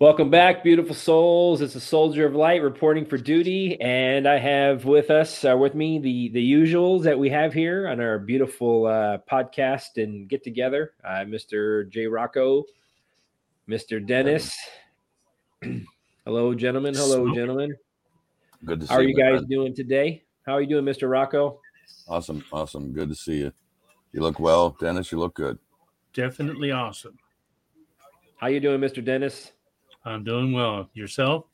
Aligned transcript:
Welcome 0.00 0.30
back, 0.30 0.62
beautiful 0.62 0.94
souls. 0.94 1.60
It's 1.60 1.74
a 1.74 1.80
soldier 1.80 2.24
of 2.24 2.36
light 2.36 2.62
reporting 2.62 3.04
for 3.04 3.18
duty, 3.18 3.80
and 3.80 4.28
I 4.28 4.38
have 4.38 4.84
with 4.84 5.10
us, 5.10 5.44
uh, 5.44 5.56
with 5.56 5.74
me, 5.74 5.98
the 5.98 6.28
the 6.28 6.52
usuals 6.52 7.02
that 7.02 7.18
we 7.18 7.28
have 7.30 7.52
here 7.52 7.88
on 7.88 8.00
our 8.00 8.20
beautiful 8.20 8.86
uh, 8.86 9.18
podcast 9.28 10.00
and 10.00 10.28
get 10.28 10.44
together. 10.44 10.92
Uh, 11.02 11.24
Mr. 11.24 11.90
J. 11.90 12.06
Rocco, 12.06 12.62
Mr. 13.68 14.06
Dennis. 14.06 14.56
Hello, 16.24 16.54
gentlemen. 16.54 16.94
Hello, 16.94 17.34
gentlemen. 17.34 17.74
Good 18.64 18.78
to 18.78 18.86
see 18.86 18.92
How 18.92 19.00
are 19.00 19.02
you 19.02 19.16
guys 19.16 19.40
man. 19.40 19.50
doing 19.50 19.74
today? 19.74 20.22
How 20.46 20.52
are 20.52 20.60
you 20.60 20.68
doing, 20.68 20.84
Mr. 20.84 21.10
Rocco? 21.10 21.58
Awesome, 22.06 22.44
awesome. 22.52 22.92
Good 22.92 23.08
to 23.08 23.16
see 23.16 23.38
you. 23.38 23.52
You 24.12 24.20
look 24.20 24.38
well, 24.38 24.76
Dennis. 24.78 25.10
You 25.10 25.18
look 25.18 25.34
good. 25.34 25.58
Definitely 26.14 26.70
awesome. 26.70 27.18
How 28.36 28.46
are 28.46 28.50
you 28.50 28.60
doing, 28.60 28.80
Mr. 28.80 29.04
Dennis? 29.04 29.50
I'm 30.04 30.24
doing 30.24 30.52
well. 30.52 30.88
Yourself? 30.94 31.46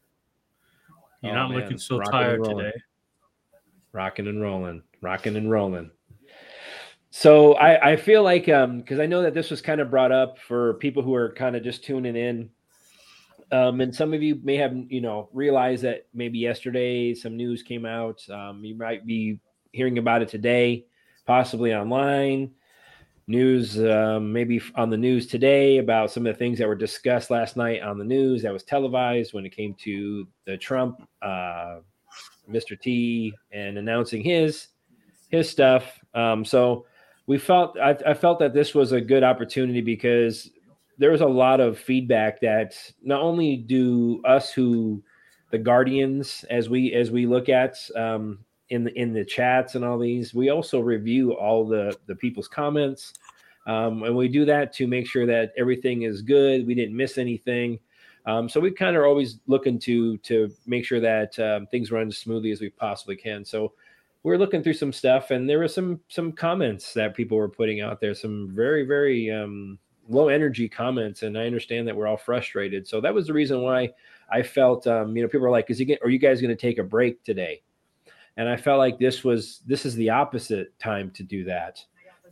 You're 1.22 1.32
Oh, 1.32 1.36
not 1.36 1.50
man. 1.50 1.60
looking 1.60 1.78
so 1.78 1.98
Rocking 1.98 2.12
and 2.14 2.44
tired 2.44 2.44
today. 2.44 2.72
rocking 3.92 4.26
and 4.26 4.40
rolling, 4.42 4.82
rocking 5.00 5.36
and 5.36 5.50
rolling. 5.50 5.90
So 7.10 7.54
I, 7.54 7.92
I 7.92 7.96
feel 7.96 8.22
like 8.22 8.48
um 8.48 8.78
because 8.80 8.98
I 8.98 9.06
know 9.06 9.22
that 9.22 9.34
this 9.34 9.50
was 9.50 9.62
kind 9.62 9.80
of 9.80 9.90
brought 9.90 10.10
up 10.12 10.38
for 10.38 10.74
people 10.74 11.02
who 11.02 11.14
are 11.14 11.32
kind 11.32 11.54
of 11.56 11.62
just 11.62 11.84
tuning 11.84 12.16
in. 12.16 12.50
Um, 13.52 13.80
and 13.80 13.94
some 13.94 14.12
of 14.12 14.22
you 14.22 14.40
may 14.42 14.56
have 14.56 14.74
you 14.88 15.00
know 15.00 15.28
realized 15.32 15.84
that 15.84 16.06
maybe 16.12 16.38
yesterday 16.38 17.14
some 17.14 17.36
news 17.36 17.62
came 17.62 17.86
out. 17.86 18.28
Um, 18.28 18.64
you 18.64 18.74
might 18.74 19.06
be 19.06 19.38
hearing 19.72 19.98
about 19.98 20.22
it 20.22 20.28
today, 20.28 20.86
possibly 21.26 21.72
online. 21.72 22.50
News, 23.26 23.82
um, 23.82 24.32
maybe 24.32 24.60
on 24.74 24.90
the 24.90 24.96
news 24.96 25.26
today 25.26 25.78
about 25.78 26.10
some 26.10 26.26
of 26.26 26.34
the 26.34 26.38
things 26.38 26.58
that 26.58 26.68
were 26.68 26.74
discussed 26.74 27.30
last 27.30 27.56
night 27.56 27.82
on 27.82 27.96
the 27.96 28.04
news 28.04 28.42
that 28.42 28.52
was 28.52 28.62
televised 28.62 29.32
when 29.32 29.46
it 29.46 29.56
came 29.56 29.74
to 29.82 30.26
the 30.46 30.58
Trump 30.58 31.08
uh, 31.22 31.78
Mr. 32.50 32.78
T 32.78 33.32
and 33.52 33.78
announcing 33.78 34.22
his 34.22 34.68
his 35.30 35.48
stuff. 35.48 35.98
Um, 36.14 36.44
so 36.44 36.86
we 37.26 37.38
felt 37.38 37.78
I, 37.78 37.96
I 38.06 38.14
felt 38.14 38.38
that 38.40 38.54
this 38.54 38.74
was 38.74 38.92
a 38.92 39.00
good 39.00 39.22
opportunity 39.24 39.80
because 39.80 40.50
there 40.98 41.10
was 41.10 41.22
a 41.22 41.26
lot 41.26 41.60
of 41.60 41.78
feedback 41.78 42.40
that 42.40 42.74
not 43.02 43.20
only 43.20 43.56
do 43.56 44.20
us 44.24 44.52
who 44.52 45.02
the 45.50 45.58
guardians 45.58 46.44
as 46.50 46.68
we 46.68 46.92
as 46.92 47.10
we 47.10 47.26
look 47.26 47.48
at 47.48 47.76
um, 47.96 48.38
in 48.74 48.84
the 48.84 48.92
in 48.98 49.12
the 49.12 49.24
chats 49.24 49.74
and 49.74 49.84
all 49.84 49.98
these 49.98 50.34
we 50.34 50.50
also 50.50 50.80
review 50.80 51.32
all 51.32 51.66
the 51.66 51.96
the 52.06 52.14
people's 52.14 52.48
comments 52.48 53.14
um, 53.66 54.02
and 54.02 54.14
we 54.14 54.28
do 54.28 54.44
that 54.44 54.72
to 54.74 54.86
make 54.86 55.06
sure 55.06 55.26
that 55.26 55.52
everything 55.56 56.02
is 56.02 56.22
good 56.22 56.66
we 56.66 56.74
didn't 56.74 56.96
miss 56.96 57.18
anything 57.18 57.78
um, 58.26 58.48
so 58.48 58.60
we 58.60 58.70
kind 58.70 58.96
of 58.96 59.02
are 59.02 59.06
always 59.06 59.40
looking 59.46 59.78
to 59.80 60.16
to 60.18 60.50
make 60.66 60.84
sure 60.84 61.00
that 61.00 61.38
um, 61.38 61.66
things 61.66 61.90
run 61.90 62.08
as 62.08 62.18
smoothly 62.18 62.52
as 62.52 62.60
we 62.60 62.70
possibly 62.70 63.16
can. 63.16 63.44
So 63.44 63.72
we're 64.22 64.38
looking 64.38 64.62
through 64.62 64.74
some 64.74 64.92
stuff, 64.92 65.30
and 65.30 65.48
there 65.48 65.58
were 65.58 65.68
some 65.68 66.00
some 66.08 66.32
comments 66.32 66.94
that 66.94 67.14
people 67.14 67.36
were 67.36 67.48
putting 67.48 67.82
out 67.82 68.00
there, 68.00 68.14
some 68.14 68.50
very 68.54 68.84
very 68.84 69.30
um, 69.30 69.78
low 70.08 70.28
energy 70.28 70.68
comments, 70.68 71.22
and 71.22 71.36
I 71.36 71.44
understand 71.44 71.86
that 71.86 71.96
we're 71.96 72.06
all 72.06 72.16
frustrated. 72.16 72.88
So 72.88 73.00
that 73.02 73.12
was 73.12 73.26
the 73.26 73.34
reason 73.34 73.60
why 73.60 73.90
I 74.30 74.42
felt, 74.42 74.86
um, 74.86 75.14
you 75.14 75.22
know, 75.22 75.28
people 75.28 75.46
are 75.46 75.50
like, 75.50 75.70
"Is 75.70 75.78
he? 75.78 75.84
Get, 75.84 76.00
are 76.02 76.10
you 76.10 76.18
guys 76.18 76.40
going 76.40 76.56
to 76.56 76.60
take 76.60 76.78
a 76.78 76.84
break 76.84 77.22
today?" 77.24 77.62
And 78.36 78.48
I 78.48 78.56
felt 78.56 78.78
like 78.78 78.98
this 78.98 79.22
was 79.22 79.60
this 79.66 79.86
is 79.86 79.94
the 79.94 80.10
opposite 80.10 80.76
time 80.78 81.10
to 81.12 81.22
do 81.22 81.44
that 81.44 81.84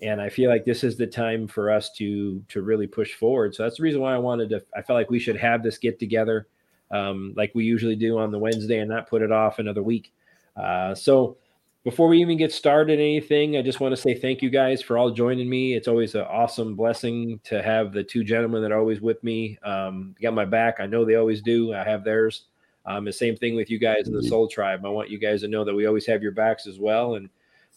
and 0.02 0.20
I 0.20 0.28
feel 0.28 0.50
like 0.50 0.64
this 0.64 0.82
is 0.84 0.96
the 0.96 1.06
time 1.06 1.46
for 1.46 1.70
us 1.70 1.90
to 1.92 2.42
to 2.48 2.62
really 2.62 2.86
push 2.86 3.14
forward. 3.14 3.54
So 3.54 3.62
that's 3.62 3.76
the 3.76 3.84
reason 3.84 4.00
why 4.00 4.14
I 4.14 4.18
wanted 4.18 4.50
to. 4.50 4.62
I 4.76 4.82
felt 4.82 4.98
like 4.98 5.10
we 5.10 5.20
should 5.20 5.36
have 5.36 5.62
this 5.62 5.78
get 5.78 5.98
together, 5.98 6.48
um, 6.90 7.32
like 7.36 7.52
we 7.54 7.64
usually 7.64 7.96
do 7.96 8.18
on 8.18 8.32
the 8.32 8.38
Wednesday, 8.38 8.78
and 8.78 8.90
not 8.90 9.08
put 9.08 9.22
it 9.22 9.32
off 9.32 9.58
another 9.58 9.82
week. 9.82 10.12
Uh, 10.56 10.94
so 10.94 11.36
before 11.84 12.08
we 12.08 12.20
even 12.20 12.36
get 12.36 12.52
started, 12.52 12.98
anything, 12.98 13.56
I 13.56 13.62
just 13.62 13.80
want 13.80 13.94
to 13.94 14.00
say 14.00 14.14
thank 14.14 14.42
you 14.42 14.50
guys 14.50 14.82
for 14.82 14.98
all 14.98 15.10
joining 15.10 15.48
me. 15.48 15.74
It's 15.74 15.88
always 15.88 16.14
an 16.14 16.22
awesome 16.22 16.74
blessing 16.74 17.40
to 17.44 17.62
have 17.62 17.92
the 17.92 18.04
two 18.04 18.24
gentlemen 18.24 18.62
that 18.62 18.72
are 18.72 18.78
always 18.78 19.00
with 19.00 19.22
me. 19.22 19.58
Um, 19.64 20.14
got 20.20 20.34
my 20.34 20.44
back. 20.44 20.76
I 20.80 20.86
know 20.86 21.04
they 21.04 21.16
always 21.16 21.42
do. 21.42 21.74
I 21.74 21.84
have 21.84 22.04
theirs. 22.04 22.46
Um, 22.84 23.04
the 23.04 23.12
same 23.12 23.36
thing 23.36 23.54
with 23.54 23.70
you 23.70 23.78
guys 23.78 24.08
in 24.08 24.14
the 24.14 24.22
Soul 24.22 24.48
Tribe. 24.48 24.84
I 24.84 24.88
want 24.88 25.10
you 25.10 25.18
guys 25.18 25.42
to 25.42 25.48
know 25.48 25.64
that 25.64 25.74
we 25.74 25.86
always 25.86 26.06
have 26.06 26.22
your 26.22 26.32
backs 26.32 26.66
as 26.66 26.78
well, 26.78 27.14
and 27.14 27.28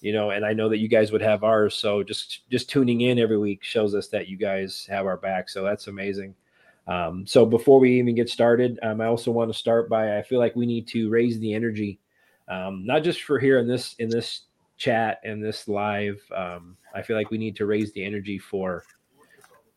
you 0.02 0.14
know 0.14 0.30
and 0.30 0.46
i 0.46 0.54
know 0.54 0.70
that 0.70 0.78
you 0.78 0.88
guys 0.88 1.12
would 1.12 1.22
have 1.22 1.44
ours 1.44 1.74
so 1.74 2.04
just 2.04 2.48
just 2.50 2.70
tuning 2.70 3.02
in 3.02 3.18
every 3.18 3.38
week 3.38 3.64
shows 3.64 3.96
us 3.96 4.08
that 4.08 4.28
you 4.28 4.38
guys 4.38 4.86
have 4.90 5.06
our 5.06 5.18
back 5.18 5.50
so 5.50 5.64
that's 5.64 5.88
amazing. 5.88 6.36
Um, 6.88 7.26
so 7.26 7.48
before 7.48 7.80
we 7.80 7.98
even 7.98 8.14
get 8.14 8.30
started 8.30 8.78
um, 8.84 9.02
i 9.02 9.08
also 9.08 9.32
want 9.32 9.52
to 9.52 9.58
start 9.58 9.90
by 9.90 10.20
i 10.20 10.22
feel 10.22 10.38
like 10.38 10.56
we 10.56 10.68
need 10.68 10.88
to 10.90 11.10
raise 11.10 11.40
the 11.40 11.52
energy 11.52 12.00
um, 12.48 12.86
not 12.86 13.04
just 13.04 13.24
for 13.24 13.40
here 13.40 13.58
in 13.58 13.68
this 13.68 13.96
in 13.98 14.08
this 14.08 14.42
chat 14.78 15.20
and 15.24 15.44
this 15.44 15.68
live 15.68 16.22
um, 16.36 16.78
i 16.94 17.02
feel 17.02 17.18
like 17.18 17.32
we 17.32 17.40
need 17.40 17.56
to 17.56 17.66
raise 17.66 17.92
the 17.94 18.06
energy 18.06 18.38
for 18.38 18.84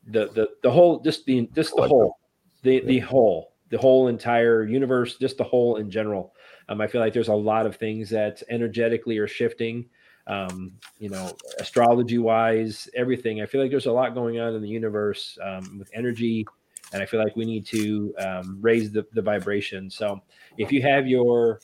the 0.08 0.26
the 0.34 0.50
the 0.62 0.70
whole 0.70 1.00
just 1.00 1.24
the 1.24 1.48
just 1.54 1.74
the 1.74 1.88
whole 1.88 2.18
the 2.62 2.80
the 2.80 2.98
whole 2.98 3.54
the 3.70 3.78
whole 3.78 4.08
entire 4.08 4.64
universe 4.64 5.16
just 5.16 5.36
the 5.36 5.44
whole 5.44 5.76
in 5.76 5.90
general 5.90 6.34
um, 6.68 6.80
i 6.80 6.86
feel 6.86 7.00
like 7.00 7.12
there's 7.12 7.28
a 7.28 7.34
lot 7.34 7.66
of 7.66 7.76
things 7.76 8.10
that 8.10 8.42
energetically 8.50 9.18
are 9.18 9.28
shifting 9.28 9.88
um, 10.28 10.72
you 10.98 11.08
know, 11.08 11.34
astrology 11.58 12.18
wise, 12.18 12.88
everything. 12.94 13.40
I 13.40 13.46
feel 13.46 13.62
like 13.62 13.70
there's 13.70 13.86
a 13.86 13.92
lot 13.92 14.14
going 14.14 14.38
on 14.38 14.54
in 14.54 14.62
the 14.62 14.68
universe 14.68 15.38
um, 15.42 15.78
with 15.78 15.90
energy, 15.94 16.46
and 16.92 17.02
I 17.02 17.06
feel 17.06 17.22
like 17.22 17.34
we 17.34 17.46
need 17.46 17.66
to 17.66 18.14
um, 18.18 18.58
raise 18.60 18.92
the, 18.92 19.06
the 19.14 19.22
vibration. 19.22 19.90
So 19.90 20.20
if 20.58 20.70
you 20.70 20.82
have 20.82 21.06
your 21.06 21.60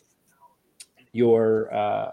your 1.12 1.72
uh, 1.72 2.12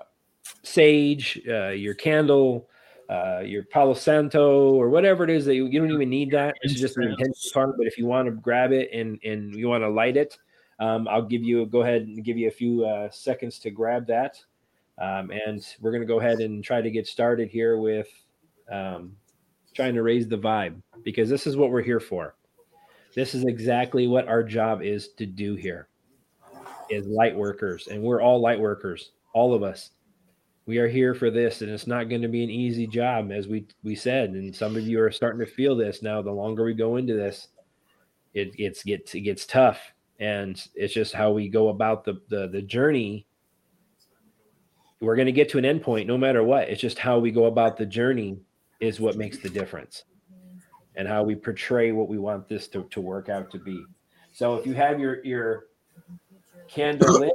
sage, 0.63 1.41
uh, 1.47 1.69
your 1.69 1.93
candle, 1.93 2.69
uh, 3.11 3.41
your 3.41 3.63
Palo 3.63 3.93
Santo, 3.93 4.71
or 4.73 4.89
whatever 4.89 5.23
it 5.25 5.29
is 5.29 5.45
that 5.45 5.55
you, 5.55 5.67
you 5.67 5.79
don't 5.79 5.91
even 5.91 6.09
need 6.09 6.31
that. 6.31 6.55
Is 6.63 6.79
just 6.79 6.97
an 6.97 7.03
intention 7.03 7.33
part. 7.53 7.77
But 7.77 7.85
if 7.85 7.97
you 7.97 8.05
want 8.05 8.27
to 8.27 8.31
grab 8.31 8.71
it 8.71 8.89
and 8.93 9.19
and 9.23 9.53
you 9.53 9.67
want 9.67 9.83
to 9.83 9.89
light 9.89 10.15
it, 10.15 10.37
um, 10.79 11.07
I'll 11.07 11.25
give 11.25 11.43
you 11.43 11.65
go 11.65 11.81
ahead 11.81 12.03
and 12.03 12.23
give 12.23 12.37
you 12.37 12.47
a 12.47 12.51
few 12.51 12.85
uh, 12.85 13.09
seconds 13.11 13.59
to 13.59 13.69
grab 13.69 14.07
that. 14.07 14.41
Um, 14.97 15.31
and 15.31 15.65
we're 15.81 15.91
going 15.91 16.01
to 16.01 16.07
go 16.07 16.19
ahead 16.19 16.39
and 16.39 16.63
try 16.63 16.81
to 16.81 16.91
get 16.91 17.07
started 17.07 17.49
here 17.49 17.77
with 17.77 18.07
um, 18.71 19.17
trying 19.73 19.95
to 19.95 20.03
raise 20.03 20.27
the 20.27 20.37
vibe 20.37 20.81
because 21.03 21.29
this 21.29 21.47
is 21.47 21.57
what 21.57 21.71
we're 21.71 21.81
here 21.81 21.99
for. 21.99 22.35
This 23.13 23.35
is 23.35 23.43
exactly 23.43 24.07
what 24.07 24.27
our 24.27 24.43
job 24.43 24.81
is 24.81 25.09
to 25.17 25.25
do 25.25 25.55
here 25.55 25.89
is 26.89 27.07
light 27.07 27.35
workers 27.35 27.87
and 27.87 28.03
we're 28.03 28.21
all 28.21 28.41
light 28.41 28.59
workers 28.59 29.11
all 29.33 29.53
of 29.53 29.63
us 29.63 29.91
we 30.65 30.77
are 30.77 30.87
here 30.87 31.13
for 31.13 31.29
this 31.31 31.61
and 31.61 31.71
it's 31.71 31.87
not 31.87 32.09
going 32.09 32.21
to 32.21 32.27
be 32.27 32.43
an 32.43 32.49
easy 32.49 32.87
job 32.87 33.31
as 33.31 33.47
we 33.47 33.65
we 33.83 33.95
said 33.95 34.31
and 34.31 34.55
some 34.55 34.75
of 34.75 34.87
you 34.87 35.01
are 35.01 35.11
starting 35.11 35.39
to 35.39 35.51
feel 35.51 35.75
this 35.75 36.01
now 36.01 36.21
the 36.21 36.31
longer 36.31 36.63
we 36.63 36.73
go 36.73 36.97
into 36.97 37.13
this 37.13 37.47
it 38.33 38.55
gets 38.55 38.83
gets 38.83 39.13
it 39.15 39.21
gets 39.21 39.45
tough 39.45 39.93
and 40.19 40.67
it's 40.75 40.93
just 40.93 41.13
how 41.13 41.31
we 41.31 41.49
go 41.49 41.69
about 41.69 42.05
the 42.05 42.21
the, 42.29 42.47
the 42.47 42.61
journey 42.61 43.25
we're 45.01 45.15
going 45.15 45.25
to 45.25 45.31
get 45.31 45.49
to 45.49 45.57
an 45.57 45.65
end 45.65 45.81
point 45.81 46.07
no 46.07 46.17
matter 46.17 46.43
what. 46.43 46.69
It's 46.69 46.79
just 46.79 46.99
how 46.99 47.19
we 47.19 47.31
go 47.31 47.45
about 47.45 47.75
the 47.75 47.85
journey 47.85 48.39
is 48.79 48.99
what 48.99 49.17
makes 49.17 49.39
the 49.39 49.49
difference 49.49 50.03
and 50.95 51.07
how 51.07 51.23
we 51.23 51.35
portray 51.35 51.91
what 51.91 52.07
we 52.07 52.17
want 52.17 52.47
this 52.47 52.67
to, 52.69 52.83
to 52.91 53.01
work 53.01 53.27
out 53.27 53.51
to 53.51 53.59
be. 53.59 53.83
So 54.31 54.55
if 54.55 54.65
you 54.65 54.73
have 54.75 54.99
your, 54.99 55.23
your 55.25 55.65
candle 56.67 57.19
lit, 57.19 57.33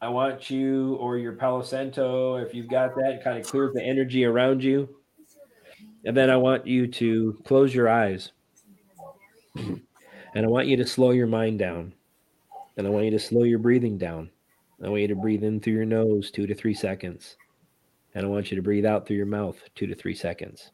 I 0.00 0.08
want 0.08 0.50
you 0.50 0.94
or 0.96 1.16
your 1.16 1.32
Palo 1.32 1.62
Santo, 1.62 2.36
if 2.36 2.54
you've 2.54 2.68
got 2.68 2.94
that, 2.96 3.24
kind 3.24 3.38
of 3.38 3.46
clears 3.46 3.72
the 3.74 3.82
energy 3.82 4.24
around 4.24 4.62
you. 4.62 4.88
And 6.04 6.16
then 6.16 6.30
I 6.30 6.36
want 6.36 6.66
you 6.66 6.86
to 6.86 7.40
close 7.44 7.74
your 7.74 7.88
eyes. 7.88 8.32
And 9.54 10.44
I 10.44 10.48
want 10.48 10.66
you 10.68 10.76
to 10.76 10.86
slow 10.86 11.12
your 11.12 11.26
mind 11.26 11.58
down. 11.58 11.94
And 12.76 12.86
I 12.86 12.90
want 12.90 13.06
you 13.06 13.10
to 13.12 13.18
slow 13.18 13.44
your 13.44 13.58
breathing 13.58 13.96
down. 13.96 14.30
I 14.84 14.88
want 14.90 15.00
you 15.00 15.08
to 15.08 15.16
breathe 15.16 15.42
in 15.42 15.60
through 15.60 15.72
your 15.72 15.86
nose 15.86 16.30
two 16.30 16.46
to 16.46 16.54
three 16.54 16.74
seconds. 16.74 17.36
And 18.14 18.26
I 18.26 18.28
want 18.28 18.50
you 18.50 18.56
to 18.56 18.62
breathe 18.62 18.84
out 18.84 19.06
through 19.06 19.16
your 19.16 19.24
mouth 19.24 19.56
two 19.74 19.86
to 19.86 19.94
three 19.94 20.14
seconds. 20.14 20.70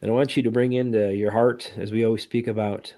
And 0.00 0.10
I 0.10 0.14
want 0.14 0.36
you 0.36 0.42
to 0.42 0.50
bring 0.50 0.72
into 0.72 1.14
your 1.14 1.30
heart, 1.30 1.70
as 1.76 1.92
we 1.92 2.04
always 2.06 2.22
speak 2.22 2.46
about, 2.46 2.94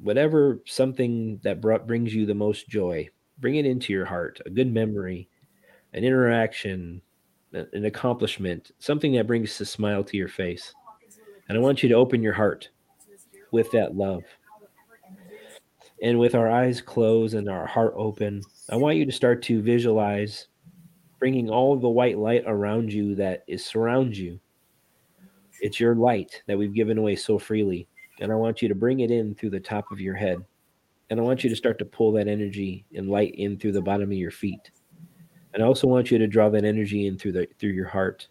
whatever 0.00 0.60
something 0.64 1.40
that 1.42 1.60
brings 1.60 2.14
you 2.14 2.24
the 2.24 2.34
most 2.34 2.68
joy. 2.68 3.08
Bring 3.42 3.56
it 3.56 3.66
into 3.66 3.92
your 3.92 4.06
heart, 4.06 4.40
a 4.46 4.50
good 4.50 4.72
memory, 4.72 5.28
an 5.92 6.04
interaction, 6.04 7.02
an 7.52 7.84
accomplishment, 7.84 8.70
something 8.78 9.12
that 9.12 9.26
brings 9.26 9.60
a 9.60 9.66
smile 9.66 10.04
to 10.04 10.16
your 10.16 10.28
face. 10.28 10.72
And 11.48 11.58
I 11.58 11.60
want 11.60 11.82
you 11.82 11.88
to 11.88 11.96
open 11.96 12.22
your 12.22 12.32
heart 12.32 12.70
with 13.50 13.68
that 13.72 13.96
love. 13.96 14.22
And 16.02 16.20
with 16.20 16.36
our 16.36 16.48
eyes 16.48 16.80
closed 16.80 17.34
and 17.34 17.50
our 17.50 17.66
heart 17.66 17.94
open, 17.96 18.42
I 18.70 18.76
want 18.76 18.96
you 18.96 19.04
to 19.06 19.12
start 19.12 19.42
to 19.42 19.60
visualize 19.60 20.46
bringing 21.18 21.50
all 21.50 21.76
the 21.76 21.88
white 21.88 22.18
light 22.18 22.44
around 22.46 22.92
you 22.92 23.16
that 23.16 23.42
is 23.48 23.66
surrounds 23.66 24.18
you. 24.18 24.38
It's 25.60 25.80
your 25.80 25.96
light 25.96 26.42
that 26.46 26.56
we've 26.56 26.74
given 26.74 26.96
away 26.96 27.16
so 27.16 27.38
freely. 27.38 27.88
and 28.20 28.30
I 28.30 28.36
want 28.36 28.62
you 28.62 28.68
to 28.68 28.74
bring 28.74 29.00
it 29.00 29.10
in 29.10 29.34
through 29.34 29.50
the 29.50 29.60
top 29.60 29.90
of 29.90 30.00
your 30.00 30.14
head. 30.14 30.38
And 31.12 31.20
I 31.20 31.24
want 31.24 31.44
you 31.44 31.50
to 31.50 31.56
start 31.56 31.78
to 31.78 31.84
pull 31.84 32.10
that 32.12 32.26
energy 32.26 32.86
and 32.94 33.10
light 33.10 33.34
in 33.34 33.58
through 33.58 33.72
the 33.72 33.82
bottom 33.82 34.10
of 34.10 34.16
your 34.16 34.30
feet. 34.30 34.70
And 35.52 35.62
I 35.62 35.66
also 35.66 35.86
want 35.86 36.10
you 36.10 36.16
to 36.16 36.26
draw 36.26 36.48
that 36.48 36.64
energy 36.64 37.06
in 37.06 37.18
through 37.18 37.32
the 37.32 37.46
through 37.58 37.72
your 37.72 37.86
heart. 37.86 38.28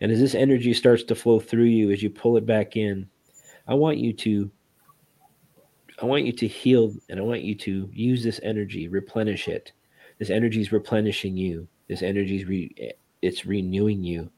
And 0.00 0.10
as 0.10 0.18
this 0.18 0.34
energy 0.34 0.72
starts 0.72 1.04
to 1.04 1.14
flow 1.14 1.38
through 1.38 1.64
you 1.64 1.90
as 1.90 2.02
you 2.02 2.08
pull 2.08 2.38
it 2.38 2.46
back 2.46 2.78
in, 2.78 3.10
I 3.68 3.74
want 3.74 3.98
you 3.98 4.14
to 4.14 4.50
I 6.00 6.06
want 6.06 6.24
you 6.24 6.32
to 6.32 6.48
heal 6.48 6.94
and 7.10 7.20
I 7.20 7.22
want 7.24 7.42
you 7.42 7.54
to 7.56 7.90
use 7.92 8.24
this 8.24 8.40
energy, 8.42 8.88
replenish 8.88 9.46
it. 9.46 9.72
This 10.18 10.30
energy 10.30 10.62
is 10.62 10.72
replenishing 10.72 11.36
you. 11.36 11.68
This 11.88 12.00
energy 12.00 12.36
is 12.36 12.46
re, 12.46 12.94
it's 13.20 13.44
renewing 13.44 14.02
you. 14.02 14.30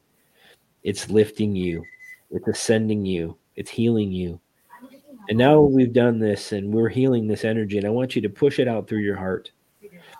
It's 0.83 1.09
lifting 1.09 1.55
you. 1.55 1.85
It's 2.31 2.49
ascending 2.49 3.05
you. 3.05 3.37
It's 3.55 3.71
healing 3.71 4.11
you. 4.11 4.41
And 5.29 5.37
now 5.37 5.59
we've 5.61 5.93
done 5.93 6.19
this 6.19 6.51
and 6.51 6.73
we're 6.73 6.89
healing 6.89 7.27
this 7.27 7.43
energy 7.43 7.77
and 7.77 7.87
I 7.87 7.89
want 7.89 8.15
you 8.15 8.21
to 8.21 8.29
push 8.29 8.59
it 8.59 8.67
out 8.67 8.87
through 8.87 8.99
your 8.99 9.15
heart. 9.15 9.51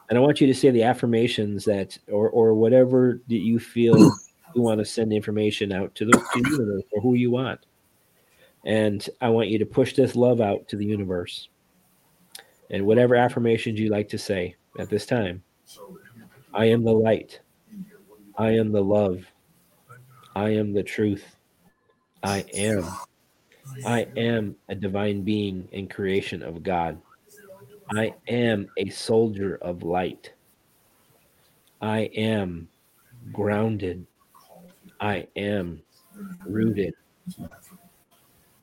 And 0.09 0.17
I 0.17 0.21
want 0.21 0.39
you 0.39 0.47
to 0.47 0.53
say 0.53 0.69
the 0.69 0.83
affirmations 0.83 1.65
that 1.65 1.97
or 2.07 2.29
or 2.29 2.53
whatever 2.53 3.21
that 3.27 3.41
you 3.41 3.59
feel 3.59 3.97
you 3.97 4.61
want 4.61 4.79
to 4.79 4.85
send 4.85 5.11
information 5.11 5.71
out 5.71 5.93
to 5.95 6.05
the, 6.05 6.23
universe 6.35 6.83
or 6.91 7.01
who 7.01 7.15
you 7.15 7.31
want. 7.31 7.65
And 8.63 9.07
I 9.21 9.29
want 9.29 9.49
you 9.49 9.59
to 9.59 9.65
push 9.65 9.93
this 9.93 10.15
love 10.15 10.41
out 10.41 10.67
to 10.69 10.75
the 10.75 10.85
universe. 10.85 11.49
And 12.69 12.85
whatever 12.85 13.15
affirmations 13.15 13.79
you 13.79 13.89
like 13.89 14.09
to 14.09 14.17
say 14.17 14.55
at 14.79 14.89
this 14.89 15.05
time 15.05 15.43
I 16.53 16.65
am 16.65 16.83
the 16.83 16.93
light. 16.93 17.39
I 18.37 18.51
am 18.51 18.71
the 18.71 18.83
love. 18.83 19.25
I 20.35 20.49
am 20.49 20.73
the 20.73 20.83
truth. 20.83 21.35
I 22.23 22.45
am. 22.53 22.85
I 23.85 24.07
am 24.15 24.55
a 24.69 24.75
divine 24.75 25.23
being 25.23 25.67
and 25.73 25.89
creation 25.89 26.43
of 26.43 26.63
God. 26.63 26.99
I 27.93 28.13
am 28.27 28.69
a 28.77 28.89
soldier 28.89 29.55
of 29.61 29.83
light. 29.83 30.33
I 31.81 32.09
am 32.15 32.67
grounded. 33.31 34.05
I 34.99 35.27
am 35.35 35.81
rooted. 36.45 36.93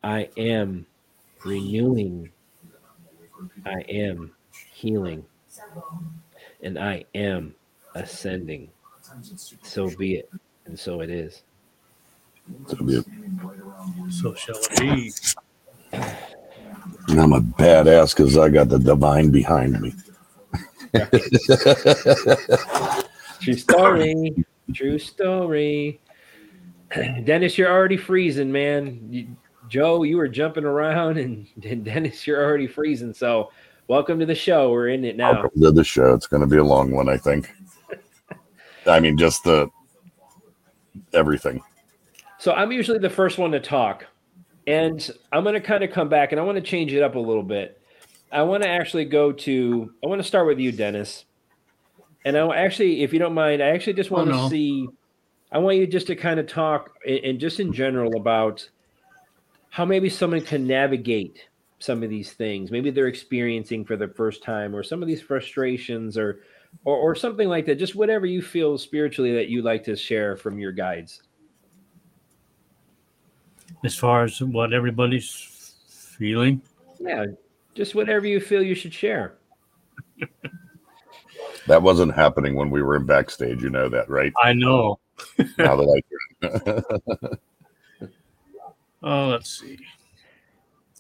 I 0.03 0.29
am 0.37 0.87
renewing. 1.45 2.31
I 3.65 3.81
am 3.89 4.33
healing. 4.73 5.25
And 6.63 6.79
I 6.79 7.05
am 7.15 7.55
ascending. 7.95 8.71
So 9.63 9.91
be 9.91 10.17
it. 10.17 10.31
And 10.67 10.79
so 10.79 11.01
it 11.01 11.11
is. 11.11 11.43
So 12.67 12.77
be 12.85 12.97
it. 12.97 13.07
So 14.11 14.35
shall 14.35 14.57
it 14.59 14.81
be. 14.81 15.13
And 17.09 17.21
I'm 17.21 17.33
a 17.33 17.41
badass 17.41 18.17
because 18.17 18.39
I 18.39 18.49
got 18.49 18.69
the 18.69 18.79
divine 18.79 19.31
behind 19.31 19.81
me. 19.81 19.95
True 23.41 23.55
story. 23.55 24.45
True 24.73 24.99
story. 24.99 26.01
Dennis, 27.25 27.59
you're 27.59 27.71
already 27.71 27.97
freezing, 27.97 28.53
man. 28.53 29.09
You, 29.11 29.27
Joe, 29.69 30.03
you 30.03 30.17
were 30.19 30.29
jumping 30.29 30.65
around, 30.65 31.19
and, 31.19 31.47
and 31.65 31.85
Dennis, 31.85 32.27
you're 32.27 32.43
already 32.43 32.67
freezing. 32.67 33.15
So, 33.15 33.51
welcome 33.89 34.21
to 34.21 34.27
the 34.27 34.35
show. 34.35 34.71
We're 34.71 34.89
in 34.89 35.05
it 35.05 35.17
now. 35.17 35.33
Welcome 35.33 35.63
to 35.63 35.73
the 35.73 35.85
show. 35.85 36.15
It's 36.15 36.27
going 36.27 36.43
to 36.43 36.47
be 36.47 36.59
a 36.59 36.65
long 36.65 36.91
one, 36.91 37.09
I 37.09 37.17
think. 37.17 37.51
I 38.87 39.01
mean, 39.01 39.17
just 39.17 39.45
the 39.45 39.69
everything. 41.15 41.63
So, 42.43 42.51
I'm 42.53 42.73
usually 42.73 42.99
the 42.99 43.09
first 43.09 43.39
one 43.39 43.53
to 43.53 43.61
talk, 43.61 44.05
and 44.67 45.09
I'm 45.31 45.45
going 45.45 45.55
to 45.55 45.61
kind 45.61 45.85
of 45.85 45.93
come 45.93 46.09
back, 46.09 46.33
and 46.33 46.41
I 46.41 46.43
want 46.43 46.57
to 46.57 46.61
change 46.61 46.93
it 46.93 47.01
up 47.01 47.15
a 47.15 47.19
little 47.21 47.45
bit. 47.45 47.81
I 48.33 48.43
want 48.43 48.65
to 48.65 48.69
actually 48.69 49.05
go 49.05 49.31
to. 49.31 49.95
I 50.03 50.09
want 50.09 50.21
to 50.21 50.27
start 50.27 50.49
with 50.49 50.59
you, 50.59 50.73
Dennis. 50.73 51.25
And 52.25 52.37
I 52.37 52.57
actually, 52.57 53.05
if 53.05 53.13
you 53.13 53.21
don't 53.21 53.33
mind, 53.35 53.63
I 53.63 53.69
actually 53.69 53.93
just 53.93 54.11
want 54.11 54.29
Oh, 54.29 54.33
to 54.33 54.39
no. 54.39 54.49
see. 54.49 54.89
I 55.53 55.59
want 55.59 55.77
you 55.77 55.87
just 55.87 56.09
to 56.09 56.17
kind 56.17 56.41
of 56.41 56.49
talk 56.49 56.91
and 57.07 57.19
and 57.19 57.39
just 57.39 57.61
in 57.61 57.73
general 57.73 58.17
about 58.17 58.69
how 59.71 59.85
maybe 59.85 60.09
someone 60.09 60.41
can 60.41 60.67
navigate 60.67 61.47
some 61.79 62.03
of 62.03 62.11
these 62.11 62.33
things. 62.33 62.73
Maybe 62.73 62.91
they're 62.91 63.07
experiencing 63.07 63.85
for 63.85 63.97
the 63.97 64.09
first 64.09 64.43
time, 64.43 64.75
or 64.75 64.83
some 64.83 65.01
of 65.01 65.07
these 65.07 65.23
frustrations, 65.23 66.19
or 66.19 66.41
or, 66.85 66.97
or 66.97 67.15
something 67.15 67.49
like 67.49 67.67
that. 67.67 67.77
Just 67.77 67.95
whatever 67.95 68.27
you 68.27 68.43
feel 68.43 68.79
spiritually 68.79 69.33
that 69.33 69.47
you 69.47 69.63
like 69.63 69.85
to 69.85 69.95
share 69.95 70.37
from 70.37 70.59
your 70.59 70.73
guides. 70.73 71.23
As 73.85 73.97
far 73.97 74.25
as 74.25 74.41
what 74.41 74.73
everybody's 74.73 75.75
feeling, 75.89 76.63
Yeah, 77.01 77.27
just 77.75 77.95
whatever 77.95 78.27
you 78.27 78.41
feel 78.41 78.63
you 78.63 78.75
should 78.75 78.95
share. 78.95 79.35
That 81.67 81.83
wasn't 81.83 82.15
happening 82.15 82.55
when 82.57 82.71
we 82.71 82.83
were 82.83 82.97
in 82.97 83.07
backstage. 83.07 83.63
You 83.63 83.71
know 83.71 83.89
that, 83.89 84.09
right? 84.09 84.33
I 84.43 84.53
know. 84.53 84.99
now 85.59 85.77
that 85.77 86.03
I 86.43 87.37
Oh, 89.05 89.29
let's 89.29 89.61
see. 89.61 89.79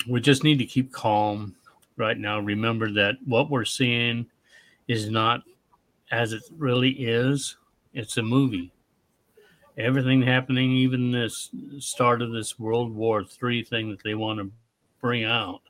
We 0.08 0.20
just 0.20 0.42
need 0.42 0.58
to 0.58 0.66
keep 0.66 0.92
calm 0.92 1.54
right 1.96 2.18
now. 2.18 2.40
Remember 2.40 2.90
that 2.92 3.16
what 3.24 3.50
we're 3.50 3.64
seeing 3.64 4.26
is 4.88 5.08
not 5.08 5.42
as 6.10 6.32
it 6.32 6.42
really 6.56 6.90
is. 6.90 7.56
It's 7.94 8.16
a 8.16 8.22
movie. 8.22 8.71
Everything 9.78 10.22
happening, 10.22 10.72
even 10.72 11.12
this 11.12 11.50
start 11.78 12.20
of 12.20 12.30
this 12.30 12.58
World 12.58 12.94
War 12.94 13.24
III 13.42 13.64
thing 13.64 13.90
that 13.90 14.02
they 14.02 14.14
want 14.14 14.38
to 14.38 14.50
bring 15.00 15.24
out, 15.24 15.62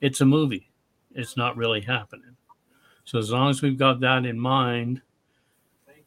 it's 0.00 0.20
a 0.20 0.26
movie. 0.26 0.70
It's 1.14 1.36
not 1.36 1.56
really 1.56 1.80
happening. 1.80 2.36
So 3.04 3.18
as 3.18 3.30
long 3.30 3.50
as 3.50 3.62
we've 3.62 3.78
got 3.78 4.00
that 4.00 4.26
in 4.26 4.38
mind, 4.38 5.00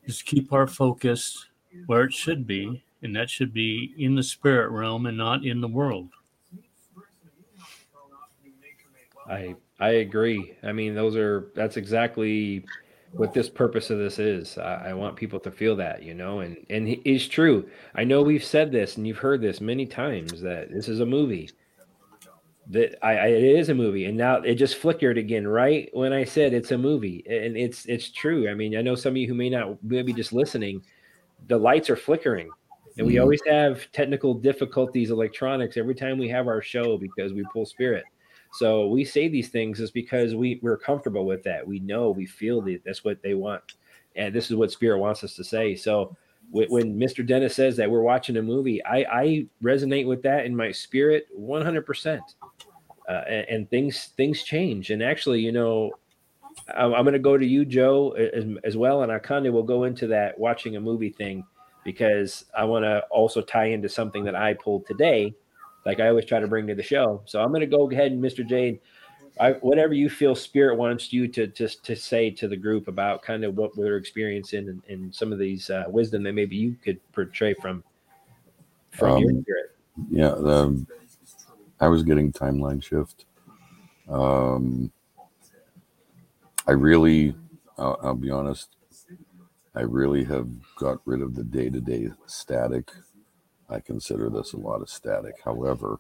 just 0.06 0.26
keep 0.26 0.52
our 0.52 0.68
focus 0.68 1.48
where 1.86 2.04
it 2.04 2.14
should 2.14 2.46
be, 2.46 2.84
and 3.02 3.16
that 3.16 3.30
should 3.30 3.54
be 3.54 3.94
in 3.98 4.16
the 4.16 4.24
spirit 4.24 4.70
realm 4.70 5.06
and 5.06 5.18
not 5.18 5.46
in 5.46 5.62
the 5.62 5.68
world. 5.68 6.10
I 9.30 9.56
I 9.80 9.90
agree. 9.90 10.58
I 10.64 10.72
mean, 10.74 10.94
those 10.94 11.16
are 11.16 11.52
that's 11.56 11.78
exactly 11.78 12.66
what 13.14 13.34
this 13.34 13.50
purpose 13.50 13.90
of 13.90 13.98
this 13.98 14.20
is. 14.20 14.58
I, 14.58 14.90
I 14.90 14.94
want 14.94 15.16
people 15.16 15.40
to 15.42 15.52
feel 15.52 15.76
that, 15.78 16.04
you 16.04 16.14
know, 16.14 16.40
and 16.40 16.58
and 16.70 16.88
it 16.88 17.10
is 17.10 17.28
true. 17.28 17.68
I 17.96 18.04
know 18.04 18.22
we've 18.22 18.44
said 18.44 18.72
this 18.72 18.98
and 18.98 19.08
you've 19.08 19.18
heard 19.18 19.42
this 19.42 19.62
many 19.62 19.86
times 19.86 20.42
that 20.42 20.72
this 20.72 20.88
is 20.88 21.00
a 21.00 21.06
movie. 21.06 21.50
That 22.72 23.04
I, 23.04 23.18
I 23.18 23.28
it 23.28 23.44
is 23.44 23.70
a 23.70 23.74
movie, 23.74 24.06
and 24.06 24.16
now 24.16 24.38
it 24.42 24.56
just 24.56 24.76
flickered 24.78 25.18
again 25.18 25.48
right 25.48 25.90
when 25.94 26.14
I 26.14 26.24
said 26.24 26.54
it's 26.54 26.72
a 26.72 26.78
movie, 26.78 27.26
and 27.28 27.58
it's 27.58 27.86
it's 27.86 28.12
true. 28.12 28.48
I 28.50 28.54
mean, 28.54 28.78
I 28.78 28.82
know 28.84 28.94
some 28.96 29.14
of 29.14 29.18
you 29.18 29.28
who 29.28 29.34
may 29.34 29.50
not 29.50 29.84
maybe 29.84 30.14
just 30.14 30.34
listening, 30.34 30.84
the 31.48 31.58
lights 31.58 31.90
are 31.90 31.96
flickering. 31.96 32.52
And 32.98 33.08
we 33.08 33.16
Mhm. 33.16 33.22
always 33.22 33.42
have 33.48 33.90
technical 33.92 34.34
difficulties, 34.34 35.10
electronics 35.10 35.78
every 35.78 35.96
time 35.96 36.18
we 36.18 36.28
have 36.30 36.48
our 36.48 36.62
show 36.62 36.98
because 36.98 37.34
we 37.34 37.44
pull 37.54 37.66
spirit. 37.66 38.04
So 38.52 38.88
we 38.88 39.06
say 39.06 39.28
these 39.28 39.50
things 39.50 39.80
is 39.80 39.92
because 39.92 40.36
we 40.36 40.60
we're 40.62 40.78
comfortable 40.78 41.26
with 41.26 41.44
that. 41.44 41.66
We 41.68 41.80
know, 41.80 42.10
we 42.10 42.26
feel 42.26 42.62
that 42.62 42.82
that's 42.86 43.04
what 43.04 43.22
they 43.22 43.36
want, 43.36 43.62
and 44.16 44.34
this 44.34 44.50
is 44.50 44.56
what 44.56 44.72
spirit 44.72 45.00
wants 45.00 45.24
us 45.24 45.36
to 45.36 45.44
say. 45.44 45.76
So 45.76 46.16
when, 46.52 46.98
Mr. 46.98 47.24
Dennis 47.24 47.56
says 47.56 47.78
that 47.78 47.92
we're 47.92 48.02
watching 48.02 48.38
a 48.38 48.42
movie, 48.42 48.84
I, 48.84 49.06
I 49.12 49.46
resonate 49.64 50.08
with 50.08 50.24
that 50.24 50.48
in 50.48 50.56
my 50.56 50.72
spirit 50.72 51.28
100. 51.32 51.86
percent 51.86 52.24
uh, 53.10 53.24
and, 53.28 53.46
and 53.50 53.70
things 53.70 54.06
things 54.16 54.44
change. 54.44 54.92
And 54.92 55.02
actually, 55.02 55.42
you 55.42 55.52
know, 55.52 55.92
I'm, 56.76 56.94
I'm 56.94 57.04
going 57.04 57.14
to 57.14 57.20
go 57.20 57.38
to 57.38 57.46
you, 57.46 57.66
Joe, 57.66 58.12
as, 58.12 58.46
as 58.64 58.78
well, 58.78 59.02
and 59.02 59.12
I 59.12 59.20
kind 59.20 59.48
of 59.48 59.54
will 59.54 59.64
go 59.64 59.86
into 59.86 60.08
that 60.08 60.40
watching 60.40 60.76
a 60.76 60.82
movie 60.82 61.10
thing 61.10 61.44
because 61.84 62.46
I 62.56 62.66
want 62.66 62.86
to 62.86 63.02
also 63.10 63.42
tie 63.42 63.66
into 63.66 63.90
something 63.90 64.24
that 64.26 64.36
I 64.36 64.54
pulled 64.54 64.86
today 64.86 65.34
like 65.86 66.00
I 66.00 66.08
always 66.10 66.26
try 66.26 66.40
to 66.40 66.48
bring 66.48 66.68
to 66.68 66.76
the 66.76 66.84
show. 66.84 67.22
So 67.26 67.42
I'm 67.42 67.50
going 67.50 67.62
to 67.62 67.68
go 67.68 67.90
ahead 67.90 68.12
and 68.12 68.22
Mr. 68.24 68.46
Jade, 68.48 68.80
I, 69.40 69.52
whatever 69.54 69.94
you 69.94 70.10
feel 70.10 70.36
spirit 70.36 70.78
wants 70.78 71.14
you 71.14 71.28
to 71.30 71.48
just 71.48 71.84
to, 71.86 71.96
say 71.96 72.30
to 72.32 72.48
the 72.48 72.58
group 72.58 72.88
about 72.88 73.22
kind 73.22 73.46
of 73.46 73.56
what 73.56 73.78
we're 73.78 73.96
experiencing 73.98 74.68
and, 74.68 74.84
and 74.90 75.16
some 75.16 75.32
of 75.32 75.40
these 75.40 75.70
uh, 75.70 75.86
wisdom 75.88 76.24
that 76.24 76.34
maybe 76.34 76.56
you 76.58 76.76
could 76.84 77.00
portray 77.14 77.54
from 77.54 77.84
from 78.92 79.18
your 79.20 79.32
Um, 79.32 79.42
spirit. 79.42 79.76
yeah, 80.10 80.30
the, 80.30 80.86
I 81.80 81.88
was 81.88 82.04
getting 82.04 82.34
timeline 82.34 82.84
shift. 82.84 83.26
Um, 84.10 84.92
I 86.68 86.72
really, 86.72 87.36
I'll, 87.78 88.00
I'll 88.04 88.16
be 88.16 88.32
honest, 88.32 88.76
I 89.76 89.82
really 89.82 90.24
have 90.26 90.50
got 90.76 91.00
rid 91.06 91.22
of 91.22 91.36
the 91.36 91.44
day 91.44 91.70
to 91.70 91.80
day 91.80 92.10
static. 92.26 92.92
I 93.70 93.80
consider 93.80 94.30
this 94.30 94.54
a 94.54 94.58
lot 94.58 94.82
of 94.82 94.90
static. 94.90 95.36
However, 95.44 96.00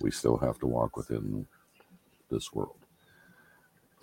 we 0.00 0.10
still 0.10 0.38
have 0.38 0.58
to 0.60 0.66
walk 0.66 0.96
within 0.96 1.46
this 2.30 2.52
world. 2.52 2.76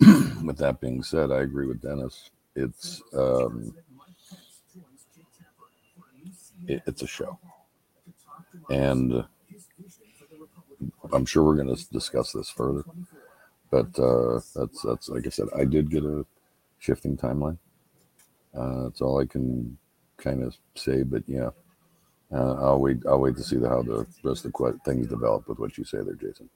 with 0.44 0.58
that 0.58 0.80
being 0.80 1.02
said, 1.02 1.32
I 1.32 1.40
agree 1.40 1.66
with 1.66 1.82
Dennis. 1.82 2.30
It's 2.54 3.02
um, 3.14 3.74
it, 6.66 6.82
it's 6.86 7.02
a 7.02 7.06
show, 7.06 7.38
and 8.70 9.24
I'm 11.12 11.26
sure 11.26 11.44
we're 11.44 11.56
going 11.56 11.74
to 11.74 11.90
discuss 11.90 12.32
this 12.32 12.50
further. 12.50 12.84
But 13.70 13.98
uh, 13.98 14.40
that's 14.54 14.82
that's 14.82 15.08
like 15.08 15.26
I 15.26 15.30
said, 15.30 15.48
I 15.56 15.64
did 15.64 15.90
get 15.90 16.04
a 16.04 16.24
shifting 16.78 17.16
timeline. 17.16 17.58
Uh, 18.56 18.84
that's 18.84 19.00
all 19.00 19.20
I 19.20 19.26
can 19.26 19.78
kind 20.16 20.42
of 20.42 20.56
say. 20.74 21.02
But 21.02 21.24
yeah, 21.26 21.50
I'll 22.32 22.80
wait. 22.80 22.98
I'll 23.06 23.20
wait 23.20 23.36
to 23.36 23.42
see 23.42 23.56
the, 23.56 23.68
how 23.68 23.82
the 23.82 24.06
rest 24.22 24.44
of 24.44 24.52
the 24.52 24.78
things 24.84 25.06
develop 25.08 25.48
with 25.48 25.58
what 25.58 25.78
you 25.78 25.84
say 25.84 25.98
there, 25.98 26.14
Jason. 26.14 26.48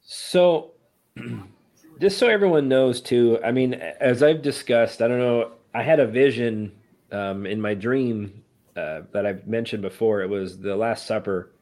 So, 0.00 0.72
just 2.00 2.18
so 2.18 2.28
everyone 2.28 2.68
knows, 2.68 3.00
too. 3.00 3.38
I 3.44 3.52
mean, 3.52 3.74
as 3.74 4.22
I've 4.22 4.42
discussed, 4.42 5.02
I 5.02 5.08
don't 5.08 5.18
know. 5.18 5.52
I 5.74 5.82
had 5.82 6.00
a 6.00 6.06
vision 6.06 6.72
um, 7.12 7.44
in 7.44 7.60
my 7.60 7.74
dream 7.74 8.42
uh, 8.76 9.02
that 9.12 9.26
I've 9.26 9.46
mentioned 9.46 9.82
before. 9.82 10.22
It 10.22 10.30
was 10.30 10.58
the 10.58 10.74
Last 10.74 11.06
Supper, 11.06 11.52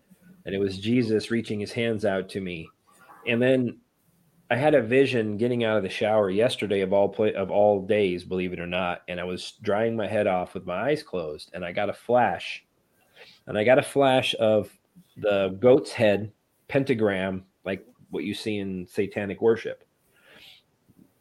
and 0.45 0.55
it 0.55 0.59
was 0.59 0.79
Jesus 0.79 1.31
reaching 1.33 1.59
his 1.59 1.73
hands 1.73 2.05
out 2.05 2.29
to 2.31 2.41
me, 2.41 2.69
and 3.27 3.43
then 3.43 3.79
I 4.49 4.57
had 4.57 4.75
a 4.75 4.83
vision 4.83 5.39
getting 5.39 5.65
out 5.65 5.77
of 5.77 5.83
the 5.83 5.89
shower 5.89 6.31
yesterday 6.31 6.81
of 6.81 6.93
all 6.93 7.09
play, 7.09 7.35
of 7.35 7.51
all 7.51 7.85
days, 7.85 8.23
believe 8.23 8.53
it 8.53 8.61
or 8.61 8.67
not, 8.67 9.03
and 9.09 9.19
I 9.19 9.25
was 9.25 9.55
drying 9.61 9.97
my 9.97 10.07
head 10.07 10.29
off 10.29 10.55
with 10.55 10.67
my 10.67 10.91
eyes 10.91 11.03
closed, 11.03 11.51
and 11.53 11.65
I 11.65 11.73
got 11.73 11.91
a 11.91 11.95
flash, 11.95 12.65
and 13.47 13.59
I 13.59 13.65
got 13.65 13.79
a 13.79 13.83
flash 13.83 14.35
of 14.39 14.71
the 15.17 15.57
goat's 15.59 15.93
head 15.93 16.33
pentagram, 16.69 17.45
like 17.65 17.85
what 18.11 18.23
you 18.23 18.35
see 18.35 18.59
in 18.59 18.87
satanic 18.87 19.43
worship, 19.43 19.83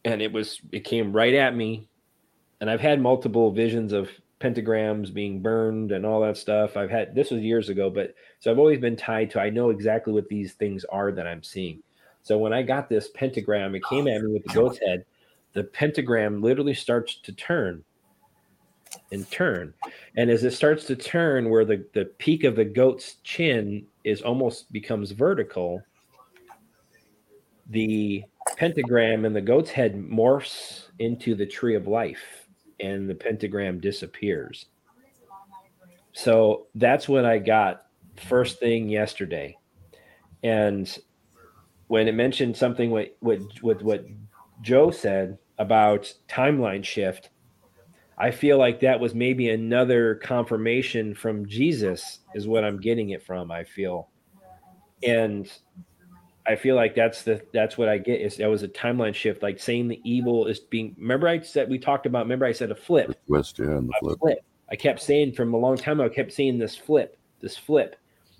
and 0.04 0.22
it 0.22 0.32
was 0.32 0.60
it 0.70 0.84
came 0.84 1.12
right 1.12 1.34
at 1.34 1.56
me, 1.56 1.88
and 2.60 2.70
I've 2.70 2.80
had 2.80 3.00
multiple 3.00 3.50
visions 3.50 3.92
of 3.92 4.08
pentagrams 4.38 5.12
being 5.12 5.42
burned 5.42 5.90
and 5.90 6.06
all 6.06 6.20
that 6.20 6.36
stuff. 6.36 6.76
I've 6.76 6.90
had 6.90 7.14
this 7.14 7.32
was 7.32 7.42
years 7.42 7.70
ago, 7.70 7.90
but 7.90 8.14
so 8.38 8.52
I've 8.52 8.58
always 8.58 8.78
been 8.78 8.96
tied 8.96 9.30
to 9.30 9.40
I 9.40 9.50
know 9.50 9.70
exactly 9.70 10.12
what 10.12 10.28
these 10.28 10.52
things 10.52 10.84
are 10.84 11.10
that 11.10 11.26
I'm 11.26 11.42
seeing. 11.42 11.82
So 12.26 12.36
when 12.38 12.52
I 12.52 12.62
got 12.62 12.88
this 12.88 13.08
pentagram, 13.14 13.76
it 13.76 13.84
came 13.84 14.08
at 14.08 14.20
me 14.20 14.32
with 14.32 14.42
the 14.42 14.52
goat's 14.52 14.80
head. 14.84 15.04
The 15.52 15.62
pentagram 15.62 16.42
literally 16.42 16.74
starts 16.74 17.20
to 17.20 17.32
turn 17.32 17.84
and 19.12 19.30
turn. 19.30 19.72
And 20.16 20.28
as 20.28 20.42
it 20.42 20.50
starts 20.50 20.86
to 20.86 20.96
turn, 20.96 21.50
where 21.50 21.64
the, 21.64 21.86
the 21.94 22.06
peak 22.18 22.42
of 22.42 22.56
the 22.56 22.64
goat's 22.64 23.18
chin 23.22 23.86
is 24.02 24.22
almost 24.22 24.72
becomes 24.72 25.12
vertical, 25.12 25.80
the 27.70 28.24
pentagram 28.56 29.24
and 29.24 29.36
the 29.36 29.40
goat's 29.40 29.70
head 29.70 29.94
morphs 29.94 30.88
into 30.98 31.36
the 31.36 31.46
tree 31.46 31.76
of 31.76 31.86
life 31.86 32.48
and 32.80 33.08
the 33.08 33.14
pentagram 33.14 33.78
disappears. 33.78 34.66
So 36.12 36.66
that's 36.74 37.08
what 37.08 37.24
I 37.24 37.38
got 37.38 37.86
first 38.16 38.58
thing 38.58 38.88
yesterday. 38.88 39.56
And 40.42 40.98
when 41.88 42.08
it 42.08 42.14
mentioned 42.14 42.56
something 42.56 42.90
with, 42.90 43.10
with, 43.20 43.46
with 43.62 43.82
what 43.82 44.04
Joe 44.62 44.90
said 44.90 45.38
about 45.58 46.12
timeline 46.28 46.84
shift, 46.84 47.30
I 48.18 48.30
feel 48.30 48.58
like 48.58 48.80
that 48.80 48.98
was 48.98 49.14
maybe 49.14 49.50
another 49.50 50.14
confirmation 50.16 51.14
from 51.14 51.46
Jesus, 51.46 52.20
is 52.34 52.48
what 52.48 52.64
I'm 52.64 52.80
getting 52.80 53.10
it 53.10 53.22
from. 53.22 53.50
I 53.50 53.64
feel, 53.64 54.08
and 55.02 55.50
I 56.46 56.56
feel 56.56 56.76
like 56.76 56.94
that's 56.94 57.22
the 57.22 57.42
that's 57.52 57.76
what 57.76 57.88
I 57.88 57.98
get 57.98 58.20
is 58.20 58.36
that 58.36 58.48
was 58.48 58.62
a 58.62 58.68
timeline 58.68 59.14
shift, 59.14 59.42
like 59.42 59.58
saying 59.58 59.88
the 59.88 60.00
evil 60.02 60.46
is 60.46 60.60
being. 60.60 60.94
Remember, 60.98 61.28
I 61.28 61.40
said 61.40 61.68
we 61.68 61.78
talked 61.78 62.06
about. 62.06 62.24
Remember, 62.24 62.46
I 62.46 62.52
said 62.52 62.70
a 62.70 62.74
flip. 62.74 63.18
Twist, 63.26 63.58
yeah, 63.58 63.66
and 63.66 63.88
the 63.88 63.94
flip. 64.00 64.18
flip. 64.18 64.38
I 64.70 64.76
kept 64.76 65.02
saying 65.02 65.34
from 65.34 65.52
a 65.52 65.58
long 65.58 65.76
time. 65.76 66.00
I 66.00 66.08
kept 66.08 66.32
seeing 66.32 66.58
this 66.58 66.74
flip, 66.74 67.18
this 67.40 67.56
flip, 67.56 67.96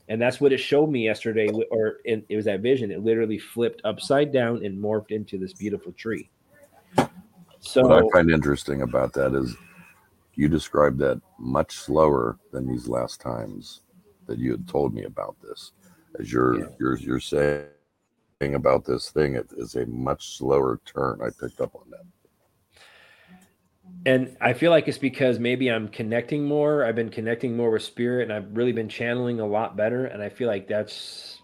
and 0.08 0.20
that's 0.20 0.40
what 0.40 0.52
it 0.52 0.58
showed 0.58 0.88
me 0.88 1.04
yesterday. 1.04 1.48
Or 1.70 1.98
it 2.04 2.24
was 2.30 2.44
that 2.44 2.60
vision. 2.60 2.90
It 2.90 3.02
literally 3.02 3.38
flipped 3.38 3.82
upside 3.84 4.32
down 4.32 4.64
and 4.64 4.78
morphed 4.78 5.10
into 5.10 5.38
this 5.38 5.52
beautiful 5.52 5.92
tree. 5.92 6.30
So 7.60 7.82
what 7.82 8.04
I 8.04 8.08
find 8.12 8.30
interesting 8.30 8.82
about 8.82 9.12
that 9.14 9.34
is 9.34 9.56
you 10.34 10.48
described 10.48 10.98
that 11.00 11.20
much 11.38 11.72
slower 11.72 12.38
than 12.52 12.68
these 12.68 12.86
last 12.86 13.20
times 13.20 13.80
that 14.26 14.38
you 14.38 14.52
had 14.52 14.68
told 14.68 14.94
me 14.94 15.04
about 15.04 15.36
this. 15.42 15.72
As 16.18 16.32
you're 16.32 16.58
yeah. 16.58 16.66
you're 16.78 16.98
you're 16.98 17.20
saying 17.20 17.64
about 18.40 18.84
this 18.84 19.10
thing, 19.10 19.34
it 19.34 19.48
is 19.56 19.74
a 19.74 19.86
much 19.86 20.36
slower 20.36 20.80
turn. 20.84 21.20
I 21.22 21.30
picked 21.40 21.60
up 21.60 21.74
on 21.74 21.90
that. 21.90 22.04
And 24.06 24.36
I 24.40 24.52
feel 24.52 24.70
like 24.70 24.86
it's 24.86 24.98
because 24.98 25.40
maybe 25.40 25.68
I'm 25.68 25.88
connecting 25.88 26.44
more. 26.44 26.84
I've 26.84 26.94
been 26.94 27.10
connecting 27.10 27.56
more 27.56 27.72
with 27.72 27.82
spirit 27.82 28.22
and 28.22 28.32
I've 28.32 28.56
really 28.56 28.72
been 28.72 28.88
channeling 28.88 29.40
a 29.40 29.46
lot 29.46 29.76
better. 29.76 30.06
And 30.06 30.22
I 30.22 30.28
feel 30.28 30.46
like 30.46 30.68
that's 30.68 31.40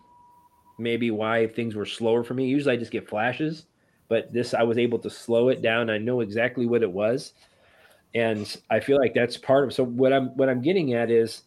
maybe 0.78 1.10
why 1.10 1.48
things 1.48 1.74
were 1.74 1.86
slower 1.86 2.22
for 2.22 2.34
me. 2.34 2.46
Usually 2.46 2.74
I 2.74 2.78
just 2.78 2.92
get 2.92 3.08
flashes, 3.08 3.66
but 4.08 4.32
this 4.32 4.54
I 4.54 4.62
was 4.62 4.78
able 4.78 5.00
to 5.00 5.10
slow 5.10 5.48
it 5.48 5.60
down. 5.60 5.90
I 5.90 5.98
know 5.98 6.20
exactly 6.20 6.66
what 6.66 6.82
it 6.82 6.90
was. 6.90 7.32
And 8.14 8.56
I 8.70 8.78
feel 8.78 8.98
like 8.98 9.14
that's 9.14 9.36
part 9.36 9.64
of 9.64 9.72
so 9.72 9.84
what 9.84 10.12
I'm 10.12 10.28
what 10.36 10.48
I'm 10.48 10.62
getting 10.62 10.94
at 10.94 11.10
is 11.10 11.42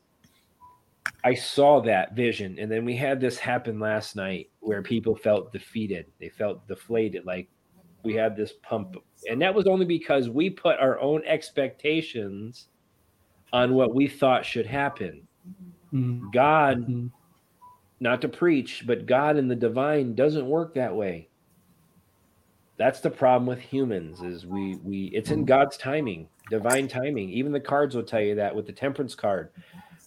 I 1.24 1.34
saw 1.34 1.80
that 1.82 2.14
vision. 2.14 2.58
And 2.60 2.72
then 2.72 2.86
we 2.86 2.96
had 2.96 3.22
this 3.22 3.38
happen 3.38 3.80
last 3.80 4.16
night 4.16 4.50
where 4.60 4.82
people 4.82 5.16
felt 5.16 5.54
defeated. 5.54 6.08
They 6.20 6.30
felt 6.30 6.68
deflated. 6.68 7.26
Like 7.26 7.48
we 8.06 8.14
had 8.14 8.36
this 8.36 8.54
pump. 8.64 8.98
And 9.30 9.42
that 9.42 9.56
was 9.56 9.68
only 9.68 9.86
because 9.86 10.30
we 10.30 10.50
put 10.50 10.80
our 10.80 11.00
own 11.00 11.24
expectations 11.26 12.68
on 13.52 13.74
what 13.74 13.96
we 13.96 14.08
thought 14.08 14.46
should 14.46 14.66
happen. 14.66 15.28
Mm-hmm. 15.94 16.30
God, 16.32 16.80
mm-hmm. 16.80 17.08
not 18.00 18.22
to 18.22 18.30
preach, 18.30 18.84
but 18.86 19.06
God 19.06 19.38
in 19.38 19.48
the 19.48 19.56
divine 19.56 20.16
doesn't 20.16 20.48
work 20.48 20.76
that 20.76 20.96
way. 20.96 21.30
That's 22.78 23.00
the 23.00 23.10
problem 23.10 23.48
with 23.48 23.60
humans 23.60 24.22
is 24.22 24.46
we 24.46 24.76
we 24.84 25.06
it's 25.14 25.32
in 25.32 25.46
God's 25.46 25.78
timing, 25.78 26.28
divine 26.50 26.90
timing. 26.90 27.30
Even 27.30 27.54
the 27.54 27.60
cards 27.60 27.96
will 27.96 28.04
tell 28.04 28.20
you 28.20 28.36
that 28.36 28.54
with 28.54 28.66
the 28.66 28.74
temperance 28.74 29.16
card 29.16 29.50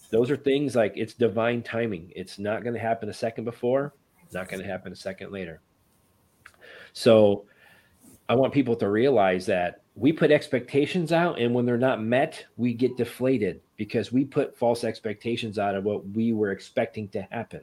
those 0.09 0.31
are 0.31 0.37
things 0.37 0.75
like 0.75 0.93
it's 0.95 1.13
divine 1.13 1.61
timing. 1.61 2.11
It's 2.15 2.39
not 2.39 2.63
going 2.63 2.73
to 2.73 2.79
happen 2.79 3.09
a 3.09 3.13
second 3.13 3.45
before, 3.45 3.93
not 4.33 4.49
going 4.49 4.61
to 4.61 4.67
happen 4.67 4.91
a 4.91 4.95
second 4.95 5.31
later. 5.31 5.61
So 6.93 7.45
I 8.29 8.35
want 8.35 8.53
people 8.53 8.75
to 8.75 8.89
realize 8.89 9.47
that 9.47 9.81
we 9.95 10.13
put 10.13 10.31
expectations 10.31 11.11
out, 11.11 11.39
and 11.39 11.53
when 11.53 11.65
they're 11.65 11.77
not 11.77 12.01
met, 12.01 12.45
we 12.57 12.73
get 12.73 12.95
deflated 12.95 13.59
because 13.75 14.11
we 14.11 14.23
put 14.23 14.55
false 14.55 14.83
expectations 14.83 15.57
out 15.57 15.75
of 15.75 15.83
what 15.83 16.07
we 16.11 16.31
were 16.31 16.51
expecting 16.51 17.09
to 17.09 17.23
happen. 17.31 17.61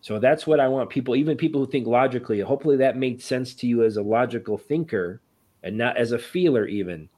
So 0.00 0.18
that's 0.18 0.46
what 0.46 0.58
I 0.58 0.68
want 0.68 0.90
people, 0.90 1.14
even 1.14 1.36
people 1.36 1.64
who 1.64 1.70
think 1.70 1.86
logically, 1.86 2.40
hopefully 2.40 2.76
that 2.78 2.96
made 2.96 3.22
sense 3.22 3.54
to 3.56 3.66
you 3.66 3.84
as 3.84 3.96
a 3.96 4.02
logical 4.02 4.56
thinker 4.56 5.20
and 5.62 5.76
not 5.76 5.96
as 5.98 6.12
a 6.12 6.18
feeler, 6.18 6.66
even. 6.66 7.08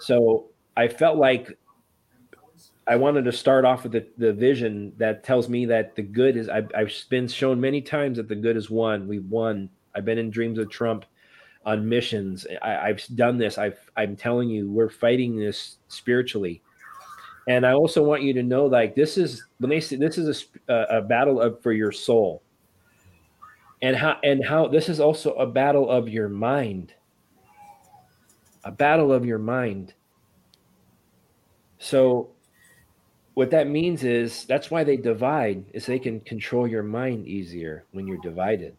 So 0.00 0.46
I 0.76 0.88
felt 0.88 1.16
like 1.16 1.58
I 2.86 2.96
wanted 2.96 3.24
to 3.24 3.32
start 3.32 3.64
off 3.64 3.84
with 3.84 3.92
the, 3.92 4.06
the 4.18 4.32
vision 4.32 4.92
that 4.98 5.24
tells 5.24 5.48
me 5.48 5.66
that 5.66 5.94
the 5.94 6.02
good 6.02 6.36
is 6.36 6.48
I've, 6.48 6.70
I've 6.74 6.92
been 7.08 7.28
shown 7.28 7.60
many 7.60 7.80
times 7.80 8.18
that 8.18 8.28
the 8.28 8.34
good 8.34 8.56
is 8.56 8.70
won. 8.70 9.08
We've 9.08 9.24
won. 9.24 9.70
I've 9.94 10.04
been 10.04 10.18
in 10.18 10.30
dreams 10.30 10.58
of 10.58 10.70
Trump 10.70 11.04
on 11.64 11.88
missions. 11.88 12.46
I, 12.62 12.88
have 12.88 13.02
done 13.14 13.38
this. 13.38 13.58
I've, 13.58 13.78
I'm 13.96 14.16
telling 14.16 14.48
you, 14.48 14.70
we're 14.70 14.88
fighting 14.88 15.36
this 15.36 15.76
spiritually. 15.88 16.62
And 17.48 17.66
I 17.66 17.72
also 17.72 18.02
want 18.02 18.22
you 18.22 18.32
to 18.34 18.42
know, 18.42 18.66
like 18.66 18.94
this 18.94 19.18
is 19.18 19.44
when 19.58 19.70
they 19.70 19.80
say 19.80 19.96
this 19.96 20.18
is 20.18 20.46
a, 20.68 20.74
a 20.90 21.02
battle 21.02 21.40
of 21.40 21.60
for 21.60 21.72
your 21.72 21.90
soul, 21.90 22.42
and 23.80 23.96
how 23.96 24.16
and 24.22 24.44
how 24.44 24.68
this 24.68 24.88
is 24.88 25.00
also 25.00 25.32
a 25.32 25.46
battle 25.46 25.90
of 25.90 26.08
your 26.08 26.28
mind. 26.28 26.94
A 28.62 28.70
battle 28.70 29.12
of 29.12 29.24
your 29.24 29.40
mind. 29.40 29.92
So 31.80 32.30
what 33.34 33.50
that 33.50 33.66
means 33.66 34.04
is 34.04 34.44
that's 34.44 34.70
why 34.70 34.84
they 34.84 34.96
divide 34.96 35.64
is 35.74 35.84
they 35.84 35.98
can 35.98 36.20
control 36.20 36.68
your 36.68 36.84
mind 36.84 37.26
easier 37.26 37.86
when 37.90 38.06
you're 38.06 38.18
divided 38.18 38.76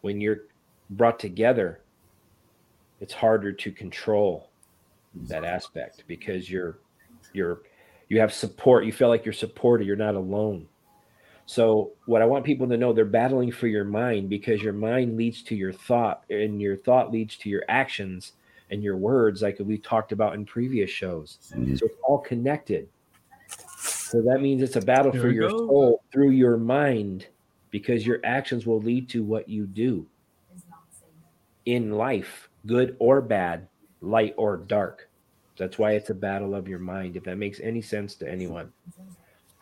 when 0.00 0.20
you're 0.20 0.44
brought 0.90 1.18
together 1.18 1.80
it's 3.00 3.12
harder 3.12 3.52
to 3.52 3.70
control 3.70 4.50
that 5.14 5.44
aspect 5.44 6.04
because 6.06 6.50
you're 6.50 6.78
you're 7.32 7.62
you 8.08 8.20
have 8.20 8.32
support. 8.32 8.84
You 8.84 8.92
feel 8.92 9.08
like 9.08 9.24
you're 9.24 9.32
supported. 9.32 9.86
You're 9.86 9.96
not 9.96 10.14
alone. 10.14 10.66
So 11.46 11.92
what 12.04 12.20
i 12.20 12.26
want 12.26 12.44
people 12.44 12.68
to 12.68 12.76
know 12.76 12.92
they're 12.92 13.06
battling 13.06 13.50
for 13.50 13.68
your 13.68 13.84
mind 13.84 14.28
because 14.28 14.62
your 14.62 14.74
mind 14.74 15.16
leads 15.16 15.42
to 15.44 15.54
your 15.54 15.72
thought 15.72 16.24
and 16.28 16.60
your 16.60 16.76
thought 16.76 17.10
leads 17.10 17.36
to 17.38 17.48
your 17.48 17.64
actions 17.68 18.32
and 18.70 18.82
your 18.82 18.98
words 18.98 19.40
like 19.40 19.56
we 19.60 19.78
talked 19.78 20.12
about 20.12 20.34
in 20.34 20.44
previous 20.44 20.90
shows. 20.90 21.38
Mm-hmm. 21.54 21.76
so 21.76 21.86
it's 21.86 21.96
all 22.02 22.18
connected. 22.18 22.88
So 23.78 24.20
that 24.22 24.40
means 24.40 24.62
it's 24.62 24.76
a 24.76 24.80
battle 24.80 25.12
Here 25.12 25.20
for 25.22 25.30
your 25.30 25.48
go. 25.48 25.58
soul 25.58 26.04
through 26.12 26.30
your 26.30 26.58
mind 26.58 27.26
because 27.70 28.06
your 28.06 28.20
actions 28.24 28.66
will 28.66 28.80
lead 28.80 29.08
to 29.10 29.22
what 29.22 29.48
you 29.48 29.66
do 29.66 30.06
in 31.74 31.92
life, 31.92 32.48
good 32.66 32.96
or 32.98 33.20
bad, 33.20 33.68
light 34.00 34.34
or 34.36 34.56
dark. 34.56 35.08
That's 35.58 35.78
why 35.78 35.92
it's 35.92 36.10
a 36.10 36.14
battle 36.14 36.54
of 36.54 36.68
your 36.68 36.78
mind, 36.78 37.16
if 37.16 37.24
that 37.24 37.36
makes 37.36 37.60
any 37.60 37.82
sense 37.82 38.14
to 38.16 38.30
anyone. 38.30 38.72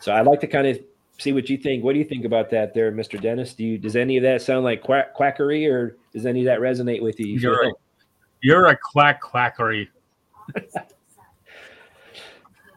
So 0.01 0.15
I'd 0.15 0.27
like 0.27 0.41
to 0.41 0.47
kind 0.47 0.67
of 0.67 0.79
see 1.19 1.33
what 1.33 1.49
you 1.49 1.57
think. 1.57 1.83
What 1.83 1.95
do 1.95 1.99
you 1.99 2.05
think 2.05 2.25
about 2.25 2.51
that, 2.51 2.75
there, 2.75 2.91
Mister 2.91 3.19
Dennis? 3.19 3.55
Do 3.55 3.65
you 3.65 3.79
does 3.79 3.97
any 3.97 4.17
of 4.17 4.23
that 4.23 4.43
sound 4.43 4.65
like 4.65 4.83
quack, 4.83 5.15
quackery, 5.15 5.67
or 5.67 5.97
does 6.13 6.27
any 6.27 6.41
of 6.41 6.47
that 6.47 6.61
resonate 6.61 7.03
with 7.03 7.19
you? 7.19 7.27
you 7.27 7.39
You're 7.41 7.69
a, 7.69 7.73
you're 8.43 8.67
a 8.67 8.77
quack 8.77 9.21
quackery. 9.21 9.91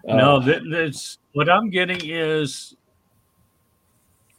Uh, 0.07 0.15
no, 0.15 0.41
th- 0.41 0.63
that's 0.71 1.19
what 1.33 1.49
I'm 1.49 1.69
getting 1.69 1.99
is 2.03 2.73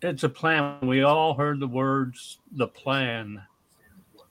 it's 0.02 0.24
a 0.24 0.28
plan. 0.28 0.78
We 0.82 1.02
all 1.02 1.34
heard 1.34 1.60
the 1.60 1.68
words 1.68 2.38
the 2.50 2.66
plan, 2.66 3.42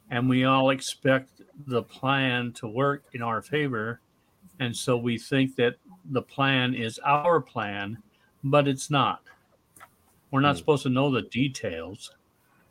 and 0.10 0.28
we 0.30 0.44
all 0.46 0.70
expect 0.72 1.42
the 1.68 1.84
plan 1.84 2.52
to 2.54 2.68
work 2.68 3.04
in 3.14 3.22
our 3.22 3.42
favor. 3.42 4.02
And 4.60 4.76
so 4.76 4.98
we 4.98 5.18
think 5.18 5.56
that 5.56 5.76
the 6.12 6.22
plan 6.22 6.74
is 6.74 7.00
our 7.06 7.40
plan, 7.40 8.02
but 8.44 8.68
it's 8.68 8.90
not. 8.90 9.22
We're 10.32 10.42
not 10.42 10.56
Hmm. 10.56 10.60
supposed 10.60 10.84
to 10.84 10.90
know 10.90 11.10
the 11.12 11.24
details, 11.24 12.16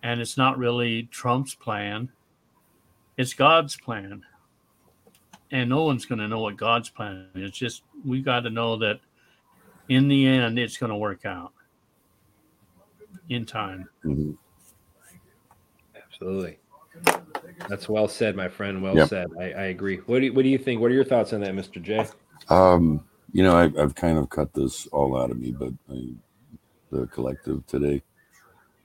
and 0.03 0.21
it's 0.21 0.37
not 0.37 0.59
really 0.59 1.05
Trump's 1.05 1.55
plan. 1.55 2.11
It's 3.17 3.35
God's 3.35 3.77
plan. 3.77 4.25
And 5.51 5.71
no 5.71 5.85
one's 5.85 6.05
going 6.05 6.19
to 6.19 6.29
know 6.29 6.41
what 6.41 6.57
God's 6.57 6.91
plan 6.91 7.29
is. 7.35 7.49
It's 7.49 7.59
just 7.59 7.83
we've 8.05 8.25
got 8.25 8.41
to 8.41 8.51
know 8.51 8.77
that 8.77 9.01
in 9.89 10.07
the 10.09 10.27
end, 10.27 10.59
it's 10.59 10.77
going 10.77 10.91
to 10.91 10.97
work 10.97 11.25
out 11.25 11.53
in 13.31 13.47
time. 13.47 13.89
Mhm. 14.05 14.37
Absolutely. 15.97 16.59
That's 17.69 17.89
well 17.89 18.09
said, 18.09 18.37
my 18.37 18.49
friend. 18.49 18.83
Well 18.83 18.97
Yep. 18.97 19.09
said. 19.09 19.29
I, 19.41 19.45
I 19.53 19.65
agree. 19.67 19.99
What 20.07 20.21
do 20.21 20.27
you, 20.27 20.33
What 20.33 20.43
do 20.43 20.49
you 20.49 20.59
think? 20.59 20.81
What 20.81 20.91
are 20.91 20.95
your 20.95 21.05
thoughts 21.05 21.33
on 21.33 21.41
that, 21.43 21.55
Mister 21.55 21.81
J? 21.81 22.07
Um, 22.49 23.05
you 23.33 23.43
know, 23.43 23.57
I, 23.57 23.65
I've 23.81 23.95
kind 23.95 24.19
of 24.19 24.31
cut 24.31 24.55
this 24.55 24.87
all 24.89 25.17
out 25.19 25.31
of 25.31 25.39
me, 25.39 25.53
but 25.53 25.73
I, 25.91 26.15
the 26.91 27.07
collective 27.09 27.67
today, 27.67 28.03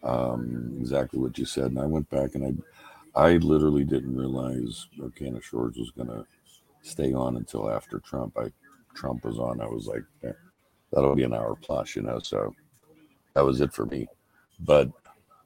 um, 0.03 0.75
exactly 0.79 1.19
what 1.19 1.37
you 1.37 1.45
said, 1.45 1.65
and 1.65 1.79
I 1.79 1.85
went 1.85 2.09
back 2.09 2.35
and 2.35 2.63
I, 3.15 3.25
I 3.25 3.37
literally 3.37 3.85
didn't 3.85 4.17
realize 4.17 4.87
Volcano 4.97 5.39
Shores 5.39 5.77
was 5.77 5.91
gonna 5.91 6.25
stay 6.81 7.13
on 7.13 7.37
until 7.37 7.71
after 7.71 7.99
Trump. 7.99 8.37
I, 8.37 8.51
Trump 8.95 9.23
was 9.23 9.39
on. 9.39 9.61
I 9.61 9.65
was 9.67 9.87
like, 9.87 10.03
eh, 10.23 10.33
that'll 10.91 11.15
be 11.15 11.23
an 11.23 11.33
hour 11.33 11.55
plus, 11.55 11.95
you 11.95 12.01
know. 12.01 12.19
So 12.19 12.53
that 13.33 13.45
was 13.45 13.61
it 13.61 13.73
for 13.73 13.85
me. 13.85 14.07
But 14.59 14.89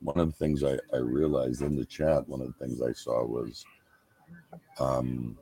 one 0.01 0.19
of 0.19 0.27
the 0.27 0.37
things 0.37 0.63
I, 0.63 0.77
I 0.93 0.97
realized 0.99 1.61
in 1.61 1.75
the 1.75 1.85
chat, 1.85 2.27
one 2.27 2.41
of 2.41 2.47
the 2.47 2.65
things 2.65 2.81
I 2.81 2.93
saw 2.93 3.25
was, 3.25 3.65
um, 4.79 5.37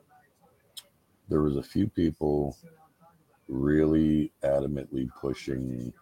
there 1.28 1.42
was 1.42 1.56
a 1.56 1.62
few 1.62 1.88
people 1.88 2.56
really 3.48 4.32
adamantly 4.42 5.08
pushing 5.20 5.92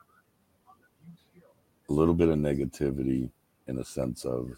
a 1.89 1.93
little 1.93 2.15
bit 2.15 2.29
of 2.29 2.39
negativity 2.39 3.31
in 3.67 3.77
the 3.77 3.85
sense 3.85 4.25
of 4.25 4.51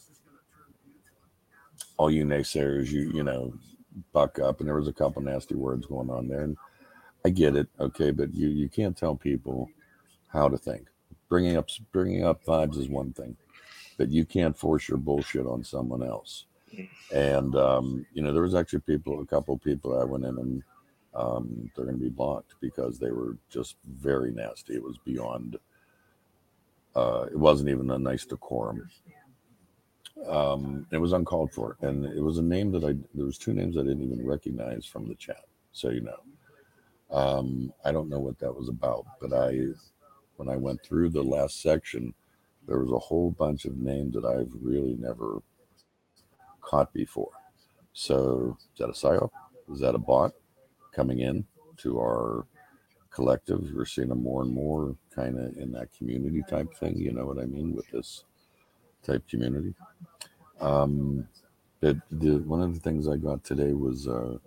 all 1.97 2.11
you 2.11 2.25
naysayers 2.25 2.91
you 2.91 3.11
you 3.13 3.23
know 3.23 3.53
buck 4.13 4.39
up. 4.39 4.61
And 4.61 4.69
there 4.69 4.77
was 4.77 4.89
a 4.89 4.93
couple 4.93 5.23
nasty 5.23 5.55
words 5.55 5.87
going 5.87 6.11
on 6.11 6.29
there. 6.29 6.43
And 6.43 6.57
i 7.25 7.31
get 7.31 7.57
it 7.57 7.67
okay 7.81 8.13
but 8.13 8.33
you 8.35 8.49
you 8.49 8.69
can't 8.69 8.97
tell 8.97 9.17
people 9.17 9.69
how 10.29 10.49
to 10.49 10.59
think. 10.59 10.87
Bringing 11.29 11.57
up 11.57 11.69
bringing 11.93 12.25
up 12.25 12.45
vibes 12.45 12.79
is 12.79 12.89
one 12.89 13.13
thing 13.13 13.37
but 13.97 14.11
you 14.11 14.25
can't 14.25 14.57
force 14.59 14.89
your 14.89 14.99
bullshit 14.99 15.47
on 15.47 15.65
someone 15.65 16.03
else 16.03 16.47
and 17.15 17.57
um, 17.57 18.07
you 18.13 18.23
know 18.23 18.33
there 18.33 18.43
was 18.43 18.55
actually 18.55 18.81
people 18.81 19.21
a 19.21 19.27
couple 19.27 19.57
people 19.59 20.01
i 20.01 20.05
went 20.05 20.25
in 20.25 20.39
and 20.39 20.63
um, 21.17 21.71
they're 21.75 21.87
going 21.87 21.97
to 21.99 22.03
be 22.03 22.11
blocked 22.11 22.55
because 22.61 22.99
they 22.99 23.11
were 23.11 23.37
just 23.49 23.77
very 23.87 24.31
nasty. 24.33 24.75
It 24.75 24.83
was 24.83 24.99
beyond. 24.99 25.57
Uh, 26.95 27.27
it 27.31 27.39
wasn't 27.39 27.71
even 27.71 27.91
a 27.91 27.99
nice 27.99 28.25
decorum. 28.27 28.89
Um, 30.29 30.87
it 30.93 30.99
was 30.99 31.13
uncalled 31.13 31.53
for, 31.53 31.77
and 31.83 32.05
it 32.05 32.23
was 32.23 32.39
a 32.39 32.43
name 32.43 32.71
that 32.73 32.85
I. 32.85 32.95
There 33.15 33.27
was 33.27 33.39
two 33.39 33.53
names 33.55 33.77
I 33.77 33.83
didn't 33.83 34.03
even 34.03 34.27
recognize 34.27 34.87
from 34.87 35.09
the 35.09 35.15
chat. 35.15 35.45
So 35.73 35.91
you 35.91 36.03
know, 36.03 36.21
um, 37.17 37.73
I 37.85 37.93
don't 37.93 38.09
know 38.09 38.21
what 38.21 38.39
that 38.41 38.55
was 38.55 38.69
about, 38.69 39.07
but 39.21 39.33
I, 39.33 39.61
when 40.37 40.49
I 40.49 40.57
went 40.57 40.83
through 40.83 41.11
the 41.11 41.23
last 41.23 41.63
section, 41.63 42.15
there 42.67 42.79
was 42.79 42.93
a 42.93 42.99
whole 42.99 43.31
bunch 43.31 43.65
of 43.65 43.77
names 43.79 44.15
that 44.15 44.25
I've 44.25 44.53
really 44.61 44.95
never 44.99 45.41
caught 46.61 46.93
before. 46.93 47.33
So 47.93 48.57
is 48.75 48.79
that 48.79 48.89
a 48.89 48.93
psyop? 48.93 49.31
Is 49.73 49.81
that 49.81 49.95
a 49.95 49.99
bot? 49.99 50.33
coming 50.97 51.21
in 51.21 51.45
to 51.77 51.99
our 52.01 52.47
collective. 53.11 53.71
We're 53.75 53.85
seeing 53.85 54.09
them 54.09 54.23
more 54.23 54.43
and 54.43 54.53
more 54.53 54.97
kind 55.15 55.39
of 55.39 55.57
in 55.59 55.73
that 55.73 55.93
community 55.97 56.43
type 56.49 56.75
thing. 56.75 56.97
You 56.97 57.13
know 57.13 57.27
what 57.27 57.39
I 57.39 57.45
mean 57.45 57.75
with 57.75 57.89
this 57.91 58.25
type 59.05 59.29
community. 59.29 59.75
Um, 60.61 61.29
but 61.81 61.99
the 62.11 62.39
one 62.39 62.63
of 62.63 62.75
the 62.75 62.81
things 62.81 63.09
I 63.09 63.17
got 63.17 63.45
today 63.45 63.73
was 63.73 64.09
uh, 64.09 64.39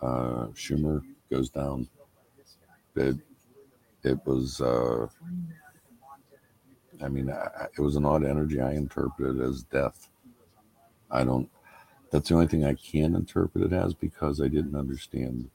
uh, 0.00 0.46
Schumer 0.54 1.02
goes 1.30 1.50
down. 1.50 1.88
It 2.94 3.16
it 4.04 4.18
was. 4.24 4.60
Uh, 4.60 5.08
I 7.02 7.08
mean, 7.08 7.30
I, 7.30 7.66
it 7.76 7.80
was 7.80 7.96
an 7.96 8.04
odd 8.04 8.24
energy. 8.24 8.60
I 8.60 8.72
interpreted 8.72 9.40
it 9.40 9.44
as 9.44 9.62
death. 9.64 10.08
I 11.10 11.24
don't. 11.24 11.48
That's 12.10 12.28
the 12.28 12.34
only 12.34 12.46
thing 12.46 12.64
I 12.64 12.74
can 12.74 13.14
interpret 13.14 13.64
it 13.64 13.72
as 13.72 13.94
because 13.94 14.40
I 14.40 14.48
didn't 14.48 14.76
understand 14.76 15.50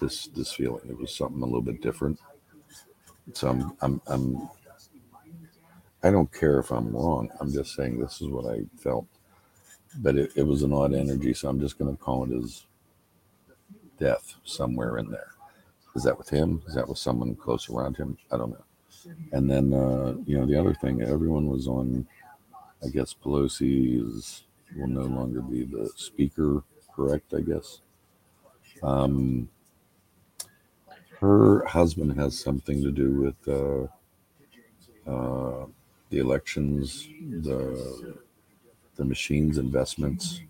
this 0.00 0.26
this 0.28 0.52
feeling. 0.52 0.88
It 0.88 0.98
was 0.98 1.14
something 1.14 1.42
a 1.42 1.44
little 1.46 1.62
bit 1.62 1.82
different. 1.82 2.18
So 3.32 3.48
I'm 3.48 3.72
I'm 3.80 4.00
I'm 4.06 4.48
I 6.02 6.10
don't 6.10 6.32
care 6.32 6.58
if 6.58 6.70
I'm 6.70 6.94
wrong. 6.94 7.30
I'm 7.40 7.52
just 7.52 7.74
saying 7.74 7.98
this 7.98 8.20
is 8.20 8.28
what 8.28 8.46
I 8.46 8.62
felt. 8.78 9.06
But 9.98 10.16
it, 10.16 10.32
it 10.36 10.42
was 10.42 10.62
an 10.62 10.72
odd 10.72 10.94
energy, 10.94 11.34
so 11.34 11.48
I'm 11.48 11.60
just 11.60 11.78
gonna 11.78 11.96
call 11.96 12.24
it 12.24 12.36
as 12.36 12.64
death 13.98 14.34
somewhere 14.44 14.98
in 14.98 15.10
there. 15.10 15.32
Is 15.96 16.02
that 16.02 16.18
with 16.18 16.28
him? 16.28 16.62
Is 16.66 16.74
that 16.74 16.88
with 16.88 16.98
someone 16.98 17.36
close 17.36 17.70
around 17.70 17.96
him? 17.96 18.18
I 18.32 18.36
don't 18.36 18.50
know. 18.50 18.64
And 19.32 19.50
then 19.50 19.72
uh, 19.74 20.14
you 20.26 20.38
know, 20.38 20.46
the 20.46 20.58
other 20.58 20.74
thing, 20.74 21.02
everyone 21.02 21.48
was 21.48 21.66
on 21.68 22.06
I 22.84 22.88
guess 22.88 23.14
Pelosi 23.14 24.00
is 24.02 24.44
will 24.76 24.88
no 24.88 25.02
longer 25.02 25.42
be 25.42 25.64
the 25.64 25.90
speaker, 25.96 26.62
correct, 26.94 27.34
I 27.34 27.40
guess. 27.40 27.80
Um 28.82 29.48
her 31.20 31.64
husband 31.66 32.18
has 32.18 32.38
something 32.38 32.82
to 32.82 32.90
do 32.90 33.14
with 33.14 33.48
uh, 33.48 33.86
uh, 35.10 35.66
the 36.10 36.18
elections, 36.18 37.08
the 37.42 38.16
the 38.96 39.04
machines 39.04 39.58
investments. 39.58 40.40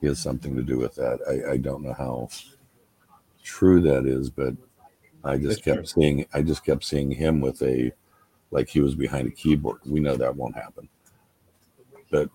He 0.00 0.06
has 0.06 0.20
something 0.20 0.54
to 0.56 0.62
do 0.62 0.78
with 0.78 0.94
that. 0.96 1.20
I, 1.28 1.52
I 1.52 1.56
don't 1.56 1.82
know 1.82 1.94
how 1.94 2.28
true 3.42 3.80
that 3.82 4.06
is, 4.06 4.30
but 4.30 4.54
I 5.28 5.36
just 5.36 5.64
That's 5.64 5.76
kept 5.76 5.88
seeing 5.88 6.26
I 6.34 6.42
just 6.42 6.64
kept 6.64 6.84
seeing 6.84 7.10
him 7.10 7.40
with 7.40 7.62
a 7.62 7.92
like 8.50 8.68
he 8.68 8.80
was 8.80 8.94
behind 8.94 9.28
a 9.28 9.30
keyboard. 9.30 9.80
We 9.86 10.00
know 10.00 10.16
that 10.16 10.36
won't 10.36 10.56
happen. 10.56 10.88
But 12.10 12.30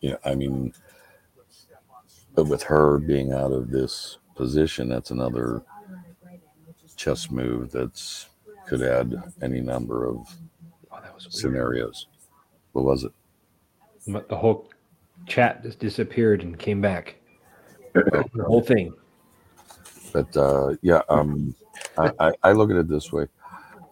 yeah, 0.00 0.16
I 0.24 0.34
mean 0.34 0.74
but 2.34 2.44
with 2.44 2.62
her 2.64 2.98
being 2.98 3.32
out 3.32 3.52
of 3.52 3.70
this 3.70 4.18
position, 4.36 4.88
that's 4.88 5.10
another 5.10 5.62
chess 6.96 7.30
move 7.30 7.70
that's 7.72 8.28
could 8.66 8.82
add 8.82 9.22
any 9.42 9.60
number 9.60 10.06
of 10.06 10.26
Oh, 10.92 11.00
that 11.02 11.14
was 11.14 11.28
scenarios. 11.30 12.06
What 12.72 12.84
was 12.84 13.04
it? 13.04 13.12
The 14.28 14.36
whole 14.36 14.68
chat 15.26 15.62
just 15.62 15.78
disappeared 15.78 16.42
and 16.42 16.58
came 16.58 16.80
back. 16.80 17.16
The 17.94 18.44
whole 18.44 18.62
thing. 18.62 18.94
But 20.12 20.36
uh, 20.36 20.74
yeah, 20.82 21.02
um, 21.08 21.54
I, 21.98 22.12
I, 22.18 22.32
I 22.44 22.52
look 22.52 22.70
at 22.70 22.76
it 22.76 22.88
this 22.88 23.12
way: 23.12 23.26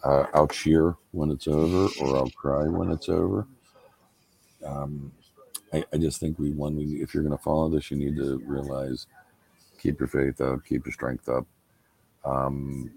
uh, 0.04 0.26
I'll 0.34 0.48
cheer 0.48 0.96
when 1.12 1.30
it's 1.30 1.48
over, 1.48 1.88
or 2.00 2.16
I'll 2.16 2.30
cry 2.30 2.64
when 2.66 2.90
it's 2.90 3.08
over. 3.08 3.46
Um, 4.64 5.12
I, 5.72 5.84
I 5.92 5.98
just 5.98 6.20
think 6.20 6.38
we 6.38 6.50
one 6.50 6.76
we 6.76 7.02
if 7.02 7.14
you're 7.14 7.22
going 7.22 7.36
to 7.36 7.42
follow 7.42 7.68
this, 7.68 7.90
you 7.90 7.96
need 7.96 8.16
to 8.16 8.42
realize 8.46 9.06
keep 9.78 10.00
your 10.00 10.08
faith 10.08 10.40
up, 10.40 10.64
keep 10.64 10.86
your 10.86 10.92
strength 10.92 11.28
up. 11.28 11.46
Um, 12.24 12.90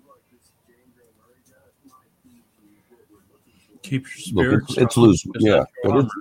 Keep 3.84 4.06
your 4.36 4.44
look, 4.46 4.62
it's, 4.62 4.78
it's 4.78 4.98
lose, 4.98 5.24
'cause 5.24 5.44
yeah, 5.44 5.64
but 5.84 5.98
it's 5.98 6.14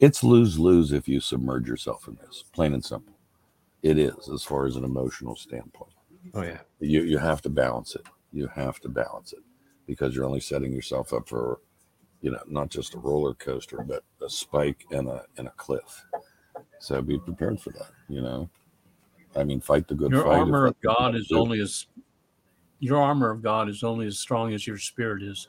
it's 0.00 0.24
lose 0.24 0.58
lose 0.58 0.92
if 0.92 1.06
you 1.08 1.20
submerge 1.20 1.68
yourself 1.68 2.08
in 2.08 2.16
this. 2.16 2.44
Plain 2.52 2.74
and 2.74 2.84
simple, 2.84 3.14
it 3.82 3.98
is 3.98 4.28
as 4.32 4.42
far 4.42 4.66
as 4.66 4.76
an 4.76 4.84
emotional 4.84 5.36
standpoint. 5.36 5.93
Oh 6.32 6.42
yeah. 6.42 6.60
you 6.80 7.02
you 7.02 7.18
have 7.18 7.42
to 7.42 7.50
balance 7.50 7.94
it 7.94 8.06
you 8.32 8.48
have 8.48 8.80
to 8.80 8.88
balance 8.88 9.32
it 9.32 9.42
because 9.86 10.14
you're 10.14 10.24
only 10.24 10.40
setting 10.40 10.72
yourself 10.72 11.12
up 11.12 11.28
for 11.28 11.60
you 12.20 12.30
know 12.30 12.40
not 12.48 12.70
just 12.70 12.94
a 12.94 12.98
roller 12.98 13.34
coaster 13.34 13.78
but 13.86 14.02
a 14.22 14.30
spike 14.30 14.86
and 14.90 15.08
a 15.08 15.24
and 15.36 15.46
a 15.48 15.52
cliff 15.52 16.04
so 16.78 17.02
be 17.02 17.18
prepared 17.18 17.60
for 17.60 17.70
that 17.70 17.90
you 18.08 18.22
know 18.22 18.48
i 19.36 19.44
mean 19.44 19.60
fight 19.60 19.86
the 19.86 19.94
good 19.94 20.12
Your 20.12 20.22
fight 20.22 20.32
if 20.32 20.38
armor 20.40 20.66
of 20.66 20.76
that's 20.82 20.96
what 20.96 21.00
you 21.00 21.10
God 21.10 21.16
is 21.16 21.32
only 21.32 21.60
as 21.60 21.86
your 22.84 23.00
armor 23.00 23.30
of 23.30 23.42
God 23.42 23.70
is 23.70 23.82
only 23.82 24.06
as 24.06 24.18
strong 24.18 24.52
as 24.52 24.66
your 24.66 24.76
spirit 24.76 25.22
is. 25.22 25.48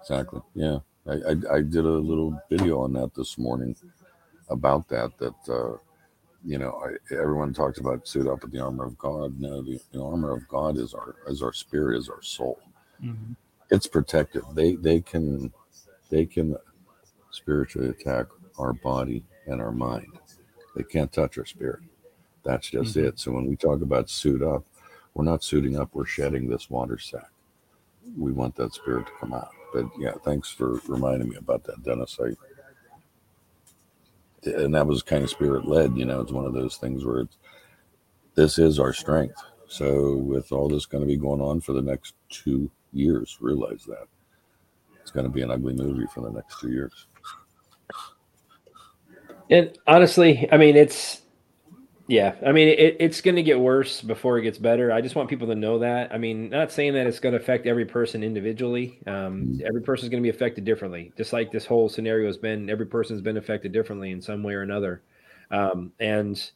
Exactly. 0.00 0.42
Yeah. 0.54 0.80
I, 1.06 1.12
I, 1.12 1.56
I 1.56 1.60
did 1.62 1.86
a 1.86 1.88
little 1.88 2.38
video 2.50 2.80
on 2.80 2.92
that 2.94 3.14
this 3.14 3.38
morning 3.38 3.74
about 4.50 4.86
that. 4.88 5.16
That 5.18 5.34
uh, 5.48 5.78
you 6.44 6.58
know, 6.58 6.80
I, 6.84 7.14
everyone 7.14 7.54
talks 7.54 7.80
about 7.80 8.08
suit 8.08 8.28
up 8.28 8.42
with 8.42 8.52
the 8.52 8.60
armor 8.60 8.84
of 8.86 8.98
God. 8.98 9.40
No, 9.40 9.62
the, 9.62 9.80
the 9.92 10.02
armor 10.02 10.32
of 10.34 10.48
God 10.48 10.78
is 10.78 10.94
our 10.94 11.16
is 11.28 11.42
our 11.42 11.52
spirit, 11.54 11.98
is 11.98 12.08
our 12.10 12.22
soul. 12.22 12.60
Mm-hmm. 13.04 13.32
It's 13.70 13.86
protective. 13.88 14.44
They 14.54 14.76
they 14.76 15.00
can 15.02 15.52
they 16.10 16.26
can 16.26 16.56
spiritually 17.32 17.90
attack 17.90 18.26
our 18.58 18.72
body 18.74 19.24
and 19.46 19.60
our 19.62 19.72
mind. 19.72 20.08
They 20.76 20.84
can't 20.84 21.12
touch 21.12 21.38
our 21.38 21.46
spirit. 21.46 21.80
That's 22.44 22.70
just 22.70 22.96
Mhm. 22.96 23.04
it. 23.08 23.20
So 23.20 23.32
when 23.32 23.46
we 23.46 23.56
talk 23.56 23.82
about 23.82 24.10
suit 24.10 24.42
up, 24.42 24.64
we're 25.14 25.24
not 25.24 25.44
suiting 25.44 25.78
up. 25.78 25.90
We're 25.94 26.06
shedding 26.06 26.48
this 26.48 26.70
water 26.70 26.98
sack. 26.98 27.30
We 28.18 28.32
want 28.32 28.56
that 28.56 28.74
spirit 28.74 29.06
to 29.06 29.12
come 29.20 29.34
out. 29.34 29.50
But 29.74 29.86
yeah, 29.98 30.14
thanks 30.24 30.50
for 30.50 30.80
reminding 30.88 31.30
me 31.30 31.36
about 31.36 31.64
that, 31.64 31.82
Dennis. 31.84 32.18
I 32.20 32.30
and 34.46 34.74
that 34.74 34.86
was 34.86 35.02
kind 35.02 35.24
of 35.24 35.30
spirit 35.30 35.66
led. 35.66 35.96
You 35.96 36.04
know, 36.04 36.20
it's 36.20 36.32
one 36.32 36.46
of 36.46 36.52
those 36.54 36.76
things 36.76 37.04
where 37.04 37.20
it's 37.20 37.36
this 38.34 38.58
is 38.58 38.78
our 38.78 38.92
strength. 38.92 39.40
So 39.66 40.16
with 40.16 40.52
all 40.52 40.68
this 40.68 40.86
going 40.86 41.02
to 41.02 41.08
be 41.08 41.16
going 41.16 41.40
on 41.40 41.60
for 41.60 41.72
the 41.72 41.82
next 41.82 42.14
two 42.28 42.70
years, 42.92 43.38
realize 43.40 43.84
that 43.86 44.06
it's 45.00 45.10
going 45.10 45.26
to 45.26 45.32
be 45.32 45.42
an 45.42 45.50
ugly 45.50 45.74
movie 45.74 46.06
for 46.12 46.20
the 46.20 46.30
next 46.30 46.60
two 46.60 46.70
years. 46.70 47.06
And 49.50 49.76
honestly, 49.86 50.48
I 50.50 50.56
mean, 50.56 50.76
it's 50.76 51.22
yeah. 52.06 52.34
I 52.46 52.52
mean, 52.52 52.68
it, 52.68 52.96
it's 53.00 53.20
going 53.20 53.36
to 53.36 53.42
get 53.42 53.58
worse 53.58 54.00
before 54.02 54.38
it 54.38 54.42
gets 54.42 54.58
better. 54.58 54.92
I 54.92 55.00
just 55.00 55.14
want 55.14 55.28
people 55.28 55.46
to 55.48 55.54
know 55.54 55.78
that. 55.78 56.12
I 56.12 56.18
mean, 56.18 56.50
not 56.50 56.70
saying 56.70 56.94
that 56.94 57.06
it's 57.06 57.20
going 57.20 57.34
to 57.34 57.40
affect 57.40 57.66
every 57.66 57.86
person 57.86 58.22
individually. 58.22 59.00
Um, 59.06 59.60
every 59.64 59.82
person 59.82 60.04
is 60.04 60.10
going 60.10 60.22
to 60.22 60.26
be 60.26 60.34
affected 60.34 60.64
differently, 60.64 61.12
just 61.16 61.32
like 61.32 61.50
this 61.50 61.66
whole 61.66 61.88
scenario 61.88 62.26
has 62.26 62.36
been. 62.36 62.68
Every 62.68 62.86
person's 62.86 63.22
been 63.22 63.36
affected 63.36 63.72
differently 63.72 64.10
in 64.10 64.20
some 64.20 64.42
way 64.42 64.54
or 64.54 64.62
another. 64.62 65.02
Um, 65.50 65.92
and 65.98 66.50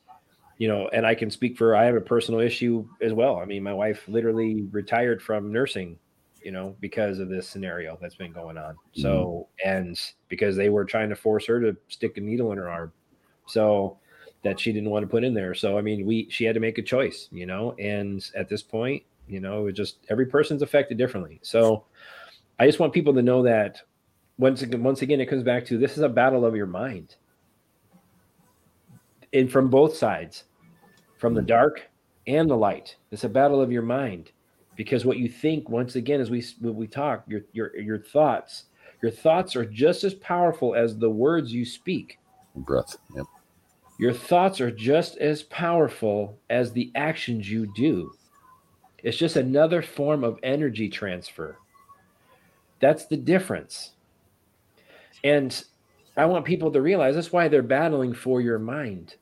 you 0.58 0.68
know, 0.68 0.88
and 0.88 1.06
I 1.06 1.14
can 1.14 1.30
speak 1.30 1.56
for. 1.56 1.74
I 1.74 1.84
have 1.84 1.96
a 1.96 2.00
personal 2.00 2.40
issue 2.40 2.86
as 3.00 3.12
well. 3.12 3.36
I 3.36 3.44
mean, 3.44 3.62
my 3.62 3.74
wife 3.74 4.02
literally 4.08 4.62
retired 4.70 5.22
from 5.22 5.52
nursing 5.52 5.98
you 6.42 6.52
know, 6.52 6.76
because 6.80 7.18
of 7.18 7.28
this 7.28 7.48
scenario 7.48 7.98
that's 8.00 8.14
been 8.14 8.32
going 8.32 8.56
on. 8.56 8.76
So, 8.92 9.48
and 9.64 10.00
because 10.28 10.56
they 10.56 10.68
were 10.68 10.84
trying 10.84 11.08
to 11.08 11.16
force 11.16 11.46
her 11.46 11.60
to 11.60 11.76
stick 11.88 12.16
a 12.16 12.20
needle 12.20 12.52
in 12.52 12.58
her 12.58 12.70
arm. 12.70 12.92
So 13.46 13.98
that 14.42 14.60
she 14.60 14.72
didn't 14.72 14.90
want 14.90 15.02
to 15.02 15.08
put 15.08 15.24
in 15.24 15.34
there. 15.34 15.54
So, 15.54 15.78
I 15.78 15.80
mean, 15.80 16.06
we, 16.06 16.28
she 16.30 16.44
had 16.44 16.54
to 16.54 16.60
make 16.60 16.78
a 16.78 16.82
choice, 16.82 17.28
you 17.32 17.46
know, 17.46 17.74
and 17.78 18.24
at 18.36 18.48
this 18.48 18.62
point, 18.62 19.02
you 19.26 19.40
know, 19.40 19.66
it 19.66 19.72
just 19.72 19.98
every 20.08 20.26
person's 20.26 20.62
affected 20.62 20.96
differently. 20.96 21.38
So 21.42 21.84
I 22.58 22.66
just 22.66 22.78
want 22.78 22.92
people 22.92 23.14
to 23.14 23.22
know 23.22 23.42
that 23.42 23.82
once 24.38 24.62
again, 24.62 24.82
once 24.82 25.02
again, 25.02 25.20
it 25.20 25.26
comes 25.26 25.42
back 25.42 25.64
to 25.66 25.78
this 25.78 25.96
is 25.96 26.02
a 26.02 26.08
battle 26.08 26.44
of 26.44 26.56
your 26.56 26.66
mind. 26.66 27.16
And 29.32 29.50
from 29.50 29.68
both 29.68 29.96
sides, 29.96 30.44
from 31.18 31.34
the 31.34 31.42
dark 31.42 31.82
and 32.26 32.48
the 32.48 32.56
light, 32.56 32.96
it's 33.10 33.24
a 33.24 33.28
battle 33.28 33.60
of 33.60 33.70
your 33.70 33.82
mind 33.82 34.30
because 34.76 35.04
what 35.04 35.18
you 35.18 35.28
think 35.28 35.68
once 35.68 35.96
again 35.96 36.20
as 36.20 36.30
we 36.30 36.42
we 36.62 36.86
talk 36.86 37.24
your 37.26 37.42
your 37.52 37.76
your 37.76 37.98
thoughts 37.98 38.64
your 39.02 39.10
thoughts 39.10 39.54
are 39.56 39.66
just 39.66 40.04
as 40.04 40.14
powerful 40.14 40.74
as 40.74 40.96
the 40.96 41.10
words 41.10 41.52
you 41.52 41.64
speak 41.64 42.18
Breath. 42.54 42.96
Yep. 43.14 43.26
Your 43.98 44.12
thoughts 44.12 44.60
are 44.60 44.70
just 44.70 45.16
as 45.18 45.42
powerful 45.44 46.38
as 46.48 46.72
the 46.72 46.90
actions 46.94 47.50
you 47.50 47.70
do 47.74 48.12
it's 49.02 49.16
just 49.16 49.36
another 49.36 49.82
form 49.82 50.24
of 50.24 50.38
energy 50.42 50.88
transfer 50.88 51.56
that's 52.80 53.06
the 53.06 53.16
difference 53.16 53.92
and 55.24 55.64
i 56.16 56.24
want 56.24 56.44
people 56.44 56.70
to 56.70 56.80
realize 56.80 57.14
that's 57.14 57.32
why 57.32 57.48
they're 57.48 57.62
battling 57.62 58.14
for 58.14 58.40
your 58.40 58.58
mind 58.58 59.16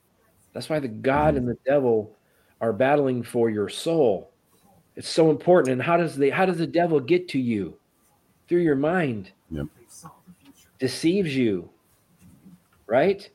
that's 0.53 0.69
why 0.69 0.79
the 0.79 0.89
god 0.89 1.37
and 1.37 1.49
the 1.49 1.59
devil 1.67 2.15
are 2.61 2.73
battling 2.73 3.23
for 3.23 3.51
your 3.51 3.69
soul 3.69 4.31
it's 4.97 5.09
so 5.09 5.31
important. 5.31 5.75
And 5.75 5.83
how 5.83 5.99
does 5.99 6.17
the 6.17 6.31
how 6.31 6.47
does 6.47 6.57
the 6.59 6.67
devil 6.67 6.99
get 6.99 7.29
to 7.29 7.39
you? 7.39 7.77
Through 8.49 8.63
your 8.63 8.77
mind. 8.77 9.31
Yep. 9.51 9.67
Deceives 10.79 11.37
you. 11.37 11.69
Right? 12.87 13.29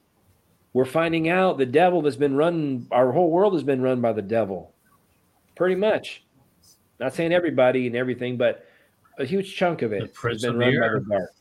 We're 0.73 0.86
finding 0.86 1.27
out 1.27 1.57
the 1.57 1.65
devil 1.65 2.03
has 2.05 2.15
been 2.15 2.36
run, 2.36 2.88
our 2.91 3.12
whole 3.12 3.29
world 3.29 3.53
has 3.53 3.63
been 3.63 3.81
run 3.81 3.99
by 4.01 4.13
the 4.13 4.21
devil. 4.21 4.73
Pretty 5.55 5.75
much. 5.75 6.23
Not 6.99 7.13
saying 7.13 7.34
everybody 7.34 7.88
and 7.88 7.95
everything, 7.95 8.38
but 8.38 8.65
a 9.17 9.25
huge 9.25 9.55
chunk 9.55 9.81
of 9.81 9.91
it 9.91 10.13
has 10.23 10.41
been 10.41 10.57
run 10.57 10.79
by 10.79 10.88
the 10.88 11.05
dark. 11.10 11.31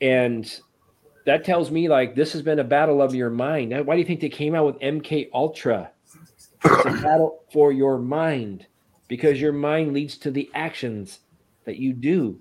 And 0.00 0.60
that 1.24 1.44
tells 1.44 1.70
me 1.70 1.88
like 1.88 2.14
this 2.16 2.32
has 2.32 2.42
been 2.42 2.58
a 2.58 2.64
battle 2.64 3.00
of 3.00 3.14
your 3.14 3.30
mind. 3.30 3.72
Why 3.86 3.94
do 3.94 4.00
you 4.00 4.06
think 4.06 4.20
they 4.20 4.28
came 4.28 4.54
out 4.54 4.66
with 4.66 4.78
MK 4.80 5.30
Ultra? 5.32 5.90
It's 6.64 6.84
a 6.84 7.02
battle 7.02 7.44
for 7.52 7.72
your 7.72 7.98
mind 7.98 8.66
because 9.08 9.40
your 9.40 9.52
mind 9.52 9.92
leads 9.92 10.16
to 10.18 10.30
the 10.30 10.50
actions 10.54 11.20
that 11.64 11.76
you 11.76 11.92
do 11.92 12.40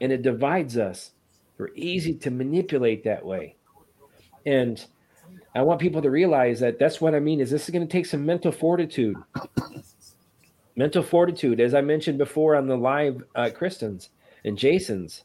and 0.00 0.10
it 0.10 0.22
divides 0.22 0.76
us. 0.76 1.12
We're 1.58 1.70
easy 1.74 2.14
to 2.14 2.30
manipulate 2.30 3.04
that 3.04 3.24
way. 3.24 3.56
And 4.46 4.84
I 5.54 5.62
want 5.62 5.80
people 5.80 6.02
to 6.02 6.10
realize 6.10 6.60
that 6.60 6.78
that's 6.78 7.00
what 7.00 7.14
I 7.14 7.20
mean 7.20 7.40
is 7.40 7.50
this 7.50 7.64
is 7.64 7.70
going 7.70 7.86
to 7.86 7.90
take 7.90 8.06
some 8.06 8.24
mental 8.24 8.52
fortitude. 8.52 9.16
mental 10.76 11.02
fortitude 11.02 11.60
as 11.60 11.74
I 11.74 11.80
mentioned 11.80 12.18
before 12.18 12.56
on 12.56 12.66
the 12.66 12.76
live 12.76 13.22
uh, 13.34 13.50
Kristen's 13.54 14.10
and 14.44 14.56
Jason's. 14.56 15.24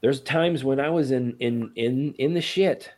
There's 0.00 0.20
times 0.20 0.64
when 0.64 0.80
I 0.80 0.90
was 0.90 1.10
in 1.10 1.36
in 1.40 1.72
in 1.74 2.14
in 2.18 2.34
the 2.34 2.40
shit. 2.40 2.90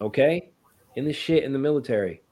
Okay? 0.00 0.50
In 0.96 1.04
the 1.04 1.12
shit 1.12 1.44
in 1.44 1.52
the 1.52 1.58
military. 1.58 2.22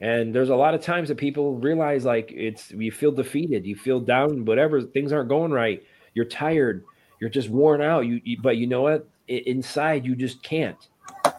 And 0.00 0.34
there's 0.34 0.50
a 0.50 0.56
lot 0.56 0.74
of 0.74 0.82
times 0.82 1.08
that 1.08 1.16
people 1.16 1.54
realize 1.56 2.04
like 2.04 2.32
it's 2.32 2.70
you 2.72 2.90
feel 2.90 3.12
defeated, 3.12 3.64
you 3.64 3.76
feel 3.76 4.00
down, 4.00 4.44
whatever 4.44 4.82
things 4.82 5.12
aren't 5.12 5.28
going 5.28 5.52
right. 5.52 5.82
You're 6.14 6.24
tired, 6.24 6.84
you're 7.20 7.30
just 7.30 7.50
worn 7.50 7.80
out. 7.80 8.06
You, 8.06 8.20
you 8.24 8.38
but 8.42 8.56
you 8.56 8.66
know 8.66 8.82
what? 8.82 9.08
Inside 9.28 10.04
you 10.04 10.16
just 10.16 10.42
can't 10.42 10.88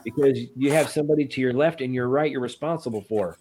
because 0.07 0.39
you 0.55 0.71
have 0.71 0.89
somebody 0.89 1.25
to 1.25 1.41
your 1.41 1.51
left 1.51 1.81
and 1.81 1.93
your 1.93 2.07
right 2.07 2.31
you're 2.31 2.39
responsible 2.39 3.01
for. 3.01 3.37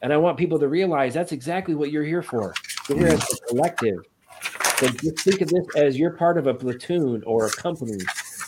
And 0.00 0.10
I 0.10 0.16
want 0.16 0.38
people 0.38 0.58
to 0.58 0.68
realize 0.68 1.12
that's 1.12 1.32
exactly 1.32 1.74
what 1.74 1.92
you're 1.92 2.04
here 2.04 2.22
for. 2.22 2.54
You're 2.88 2.98
here 2.98 3.08
as 3.08 3.22
a 3.30 3.46
collective. 3.48 3.98
So 4.78 4.88
just 4.88 5.20
think 5.20 5.42
of 5.42 5.48
this 5.48 5.66
as 5.76 5.98
you're 5.98 6.12
part 6.12 6.38
of 6.38 6.46
a 6.46 6.54
platoon 6.54 7.22
or 7.26 7.46
a 7.46 7.50
company 7.50 7.98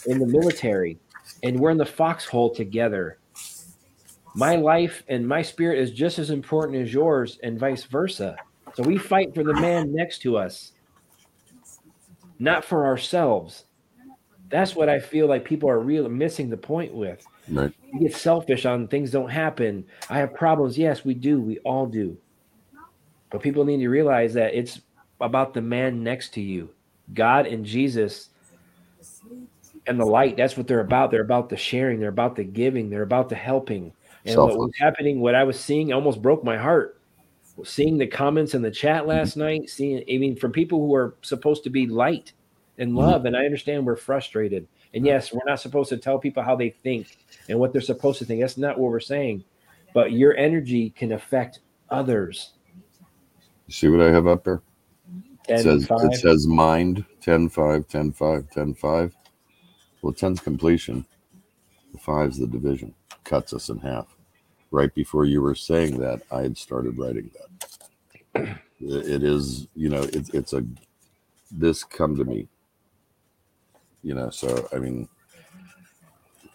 in 0.06 0.18
the 0.18 0.26
military, 0.26 0.98
and 1.42 1.60
we're 1.60 1.70
in 1.70 1.76
the 1.76 1.84
foxhole 1.84 2.54
together 2.54 3.18
my 4.34 4.54
life 4.54 5.02
and 5.08 5.26
my 5.26 5.40
spirit 5.40 5.78
is 5.78 5.90
just 5.90 6.18
as 6.18 6.28
important 6.28 6.76
as 6.82 6.92
yours 6.92 7.38
and 7.42 7.58
vice 7.58 7.84
versa 7.84 8.36
so 8.74 8.82
we 8.82 8.98
fight 8.98 9.34
for 9.34 9.42
the 9.42 9.54
man 9.54 9.94
next 9.94 10.18
to 10.18 10.36
us 10.36 10.72
not 12.38 12.62
for 12.62 12.84
ourselves 12.84 13.64
that's 14.48 14.74
what 14.74 14.88
i 14.88 14.98
feel 14.98 15.26
like 15.26 15.44
people 15.44 15.68
are 15.68 15.80
really 15.80 16.08
missing 16.08 16.50
the 16.50 16.56
point 16.56 16.92
with. 16.94 17.26
Right. 17.48 17.72
we 17.92 18.00
get 18.00 18.16
selfish 18.16 18.66
on 18.66 18.88
things 18.88 19.12
don't 19.12 19.30
happen. 19.30 19.84
I 20.10 20.18
have 20.18 20.34
problems. 20.34 20.76
Yes 20.76 21.04
we 21.04 21.14
do. 21.14 21.40
We 21.40 21.58
all 21.60 21.86
do. 21.86 22.16
But 23.30 23.40
people 23.40 23.64
need 23.64 23.78
to 23.78 23.88
realize 23.88 24.34
that 24.34 24.54
it's 24.54 24.80
about 25.20 25.54
the 25.54 25.62
man 25.62 26.02
next 26.02 26.34
to 26.34 26.40
you 26.40 26.70
god 27.14 27.46
and 27.46 27.64
jesus 27.64 28.30
and 29.86 30.00
the 30.00 30.04
light. 30.04 30.36
That's 30.36 30.56
what 30.56 30.66
they're 30.66 30.80
about. 30.80 31.12
They're 31.12 31.20
about 31.20 31.48
the 31.48 31.56
sharing. 31.56 32.00
They're 32.00 32.08
about 32.08 32.34
the 32.34 32.42
giving. 32.42 32.90
They're 32.90 33.02
about 33.02 33.28
the 33.28 33.36
helping. 33.36 33.92
And 34.24 34.36
what 34.36 34.58
was 34.58 34.72
happening 34.80 35.20
what 35.20 35.36
i 35.36 35.44
was 35.44 35.58
seeing 35.58 35.92
almost 35.92 36.20
broke 36.20 36.42
my 36.42 36.56
heart. 36.56 37.00
Seeing 37.64 37.96
the 37.96 38.06
comments 38.06 38.54
in 38.54 38.60
the 38.60 38.70
chat 38.70 39.06
last 39.06 39.30
mm-hmm. 39.30 39.40
night 39.40 39.70
seeing 39.70 39.98
i 40.12 40.18
mean 40.18 40.36
from 40.36 40.52
people 40.52 40.80
who 40.80 40.94
are 40.94 41.14
supposed 41.22 41.64
to 41.64 41.70
be 41.70 41.86
light 41.86 42.32
and 42.78 42.88
mm-hmm. 42.90 42.98
love 42.98 43.24
and 43.24 43.36
i 43.36 43.44
understand 43.44 43.84
we're 43.84 43.96
frustrated 43.96 44.66
and 44.94 45.06
yes 45.06 45.32
we're 45.32 45.40
not 45.46 45.60
supposed 45.60 45.88
to 45.88 45.96
tell 45.96 46.18
people 46.18 46.42
how 46.42 46.56
they 46.56 46.70
think 46.70 47.18
and 47.48 47.58
what 47.58 47.72
they're 47.72 47.80
supposed 47.80 48.18
to 48.18 48.24
think 48.24 48.40
that's 48.40 48.58
not 48.58 48.78
what 48.78 48.90
we're 48.90 49.00
saying 49.00 49.42
but 49.94 50.12
your 50.12 50.36
energy 50.36 50.90
can 50.90 51.12
affect 51.12 51.60
others 51.90 52.52
You 53.66 53.72
see 53.72 53.88
what 53.88 54.00
I 54.00 54.12
have 54.12 54.26
up 54.26 54.44
there? 54.44 54.62
It 55.48 55.60
says, 55.60 55.86
5. 55.86 55.98
it 56.04 56.16
says 56.16 56.46
mind 56.46 57.04
10 57.20 57.48
5, 57.48 57.86
10 57.88 58.12
5, 58.12 58.50
10 58.50 58.74
5. 58.74 59.16
Well, 60.02 60.12
10's 60.12 60.40
completion. 60.40 61.06
The 61.92 61.98
5's 61.98 62.38
the 62.38 62.46
division. 62.46 62.94
Cuts 63.24 63.52
us 63.52 63.68
in 63.68 63.78
half. 63.78 64.16
Right 64.70 64.92
before 64.94 65.24
you 65.24 65.40
were 65.40 65.54
saying 65.54 65.98
that, 66.00 66.22
I 66.30 66.42
had 66.42 66.58
started 66.58 66.98
writing 66.98 67.30
that. 67.34 68.58
It 68.78 69.08
it 69.08 69.24
is, 69.24 69.68
you 69.74 69.88
know, 69.88 70.02
it, 70.02 70.34
it's 70.34 70.52
a, 70.52 70.62
this 71.50 71.82
come 71.82 72.14
to 72.16 72.24
me. 72.26 72.46
You 74.02 74.14
know, 74.14 74.30
so, 74.30 74.68
I 74.72 74.78
mean, 74.78 75.08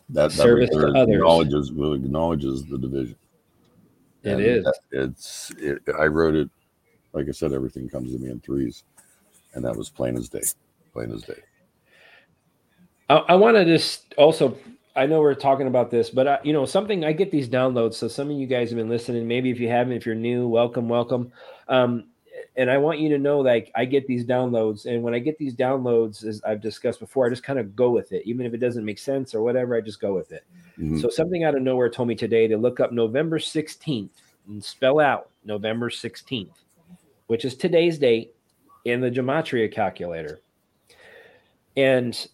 that, 0.09 0.31
that 0.31 0.31
Service 0.31 0.69
to 0.71 0.87
others. 0.95 1.15
acknowledges, 1.15 1.69
acknowledges 1.69 2.65
the 2.65 2.77
division. 2.77 3.15
It 4.23 4.31
And 4.31 4.41
is. 4.41 4.63
that- 4.65 4.79
It's, 4.91 5.51
it, 5.57 5.81
I 5.97 6.05
wrote 6.05 6.35
it 6.35 6.49
like 7.13 7.27
I 7.27 7.31
said, 7.31 7.53
everything 7.53 7.89
comes 7.89 8.13
to 8.13 8.19
me 8.19 8.29
in 8.29 8.39
threes, 8.39 8.83
and 9.53 9.65
that 9.65 9.75
was 9.75 9.89
plain 9.89 10.15
as 10.15 10.29
day, 10.29 10.41
plain 10.93 11.11
as 11.11 11.23
day. 11.23 11.39
I, 13.09 13.17
I 13.17 13.35
want 13.35 13.57
to 13.57 13.65
just 13.65 14.13
also. 14.17 14.57
I 14.93 15.05
know 15.05 15.21
we're 15.21 15.35
talking 15.35 15.67
about 15.67 15.89
this, 15.89 16.09
but 16.09 16.27
I, 16.27 16.39
you 16.43 16.51
know 16.51 16.65
something. 16.65 17.05
I 17.05 17.13
get 17.13 17.31
these 17.31 17.47
downloads, 17.47 17.93
so 17.95 18.07
some 18.07 18.29
of 18.29 18.37
you 18.37 18.47
guys 18.47 18.69
have 18.69 18.77
been 18.77 18.89
listening. 18.89 19.27
Maybe 19.27 19.49
if 19.49 19.59
you 19.59 19.69
haven't, 19.69 19.93
if 19.93 20.05
you're 20.05 20.15
new, 20.15 20.47
welcome, 20.47 20.89
welcome. 20.89 21.31
Um, 21.67 22.07
and 22.55 22.69
I 22.69 22.77
want 22.77 22.99
you 22.99 23.09
to 23.09 23.17
know, 23.17 23.39
like, 23.39 23.71
I 23.75 23.85
get 23.85 24.07
these 24.07 24.25
downloads, 24.25 24.85
and 24.85 25.01
when 25.03 25.13
I 25.13 25.19
get 25.19 25.37
these 25.37 25.55
downloads, 25.55 26.25
as 26.25 26.41
I've 26.43 26.61
discussed 26.61 26.99
before, 26.99 27.25
I 27.25 27.29
just 27.29 27.43
kind 27.43 27.59
of 27.59 27.75
go 27.75 27.91
with 27.91 28.11
it, 28.11 28.23
even 28.25 28.45
if 28.45 28.53
it 28.53 28.57
doesn't 28.57 28.83
make 28.83 28.99
sense 28.99 29.33
or 29.33 29.41
whatever. 29.41 29.75
I 29.75 29.81
just 29.81 30.01
go 30.01 30.13
with 30.13 30.31
it. 30.31 30.43
Mhm. 30.77 30.99
So 30.99 31.09
something 31.09 31.43
out 31.43 31.55
of 31.55 31.61
nowhere 31.61 31.89
told 31.89 32.09
me 32.09 32.15
today 32.15 32.47
to 32.47 32.57
look 32.57 32.79
up 32.79 32.91
November 32.91 33.39
16th 33.39 34.21
and 34.47 34.63
spell 34.63 34.99
out 34.99 35.29
November 35.45 35.89
16th, 35.89 36.65
which 37.27 37.45
is 37.45 37.55
today's 37.55 37.97
date 37.97 38.33
in 38.85 38.99
the 38.99 39.11
gematria 39.11 39.71
calculator. 39.71 40.39
And 41.77 42.27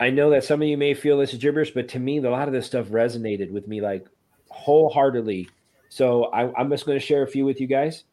I 0.00 0.10
know 0.10 0.30
that 0.30 0.44
some 0.44 0.62
of 0.62 0.66
you 0.68 0.76
may 0.78 0.94
feel 0.94 1.18
this 1.18 1.32
is 1.32 1.38
gibberish, 1.38 1.72
but 1.72 1.88
to 1.88 1.98
me, 1.98 2.18
a 2.18 2.30
lot 2.30 2.48
of 2.48 2.54
this 2.54 2.66
stuff 2.66 2.86
resonated 2.88 3.50
with 3.50 3.68
me 3.68 3.80
like 3.80 4.06
wholeheartedly. 4.48 5.48
So 5.88 6.24
I, 6.26 6.52
I'm 6.58 6.70
just 6.70 6.86
going 6.86 6.98
to 6.98 7.04
share 7.04 7.22
a 7.22 7.26
few 7.26 7.44
with 7.44 7.60
you 7.60 7.66
guys. 7.66 8.04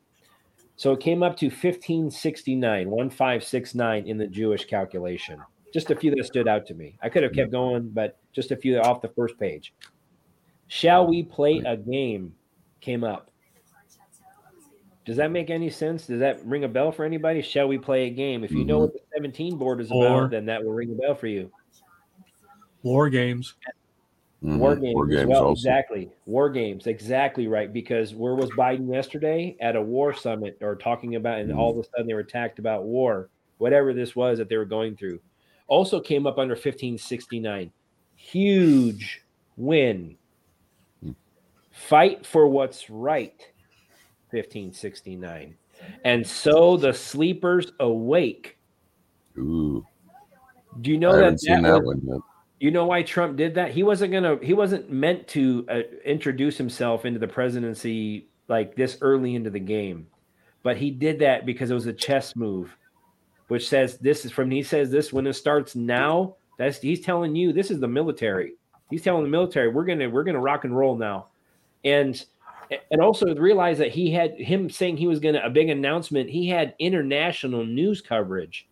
So 0.77 0.91
it 0.93 0.99
came 0.99 1.23
up 1.23 1.35
to 1.37 1.47
1569, 1.47 2.89
1569 2.89 4.07
in 4.07 4.17
the 4.17 4.27
Jewish 4.27 4.65
calculation. 4.65 5.39
Just 5.73 5.89
a 5.91 5.95
few 5.95 6.11
that 6.15 6.23
stood 6.25 6.47
out 6.47 6.65
to 6.67 6.75
me. 6.75 6.97
I 7.01 7.09
could 7.09 7.23
have 7.23 7.33
kept 7.33 7.51
going, 7.51 7.89
but 7.89 8.17
just 8.31 8.51
a 8.51 8.55
few 8.55 8.79
off 8.79 9.01
the 9.01 9.09
first 9.09 9.37
page. 9.39 9.73
Shall 10.67 11.07
we 11.07 11.23
play 11.23 11.61
a 11.65 11.75
game? 11.75 12.33
Came 12.79 13.03
up. 13.03 13.31
Does 15.05 15.17
that 15.17 15.31
make 15.31 15.49
any 15.49 15.69
sense? 15.69 16.05
Does 16.07 16.19
that 16.19 16.45
ring 16.45 16.63
a 16.63 16.67
bell 16.67 16.91
for 16.91 17.05
anybody? 17.05 17.41
Shall 17.41 17.67
we 17.67 17.77
play 17.77 18.05
a 18.07 18.09
game? 18.09 18.43
If 18.43 18.51
you 18.51 18.63
know 18.65 18.77
Mhm. 18.77 18.81
what 18.81 18.93
the 18.93 18.99
17 19.13 19.57
board 19.57 19.81
is 19.81 19.89
Or- 19.91 20.05
about, 20.05 20.31
then 20.31 20.45
that 20.45 20.63
will 20.63 20.73
ring 20.73 20.91
a 20.91 20.95
bell 20.95 21.15
for 21.15 21.27
you. 21.27 21.51
War 22.83 23.09
games. 23.09 23.55
Mhm. 24.43 24.59
War 24.59 24.75
games, 24.75 24.93
War 24.93 25.07
games 25.07 25.29
well. 25.29 25.51
Exactly. 25.51 26.09
War 26.27 26.49
games. 26.49 26.85
Exactly 26.87 27.47
right. 27.47 27.73
Because 27.73 28.13
where 28.13 28.35
was 28.35 28.49
Biden 28.51 28.91
yesterday? 28.93 29.57
At 29.59 29.75
a 29.75 29.81
war 29.81 30.13
summit 30.13 30.57
or 30.61 30.75
talking 30.75 31.15
about, 31.15 31.39
and 31.39 31.51
all 31.51 31.71
of 31.71 31.77
a 31.77 31.83
sudden 31.89 32.05
they 32.07 32.13
were 32.13 32.19
attacked 32.19 32.59
about 32.59 32.83
war, 32.83 33.29
whatever 33.57 33.93
this 33.93 34.15
was 34.15 34.37
that 34.37 34.47
they 34.47 34.57
were 34.57 34.65
going 34.65 34.95
through. 34.95 35.19
Also 35.67 35.99
came 35.99 36.27
up 36.27 36.37
under 36.37 36.53
1569. 36.53 37.71
Huge 38.15 39.23
win. 39.57 40.15
Fight 41.71 42.25
for 42.25 42.47
what's 42.47 42.89
right. 42.89 43.35
1569. 44.31 45.55
And 46.03 46.25
so 46.25 46.77
the 46.77 46.93
sleepers 46.93 47.71
awake. 47.79 48.57
Ooh, 49.37 49.85
Do 50.81 50.91
you 50.91 50.97
know 50.97 51.09
I 51.11 51.15
that, 51.17 51.23
haven't 51.23 51.37
seen 51.39 51.61
that 51.63 51.69
that 51.69 51.83
was- 51.83 51.97
one 51.97 52.01
yet. 52.05 52.21
You 52.59 52.71
know 52.71 52.85
why 52.85 53.03
Trump 53.03 53.37
did 53.37 53.55
that? 53.55 53.71
He 53.71 53.83
wasn't 53.83 54.13
gonna. 54.13 54.37
He 54.41 54.53
wasn't 54.53 54.91
meant 54.91 55.27
to 55.29 55.65
uh, 55.69 55.81
introduce 56.03 56.57
himself 56.57 57.05
into 57.05 57.19
the 57.19 57.27
presidency 57.27 58.29
like 58.47 58.75
this 58.75 58.97
early 59.01 59.35
into 59.35 59.49
the 59.49 59.59
game, 59.59 60.07
but 60.63 60.77
he 60.77 60.89
did 60.89 61.19
that 61.19 61.45
because 61.45 61.69
it 61.69 61.75
was 61.75 61.85
a 61.85 61.93
chess 61.93 62.35
move, 62.35 62.75
which 63.47 63.69
says 63.69 63.97
this 63.99 64.25
is 64.25 64.31
from. 64.31 64.49
He 64.49 64.63
says 64.63 64.89
this 64.89 65.13
when 65.13 65.27
it 65.27 65.33
starts 65.33 65.75
now. 65.75 66.35
That's 66.57 66.79
he's 66.79 67.01
telling 67.01 67.35
you 67.35 67.53
this 67.53 67.69
is 67.69 67.79
the 67.79 67.87
military. 67.87 68.53
He's 68.89 69.03
telling 69.03 69.23
the 69.23 69.29
military 69.29 69.67
we're 69.67 69.85
gonna 69.85 70.09
we're 70.09 70.23
gonna 70.23 70.39
rock 70.39 70.63
and 70.63 70.75
roll 70.75 70.95
now, 70.95 71.27
and 71.83 72.25
and 72.89 73.01
also 73.01 73.35
realize 73.35 73.77
that 73.77 73.91
he 73.91 74.11
had 74.11 74.33
him 74.39 74.69
saying 74.69 74.97
he 74.97 75.07
was 75.07 75.19
gonna 75.19 75.41
a 75.43 75.49
big 75.51 75.69
announcement. 75.69 76.29
He 76.29 76.47
had 76.47 76.73
international 76.79 77.65
news 77.65 78.01
coverage. 78.01 78.67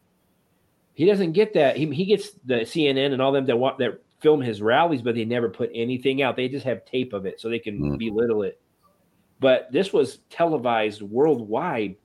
He 0.95 1.05
doesn't 1.05 1.33
get 1.33 1.53
that. 1.53 1.75
He, 1.75 1.85
he 1.93 2.05
gets 2.05 2.31
the 2.45 2.61
CNN 2.61 3.11
and 3.11 3.21
all 3.21 3.33
them 3.33 3.45
that 3.45 3.57
want 3.57 3.77
that 3.79 4.01
film 4.21 4.41
his 4.41 4.61
rallies, 4.61 5.01
but 5.01 5.13
they 5.13 5.25
never 5.25 5.49
put 5.49 5.69
anything 5.75 6.21
out. 6.21 6.35
They 6.37 6.47
just 6.47 6.65
have 6.65 6.85
tape 6.85 7.13
of 7.13 7.25
it 7.25 7.39
so 7.39 7.49
they 7.49 7.59
can 7.59 7.79
Mm. 7.79 7.97
belittle 7.99 8.43
it. 8.43 8.59
But 9.41 9.69
this 9.71 9.91
was 9.91 10.19
televised 10.29 11.01
worldwide 11.01 11.97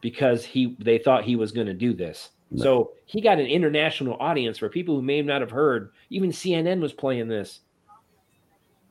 because 0.00 0.44
he 0.44 0.76
they 0.78 0.98
thought 0.98 1.24
he 1.24 1.34
was 1.34 1.50
going 1.50 1.66
to 1.66 1.74
do 1.74 1.92
this. 1.92 2.30
Right. 2.52 2.62
So 2.62 2.92
he 3.06 3.20
got 3.20 3.40
an 3.40 3.46
international 3.46 4.16
audience 4.20 4.58
for 4.58 4.68
people 4.68 4.94
who 4.94 5.02
may 5.02 5.20
not 5.20 5.40
have 5.40 5.50
heard. 5.50 5.90
Even 6.10 6.30
CNN 6.30 6.80
was 6.80 6.92
playing 6.92 7.26
this. 7.26 7.60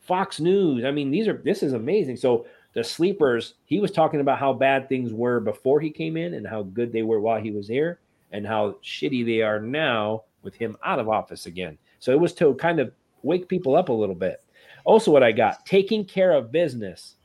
Fox 0.02 0.42
News. 0.42 0.84
I 0.84 0.92
mean, 0.92 1.12
these 1.12 1.30
are 1.30 1.38
this 1.38 1.64
is 1.64 1.72
amazing. 1.72 2.18
So 2.18 2.46
the 2.74 2.84
sleepers, 2.84 3.54
he 3.64 3.80
was 3.80 3.92
talking 3.92 4.20
about 4.20 4.40
how 4.40 4.52
bad 4.52 4.90
things 4.90 5.14
were 5.14 5.40
before 5.40 5.80
he 5.80 5.90
came 5.92 6.18
in 6.18 6.34
and 6.34 6.46
how 6.46 6.64
good 6.64 6.92
they 6.92 7.04
were 7.04 7.22
while 7.22 7.40
he 7.40 7.52
was 7.52 7.70
here 7.70 8.00
and 8.34 8.46
how 8.46 8.72
shitty 8.84 9.26
they 9.26 9.42
are 9.42 9.60
now 9.62 10.24
with 10.42 10.56
him 10.56 10.76
out 10.84 11.00
of 11.00 11.08
office 11.08 11.46
again. 11.46 11.78
So 12.00 12.12
it 12.12 12.20
was 12.20 12.34
to 12.34 12.54
kind 12.56 12.82
of 12.82 12.92
wake 13.22 13.48
people 13.48 13.76
up 13.78 13.88
a 13.88 13.94
little 13.94 14.16
bit. 14.16 14.44
Also, 14.84 15.12
what 15.12 15.24
I 15.24 15.32
got 15.32 15.66
taking 15.66 16.04
care 16.04 16.32
of 16.32 16.52
business, 16.52 17.16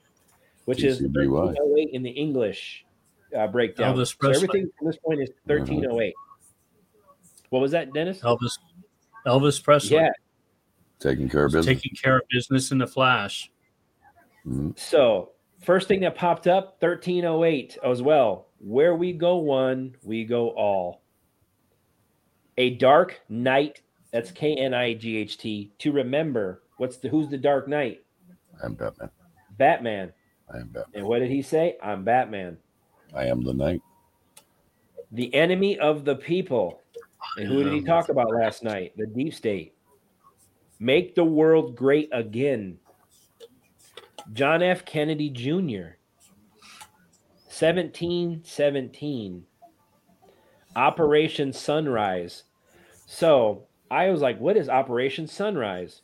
which 0.66 0.85
is 0.85 1.01
1308 1.03 1.88
in 1.92 2.03
the 2.05 2.11
English 2.11 2.85
uh, 3.37 3.49
breakdown. 3.49 3.97
Elvis 3.97 4.09
So 4.09 4.14
Presley. 4.21 4.44
everything 4.49 4.71
from 4.79 4.87
this 4.87 4.97
point 5.05 5.21
is 5.21 5.31
1308. 5.47 6.14
What 7.51 7.61
was 7.61 7.73
that, 7.73 7.92
Dennis? 7.92 8.21
Elvis 8.21 8.59
Elvis 9.27 9.62
Presley. 9.62 9.97
Yeah. 9.97 10.11
Taking 11.01 11.29
care 11.29 11.47
of 11.47 11.53
business. 11.53 11.77
Taking 11.77 11.97
care 12.01 12.16
of 12.18 12.23
business 12.31 12.71
in 12.71 12.79
the 12.79 12.87
flash. 12.87 13.51
Mhm. 14.47 14.79
So 14.79 15.31
first 15.61 15.88
thing 15.88 16.01
that 16.01 16.14
popped 16.14 16.47
up, 16.47 16.79
1308 16.81 17.79
as 17.83 18.03
well. 18.03 18.48
Where 18.59 18.94
we 18.94 19.12
go 19.12 19.37
one, 19.37 19.94
we 20.03 20.25
go 20.25 20.51
all. 20.51 21.03
A 22.57 22.71
dark 22.71 23.21
night. 23.29 23.83
That's 24.11 24.31
K 24.31 24.55
N 24.55 24.75
I 24.75 24.94
G 24.94 25.16
H 25.18 25.38
T. 25.38 25.73
To 25.79 25.92
remember, 25.92 26.62
what's 26.79 26.97
the 26.97 27.09
who's 27.09 27.29
the 27.29 27.38
Dark 27.38 27.68
Knight? 27.68 28.03
I'm 28.62 28.75
Batman. 28.75 29.11
Batman. 29.59 30.12
I 30.53 30.59
am 30.59 30.68
Batman. 30.68 30.85
And 30.94 31.07
what 31.07 31.21
did 31.21 31.31
he 31.31 31.42
say? 31.42 31.77
I'm 31.83 32.05
Batman. 32.05 32.57
I 33.14 33.27
am 33.27 33.42
the 33.42 33.55
knight. 33.55 33.81
The 35.12 35.35
enemy 35.35 35.79
of 35.79 36.05
the 36.05 36.16
people. 36.16 36.81
And 37.37 37.47
who 37.47 37.62
did 37.62 37.73
he 37.73 37.83
talk 37.83 38.09
about 38.09 38.31
last 38.35 38.62
night? 38.62 38.92
The 38.97 39.07
deep 39.07 39.35
state. 39.35 39.75
Make 40.81 41.14
the 41.14 41.25
world 41.25 41.77
great 41.77 42.09
again. 42.12 42.79
John 44.33 44.62
F. 44.62 44.85
Kennedy 44.85 45.31
Jr. 45.31 45.98
1717. 47.61 49.44
Operation 50.77 51.53
Sunrise. 51.53 52.44
So 53.07 53.64
I 53.90 54.11
was 54.11 54.21
like, 54.21 54.38
what 54.38 54.57
is 54.57 54.68
Operation 54.68 55.27
Sunrise? 55.27 56.03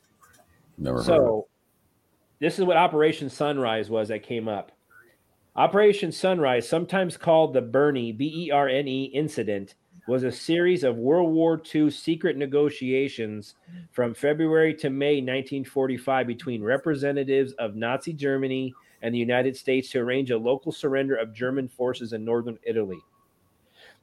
Never 0.79 1.03
So 1.03 1.47
this 2.40 2.59
is 2.59 2.64
what 2.64 2.77
Operation 2.77 3.31
Sunrise 3.31 3.88
was 3.88 4.09
that 4.09 4.25
came 4.25 4.49
up. 4.49 4.73
Operation 5.55 6.11
Sunrise, 6.11 6.69
sometimes 6.69 7.17
called 7.17 7.55
the 7.55 7.62
Bernie 7.62 8.11
B 8.11 8.47
E 8.47 8.51
R 8.51 8.69
N 8.69 8.88
E 8.88 9.05
incident, 9.05 9.77
was 10.09 10.25
a 10.25 10.33
series 10.33 10.83
of 10.83 10.97
World 10.97 11.33
War 11.33 11.62
II 11.73 11.90
secret 11.90 12.37
negotiations 12.37 13.55
from 13.93 14.12
February 14.12 14.75
to 14.75 14.90
May 14.90 15.21
1945 15.21 16.27
between 16.27 16.64
representatives 16.64 17.53
of 17.55 17.77
Nazi 17.77 18.12
Germany 18.12 18.75
and 19.05 19.14
the 19.14 19.19
United 19.19 19.55
States 19.55 19.90
to 19.90 20.01
arrange 20.01 20.31
a 20.31 20.38
local 20.38 20.73
surrender 20.73 21.14
of 21.14 21.35
German 21.35 21.69
forces 21.69 22.14
in 22.14 22.25
northern 22.25 22.59
Italy. 22.62 22.99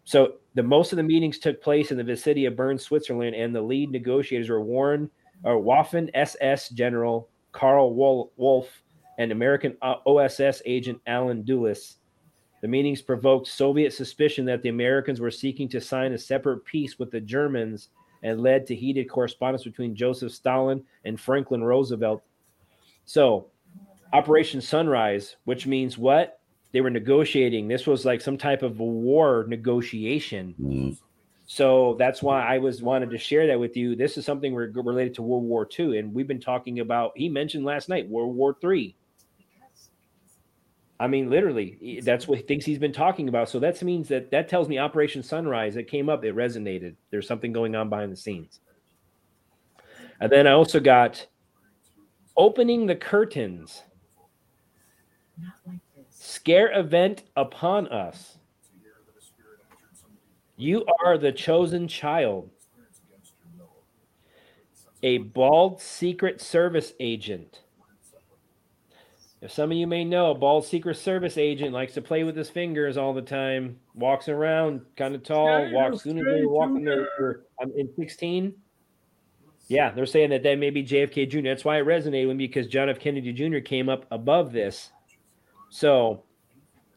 So 0.04 0.36
the 0.54 0.64
most 0.64 0.94
of 0.94 0.98
the 0.98 1.04
meetings 1.04 1.40
took 1.40 1.62
place 1.62 1.90
in 1.90 1.98
the 1.98 2.04
vicinity 2.04 2.46
of 2.46 2.56
Bern, 2.56 2.78
Switzerland, 2.78 3.36
and 3.36 3.54
the 3.54 3.62
lead 3.62 3.90
negotiators 3.92 4.50
were 4.50 4.62
Warren 4.62 5.10
or 5.44 5.62
Waffen 5.62 6.10
SS 6.14 6.70
General 6.70 7.28
Karl 7.52 7.96
Wolff 7.96 8.84
and 9.18 9.32
American 9.32 9.76
uh, 9.82 9.96
OSS 10.06 10.62
agent 10.66 11.02
Allen 11.08 11.44
Dulles. 11.44 11.98
The 12.62 12.68
meetings 12.68 13.02
provoked 13.02 13.48
Soviet 13.48 13.94
suspicion 13.94 14.46
that 14.46 14.62
the 14.62 14.70
Americans 14.70 15.20
were 15.20 15.32
seeking 15.32 15.68
to 15.70 15.82
sign 15.82 16.14
a 16.14 16.18
separate 16.18 16.64
peace 16.64 17.00
with 17.00 17.10
the 17.10 17.20
Germans 17.20 17.90
and 18.22 18.40
led 18.40 18.68
to 18.68 18.76
heated 18.76 19.10
correspondence 19.10 19.64
between 19.64 19.96
Joseph 19.96 20.32
Stalin 20.32 20.84
and 21.06 21.20
Franklin 21.20 21.64
Roosevelt. 21.64 22.22
So, 23.06 23.51
Operation 24.13 24.62
Sunrise, 24.62 25.38
which 25.45 25.65
means 25.67 25.97
what? 25.97 26.39
They 26.74 26.82
were 26.82 26.89
negotiating. 26.89 27.67
This 27.67 27.88
was 27.88 28.06
like 28.06 28.21
some 28.21 28.38
type 28.38 28.63
of 28.63 28.80
a 28.80 28.84
war 28.84 29.45
negotiation. 29.47 30.56
Mm, 30.62 30.97
So 31.45 31.95
that's 32.00 32.21
why 32.24 32.45
I 32.45 32.60
was 32.60 32.82
wanted 32.82 33.10
to 33.12 33.17
share 33.17 33.47
that 33.47 33.60
with 33.60 33.76
you. 33.76 33.95
This 33.95 34.17
is 34.17 34.26
something 34.26 34.56
re- 34.56 34.69
related 34.74 35.15
to 35.15 35.21
World 35.21 35.43
War 35.43 35.67
II, 35.78 35.97
and 35.97 36.13
we've 36.13 36.28
been 36.28 36.39
talking 36.39 36.80
about. 36.80 37.12
He 37.15 37.28
mentioned 37.30 37.65
last 37.65 37.89
night 37.89 38.08
World 38.10 38.36
War 38.36 38.56
Three. 38.62 38.95
I 41.00 41.08
mean, 41.08 41.32
literally, 41.32 42.00
that's 42.04 42.28
what 42.28 42.38
he 42.38 42.43
thinks 42.43 42.63
he's 42.63 42.78
been 42.78 42.93
talking 42.93 43.28
about. 43.28 43.50
So 43.50 43.60
that 43.60 43.82
means 43.82 44.08
that 44.10 44.30
that 44.32 44.47
tells 44.47 44.69
me 44.69 44.78
Operation 44.78 45.24
Sunrise. 45.24 45.76
It 45.76 45.89
came 45.89 46.10
up. 46.10 46.24
It 46.24 46.36
resonated. 46.36 46.95
There's 47.10 47.28
something 47.28 47.52
going 47.52 47.76
on 47.76 47.89
behind 47.89 48.12
the 48.12 48.17
scenes. 48.17 48.60
And 50.19 50.32
then 50.32 50.45
I 50.45 50.52
also 50.52 50.80
got 50.80 51.26
opening 52.38 52.86
the 52.86 52.95
curtains. 52.95 53.82
Scare 56.10 56.78
event 56.78 57.24
upon 57.36 57.88
us. 57.88 58.38
You 60.58 60.86
are 61.04 61.18
the 61.18 61.32
chosen 61.32 61.88
child. 61.88 62.50
A 65.04 65.18
bald 65.18 65.82
Secret 65.82 66.40
Service 66.40 66.94
agent. 67.00 67.62
If 69.42 69.52
some 69.52 69.72
of 69.72 69.78
you 69.78 69.88
may 69.88 70.06
know, 70.06 70.30
a 70.30 70.36
bald 70.36 70.66
Secret 70.66 70.98
Service 70.98 71.36
agent 71.36 71.74
likes 71.74 71.96
to 71.96 72.02
play 72.02 72.24
with 72.24 72.36
his 72.36 72.52
fingers 72.52 72.96
all 72.96 73.12
the 73.12 73.24
time, 73.24 73.80
walks 73.96 74.30
around 74.30 74.82
kind 74.96 75.16
of 75.16 75.24
tall, 75.24 75.72
walks 75.72 76.04
soon 76.04 76.20
as 76.20 76.26
they 76.26 76.32
okay, 76.32 76.46
walking 76.46 76.84
there 76.84 77.08
um, 77.60 77.72
in 77.76 77.90
16. 77.96 78.54
Yeah, 79.68 79.90
they're 79.90 80.06
saying 80.06 80.30
that 80.30 80.44
that 80.44 80.60
may 80.60 80.70
be 80.70 80.84
JFK 80.84 81.28
Jr. 81.28 81.42
That's 81.42 81.66
why 81.66 81.80
it 81.80 81.86
resonated 81.88 82.28
with 82.28 82.38
me 82.38 82.46
because 82.46 82.68
John 82.68 82.88
F. 82.88 83.00
Kennedy 83.00 83.34
Jr. 83.34 83.60
came 83.60 83.90
up 83.90 84.06
above 84.12 84.52
this. 84.52 84.92
So, 85.72 86.24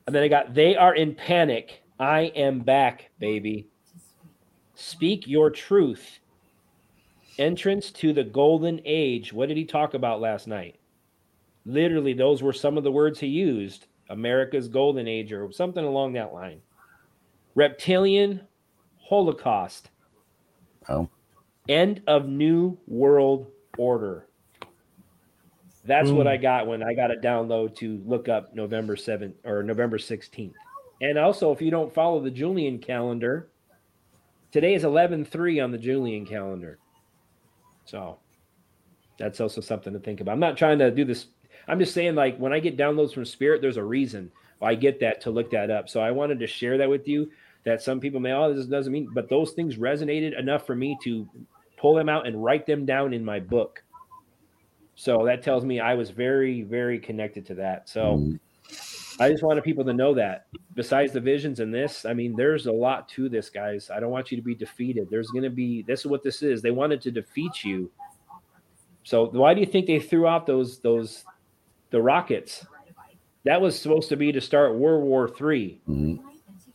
and 0.07 0.15
then 0.15 0.25
I 0.25 0.29
got, 0.29 0.53
they 0.53 0.77
are 0.77 0.95
in 0.95 1.15
panic. 1.15 1.81
I 1.99 2.23
am 2.35 2.59
back, 2.61 3.11
baby. 3.21 3.69
Speak 4.75 5.29
your 5.29 5.49
truth. 5.49 6.19
Entrance 7.39 7.93
to 7.93 8.13
the 8.13 8.25
golden 8.25 8.81
age. 8.85 9.33
What 9.33 9.49
did 9.49 9.57
he 9.57 9.65
talk 9.65 9.95
about 9.95 10.21
last 10.21 10.49
night? 10.49 10.81
Literally, 11.65 12.15
those 12.15 12.43
were 12.43 12.53
some 12.53 12.77
of 12.77 12.83
the 12.83 12.91
words 12.91 13.21
he 13.21 13.29
used 13.29 13.87
America's 14.11 14.69
golden 14.69 15.07
age 15.07 15.33
or 15.33 15.51
something 15.53 15.85
along 15.85 16.15
that 16.15 16.35
line. 16.35 16.61
Reptilian 17.55 18.41
Holocaust. 18.99 19.91
Oh. 20.89 21.09
End 21.69 22.03
of 22.09 22.29
New 22.29 22.77
World 22.89 23.47
Order. 23.79 24.27
That's 25.87 26.11
what 26.11 26.27
I 26.27 26.38
mm. 26.38 26.42
got 26.42 26.66
when 26.66 26.83
I 26.83 26.94
got 26.94 27.11
a 27.11 27.16
download 27.16 27.77
to 27.77 28.03
look 28.07 28.29
up 28.29 28.55
November 28.55 28.97
7th 28.97 29.35
or 29.44 29.62
November 29.62 29.99
16th. 29.99 30.55
And 31.03 31.18
also, 31.18 31.53
if 31.53 31.61
you 31.61 31.70
don't 31.70 31.92
follow 31.92 32.20
the 32.20 32.31
Julian 32.31 32.79
calendar, 32.79 33.49
today 34.51 34.75
is 34.75 34.85
11 34.85 35.27
3 35.27 35.61
on 35.61 35.73
the 35.73 35.79
Julian 35.79 36.25
calendar. 36.25 36.79
So 37.85 38.18
that's 39.18 39.40
also 39.40 39.61
something 39.61 39.92
to 39.92 39.99
think 39.99 40.20
about. 40.20 40.33
I'm 40.33 40.40
not 40.40 40.57
trying 40.57 40.79
to 40.79 40.90
do 40.90 41.05
this. 41.05 41.27
I'm 41.68 41.79
just 41.79 41.92
saying, 41.92 42.14
like, 42.14 42.38
when 42.38 42.53
I 42.53 42.61
get 42.61 42.79
downloads 42.79 43.12
from 43.12 43.27
Spirit, 43.27 43.61
there's 43.61 43.77
a 43.77 43.85
reason 43.85 44.31
I 44.62 44.75
get 44.75 45.01
that 45.01 45.20
to 45.23 45.31
look 45.31 45.51
that 45.51 45.70
up. 45.70 45.88
So 45.88 46.01
I 46.01 46.11
wanted 46.11 46.40
to 46.40 46.47
share 46.47 46.79
that 46.79 46.88
with 46.88 47.07
you 47.07 47.31
that 47.64 47.83
some 47.83 48.01
people 48.01 48.20
may, 48.20 48.33
oh, 48.33 48.55
this 48.55 48.66
doesn't 48.66 48.92
mean, 48.92 49.09
but 49.12 49.29
those 49.29 49.53
things 49.53 49.77
resonated 49.77 50.38
enough 50.38 50.66
for 50.66 50.75
me 50.75 50.97
to 51.05 51.29
pull 51.77 51.94
them 51.94 52.09
out 52.09 52.27
and 52.27 52.42
write 52.42 52.66
them 52.66 52.87
down 52.87 53.12
in 53.12 53.25
my 53.25 53.40
book. 53.40 53.83
So 54.95 55.25
that 55.25 55.43
tells 55.43 55.65
me 55.65 55.81
I 55.81 55.95
was 55.95 56.11
very, 56.11 56.63
very 56.63 56.99
connected 56.99 57.45
to 57.47 57.55
that. 57.57 57.89
So 57.89 58.17
Mhm. 58.19 58.41
I 59.21 59.31
just 59.31 59.43
wanted 59.43 59.63
people 59.65 59.85
to 59.85 59.93
know 59.93 60.15
that 60.15 60.47
besides 60.75 61.13
the 61.13 61.21
visions 61.21 61.61
and 61.61 61.73
this, 61.73 62.05
I 62.05 62.15
mean, 62.15 62.35
there's 62.37 62.67
a 62.67 62.73
lot 62.73 63.09
to 63.11 63.29
this, 63.29 63.51
guys. 63.51 63.91
I 63.91 64.01
don't 64.01 64.11
want 64.11 64.31
you 64.31 64.37
to 64.37 64.43
be 64.43 64.55
defeated. 64.55 65.09
There's 65.11 65.29
going 65.29 65.45
to 65.45 65.51
be, 65.51 65.83
this 65.83 66.01
is 66.01 66.07
what 66.07 66.23
this 66.23 66.43
is. 66.43 66.63
They 66.63 66.71
wanted 66.71 67.01
to 67.03 67.11
defeat 67.11 67.65
you. 67.65 67.91
So 69.05 69.27
why 69.27 69.55
do 69.55 69.61
you 69.61 69.67
think 69.67 69.87
they 69.87 70.01
threw 70.01 70.27
out 70.27 70.47
those, 70.47 70.79
those, 70.81 71.25
the 71.91 72.01
rockets? 72.01 72.67
That 73.45 73.61
was 73.61 73.79
supposed 73.79 74.09
to 74.09 74.17
be 74.17 74.33
to 74.33 74.41
start 74.41 74.75
World 74.75 75.05
War 75.05 75.29
Three 75.29 75.81
Mhm. 75.89 76.19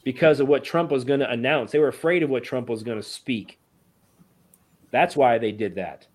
because 0.04 0.40
of 0.40 0.48
what 0.48 0.64
Trump 0.64 0.92
was 0.92 1.04
going 1.04 1.20
to 1.22 1.30
announce. 1.30 1.72
They 1.72 1.80
were 1.80 1.88
afraid 1.88 2.22
of 2.22 2.30
what 2.30 2.44
Trump 2.44 2.70
was 2.70 2.84
going 2.84 3.00
to 3.00 3.04
speak. 3.04 3.60
That's 4.92 5.18
why 5.18 5.40
they 5.40 5.52
did 5.52 5.76
that. 5.76 6.08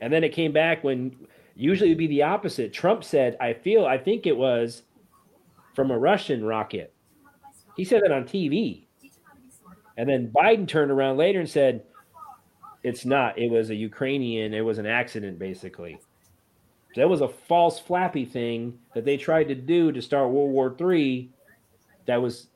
And 0.00 0.12
then 0.12 0.24
it 0.24 0.30
came 0.32 0.52
back 0.52 0.82
when 0.82 1.14
usually 1.58 1.90
it'd 1.90 1.98
be 1.98 2.06
the 2.06 2.22
opposite. 2.22 2.72
Trump 2.72 3.04
said, 3.04 3.36
I 3.40 3.52
feel, 3.52 3.84
I 3.84 3.98
think 3.98 4.26
it 4.26 4.36
was 4.36 4.82
from 5.74 5.90
a 5.90 5.98
Russian 5.98 6.44
rocket. 6.44 6.94
He 7.76 7.84
said 7.84 8.02
that 8.04 8.12
on 8.12 8.24
TV. 8.24 8.86
And 9.96 10.08
then 10.08 10.32
Biden 10.34 10.66
turned 10.68 10.92
around 10.92 11.16
later 11.16 11.40
and 11.40 11.50
said, 11.50 11.82
it's 12.84 13.04
not. 13.04 13.38
It 13.38 13.50
was 13.50 13.70
a 13.70 13.74
Ukrainian. 13.74 14.54
It 14.54 14.60
was 14.60 14.78
an 14.78 14.86
accident, 14.86 15.38
basically. 15.38 15.98
That 16.94 17.08
was 17.08 17.20
a 17.20 17.28
false 17.28 17.78
flappy 17.78 18.24
thing 18.24 18.78
that 18.94 19.04
they 19.04 19.16
tried 19.16 19.48
to 19.48 19.54
do 19.54 19.90
to 19.92 20.00
start 20.00 20.30
World 20.30 20.52
War 20.52 20.76
III 20.80 21.30
that 22.06 22.22
was 22.22 22.46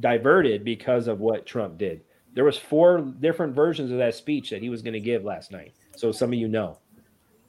diverted 0.00 0.64
because 0.64 1.08
of 1.08 1.18
what 1.18 1.44
Trump 1.44 1.76
did. 1.76 2.02
There 2.34 2.44
was 2.44 2.56
four 2.56 3.00
different 3.00 3.54
versions 3.54 3.90
of 3.90 3.98
that 3.98 4.14
speech 4.14 4.50
that 4.50 4.62
he 4.62 4.70
was 4.70 4.80
going 4.80 4.94
to 4.94 5.00
give 5.00 5.24
last 5.24 5.50
night. 5.50 5.74
So 5.96 6.12
some 6.12 6.32
of 6.32 6.38
you 6.38 6.46
know, 6.46 6.78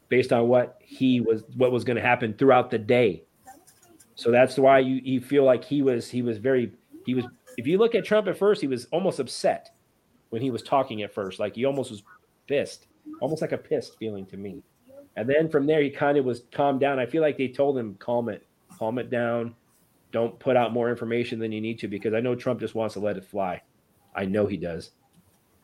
based 0.09 0.33
on 0.33 0.47
what 0.47 0.77
he 0.81 1.21
was, 1.21 1.43
what 1.55 1.71
was 1.71 1.83
going 1.83 1.95
to 1.95 2.01
happen 2.01 2.33
throughout 2.33 2.69
the 2.69 2.77
day. 2.77 3.23
So 4.15 4.31
that's 4.31 4.57
why 4.57 4.79
you, 4.79 4.99
you 5.03 5.21
feel 5.21 5.45
like 5.45 5.63
he 5.63 5.81
was 5.81 6.09
he 6.09 6.21
was 6.21 6.37
very 6.37 6.73
he 7.05 7.13
was. 7.13 7.25
If 7.57 7.67
you 7.67 7.77
look 7.77 7.95
at 7.95 8.05
Trump 8.05 8.27
at 8.27 8.37
first, 8.37 8.61
he 8.61 8.67
was 8.67 8.85
almost 8.91 9.19
upset 9.19 9.71
when 10.29 10.41
he 10.41 10.51
was 10.51 10.61
talking 10.61 11.01
at 11.03 11.13
first. 11.13 11.39
Like 11.39 11.55
he 11.55 11.65
almost 11.65 11.91
was 11.91 12.03
pissed, 12.47 12.87
almost 13.21 13.41
like 13.41 13.51
a 13.51 13.57
pissed 13.57 13.97
feeling 13.97 14.25
to 14.27 14.37
me. 14.37 14.61
And 15.15 15.29
then 15.29 15.49
from 15.49 15.65
there, 15.65 15.81
he 15.81 15.89
kind 15.89 16.17
of 16.17 16.25
was 16.25 16.43
calmed 16.51 16.79
down. 16.79 16.99
I 16.99 17.05
feel 17.05 17.21
like 17.21 17.37
they 17.37 17.47
told 17.47 17.77
him 17.77 17.95
calm 17.95 18.29
it, 18.29 18.45
calm 18.77 18.99
it 18.99 19.09
down. 19.09 19.55
Don't 20.11 20.39
put 20.39 20.57
out 20.57 20.73
more 20.73 20.89
information 20.89 21.39
than 21.39 21.51
you 21.51 21.61
need 21.61 21.79
to 21.79 21.87
because 21.87 22.13
I 22.13 22.19
know 22.19 22.35
Trump 22.35 22.59
just 22.59 22.75
wants 22.75 22.93
to 22.93 22.99
let 22.99 23.17
it 23.17 23.25
fly. 23.25 23.61
I 24.15 24.25
know 24.25 24.47
he 24.47 24.57
does. 24.57 24.91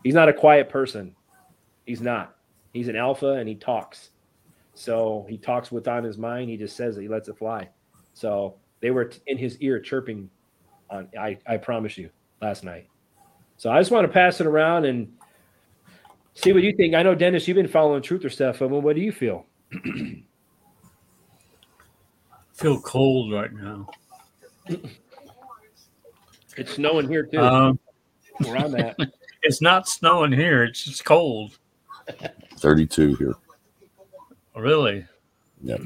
He's 0.04 0.14
not 0.14 0.30
a 0.30 0.34
quiet 0.34 0.70
person. 0.70 1.16
He's 1.86 2.02
not. 2.02 2.36
He's 2.74 2.88
an 2.88 2.96
alpha 2.96 3.34
and 3.34 3.50
he 3.50 3.56
talks. 3.56 4.12
So 4.76 5.26
he 5.30 5.38
talks 5.38 5.72
what's 5.72 5.88
on 5.88 6.04
his 6.04 6.18
mind. 6.18 6.50
He 6.50 6.58
just 6.58 6.76
says 6.76 6.98
it. 6.98 7.02
He 7.02 7.08
lets 7.08 7.30
it 7.30 7.38
fly. 7.38 7.70
So 8.14 8.56
they 8.82 8.92
were 8.92 9.06
t- 9.06 9.20
in 9.28 9.38
his 9.38 9.58
ear 9.60 9.80
chirping 9.80 10.30
on 10.90 11.08
I, 11.20 11.38
I 11.48 11.58
promise 11.58 11.98
you 11.98 12.10
last 12.42 12.64
night. 12.64 12.88
So 13.58 13.72
I 13.72 13.80
just 13.80 13.90
want 13.90 14.06
to 14.06 14.14
pass 14.14 14.42
it 14.42 14.48
around 14.48 14.86
and 14.86 15.12
see 16.34 16.52
what 16.52 16.62
you 16.62 16.76
think. 16.76 16.94
I 16.94 17.04
know 17.04 17.16
Dennis, 17.16 17.48
you've 17.48 17.56
been 17.56 17.68
following 17.68 18.02
truth 18.02 18.26
or 18.26 18.30
stuff. 18.30 18.62
I 18.62 18.68
mean, 18.68 18.84
what 18.84 18.96
do 18.96 19.02
you 19.02 19.14
feel? 19.14 19.46
feel 22.54 22.80
cold 22.82 23.32
right 23.34 23.52
now. 23.54 23.88
It's 26.58 26.76
snowing 26.76 27.10
here 27.10 27.26
too. 27.26 27.40
Um, 27.40 27.80
where 28.46 28.58
I'm 28.58 28.76
at. 28.76 28.96
it's 29.44 29.62
not 29.62 29.90
snowing 29.90 30.32
here. 30.32 30.64
It's 30.64 30.86
just 30.86 31.04
cold. 31.04 31.58
32 32.58 33.16
here. 33.16 33.36
Really? 34.56 35.06
Yep. 35.62 35.82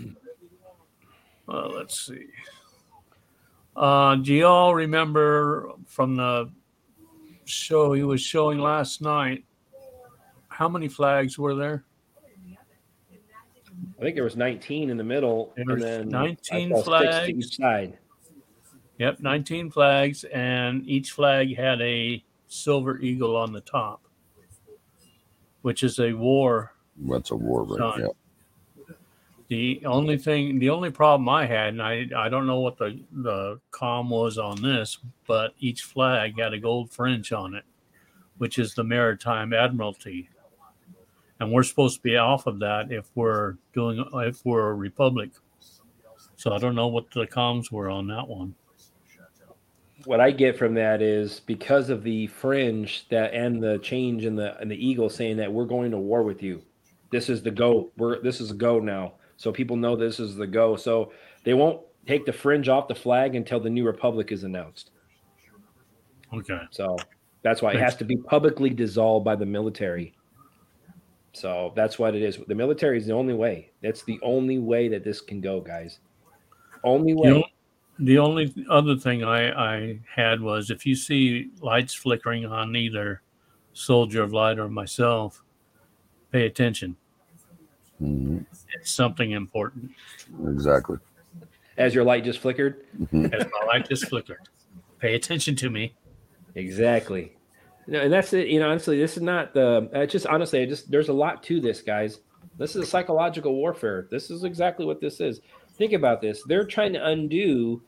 Uh, 1.47 1.67
let's 1.69 2.05
see. 2.05 2.27
Uh, 3.75 4.15
do 4.15 4.33
you 4.33 4.45
all 4.45 4.75
remember 4.75 5.71
from 5.87 6.15
the 6.15 6.51
show 7.45 7.93
he 7.93 8.03
was 8.03 8.21
showing 8.21 8.59
last 8.59 9.01
night? 9.01 9.45
How 10.49 10.69
many 10.69 10.87
flags 10.87 11.39
were 11.39 11.55
there? 11.55 11.85
I 13.97 14.01
think 14.01 14.15
there 14.15 14.23
was 14.23 14.35
19 14.37 14.89
in 14.89 14.97
the 14.97 15.03
middle, 15.03 15.53
There 15.55 15.69
and 15.69 15.81
then 15.81 16.09
19 16.09 16.73
I 16.73 16.75
saw 16.75 16.75
six 16.75 16.85
to 16.85 17.11
flags. 17.11 17.29
each 17.29 17.57
side. 17.57 17.97
Yep, 18.97 19.19
19 19.21 19.71
flags, 19.71 20.23
and 20.25 20.85
each 20.85 21.11
flag 21.11 21.55
had 21.55 21.81
a 21.81 22.23
silver 22.47 22.99
eagle 22.99 23.35
on 23.37 23.53
the 23.53 23.61
top, 23.61 24.01
which 25.61 25.83
is 25.83 25.99
a 25.99 26.11
war. 26.13 26.73
That's 26.97 27.31
a 27.31 27.35
war 27.35 27.63
right 27.63 27.77
Done. 27.77 27.99
Yeah. 28.01 28.07
The 29.49 29.81
only 29.83 30.19
thing, 30.19 30.59
the 30.59 30.69
only 30.69 30.91
problem 30.91 31.27
I 31.27 31.47
had, 31.47 31.69
and 31.69 31.81
I, 31.81 32.05
I 32.15 32.29
don't 32.29 32.45
know 32.45 32.59
what 32.59 32.77
the, 32.77 33.01
the 33.11 33.59
com 33.71 34.11
was 34.11 34.37
on 34.37 34.61
this, 34.61 34.99
but 35.25 35.55
each 35.59 35.83
flag 35.83 36.39
had 36.39 36.53
a 36.53 36.59
gold 36.59 36.91
fringe 36.91 37.33
on 37.33 37.55
it, 37.55 37.63
which 38.37 38.59
is 38.59 38.75
the 38.75 38.83
Maritime 38.83 39.51
Admiralty. 39.51 40.29
And 41.39 41.51
we're 41.51 41.63
supposed 41.63 41.95
to 41.95 42.01
be 42.03 42.15
off 42.15 42.45
of 42.45 42.59
that 42.59 42.91
if 42.91 43.09
we're 43.15 43.55
doing, 43.73 44.05
if 44.13 44.45
we're 44.45 44.69
a 44.69 44.73
republic. 44.75 45.31
So 46.35 46.53
I 46.53 46.59
don't 46.59 46.75
know 46.75 46.87
what 46.87 47.09
the 47.09 47.25
comms 47.25 47.71
were 47.71 47.89
on 47.89 48.07
that 48.07 48.27
one. 48.27 48.53
What 50.05 50.19
I 50.19 50.29
get 50.29 50.57
from 50.57 50.75
that 50.75 51.01
is 51.01 51.39
because 51.39 51.89
of 51.89 52.03
the 52.03 52.27
fringe 52.27 53.07
that 53.09 53.33
and 53.33 53.61
the 53.61 53.79
change 53.79 54.25
in 54.25 54.35
the 54.35 54.57
and 54.59 54.69
the 54.69 54.87
eagle 54.87 55.09
saying 55.09 55.37
that 55.37 55.51
we're 55.51 55.65
going 55.65 55.91
to 55.91 55.97
war 55.97 56.21
with 56.23 56.43
you. 56.43 56.61
This 57.11 57.29
is 57.29 57.41
the 57.41 57.51
go. 57.51 57.89
We're 57.97 58.21
this 58.21 58.39
is 58.39 58.51
a 58.51 58.53
go 58.53 58.79
now. 58.79 59.13
So 59.39 59.53
people 59.53 59.77
know 59.77 59.95
this 59.95 60.19
is 60.19 60.35
the 60.35 60.45
go. 60.45 60.75
So 60.75 61.13
they 61.45 61.53
won't 61.53 61.79
take 62.05 62.25
the 62.25 62.33
fringe 62.33 62.67
off 62.67 62.89
the 62.89 62.95
flag 62.95 63.35
until 63.35 63.61
the 63.61 63.69
new 63.69 63.85
republic 63.85 64.33
is 64.33 64.43
announced. 64.43 64.91
Okay. 66.33 66.59
So 66.71 66.97
that's 67.41 67.61
why 67.61 67.71
it 67.71 67.79
has 67.79 67.95
to 67.97 68.03
be 68.03 68.17
publicly 68.17 68.69
dissolved 68.69 69.23
by 69.23 69.37
the 69.37 69.45
military. 69.45 70.13
So 71.31 71.71
that's 71.73 71.97
what 71.97 72.15
it 72.15 72.21
is. 72.21 72.37
The 72.47 72.53
military 72.53 72.97
is 72.97 73.05
the 73.05 73.13
only 73.13 73.33
way. 73.33 73.71
That's 73.81 74.03
the 74.03 74.19
only 74.23 74.59
way 74.59 74.89
that 74.89 75.05
this 75.05 75.21
can 75.21 75.39
go, 75.39 75.61
guys. 75.61 75.99
Only 76.83 77.13
way. 77.13 77.29
You 77.29 77.35
know, 77.35 77.43
the 77.99 78.17
only 78.17 78.53
other 78.69 78.97
thing 78.97 79.23
I, 79.23 79.51
I 79.51 79.99
had 80.13 80.41
was 80.41 80.69
if 80.69 80.85
you 80.85 80.95
see 80.95 81.49
lights 81.61 81.93
flickering 81.93 82.45
on 82.45 82.75
either 82.75 83.21
Soldier 83.71 84.21
of 84.21 84.33
Light 84.33 84.59
or 84.59 84.67
myself, 84.67 85.41
pay 86.29 86.45
attention. 86.45 86.97
Mhm. 88.01 88.45
It's 88.73 88.91
something 88.91 89.31
important. 89.31 89.91
Exactly. 90.47 90.97
as 91.77 91.95
your 91.95 92.03
light 92.03 92.25
just 92.25 92.39
flickered. 92.39 92.83
Mhm. 92.99 93.33
As 93.33 93.45
my 93.45 93.65
light 93.67 93.87
just 93.87 94.07
flickered. 94.09 94.39
Pay 94.99 95.15
attention 95.15 95.55
to 95.57 95.69
me. 95.69 95.93
Exactly. 96.55 97.37
No, 97.87 98.01
and 98.01 98.11
that's 98.11 98.33
it. 98.33 98.47
You 98.49 98.59
know, 98.59 98.69
honestly, 98.69 98.99
this 98.99 99.15
is 99.15 99.23
not 99.23 99.53
the. 99.53 99.89
Uh, 99.93 100.05
just 100.05 100.27
honestly, 100.27 100.61
I 100.61 100.65
just 100.65 100.91
there's 100.91 101.07
a 101.09 101.13
lot 101.13 101.41
to 101.43 101.61
this, 101.61 101.81
guys. 101.81 102.19
This 102.57 102.75
is 102.75 102.83
a 102.83 102.85
psychological 102.85 103.55
warfare. 103.55 104.07
This 104.11 104.29
is 104.29 104.43
exactly 104.43 104.85
what 104.85 104.99
this 104.99 105.21
is. 105.21 105.39
Think 105.75 105.93
about 105.93 106.19
this. 106.21 106.43
They're 106.43 106.65
trying 106.65 106.91
to 106.93 107.05
undo 107.05 107.81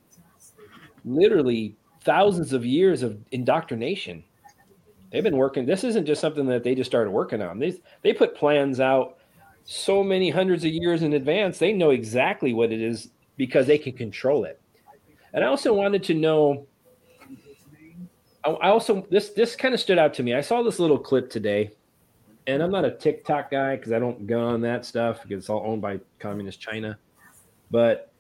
literally 1.04 1.76
thousands 2.04 2.54
of 2.54 2.66
years 2.66 3.04
of 3.04 3.18
indoctrination. 3.32 4.24
They've 5.12 5.24
been 5.24 5.36
working. 5.38 5.66
This 5.66 5.84
isn't 5.84 6.06
just 6.06 6.22
something 6.22 6.46
that 6.46 6.64
they 6.64 6.74
just 6.76 6.90
started 6.90 7.12
working 7.12 7.42
on. 7.42 7.60
They 7.60 7.76
they 8.02 8.14
put 8.14 8.36
plans 8.36 8.80
out 8.80 9.18
so 9.66 10.04
many 10.04 10.30
hundreds 10.30 10.64
of 10.64 10.72
years 10.72 11.04
in 11.04 11.14
advance. 11.14 11.58
They 11.58 11.74
know 11.74 11.92
exactly 11.92 12.54
what 12.54 12.72
it 12.72 12.82
is 12.82 13.10
because 13.38 13.68
they 13.68 13.78
can 13.78 13.94
control 13.94 14.46
it. 14.46 14.60
And 15.34 15.44
I 15.44 15.48
also 15.48 15.74
wanted 15.74 16.04
to 16.06 16.14
know 16.14 16.68
I 18.44 18.70
also 18.70 19.06
this 19.12 19.30
this 19.30 19.56
kind 19.56 19.74
of 19.74 19.80
stood 19.80 20.00
out 20.00 20.14
to 20.16 20.24
me. 20.24 20.34
I 20.34 20.42
saw 20.42 20.64
this 20.64 20.80
little 20.80 20.98
clip 20.98 21.30
today, 21.30 21.72
and 22.48 22.64
I'm 22.64 22.72
not 22.72 22.86
a 22.86 22.92
TikTok 22.92 23.52
guy 23.52 23.76
because 23.76 23.92
I 23.92 24.00
don't 24.00 24.26
go 24.26 24.40
on 24.44 24.62
that 24.62 24.86
stuff 24.86 25.22
because 25.22 25.44
it's 25.44 25.50
all 25.50 25.64
owned 25.66 25.82
by 25.82 26.00
communist 26.20 26.60
China. 26.60 26.98
But 27.70 28.12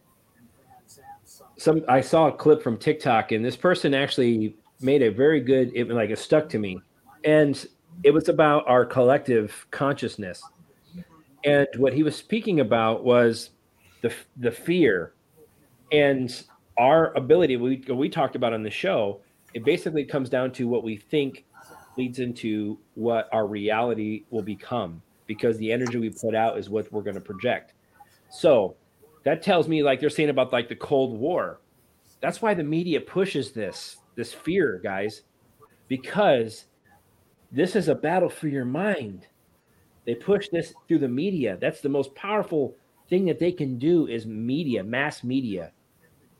some 1.57 1.83
I 1.87 2.01
saw 2.01 2.27
a 2.27 2.31
clip 2.31 2.61
from 2.61 2.77
TikTok, 2.77 3.31
and 3.31 3.43
this 3.43 3.55
person 3.55 3.93
actually 3.93 4.55
made 4.79 5.01
a 5.01 5.09
very 5.09 5.41
good 5.41 5.71
it 5.73 5.89
like 5.89 6.11
it 6.11 6.19
stuck 6.19 6.49
to 6.49 6.59
me, 6.59 6.79
and 7.23 7.65
it 8.03 8.11
was 8.11 8.29
about 8.29 8.67
our 8.67 8.85
collective 8.85 9.65
consciousness. 9.71 10.43
And 11.43 11.67
what 11.77 11.93
he 11.93 12.03
was 12.03 12.15
speaking 12.15 12.59
about 12.59 13.03
was 13.03 13.51
the 14.01 14.13
the 14.37 14.51
fear 14.51 15.13
and 15.91 16.43
our 16.77 17.15
ability 17.15 17.57
we 17.57 17.83
we 17.89 18.09
talked 18.09 18.35
about 18.35 18.53
on 18.53 18.63
the 18.63 18.69
show 18.69 19.19
it 19.53 19.63
basically 19.63 20.05
comes 20.05 20.29
down 20.29 20.51
to 20.53 20.67
what 20.67 20.83
we 20.83 20.97
think 20.97 21.45
leads 21.97 22.19
into 22.19 22.77
what 22.95 23.27
our 23.31 23.45
reality 23.45 24.23
will 24.29 24.41
become 24.41 25.01
because 25.27 25.57
the 25.57 25.71
energy 25.71 25.97
we 25.97 26.09
put 26.09 26.35
out 26.35 26.57
is 26.57 26.69
what 26.69 26.91
we're 26.91 27.01
going 27.01 27.15
to 27.15 27.21
project. 27.21 27.73
So 28.29 28.75
that 29.23 29.41
tells 29.41 29.67
me 29.67 29.83
like 29.83 29.99
they're 29.99 30.09
saying 30.09 30.29
about 30.29 30.53
like 30.53 30.69
the 30.69 30.75
cold 30.75 31.17
war. 31.17 31.59
That's 32.21 32.41
why 32.41 32.53
the 32.53 32.63
media 32.63 33.01
pushes 33.01 33.51
this 33.51 33.97
this 34.15 34.33
fear 34.33 34.79
guys 34.83 35.21
because 35.87 36.65
this 37.51 37.75
is 37.75 37.87
a 37.87 37.95
battle 37.95 38.29
for 38.29 38.47
your 38.47 38.65
mind 38.65 39.27
they 40.11 40.15
push 40.15 40.49
this 40.49 40.73
through 40.87 40.99
the 40.99 41.07
media 41.07 41.57
that's 41.61 41.79
the 41.79 41.87
most 41.87 42.13
powerful 42.15 42.75
thing 43.09 43.23
that 43.25 43.39
they 43.39 43.51
can 43.51 43.77
do 43.77 44.07
is 44.07 44.25
media 44.25 44.83
mass 44.83 45.23
media 45.23 45.71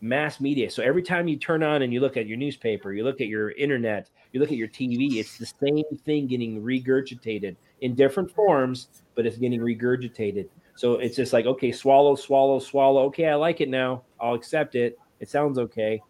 mass 0.02 0.42
media. 0.42 0.70
So 0.70 0.82
every 0.82 1.04
time 1.04 1.28
you 1.28 1.38
turn 1.38 1.62
on 1.62 1.84
and 1.84 1.94
you 1.94 2.00
look 2.00 2.18
at 2.18 2.26
your 2.26 2.38
newspaper, 2.38 2.92
you 2.92 3.04
look 3.04 3.22
at 3.22 3.28
your 3.28 3.52
internet, 3.52 4.10
you 4.34 4.40
look 4.40 4.52
at 4.52 4.58
your 4.58 4.68
TV, 4.68 5.18
it's 5.18 5.38
the 5.38 5.46
same 5.46 5.84
thing 6.06 6.26
getting 6.26 6.62
regurgitated 6.62 7.56
in 7.82 7.94
different 7.94 8.32
forms, 8.32 8.88
but 9.14 9.28
it's 9.28 9.38
getting 9.38 9.60
regurgitated. 9.60 10.50
So 10.76 10.94
it's 10.94 11.16
just 11.16 11.34
like, 11.34 11.46
okay, 11.46 11.72
swallow, 11.72 12.16
swallow, 12.16 12.58
swallow. 12.58 13.04
Okay, 13.06 13.28
I 13.28 13.36
like 13.36 13.62
it 13.62 13.70
now. 13.70 14.02
I'll 14.20 14.34
accept 14.34 14.74
it. 14.74 14.98
It 15.20 15.30
sounds 15.30 15.60
okay. 15.60 16.02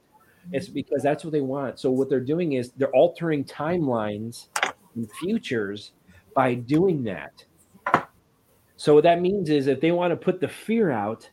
It's 0.54 0.70
because 0.70 1.04
that's 1.04 1.26
what 1.26 1.34
they 1.34 1.42
want. 1.42 1.78
So 1.78 1.92
what 1.92 2.10
they're 2.10 2.20
doing 2.22 2.54
is 2.54 2.72
they're 2.72 2.96
altering 2.96 3.44
timelines 3.44 4.48
and 4.96 5.12
futures 5.20 5.92
by 6.34 6.56
doing 6.56 7.04
that. 7.04 7.44
So 8.82 8.96
what 8.96 9.04
that 9.04 9.22
means 9.22 9.52
is 9.52 9.68
if 9.68 9.80
they 9.80 9.92
want 9.92 10.10
to 10.10 10.16
put 10.16 10.42
the 10.42 10.48
fear 10.48 10.90
out, 10.90 11.30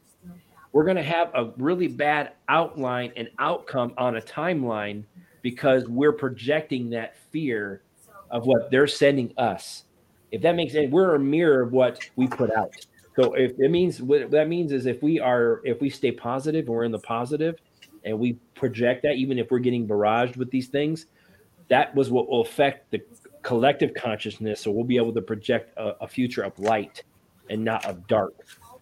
we're 0.72 0.84
going 0.84 0.99
to 0.99 1.03
have 1.03 1.30
a 1.34 1.51
really 1.57 1.88
bad 1.88 2.32
outline 2.51 3.11
and 3.16 3.30
outcome 3.38 3.94
on 3.96 4.18
a 4.18 4.20
timeline 4.20 5.05
because 5.40 5.88
we're 5.88 6.12
projecting 6.12 6.90
that 6.90 7.16
fear 7.30 7.80
of 8.30 8.44
what 8.44 8.70
they're 8.70 8.86
sending 8.86 9.32
us. 9.38 9.84
If 10.30 10.42
that 10.42 10.57
makes 10.57 10.74
sense, 10.74 10.92
we're 10.92 11.14
a 11.14 11.18
mirror 11.18 11.62
of 11.62 11.72
what 11.72 12.01
we 12.16 12.26
put 12.26 12.55
out. 12.55 12.74
So 13.16 13.32
if 13.32 13.53
it 13.59 13.70
means 13.70 14.03
what 14.03 14.30
that 14.30 14.46
means 14.46 14.70
is 14.70 14.84
if 14.84 15.03
we 15.03 15.18
are 15.18 15.62
if 15.64 15.80
we 15.80 15.88
stay 15.88 16.12
positive 16.12 16.66
and 16.66 16.76
we're 16.76 16.84
in 16.84 16.92
the 16.92 16.99
positive 16.99 17.57
and 18.05 18.18
we 18.18 18.34
project 18.57 19.05
that 19.05 19.14
even 19.14 19.38
if 19.38 19.51
we're 19.51 19.59
getting 19.59 19.88
barraged 19.88 20.36
with 20.36 20.51
these 20.51 20.66
things, 20.68 21.07
that 21.68 21.94
was 21.94 22.11
what 22.11 22.28
will 22.28 22.42
affect 22.42 22.90
the 22.90 23.01
collective 23.42 23.94
consciousness. 23.94 24.61
So 24.61 24.70
we'll 24.70 24.84
be 24.84 24.99
able 24.99 25.14
to 25.14 25.22
project 25.22 25.72
a, 25.78 25.94
a 26.03 26.09
future 26.09 26.42
of 26.42 26.59
light 26.59 27.05
and 27.51 27.64
not 27.64 27.84
of 27.84 28.07
dark. 28.07 28.34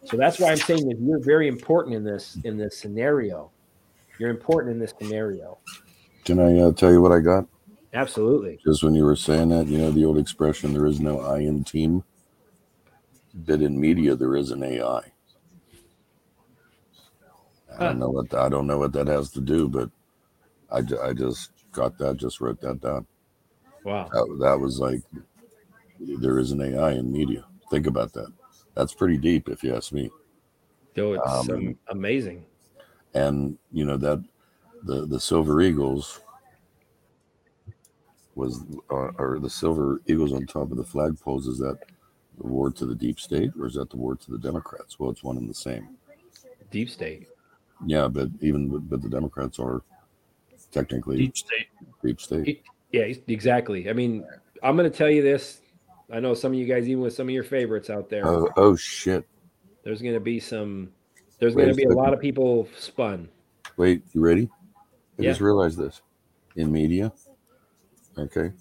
So 0.05 0.17
that's 0.17 0.39
why 0.39 0.51
I'm 0.51 0.57
saying 0.59 0.89
that 0.89 0.99
you're 1.01 1.19
very 1.19 1.49
important 1.49 1.97
in 1.97 2.05
this 2.05 2.39
in 2.45 2.57
this 2.57 2.79
scenario. 2.79 3.51
You're 4.19 4.31
important 4.31 4.73
in 4.73 4.79
this 4.79 4.95
scenario. 4.99 5.59
Can 6.25 6.39
I 6.39 6.59
uh, 6.59 6.73
tell 6.73 6.91
you 6.91 7.03
what 7.03 7.13
I 7.13 7.21
got? 7.21 7.47
Absolutely. 7.93 8.59
Just 8.65 8.83
when 8.83 8.95
you 8.95 9.05
were 9.05 9.17
saying 9.17 9.51
that, 9.51 9.67
you 9.67 9.79
know, 9.79 9.91
the 9.91 10.05
old 10.05 10.19
expression, 10.19 10.73
there 10.73 10.87
is 10.87 11.01
no 11.01 11.21
I 11.21 11.39
in 11.39 11.65
team, 11.65 12.05
that 13.45 13.63
in 13.63 13.81
media, 13.81 14.15
there 14.15 14.37
is 14.37 14.51
an 14.51 14.63
AI. 14.63 15.01
I 17.79 17.85
don't 17.85 17.99
know 17.99 18.09
what 18.09 18.35
I 18.35 18.49
don't 18.49 18.67
know 18.67 18.79
what 18.79 18.93
that 18.93 19.07
has 19.07 19.31
to 19.33 19.41
do, 19.41 19.69
but 19.69 19.91
I, 20.71 20.79
I 21.03 21.13
just 21.13 21.51
got 21.73 21.99
that, 21.99 22.17
just 22.17 22.41
wrote 22.41 22.61
that 22.63 22.81
down. 22.81 23.07
Wow. 23.85 24.09
That, 24.13 24.39
that 24.41 24.59
was 24.59 24.79
like, 24.79 25.03
there 26.01 26.39
is 26.39 26.53
an 26.53 26.61
AI 26.61 26.93
in 26.93 27.13
media. 27.13 27.45
Think 27.71 27.87
about 27.87 28.13
that. 28.15 28.33
That's 28.77 28.95
pretty 28.95 29.17
deep, 29.17 29.49
if 29.49 29.65
you 29.65 29.75
ask 29.75 29.93
me. 29.93 30.11
Though 30.95 31.15
it's 31.15 31.51
Um, 31.51 31.51
um, 31.51 31.79
amazing. 31.89 32.45
And 33.15 33.59
you 33.73 33.87
know 33.87 33.97
that 33.97 34.23
the 34.85 35.07
the 35.07 35.19
Silver 35.19 35.63
Eagles 35.63 36.21
was, 38.35 38.63
uh, 38.91 39.11
or 39.19 39.39
the 39.41 39.49
Silver 39.49 40.03
Eagles 40.07 40.35
on 40.35 40.47
top 40.47 40.71
of 40.71 40.77
the 40.77 40.85
flagpoles. 40.85 41.49
Is 41.49 41.59
that 41.59 41.79
the 42.39 42.47
war 42.47 42.71
to 42.71 42.85
the 42.85 42.95
deep 42.95 43.19
state, 43.19 43.51
or 43.59 43.67
is 43.67 43.75
that 43.75 43.89
the 43.89 43.97
war 43.97 44.15
to 44.15 44.31
the 44.31 44.39
Democrats? 44.39 44.99
Well, 44.99 45.11
it's 45.11 45.25
one 45.25 45.39
and 45.39 45.49
the 45.49 45.55
same. 45.55 45.97
Deep 46.71 46.91
state. 46.91 47.29
Yeah, 47.87 48.09
but 48.09 48.29
even 48.43 48.69
but 48.79 49.01
the 49.01 49.09
Democrats 49.09 49.59
are 49.59 49.83
technically 50.71 51.17
Deep 51.17 51.37
state. 51.37 51.67
deep 52.03 52.21
state. 52.21 52.63
Yeah, 52.93 53.05
exactly. 53.29 53.89
I 53.89 53.95
mean, 53.95 54.27
I'm 54.63 54.77
going 54.77 54.91
to 54.91 54.97
tell 54.97 55.11
you 55.11 55.23
this. 55.23 55.61
I 56.11 56.21
know 56.21 56.35
some 56.35 56.53
of 56.53 56.59
you 56.59 56.67
guys, 56.67 56.89
even 56.89 57.03
with 57.03 57.15
some 57.15 57.29
of 57.29 57.35
your 57.35 57.45
favorites 57.45 57.91
out 57.91 58.09
there, 58.09 58.27
Oh, 58.27 58.49
oh 58.57 58.77
shit! 58.77 59.27
there's 59.83 60.01
going 60.01 60.15
to 60.15 60.21
be 60.21 60.39
some. 60.39 60.93
There's 61.39 61.55
going 61.55 61.69
to 61.69 61.75
be 61.75 61.85
a 61.85 61.93
lot 61.93 62.15
of 62.15 62.21
people 62.21 62.69
spun. 62.79 63.29
Wait, 63.77 64.03
you 64.13 64.21
ready? 64.21 64.49
I 65.19 65.23
Yeah. 65.23 65.31
just 65.31 65.41
realized 65.41 65.79
this 65.79 66.01
in 66.55 66.71
media. 66.71 67.13
Okay, 68.17 68.53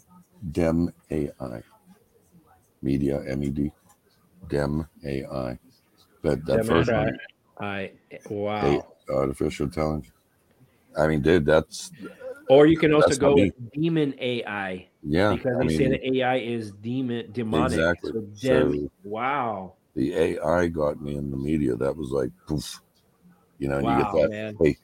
Dem 0.51 0.91
AI, 1.11 1.61
media 2.81 3.23
M 3.27 3.43
E 3.43 3.49
D, 3.49 3.71
Dem 4.49 4.87
AI. 5.05 5.57
That 6.23 6.45
that 6.45 6.65
first 6.65 6.89
Democrat. 6.89 7.05
one, 7.05 7.19
I 7.59 7.91
wow. 8.29 8.61
Hey. 8.61 8.81
artificial 9.13 9.67
intelligence. 9.67 10.11
I 10.97 11.07
mean, 11.07 11.21
dude, 11.21 11.45
that's 11.45 11.91
Or 12.49 12.67
you 12.67 12.77
can 12.77 12.93
also 12.93 13.07
That's 13.09 13.17
go 13.17 13.35
demon 13.73 14.13
AI 14.19 14.87
yeah. 15.01 15.33
because 15.35 15.55
I 15.59 15.63
they 15.63 15.69
say 15.69 15.87
mean, 15.87 15.91
that 15.91 16.15
AI 16.15 16.37
is 16.37 16.71
demon 16.71 17.31
demonic. 17.31 17.73
Exactly. 17.73 18.11
So 18.11 18.21
dem, 18.41 18.73
So- 18.73 18.91
wow. 19.03 19.73
the 19.95 20.13
AI 20.13 20.67
got 20.67 21.01
me 21.01 21.15
in 21.15 21.31
the 21.31 21.37
media. 21.37 21.75
That 21.75 21.95
was 21.95 22.09
like, 22.11 22.29
poof, 22.47 22.81
you 23.59 23.67
know, 23.69 23.79
Wow, 23.79 23.97
you 23.97 24.03
get 24.03 24.29
that. 24.29 24.29
man. 24.29 24.57
Hey, 24.61 24.77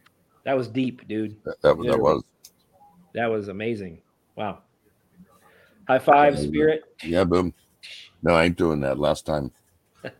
That 0.45 0.57
was 0.57 0.68
deep, 0.68 1.07
dude. 1.07 1.36
that, 1.43 1.62
that, 1.62 1.78
was 1.78 1.88
that 1.88 1.99
was 1.99 2.24
That 3.14 3.28
was 3.28 3.47
amazing. 3.49 4.01
Wow. 4.36 4.59
High 5.88 5.99
five, 5.99 6.36
Yeah. 6.36 6.41
spirit. 6.47 6.84
yeah, 7.03 7.24
boom. 7.26 7.53
No, 8.24 8.36
I 8.36 8.45
ain't 8.45 8.57
doing 8.57 8.80
that. 8.82 8.97
Last 8.97 9.26
time. 9.26 9.51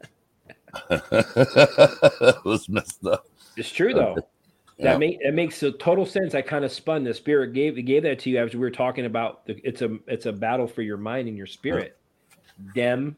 it 0.90 2.46
was 2.46 2.68
messed 2.70 3.06
up. 3.06 3.26
It's 3.56 3.72
true 3.72 3.94
though. 3.94 4.16
Yeah. 4.82 4.94
That 4.94 5.00
make 5.00 5.20
that 5.24 5.34
makes 5.36 5.60
total 5.80 6.06
sense. 6.08 6.34
I 6.34 6.42
kind 6.42 6.66
of 6.66 6.72
spun 6.72 7.04
the 7.04 7.14
spirit 7.14 7.54
gave 7.54 7.76
gave 7.86 8.02
that 8.04 8.18
to 8.20 8.32
you 8.32 8.40
as 8.40 8.54
we 8.54 8.60
were 8.60 8.72
talking 8.72 9.06
about 9.06 9.46
the, 9.46 9.60
it's 9.64 9.84
a 9.84 9.98
it's 10.08 10.26
a 10.26 10.32
battle 10.34 10.66
for 10.66 10.82
your 10.82 10.98
mind 10.98 11.28
and 11.28 11.38
your 11.38 11.46
spirit. 11.46 11.98
Dem 12.74 13.16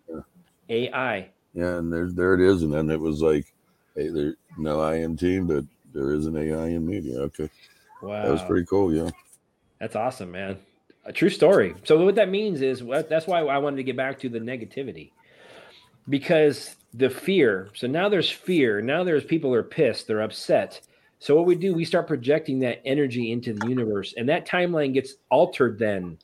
AI. 0.69 1.29
Yeah, 1.53 1.77
and 1.77 1.91
there, 1.91 2.09
there 2.11 2.33
it 2.33 2.41
is. 2.41 2.63
And 2.63 2.73
then 2.73 2.89
it 2.89 2.99
was 2.99 3.21
like, 3.21 3.53
hey, 3.95 4.09
there 4.09 4.35
no 4.57 4.81
I 4.81 4.95
in 4.95 5.15
team, 5.15 5.47
but 5.47 5.63
there 5.93 6.11
is 6.11 6.25
an 6.25 6.35
AI 6.35 6.67
in 6.67 6.85
media. 6.85 7.19
Okay, 7.21 7.49
Wow. 8.01 8.23
that 8.23 8.31
was 8.31 8.41
pretty 8.43 8.65
cool. 8.65 8.93
Yeah, 8.93 9.09
That's 9.79 9.95
awesome, 9.95 10.31
man. 10.31 10.57
A 11.05 11.13
true 11.13 11.29
story. 11.29 11.75
So 11.83 12.03
what 12.03 12.15
that 12.15 12.29
means 12.29 12.61
is 12.61 12.83
that's 13.09 13.27
why 13.27 13.39
I 13.39 13.57
wanted 13.57 13.77
to 13.77 13.83
get 13.83 13.95
back 13.97 14.19
to 14.19 14.29
the 14.29 14.39
negativity. 14.39 15.11
Because 16.09 16.75
the 16.93 17.09
fear. 17.09 17.69
So 17.73 17.87
now 17.87 18.09
there's 18.09 18.29
fear. 18.29 18.81
Now 18.81 19.03
there's 19.03 19.23
people 19.23 19.53
are 19.53 19.63
pissed, 19.63 20.07
they're 20.07 20.21
upset. 20.21 20.81
So 21.23 21.37
what 21.37 21.45
we 21.45 21.55
do, 21.55 21.73
we 21.73 21.85
start 21.85 22.05
projecting 22.05 22.59
that 22.59 22.81
energy 22.83 23.31
into 23.31 23.53
the 23.53 23.69
universe 23.69 24.13
and 24.17 24.27
that 24.27 24.45
timeline 24.45 24.93
gets 24.93 25.13
altered 25.29 25.79
then. 25.79 26.17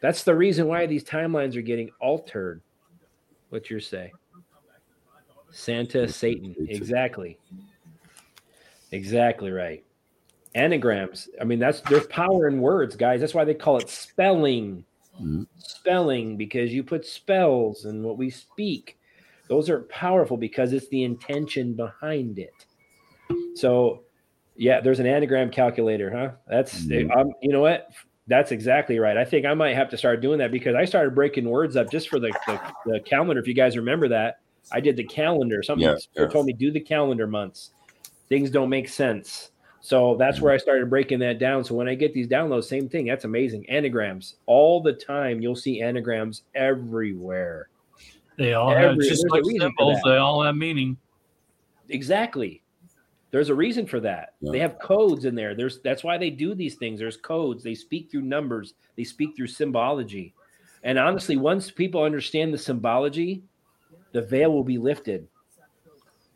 That's 0.00 0.24
the 0.24 0.34
reason 0.34 0.66
why 0.66 0.86
these 0.86 1.04
timelines 1.04 1.54
are 1.54 1.62
getting 1.62 1.88
altered. 2.00 2.60
What's 3.50 3.70
your 3.70 3.78
say? 3.78 4.12
Santa, 5.52 6.08
Satan. 6.08 6.56
Exactly. 6.58 7.38
Exactly 8.90 9.52
right. 9.52 9.84
Anagrams. 10.56 11.28
I 11.40 11.44
mean, 11.44 11.60
that's 11.60 11.80
there's 11.82 12.08
power 12.08 12.48
in 12.48 12.60
words, 12.60 12.96
guys. 12.96 13.20
That's 13.20 13.34
why 13.34 13.44
they 13.44 13.54
call 13.54 13.76
it 13.76 13.88
spelling. 13.88 14.84
Mhm. 15.22 15.46
Spelling 15.56 16.36
because 16.36 16.74
you 16.74 16.82
put 16.82 17.06
spells 17.06 17.84
in 17.84 18.02
what 18.02 18.18
we 18.18 18.28
speak. 18.28 18.98
Those 19.46 19.70
are 19.70 19.82
powerful 19.82 20.36
because 20.36 20.72
it's 20.72 20.88
the 20.88 21.04
intention 21.04 21.74
behind 21.74 22.40
it. 22.40 22.66
So, 23.54 24.02
yeah, 24.56 24.80
there's 24.80 25.00
an 25.00 25.06
anagram 25.06 25.50
calculator, 25.50 26.10
huh? 26.10 26.30
That's 26.48 26.84
Mhm. 26.86 27.14
um, 27.16 27.32
you 27.42 27.50
know 27.52 27.60
what? 27.60 27.90
That's 28.26 28.52
exactly 28.52 28.98
right. 28.98 29.16
I 29.16 29.24
think 29.24 29.46
I 29.46 29.54
might 29.54 29.74
have 29.74 29.88
to 29.90 29.96
start 29.96 30.20
doing 30.20 30.38
that 30.38 30.50
because 30.52 30.74
I 30.74 30.84
started 30.84 31.14
breaking 31.14 31.48
words 31.48 31.76
up 31.76 31.90
just 31.90 32.08
for 32.08 32.18
the, 32.20 32.28
the, 32.46 32.60
the 32.84 33.00
calendar. 33.00 33.40
If 33.40 33.48
you 33.48 33.54
guys 33.54 33.76
remember 33.76 34.08
that, 34.08 34.40
I 34.70 34.80
did 34.80 34.96
the 34.96 35.04
calendar. 35.04 35.62
Somebody 35.62 35.86
Yeah, 36.14 36.22
yeah. 36.24 36.28
told 36.28 36.44
me 36.46 36.52
do 36.52 36.70
the 36.70 36.80
calendar 36.80 37.26
months. 37.26 37.70
Things 38.28 38.50
don't 38.50 38.68
make 38.68 38.88
sense. 38.88 39.52
So 39.80 40.16
that's 40.16 40.40
where 40.42 40.52
I 40.52 40.58
started 40.58 40.90
breaking 40.90 41.20
that 41.20 41.38
down. 41.38 41.64
So 41.64 41.74
when 41.74 41.88
I 41.88 41.94
get 41.94 42.12
these 42.12 42.26
downloads, 42.28 42.64
same 42.64 42.88
thing. 42.88 43.06
That's 43.06 43.24
amazing. 43.24 43.64
Anagrams 43.70 44.36
all 44.44 44.82
the 44.82 44.92
time. 44.92 45.40
You'll 45.40 45.56
see 45.56 45.80
anagrams 45.80 46.42
everywhere. 46.54 47.68
They 48.36 48.52
all 48.52 48.72
Every- 48.72 48.84
have 48.84 48.98
just 48.98 49.24
like 49.30 49.44
symbols. 49.46 49.96
that. 49.96 50.02
They 50.04 50.16
all 50.16 50.42
have 50.42 50.56
meaning. 50.56 50.98
Exactly. 51.88 52.60
There's 53.30 53.50
a 53.50 53.54
reason 53.54 53.86
for 53.86 54.00
that. 54.00 54.34
Yeah. 54.40 54.52
They 54.52 54.58
have 54.60 54.78
codes 54.78 55.24
in 55.24 55.34
there. 55.34 55.54
There's 55.54 55.80
that's 55.80 56.02
why 56.02 56.16
they 56.16 56.30
do 56.30 56.54
these 56.54 56.76
things. 56.76 56.98
There's 56.98 57.16
codes. 57.16 57.62
They 57.62 57.74
speak 57.74 58.10
through 58.10 58.22
numbers. 58.22 58.74
They 58.96 59.04
speak 59.04 59.36
through 59.36 59.48
symbology. 59.48 60.34
And 60.82 60.98
honestly, 60.98 61.36
once 61.36 61.70
people 61.70 62.02
understand 62.02 62.54
the 62.54 62.58
symbology, 62.58 63.42
the 64.12 64.22
veil 64.22 64.52
will 64.52 64.64
be 64.64 64.78
lifted. 64.78 65.28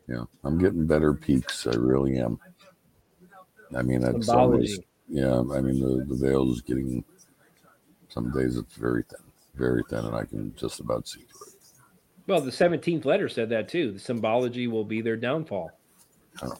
Yeah, 0.08 0.24
I'm 0.44 0.58
getting 0.58 0.86
better 0.86 1.14
peaks. 1.14 1.66
I 1.66 1.74
really 1.76 2.18
am. 2.18 2.38
I 3.74 3.82
mean, 3.82 4.02
Symbology. 4.02 4.28
almost 4.28 4.80
yeah. 5.08 5.38
I 5.56 5.60
mean, 5.60 5.80
the 5.80 6.04
the 6.04 6.16
veil 6.16 6.50
is 6.52 6.60
getting. 6.60 7.04
Some 8.08 8.30
days 8.30 8.58
it's 8.58 8.74
very 8.74 9.04
thin, 9.04 9.24
very 9.54 9.82
thin, 9.88 10.04
and 10.04 10.14
I 10.14 10.24
can 10.24 10.54
just 10.56 10.80
about 10.80 11.08
see 11.08 11.20
through 11.20 11.46
it. 11.46 11.52
Well, 12.26 12.40
the 12.42 12.50
17th 12.50 13.06
letter 13.06 13.28
said 13.28 13.48
that 13.48 13.68
too. 13.70 13.92
The 13.92 13.98
symbology 13.98 14.68
will 14.68 14.84
be 14.84 15.00
their 15.00 15.16
downfall. 15.16 15.70
Oh. 16.42 16.52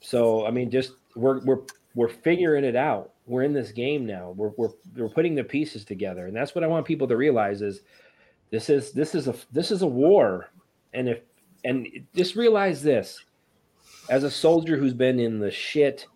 So, 0.00 0.46
I 0.46 0.50
mean, 0.50 0.70
just 0.70 0.92
we're 1.14 1.40
we're 1.44 1.60
we're 1.94 2.08
figuring 2.08 2.64
it 2.64 2.76
out. 2.76 3.12
We're 3.26 3.42
in 3.42 3.52
this 3.52 3.72
game 3.72 4.06
now. 4.06 4.32
We're 4.36 4.52
we're 4.56 4.70
we're 4.96 5.08
putting 5.08 5.34
the 5.34 5.44
pieces 5.44 5.84
together, 5.84 6.26
and 6.26 6.36
that's 6.36 6.54
what 6.54 6.64
I 6.64 6.68
want 6.68 6.86
people 6.86 7.08
to 7.08 7.16
realize 7.16 7.62
is 7.62 7.80
this 8.50 8.70
is 8.70 8.92
this 8.92 9.14
is 9.14 9.28
a 9.28 9.34
this 9.52 9.70
is 9.70 9.82
a 9.82 9.86
war, 9.86 10.50
and 10.94 11.08
if 11.08 11.20
and 11.64 11.88
just 12.14 12.36
realize 12.36 12.82
this 12.82 13.24
as 14.08 14.24
a 14.24 14.30
soldier 14.30 14.76
who's 14.76 14.94
been 14.94 15.18
in 15.18 15.38
the 15.38 15.50
shit, 15.50 16.06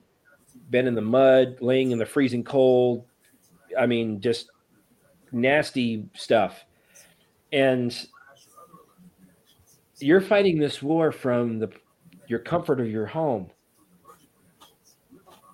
been 0.71 0.87
in 0.87 0.95
the 0.95 1.03
mud, 1.03 1.57
laying 1.61 1.91
in 1.91 1.99
the 1.99 2.07
freezing 2.07 2.45
cold. 2.45 3.05
I 3.79 3.87
mean, 3.87 4.21
just 4.21 4.51
nasty 5.33 6.09
stuff, 6.15 6.65
and 7.53 7.95
you're 9.99 10.21
fighting 10.21 10.59
this 10.59 10.83
war 10.83 11.13
from 11.13 11.59
the 11.59 11.71
your 12.29 12.39
comfort 12.39 12.81
of 12.81 12.89
your 12.89 13.07
home 13.07 13.51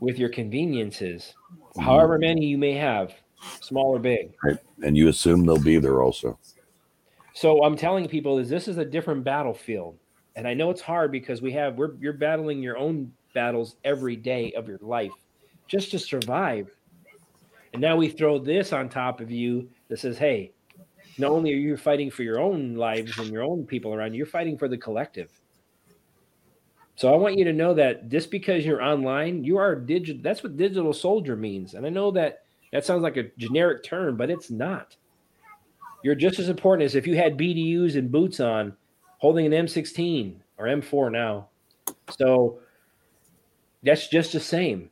with 0.01 0.19
your 0.19 0.29
conveniences 0.29 1.35
mm-hmm. 1.53 1.81
however 1.81 2.19
many 2.19 2.45
you 2.45 2.59
may 2.59 2.73
have 2.73 3.15
small 3.61 3.95
or 3.95 3.99
big. 3.99 4.35
Right, 4.43 4.59
and 4.83 4.97
you 4.97 5.09
assume 5.09 5.45
they'll 5.45 5.63
be 5.63 5.79
there 5.79 6.03
also. 6.03 6.39
so 7.35 7.65
i'm 7.65 7.77
telling 7.77 8.09
people 8.09 8.39
is 8.39 8.49
this 8.49 8.69
is 8.69 8.79
a 8.79 8.85
different 8.85 9.25
battlefield. 9.25 9.99
And 10.37 10.47
i 10.47 10.55
know 10.55 10.71
it's 10.71 10.81
hard 10.81 11.11
because 11.11 11.43
we 11.43 11.53
have 11.53 11.77
we're 11.77 11.95
you're 12.01 12.13
battling 12.13 12.63
your 12.63 12.77
own 12.77 13.13
battles 13.35 13.77
every 13.85 14.17
day 14.17 14.53
of 14.53 14.69
your 14.69 14.79
life 14.81 15.13
just 15.67 15.91
to 15.91 15.99
survive. 15.99 16.71
And 17.75 17.83
now 17.83 17.97
we 17.97 18.09
throw 18.09 18.39
this 18.39 18.73
on 18.73 18.89
top 18.89 19.21
of 19.21 19.31
you 19.31 19.69
that 19.89 19.99
says 19.99 20.19
hey 20.19 20.53
not 21.19 21.31
only 21.31 21.53
are 21.53 21.57
you 21.57 21.77
fighting 21.77 22.11
for 22.11 22.23
your 22.23 22.41
own 22.41 22.75
lives 22.75 23.19
and 23.19 23.31
your 23.31 23.43
own 23.43 23.67
people 23.67 23.93
around 23.93 24.13
you 24.13 24.19
you're 24.19 24.27
fighting 24.27 24.57
for 24.57 24.69
the 24.69 24.79
collective 24.79 25.31
so 26.99 27.15
I 27.15 27.17
want 27.17 27.39
you 27.39 27.45
to 27.45 27.53
know 27.53 27.75
that 27.75 28.09
just 28.09 28.29
because 28.29 28.67
you're 28.67 28.83
online, 28.83 29.45
you 29.45 29.57
are 29.57 29.77
digital. 29.77 30.21
That's 30.21 30.43
what 30.43 30.57
digital 30.57 30.93
soldier 30.93 31.37
means. 31.37 31.75
And 31.75 31.87
I 31.87 31.91
know 31.91 32.11
that 32.11 32.43
that 32.73 32.85
sounds 32.85 33.05
like 33.05 33.17
a 33.17 33.31
generic 33.39 33.85
term, 33.85 34.17
but 34.17 34.31
it's 34.31 34.51
not. 34.51 34.97
You're 36.03 36.17
just 36.17 36.41
as 36.41 36.49
important 36.49 36.87
as 36.87 36.97
if 36.97 37.07
you 37.07 37.15
had 37.15 37.39
BDUs 37.39 37.95
and 37.95 38.11
boots 38.11 38.41
on, 38.41 38.77
holding 39.19 39.47
an 39.47 39.53
M16 39.53 40.39
or 40.57 40.65
M4 40.67 41.13
now. 41.13 41.47
So 42.19 42.59
that's 43.85 44.09
just 44.09 44.33
the 44.33 44.41
same. 44.41 44.91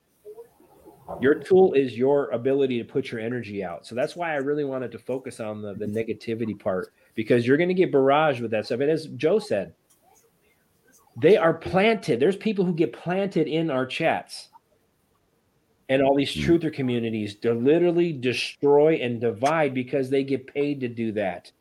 Your 1.21 1.35
tool 1.35 1.73
is 1.73 1.99
your 1.99 2.31
ability 2.31 2.79
to 2.79 2.85
put 2.85 3.11
your 3.11 3.21
energy 3.21 3.65
out. 3.65 3.85
So 3.85 3.97
that's 3.97 4.15
why 4.15 4.31
I 4.31 4.37
really 4.37 4.65
wanted 4.65 4.93
to 4.93 4.99
focus 5.01 5.41
on 5.41 5.61
the, 5.61 5.75
the 5.75 5.87
negativity 5.87 6.57
part 6.57 6.93
because 7.17 7.49
you're 7.49 7.57
going 7.57 7.69
to 7.69 7.75
get 7.75 7.91
barraged 7.91 8.43
with 8.43 8.53
that 8.53 8.67
stuff. 8.67 8.79
And 8.79 8.93
as 8.93 9.07
Joe 9.17 9.41
said, 9.41 9.75
they 11.17 11.37
are 11.37 11.55
planted. 11.55 12.21
There's 12.21 12.37
people 12.37 12.64
who 12.64 12.75
get 12.75 12.93
planted 12.93 13.47
in 13.49 13.71
our 13.71 13.87
chats 13.87 14.49
and 15.89 16.03
all 16.03 16.14
these 16.14 16.33
Hmm. 16.35 16.41
truther 16.41 16.73
communities 16.73 17.37
to 17.37 17.55
literally 17.55 18.12
destroy 18.12 18.95
and 18.95 19.21
divide 19.21 19.73
because 19.73 20.11
they 20.11 20.25
get 20.25 20.47
paid 20.47 20.81
to 20.81 20.89
do 20.89 21.12
that. 21.12 21.53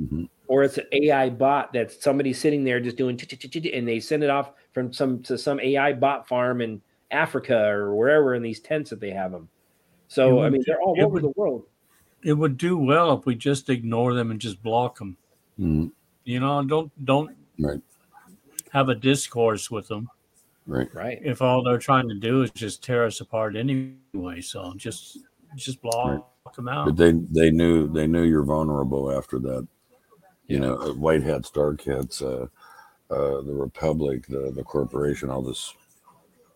Mhm. 0.00 0.28
Or 0.48 0.62
it's 0.64 0.78
an 0.78 0.86
AI 0.92 1.30
bot 1.30 1.72
that's 1.72 2.02
somebody 2.02 2.32
sitting 2.32 2.64
there 2.64 2.80
just 2.80 2.96
doing 2.96 3.18
and 3.18 3.88
they 3.88 4.00
send 4.00 4.24
it 4.24 4.30
off 4.30 4.52
from 4.72 4.92
some 4.92 5.22
to 5.22 5.36
some 5.38 5.60
AI 5.60 5.92
bot 5.92 6.26
farm 6.26 6.60
in 6.60 6.80
Africa 7.10 7.68
or 7.68 7.94
wherever 7.94 8.34
in 8.34 8.42
these 8.42 8.60
tents 8.60 8.90
that 8.90 9.00
they 9.00 9.10
have 9.10 9.32
them. 9.32 9.48
So 10.08 10.36
would- 10.36 10.46
I 10.46 10.50
mean, 10.50 10.62
they're 10.66 10.80
all 10.80 10.96
over 11.00 11.14
would- 11.14 11.22
the 11.22 11.32
world. 11.36 11.66
It 12.24 12.32
would 12.32 12.56
do 12.56 12.76
well 12.76 13.16
if 13.16 13.26
we 13.26 13.34
just 13.36 13.70
ignore 13.70 14.14
them 14.14 14.30
and 14.30 14.40
just 14.40 14.62
block 14.62 14.98
them. 14.98 15.16
Mhm. 15.58 15.92
You 16.24 16.40
know, 16.40 16.62
don't 16.64 16.90
don't 17.04 17.30
Right, 17.60 17.80
have 18.72 18.88
a 18.88 18.94
discourse 18.94 19.70
with 19.70 19.88
them 19.88 20.08
right. 20.68 20.94
Right. 20.94 21.18
if 21.22 21.42
all 21.42 21.64
they're 21.64 21.78
trying 21.78 22.08
to 22.08 22.14
do 22.14 22.42
is 22.42 22.50
just 22.52 22.84
tear 22.84 23.04
us 23.04 23.20
apart 23.20 23.56
anyway. 23.56 24.40
So 24.40 24.74
just 24.76 25.18
just 25.56 25.80
block 25.82 26.54
them 26.54 26.68
out. 26.68 26.86
But 26.86 26.96
they 26.96 27.12
they 27.12 27.50
knew 27.50 27.88
they 27.88 28.06
knew 28.06 28.22
you're 28.22 28.44
vulnerable 28.44 29.10
after 29.10 29.38
that. 29.40 29.66
You 30.46 30.60
know, 30.60 30.76
uh, 30.76 30.94
white 30.94 31.22
hats, 31.22 31.50
dark 31.50 31.82
hats, 31.82 32.22
uh, 32.22 32.46
uh, 33.10 33.40
the 33.42 33.54
republic, 33.54 34.26
the 34.26 34.52
the 34.54 34.62
corporation, 34.62 35.30
all 35.30 35.42
this, 35.42 35.74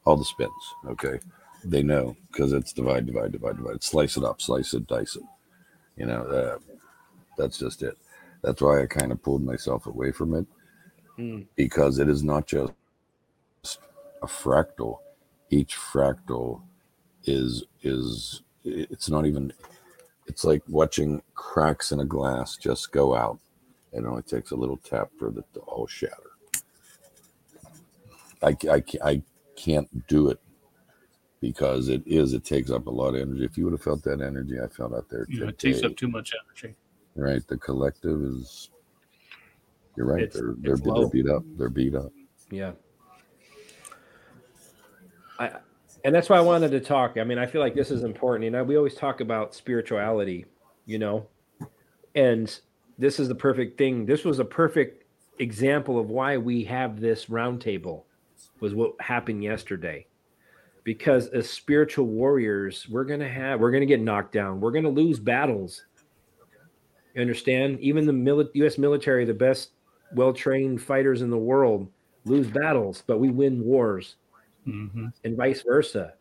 all 0.05 0.17
the 0.17 0.25
spins. 0.25 0.51
Okay, 0.87 1.19
they 1.65 1.83
know 1.83 2.17
because 2.31 2.53
it's 2.53 2.73
divide, 2.73 3.07
divide, 3.07 3.33
divide, 3.33 3.57
divide. 3.57 3.83
Slice 3.83 4.17
it 4.17 4.25
up, 4.25 4.41
slice 4.41 4.73
it, 4.73 4.87
dice 4.87 5.17
it. 5.17 5.25
You 5.97 6.07
know, 6.07 6.23
uh, 6.23 6.59
that's 7.37 7.59
just 7.59 7.83
it. 7.83 7.99
That's 8.43 8.63
why 8.63 8.83
I 8.83 8.87
kind 8.87 9.13
of 9.13 9.23
pulled 9.23 9.45
myself 9.45 9.87
away 9.87 10.11
from 10.11 10.35
it 10.35 10.47
Mm. 11.19 11.47
because 11.57 11.99
it 11.99 12.09
is 12.09 12.23
not 12.23 12.47
just 12.47 12.73
a 14.23 14.27
fractal. 14.27 14.99
Each 15.51 15.77
fractal 15.77 16.63
is 17.25 17.65
is 17.83 18.43
it's 18.65 19.11
not 19.11 19.27
even 19.27 19.53
it's 20.27 20.45
like 20.45 20.63
watching 20.69 21.23
cracks 21.35 21.93
in 21.93 22.01
a 22.01 22.05
glass 22.05 22.57
just 22.57 22.93
go 22.93 23.15
out. 23.15 23.39
It 23.93 24.05
only 24.05 24.23
takes 24.23 24.53
a 24.53 24.57
little 24.57 24.79
tap 24.79 25.11
for 25.19 25.31
the 25.31 25.45
to 25.55 25.61
all 25.61 25.87
shatter. 25.87 26.31
I, 28.43 28.57
I, 28.71 28.83
I 29.05 29.23
can't 29.55 30.07
do 30.09 30.31
it 30.31 30.41
because 31.41 31.89
it 31.89 32.03
is, 32.07 32.33
it 32.33 32.45
takes 32.45 32.71
up 32.71 32.87
a 32.87 32.91
lot 32.91 33.15
of 33.15 33.21
energy. 33.21 33.45
If 33.45 33.59
you 33.59 33.65
would 33.65 33.73
have 33.73 33.83
felt 33.83 34.03
that 34.05 34.21
energy 34.21 34.59
I 34.61 34.69
felt 34.69 34.95
out 34.95 35.09
there 35.11 35.27
know, 35.29 35.41
today, 35.41 35.49
it 35.49 35.59
takes 35.59 35.83
up 35.83 35.97
too 35.97 36.09
much 36.09 36.33
energy. 36.47 36.75
right? 37.15 37.47
The 37.47 37.59
collective 37.59 38.23
is, 38.23 38.71
you're 39.97 40.07
right. 40.07 40.23
It's- 40.23 40.35
they're, 40.35 40.55
they're, 40.59 40.77
they're 40.77 41.09
beat 41.09 41.29
up. 41.29 41.43
They're 41.57 41.69
beat 41.69 41.95
up. 41.95 42.13
Yeah. 42.51 42.73
I 45.39 45.51
and 46.05 46.15
that's 46.15 46.29
why 46.29 46.37
I 46.37 46.41
wanted 46.41 46.71
to 46.73 46.81
talk. 46.81 47.17
I 47.17 47.25
mean, 47.25 47.39
I 47.39 47.47
feel 47.47 47.61
like 47.61 47.75
this 47.75 47.91
is 47.91 47.99
mm-hmm. 48.01 48.09
important. 48.09 48.45
You 48.45 48.51
know, 48.51 48.65
we 48.65 48.77
always 48.77 48.95
talk 48.95 49.21
about 49.21 49.55
spirituality, 49.55 50.47
you 50.85 50.99
know, 50.99 51.27
and 52.15 52.61
this 52.99 53.21
is 53.21 53.29
the 53.29 53.35
perfect 53.35 53.79
thing. 53.79 54.05
This 54.05 54.25
was 54.25 54.39
a 54.39 54.45
perfect 54.45 55.05
example 55.39 55.99
of 55.99 56.11
why 56.11 56.37
we 56.37 56.65
have 56.65 57.01
this 57.01 57.27
roundtable 57.27 58.03
was 58.61 58.75
what 58.75 58.95
happened 59.01 59.43
yesterday. 59.43 60.07
Because 60.85 61.29
as 61.29 61.49
spiritual 61.49 62.07
warriors, 62.07 62.89
we're 62.89 63.05
gonna 63.05 63.29
have 63.29 63.61
we're 63.61 63.71
gonna 63.71 63.87
get 63.87 64.01
knocked 64.01 64.33
down. 64.33 64.61
We're 64.61 64.73
gonna 64.73 64.89
lose 64.89 65.21
battles. 65.21 65.85
You 67.15 67.21
understand? 67.21 67.79
Even 67.81 68.07
the 68.07 68.13
mili- 68.13 68.51
U.S. 68.55 68.79
military, 68.79 69.25
the 69.25 69.35
best 69.35 69.71
well-trained 70.15 70.83
fighters 70.83 71.23
in 71.23 71.31
the 71.31 71.39
world, 71.39 71.89
lose 72.25 72.49
battles, 72.49 73.03
but 73.07 73.19
we 73.19 73.31
win 73.31 73.65
wars 73.65 74.17
hmm 74.65 75.09
and 75.25 75.37
vice 75.37 75.63
versa. 75.63 76.15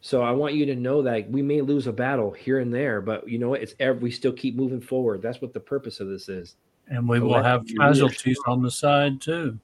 So 0.00 0.22
I 0.22 0.32
want 0.32 0.54
you 0.54 0.66
to 0.66 0.74
know 0.74 1.02
that 1.02 1.30
we 1.30 1.40
may 1.40 1.62
lose 1.62 1.86
a 1.86 1.92
battle 1.92 2.30
here 2.30 2.58
and 2.58 2.72
there, 2.72 3.00
but 3.00 3.26
you 3.28 3.38
know 3.38 3.48
what? 3.50 3.62
It's 3.62 3.74
every, 3.80 4.02
we 4.02 4.10
still 4.10 4.32
keep 4.32 4.54
moving 4.54 4.80
forward. 4.80 5.22
That's 5.22 5.40
what 5.40 5.54
the 5.54 5.60
purpose 5.60 5.98
of 6.00 6.08
this 6.08 6.28
is. 6.28 6.56
And 6.88 7.08
we 7.08 7.20
So 7.20 7.26
will 7.26 7.42
have 7.42 7.64
casualties 7.78 8.38
on 8.46 8.62
the 8.62 8.70
side 8.70 9.20
too. 9.20 9.58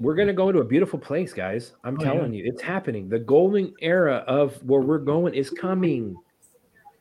we're 0.00 0.14
going 0.14 0.28
to 0.28 0.34
go 0.34 0.52
to 0.52 0.60
a 0.60 0.64
beautiful 0.64 0.98
place, 0.98 1.32
guys. 1.32 1.74
I'm 1.84 1.96
Oh, 1.98 2.02
telling 2.02 2.32
you, 2.32 2.44
it's 2.46 2.62
happening. 2.62 3.08
The 3.08 3.18
golden 3.18 3.74
era 3.80 4.24
of 4.26 4.62
where 4.64 4.80
we're 4.80 4.98
going 4.98 5.34
is 5.34 5.50
coming. 5.50 6.16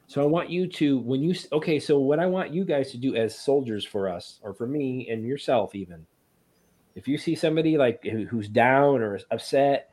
So 0.08 0.24
I 0.24 0.26
want 0.26 0.50
you 0.50 0.68
to, 0.68 1.00
when 1.00 1.22
you, 1.22 1.36
okay, 1.52 1.80
so 1.80 2.00
what 2.00 2.20
I 2.20 2.26
want 2.26 2.54
you 2.54 2.64
guys 2.64 2.92
to 2.92 2.98
do 2.98 3.16
as 3.16 3.38
soldiers 3.38 3.86
for 3.86 4.10
us, 4.10 4.40
or 4.42 4.54
for 4.54 4.66
me 4.66 5.10
and 5.10 5.26
yourself, 5.26 5.76
even, 5.76 6.06
if 6.96 7.08
you 7.08 7.18
see 7.18 7.36
somebody 7.36 7.78
like 7.78 8.04
who's 8.04 8.48
down 8.48 9.02
or 9.02 9.20
upset, 9.30 9.92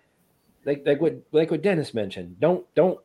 like 0.65 0.83
like 0.87 1.01
what 1.03 1.17
like 1.33 1.51
what 1.51 1.63
Dennis 1.63 1.93
mentioned, 1.93 2.41
don't 2.41 2.65
don't 2.75 2.99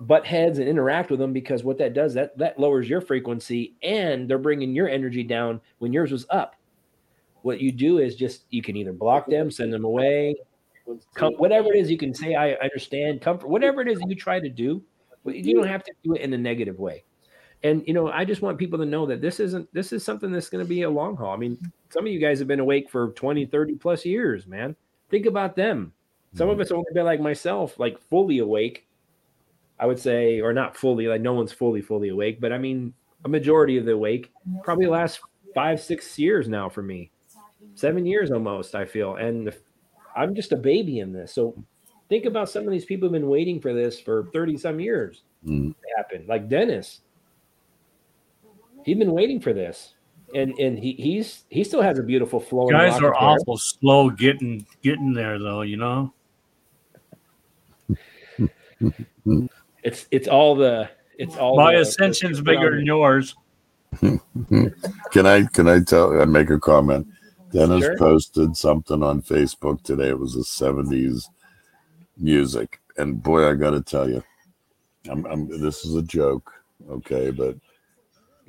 butt 0.00 0.26
heads 0.26 0.58
and 0.58 0.68
interact 0.68 1.10
with 1.10 1.18
them 1.18 1.32
because 1.32 1.64
what 1.64 1.78
that 1.78 1.94
does 1.94 2.12
that 2.12 2.36
that 2.36 2.58
lowers 2.58 2.86
your 2.86 3.00
frequency 3.00 3.74
and 3.82 4.28
they're 4.28 4.36
bringing 4.36 4.74
your 4.74 4.90
energy 4.90 5.22
down 5.22 5.60
when 5.78 5.92
yours 5.92 6.12
was 6.12 6.26
up. 6.28 6.54
What 7.40 7.60
you 7.60 7.72
do 7.72 7.98
is 7.98 8.14
just 8.14 8.42
you 8.50 8.60
can 8.60 8.76
either 8.76 8.92
block 8.92 9.26
them 9.26 9.50
send 9.50 9.72
them 9.72 9.84
away 9.84 10.34
come, 11.14 11.32
whatever 11.34 11.72
it 11.72 11.78
is 11.78 11.90
you 11.90 11.98
can 11.98 12.14
say 12.14 12.34
i 12.34 12.52
understand 12.54 13.20
comfort 13.20 13.48
whatever 13.48 13.80
it 13.80 13.88
is 13.88 14.00
you 14.06 14.14
try 14.14 14.38
to 14.38 14.48
do 14.48 14.82
but 15.26 15.36
you 15.36 15.54
don't 15.54 15.68
have 15.68 15.84
to 15.84 15.92
do 16.02 16.14
it 16.14 16.22
in 16.22 16.32
a 16.32 16.38
negative 16.38 16.78
way. 16.78 17.04
And 17.62 17.82
you 17.86 17.94
know 17.94 18.08
i 18.08 18.24
just 18.24 18.42
want 18.42 18.58
people 18.58 18.78
to 18.78 18.84
know 18.84 19.06
that 19.06 19.22
this 19.22 19.40
isn't 19.40 19.72
this 19.72 19.92
is 19.92 20.04
something 20.04 20.30
that's 20.30 20.50
going 20.50 20.64
to 20.64 20.68
be 20.68 20.82
a 20.82 20.90
long 20.90 21.16
haul. 21.16 21.32
I 21.32 21.36
mean 21.36 21.58
some 21.90 22.06
of 22.06 22.12
you 22.12 22.20
guys 22.20 22.38
have 22.38 22.48
been 22.48 22.60
awake 22.60 22.90
for 22.90 23.12
20 23.12 23.46
30 23.46 23.74
plus 23.74 24.04
years 24.04 24.46
man. 24.46 24.76
Think 25.10 25.26
about 25.26 25.56
them. 25.56 25.92
Some 26.34 26.48
of 26.48 26.54
mm-hmm. 26.54 26.62
us 26.62 26.70
only 26.70 26.90
been 26.92 27.06
like 27.06 27.20
myself 27.20 27.78
like 27.78 27.98
fully 28.08 28.38
awake 28.38 28.86
I 29.78 29.86
would 29.86 29.98
say, 29.98 30.40
or 30.40 30.52
not 30.52 30.76
fully, 30.76 31.06
like 31.06 31.20
no 31.20 31.34
one's 31.34 31.52
fully, 31.52 31.82
fully 31.82 32.08
awake, 32.08 32.40
but 32.40 32.52
I 32.52 32.58
mean, 32.58 32.94
a 33.24 33.28
majority 33.28 33.76
of 33.76 33.84
the 33.84 33.92
awake 33.92 34.32
probably 34.62 34.86
last 34.86 35.20
five, 35.54 35.80
six 35.80 36.18
years 36.18 36.48
now 36.48 36.68
for 36.68 36.82
me, 36.82 37.10
seven 37.74 38.06
years 38.06 38.30
almost, 38.30 38.74
I 38.74 38.84
feel. 38.84 39.16
And 39.16 39.52
I'm 40.14 40.34
just 40.34 40.52
a 40.52 40.56
baby 40.56 41.00
in 41.00 41.12
this. 41.12 41.34
So 41.34 41.62
think 42.08 42.24
about 42.24 42.48
some 42.48 42.64
of 42.64 42.70
these 42.70 42.84
people 42.84 43.06
have 43.08 43.12
been 43.12 43.28
waiting 43.28 43.60
for 43.60 43.72
this 43.74 43.98
for 44.00 44.28
30 44.32 44.56
some 44.56 44.80
years 44.80 45.22
Mm. 45.46 45.74
to 45.74 45.86
happen, 45.96 46.24
like 46.26 46.48
Dennis. 46.48 47.00
He's 48.84 48.96
been 48.96 49.12
waiting 49.12 49.40
for 49.40 49.52
this. 49.52 49.94
And 50.34 50.58
and 50.58 50.76
he 50.78 50.92
he's 50.94 51.44
he 51.50 51.62
still 51.62 51.82
has 51.82 51.98
a 52.00 52.02
beautiful 52.02 52.40
flowing. 52.40 52.72
Guys 52.72 52.94
are 53.00 53.12
of 53.12 53.16
hair. 53.16 53.28
awful 53.30 53.56
slow 53.56 54.10
getting 54.10 54.66
getting 54.82 55.12
there 55.12 55.38
though, 55.38 55.62
you 55.62 55.76
know. 55.76 56.12
It's 59.82 60.06
it's 60.10 60.26
all 60.28 60.54
the 60.56 60.90
it's 61.18 61.36
all 61.36 61.56
My 61.56 61.74
the- 61.74 61.80
ascension's 61.82 62.40
bigger 62.40 62.74
than 62.76 62.84
yours. 62.86 63.34
Can 64.02 65.26
I 65.26 65.44
can 65.54 65.68
I 65.68 65.80
tell 65.80 66.20
I 66.20 66.24
make 66.24 66.50
a 66.50 66.58
comment? 66.58 67.06
Dennis 67.52 67.84
Sure. 67.84 67.96
posted 67.96 68.56
something 68.56 69.02
on 69.02 69.22
Facebook 69.22 69.82
today. 69.82 70.08
It 70.08 70.18
was 70.18 70.34
the 70.34 70.42
seventies 70.44 71.30
music, 72.16 72.80
and 72.96 73.22
boy, 73.22 73.48
I 73.48 73.54
got 73.54 73.70
to 73.70 73.80
tell 73.80 74.08
you, 74.08 74.22
I'm, 75.08 75.24
I'm 75.26 75.60
this 75.60 75.84
is 75.84 75.94
a 75.94 76.02
joke, 76.02 76.52
okay, 76.90 77.30
but 77.30 77.56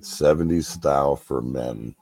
seventies 0.01 0.67
style 0.67 1.15
for 1.15 1.41
men. 1.41 1.95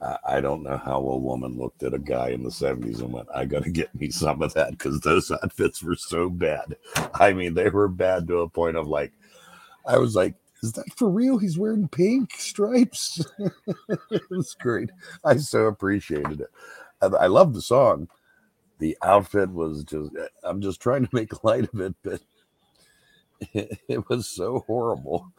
I, 0.00 0.16
I 0.26 0.40
don't 0.40 0.62
know 0.62 0.76
how 0.76 0.98
a 0.98 1.16
woman 1.16 1.58
looked 1.58 1.82
at 1.82 1.94
a 1.94 1.98
guy 1.98 2.30
in 2.30 2.42
the 2.42 2.50
seventies 2.50 3.00
and 3.00 3.12
went, 3.12 3.28
"I 3.34 3.44
got 3.44 3.64
to 3.64 3.70
get 3.70 3.94
me 3.94 4.10
some 4.10 4.42
of 4.42 4.52
that," 4.54 4.72
because 4.72 5.00
those 5.00 5.30
outfits 5.30 5.82
were 5.82 5.96
so 5.96 6.28
bad. 6.28 6.76
I 7.14 7.32
mean, 7.32 7.54
they 7.54 7.70
were 7.70 7.88
bad 7.88 8.26
to 8.28 8.40
a 8.40 8.48
point 8.48 8.76
of 8.76 8.88
like, 8.88 9.12
I 9.86 9.98
was 9.98 10.14
like, 10.14 10.34
is 10.64 10.72
that 10.72 10.86
for 10.96 11.10
real? 11.10 11.36
He's 11.36 11.58
wearing 11.58 11.88
pink 11.88 12.32
stripes. 12.36 13.22
it 14.10 14.22
was 14.30 14.56
great. 14.58 14.90
I 15.24 15.36
so 15.36 15.66
appreciated 15.66 16.40
it. 16.40 16.50
And 17.02 17.14
I 17.16 17.26
love 17.26 17.52
the 17.52 17.60
song. 17.60 18.08
The 18.78 18.96
outfit 19.02 19.50
was 19.50 19.84
just, 19.84 20.10
I'm 20.42 20.60
just 20.60 20.80
trying 20.80 21.04
to 21.06 21.14
make 21.14 21.44
light 21.44 21.68
of 21.72 21.80
it, 21.80 21.94
but 22.02 22.20
it, 23.52 23.78
it 23.88 24.08
was 24.08 24.26
so 24.26 24.64
horrible. 24.66 25.32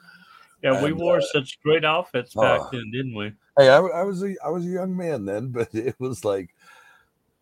Yeah, 0.63 0.83
we 0.83 0.93
wore 0.93 1.17
uh, 1.17 1.21
such 1.31 1.61
great 1.61 1.85
outfits 1.85 2.33
back 2.33 2.59
oh. 2.61 2.69
then, 2.71 2.89
didn't 2.91 3.13
we? 3.13 3.33
Hey, 3.57 3.69
I, 3.69 3.77
I 3.77 4.03
was 4.03 4.23
a 4.23 4.35
I 4.43 4.49
was 4.49 4.65
a 4.65 4.69
young 4.69 4.95
man 4.95 5.25
then, 5.25 5.47
but 5.51 5.69
it 5.73 5.95
was 5.99 6.25
like 6.25 6.55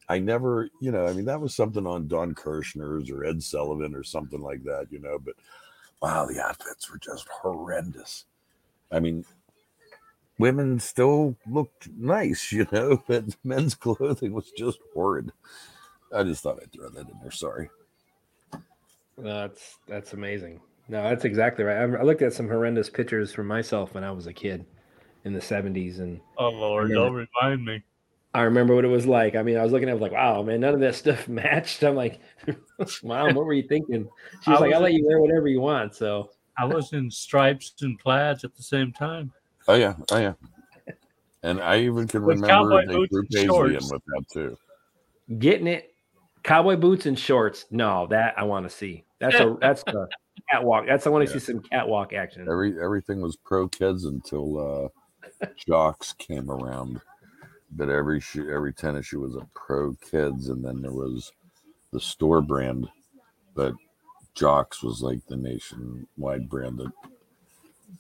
I 0.10 0.20
never, 0.20 0.70
you 0.82 0.92
know, 0.92 1.06
I 1.06 1.14
mean 1.14 1.26
that 1.26 1.40
was 1.40 1.56
something 1.56 1.88
on 1.88 2.08
Don 2.08 2.36
Kirshner's 2.36 3.10
or 3.10 3.24
Ed 3.24 3.42
Sullivan 3.42 3.96
or 3.96 4.04
something 4.04 4.42
like 4.42 4.64
that, 4.64 4.88
you 4.90 5.00
know. 5.00 5.20
But 5.20 5.36
wow, 6.02 6.26
the 6.26 6.42
outfits 6.42 6.92
were 6.92 6.98
just 6.98 7.28
horrendous. 7.30 8.26
I 8.92 9.00
mean, 9.00 9.26
women 10.38 10.80
still 10.80 11.38
looked 11.48 11.90
nice, 11.98 12.52
you 12.52 12.68
know, 12.72 13.02
but 13.08 13.24
men's 13.44 13.76
clothing 13.76 14.34
was 14.34 14.52
just 14.52 14.80
horrid. 14.94 15.32
I 16.16 16.24
just 16.24 16.44
thought 16.44 16.60
I'd 16.62 16.72
throw 16.72 16.90
that 16.90 17.10
in 17.10 17.20
there. 17.22 17.32
Sorry. 17.32 17.70
That's 19.18 19.78
that's 19.88 20.14
amazing. 20.14 20.60
No, 20.90 21.04
that's 21.04 21.26
exactly 21.26 21.64
right. 21.64 21.78
I, 21.78 21.84
I 21.84 22.04
looked 22.04 22.22
at 22.22 22.34
some 22.34 22.48
horrendous 22.48 22.90
pictures 22.90 23.32
from 23.34 23.48
myself 23.48 23.94
when 23.94 24.04
I 24.04 24.12
was 24.12 24.28
a 24.28 24.34
kid 24.34 24.66
in 25.24 25.34
the 25.34 25.40
'70s, 25.40 26.00
and 26.00 26.20
Oh 26.38 26.50
Lord, 26.50 26.90
Yeah. 26.90 26.96
don't 26.96 27.14
remind 27.42 27.64
me. 27.66 27.84
I 28.36 28.42
remember 28.42 28.74
what 28.74 28.84
it 28.84 28.90
was 28.90 29.06
like. 29.06 29.36
I 29.36 29.44
mean, 29.44 29.58
I 29.58 29.64
was 29.64 29.72
looking 29.72 29.88
at, 29.90 29.96
it, 29.98 30.02
like, 30.02 30.12
"Wow, 30.12 30.42
man, 30.42 30.60
none 30.60 30.74
of 30.74 30.80
that 30.80 30.96
stuff 30.96 31.28
matched." 31.30 31.84
I'm 31.84 31.96
like, 31.96 32.20
"Mom, 33.04 33.36
what 33.36 33.46
were 33.46 33.54
you 33.54 33.68
thinking?" 33.68 34.10
She 34.42 34.50
was 34.50 34.58
I 34.58 34.62
like, 34.62 34.70
was- 34.70 34.76
"I'll 34.78 34.82
let 34.82 34.94
you 34.94 35.06
wear 35.08 35.20
whatever 35.22 35.48
you 35.48 35.62
want." 35.62 35.96
So, 35.96 36.32
I 36.58 36.66
was 36.66 36.94
in 36.94 37.10
stripes 37.12 37.74
and 37.82 37.98
plaids 38.00 38.44
at 38.44 38.56
the 38.56 38.64
same 38.64 38.92
time. 38.92 39.32
Oh 39.68 39.76
yeah, 39.76 39.94
oh 40.12 40.18
yeah. 40.18 40.34
And 41.44 41.62
I 41.62 41.80
even 41.82 42.08
can 42.08 42.24
With 42.24 42.42
remember 42.42 42.70
cowboy 42.72 42.88
they 42.88 43.08
threw 43.08 43.20
and 43.22 43.36
in 43.36 43.48
shorts. 43.48 43.92
with 43.92 44.02
that 44.08 44.24
too. 44.34 44.58
getting 45.40 45.68
it, 45.68 45.93
cowboy 46.44 46.76
boots 46.76 47.06
and 47.06 47.18
shorts. 47.18 47.66
No, 47.72 48.08
that 48.08 48.34
I 48.38 48.44
want 48.44 48.70
to 48.70 48.76
see. 48.76 49.06
That's 49.20 49.36
a 49.36 49.58
that's 49.62 49.84
a 49.88 50.08
catwalk. 50.52 50.86
That's 50.88 51.08
I 51.08 51.10
want 51.10 51.26
to 51.28 51.34
Yeah. 51.34 51.40
see 51.40 51.46
some 51.52 51.62
catwalk 51.62 52.14
action. 52.14 52.48
Every 52.50 52.82
everything 52.82 53.22
was 53.22 53.36
Pro-Keds 53.38 54.06
until 54.06 54.92
uh 55.42 55.50
jocks 55.56 56.14
came 56.14 56.50
around. 56.52 57.02
But 57.76 57.90
every 57.90 58.20
shoe, 58.20 58.52
every 58.54 58.72
tennis 58.74 59.08
shoe 59.08 59.22
was 59.22 59.36
a 59.36 59.48
Pro-Keds, 59.56 60.50
and 60.50 60.64
then 60.64 60.82
there 60.82 60.92
was 60.92 61.32
the 61.92 62.00
store 62.00 62.42
brand, 62.42 62.88
but 63.56 63.74
jocks 64.36 64.84
was 64.84 65.02
like 65.02 65.26
the 65.28 65.38
nationwide 65.38 66.50
brand 66.50 66.78
that 66.78 66.92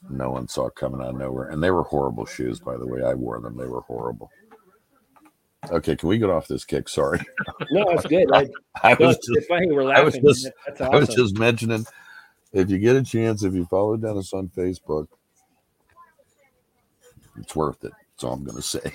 no 0.09 0.31
one 0.31 0.47
saw 0.47 0.69
coming 0.69 1.01
out 1.01 1.09
of 1.09 1.15
nowhere. 1.17 1.49
And 1.49 1.63
they 1.63 1.71
were 1.71 1.83
horrible 1.83 2.25
shoes, 2.25 2.59
by 2.59 2.77
the 2.77 2.85
way. 2.85 3.01
I 3.03 3.13
wore 3.15 3.39
them; 3.39 3.57
they 3.57 3.67
were 3.67 3.81
horrible. 3.81 4.29
Okay, 5.71 5.95
can 5.95 6.09
we 6.09 6.17
get 6.17 6.29
off 6.29 6.47
this 6.47 6.65
kick? 6.65 6.89
Sorry, 6.89 7.19
No, 7.71 7.85
that's 7.89 8.05
good. 8.05 8.29
I, 8.33 8.49
I 8.83 8.93
was 8.95 9.15
just 9.17 9.29
it's 9.37 9.47
funny. 9.47 9.71
We're 9.71 9.83
laughing. 9.83 10.01
I 10.01 10.05
was 10.05 10.17
just- 10.17 10.49
that's 10.65 10.81
I 10.81 10.89
was 10.89 11.09
just 11.09 11.37
mentioning 11.37 11.85
if 12.51 12.69
you 12.69 12.77
get 12.79 12.95
a 12.95 13.03
chance, 13.03 13.43
if 13.43 13.53
you 13.53 13.65
follow 13.65 13.97
Dennis 13.97 14.33
on 14.33 14.49
Facebook, 14.49 15.07
it's 17.37 17.55
worth 17.55 17.83
it. 17.83 17.91
That's 18.11 18.23
all 18.25 18.33
I'm 18.33 18.43
going 18.43 18.57
to 18.57 18.61
say. 18.61 18.91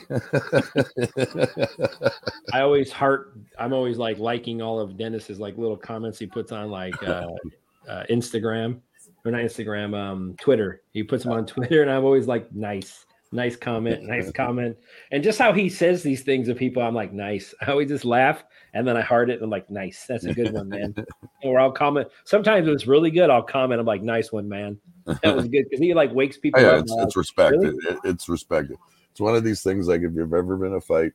I 2.53 2.61
always 2.61 2.93
heart. 2.93 3.37
I'm 3.59 3.73
always 3.73 3.99
like 3.99 4.19
liking 4.19 4.63
all 4.63 4.79
of 4.79 4.97
Dennis's 4.97 5.41
like 5.41 5.59
little 5.59 5.77
comments 5.77 6.19
he 6.21 6.27
puts 6.27 6.53
on 6.53 6.71
like 6.71 7.01
uh, 7.03 7.27
uh, 7.89 8.05
Instagram 8.11 8.81
or 9.25 9.33
not 9.33 9.41
Instagram, 9.41 9.97
um, 9.97 10.37
Twitter. 10.41 10.83
He 10.93 11.03
puts 11.03 11.25
them 11.25 11.33
on 11.33 11.47
Twitter, 11.47 11.83
and 11.83 11.91
I'm 11.91 12.05
always 12.05 12.29
like, 12.29 12.53
nice, 12.55 13.07
nice 13.33 13.57
comment, 13.57 14.03
nice 14.07 14.31
comment, 14.33 14.77
and 15.11 15.23
just 15.23 15.39
how 15.39 15.53
he 15.53 15.69
says 15.69 16.03
these 16.03 16.23
things 16.23 16.49
to 16.49 16.55
people, 16.55 16.83
I'm 16.83 16.95
like, 16.95 17.13
nice. 17.13 17.55
I 17.61 17.71
always 17.71 17.89
just 17.89 18.05
laugh, 18.05 18.45
and 18.75 18.87
then 18.87 18.97
I 18.97 19.01
heart 19.01 19.31
it, 19.31 19.35
and 19.35 19.43
I'm 19.43 19.51
like, 19.51 19.71
nice. 19.71 20.07
That's 20.07 20.25
a 20.25 20.35
good 20.35 20.53
one, 20.53 20.69
man. 20.69 20.95
or 21.43 21.61
I'll 21.61 21.73
comment. 21.73 22.09
Sometimes 22.25 22.69
it's 22.69 22.87
really 22.87 23.11
good, 23.11 23.31
I'll 23.31 23.43
comment. 23.43 23.81
I'm 23.81 23.87
like, 23.87 24.03
nice 24.03 24.33
one, 24.33 24.49
man. 24.49 24.79
That 25.23 25.35
was 25.35 25.49
good 25.49 25.65
because 25.65 25.81
he 25.81 25.95
like 25.95 26.13
wakes 26.13 26.37
people 26.37 26.61
yeah, 26.61 26.69
up. 26.69 26.83
it's, 26.83 26.93
uh, 26.93 27.03
it's 27.03 27.17
respected. 27.17 27.61
really? 27.61 27.77
It, 27.95 27.99
it's 28.05 28.29
respected. 28.29 28.77
It's 29.11 29.21
one 29.21 29.35
of 29.35 29.43
these 29.43 29.63
things 29.63 29.89
like 29.89 30.03
if 30.03 30.13
you've 30.15 30.35
ever 30.35 30.57
been 30.57 30.69
in 30.69 30.75
a 30.75 30.81
fight 30.81 31.13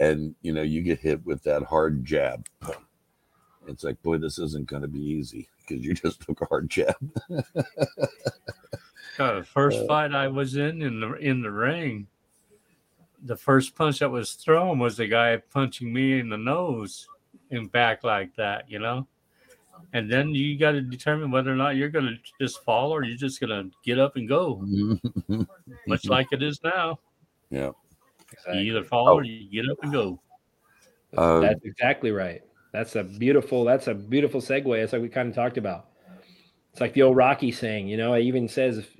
and 0.00 0.34
you 0.42 0.52
know 0.52 0.62
you 0.62 0.82
get 0.82 0.98
hit 0.98 1.24
with 1.24 1.42
that 1.44 1.62
hard 1.62 2.04
jab, 2.04 2.46
it's 3.68 3.84
like, 3.84 4.02
boy, 4.02 4.18
this 4.18 4.38
isn't 4.38 4.66
going 4.66 4.82
to 4.82 4.88
be 4.88 5.00
easy 5.00 5.48
because 5.60 5.84
you 5.84 5.94
just 5.94 6.20
took 6.20 6.42
a 6.42 6.44
hard 6.44 6.68
jab. 6.68 6.96
God, 9.16 9.40
the 9.40 9.44
first 9.44 9.80
Uh, 9.80 9.86
fight 9.86 10.14
I 10.14 10.28
was 10.28 10.56
in 10.56 10.82
in 10.82 11.00
the 11.00 11.14
in 11.14 11.42
the 11.42 11.50
ring, 11.50 12.06
the 13.24 13.36
first 13.36 13.74
punch 13.76 13.98
that 14.00 14.10
was 14.10 14.32
thrown 14.32 14.78
was 14.78 14.96
the 14.96 15.06
guy 15.06 15.36
punching 15.36 15.92
me 15.92 16.18
in 16.18 16.28
the 16.28 16.38
nose 16.38 17.06
and 17.50 17.70
back 17.70 18.04
like 18.04 18.34
that, 18.36 18.70
you 18.70 18.78
know. 18.78 19.06
And 19.92 20.10
then 20.10 20.34
you 20.34 20.56
got 20.58 20.72
to 20.72 20.80
determine 20.80 21.30
whether 21.30 21.52
or 21.52 21.56
not 21.56 21.76
you're 21.76 21.88
going 21.90 22.06
to 22.06 22.16
just 22.40 22.62
fall 22.64 22.90
or 22.92 23.04
you're 23.04 23.16
just 23.16 23.40
going 23.40 23.50
to 23.50 23.70
get 23.84 23.98
up 23.98 24.16
and 24.16 24.26
go, 24.28 24.64
much 25.86 26.06
like 26.06 26.28
it 26.32 26.42
is 26.42 26.60
now. 26.62 26.98
yeah. 27.50 27.70
You 28.54 28.60
either 28.60 28.84
fall 28.84 29.08
Oh. 29.08 29.14
or 29.16 29.24
you 29.24 29.50
get 29.50 29.70
up 29.70 29.76
and 29.82 29.92
go. 29.92 30.20
Uh, 31.16 31.40
That's 31.40 31.62
exactly 31.64 32.10
right. 32.12 32.40
That's 32.72 32.96
a 32.96 33.04
beautiful. 33.04 33.64
That's 33.64 33.88
a 33.88 33.94
beautiful 33.94 34.40
segue. 34.40 34.80
That's 34.80 34.94
like 34.94 35.02
we 35.02 35.08
kind 35.10 35.28
of 35.28 35.34
talked 35.34 35.58
about. 35.58 35.88
It's 36.72 36.80
like 36.80 36.94
the 36.94 37.02
old 37.02 37.16
Rocky 37.16 37.52
saying. 37.52 37.88
You 37.88 37.96
know, 37.96 38.14
it 38.14 38.22
even 38.22 38.48
says 38.48 38.78
if 38.78 38.96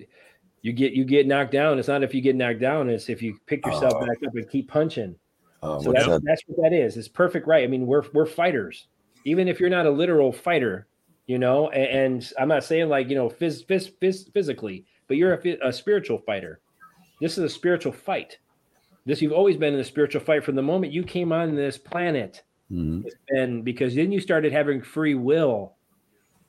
you 0.60 0.72
get 0.72 0.92
you 0.92 1.04
get 1.04 1.26
knocked 1.26 1.52
down, 1.52 1.78
it's 1.78 1.88
not 1.88 2.02
if 2.02 2.14
you 2.14 2.20
get 2.20 2.36
knocked 2.36 2.60
down. 2.60 2.88
It's 2.90 3.08
if 3.08 3.22
you 3.22 3.38
pick 3.46 3.64
yourself 3.66 3.94
Oh. 3.96 4.06
back 4.06 4.18
up 4.26 4.34
and 4.34 4.48
keep 4.50 4.68
punching. 4.68 5.16
Uh, 5.62 5.78
So 5.80 5.92
that's, 5.92 6.06
that? 6.06 6.22
that's 6.24 6.42
what 6.46 6.62
that 6.62 6.76
is. 6.76 6.96
It's 6.96 7.08
perfect, 7.08 7.46
right? 7.46 7.64
I 7.64 7.66
mean, 7.66 7.86
we're 7.86 8.02
we're 8.12 8.26
fighters, 8.26 8.88
even 9.24 9.48
if 9.48 9.58
you're 9.60 9.70
not 9.70 9.86
a 9.86 9.90
literal 9.90 10.32
fighter, 10.32 10.86
you 11.26 11.38
know. 11.38 11.70
And, 11.70 12.14
and 12.14 12.32
I'm 12.38 12.48
not 12.48 12.64
saying 12.64 12.88
like 12.88 13.08
you 13.08 13.14
know 13.14 13.28
phys, 13.30 13.64
phys, 13.64 13.90
phys, 14.00 14.30
physically, 14.32 14.84
but 15.08 15.16
you're 15.16 15.34
a, 15.34 15.68
a 15.68 15.72
spiritual 15.72 16.18
fighter. 16.18 16.60
This 17.20 17.38
is 17.38 17.44
a 17.44 17.48
spiritual 17.48 17.92
fight. 17.92 18.38
This 19.06 19.22
you've 19.22 19.32
always 19.32 19.56
been 19.56 19.74
in 19.74 19.80
a 19.80 19.84
spiritual 19.84 20.20
fight 20.20 20.44
from 20.44 20.56
the 20.56 20.62
moment 20.62 20.92
you 20.92 21.02
came 21.04 21.32
on 21.32 21.54
this 21.56 21.78
planet, 21.78 22.42
Mhm. 22.70 23.08
and 23.30 23.64
because 23.64 23.94
then 23.94 24.12
you 24.12 24.20
started 24.20 24.52
having 24.52 24.82
free 24.82 25.14
will. 25.14 25.74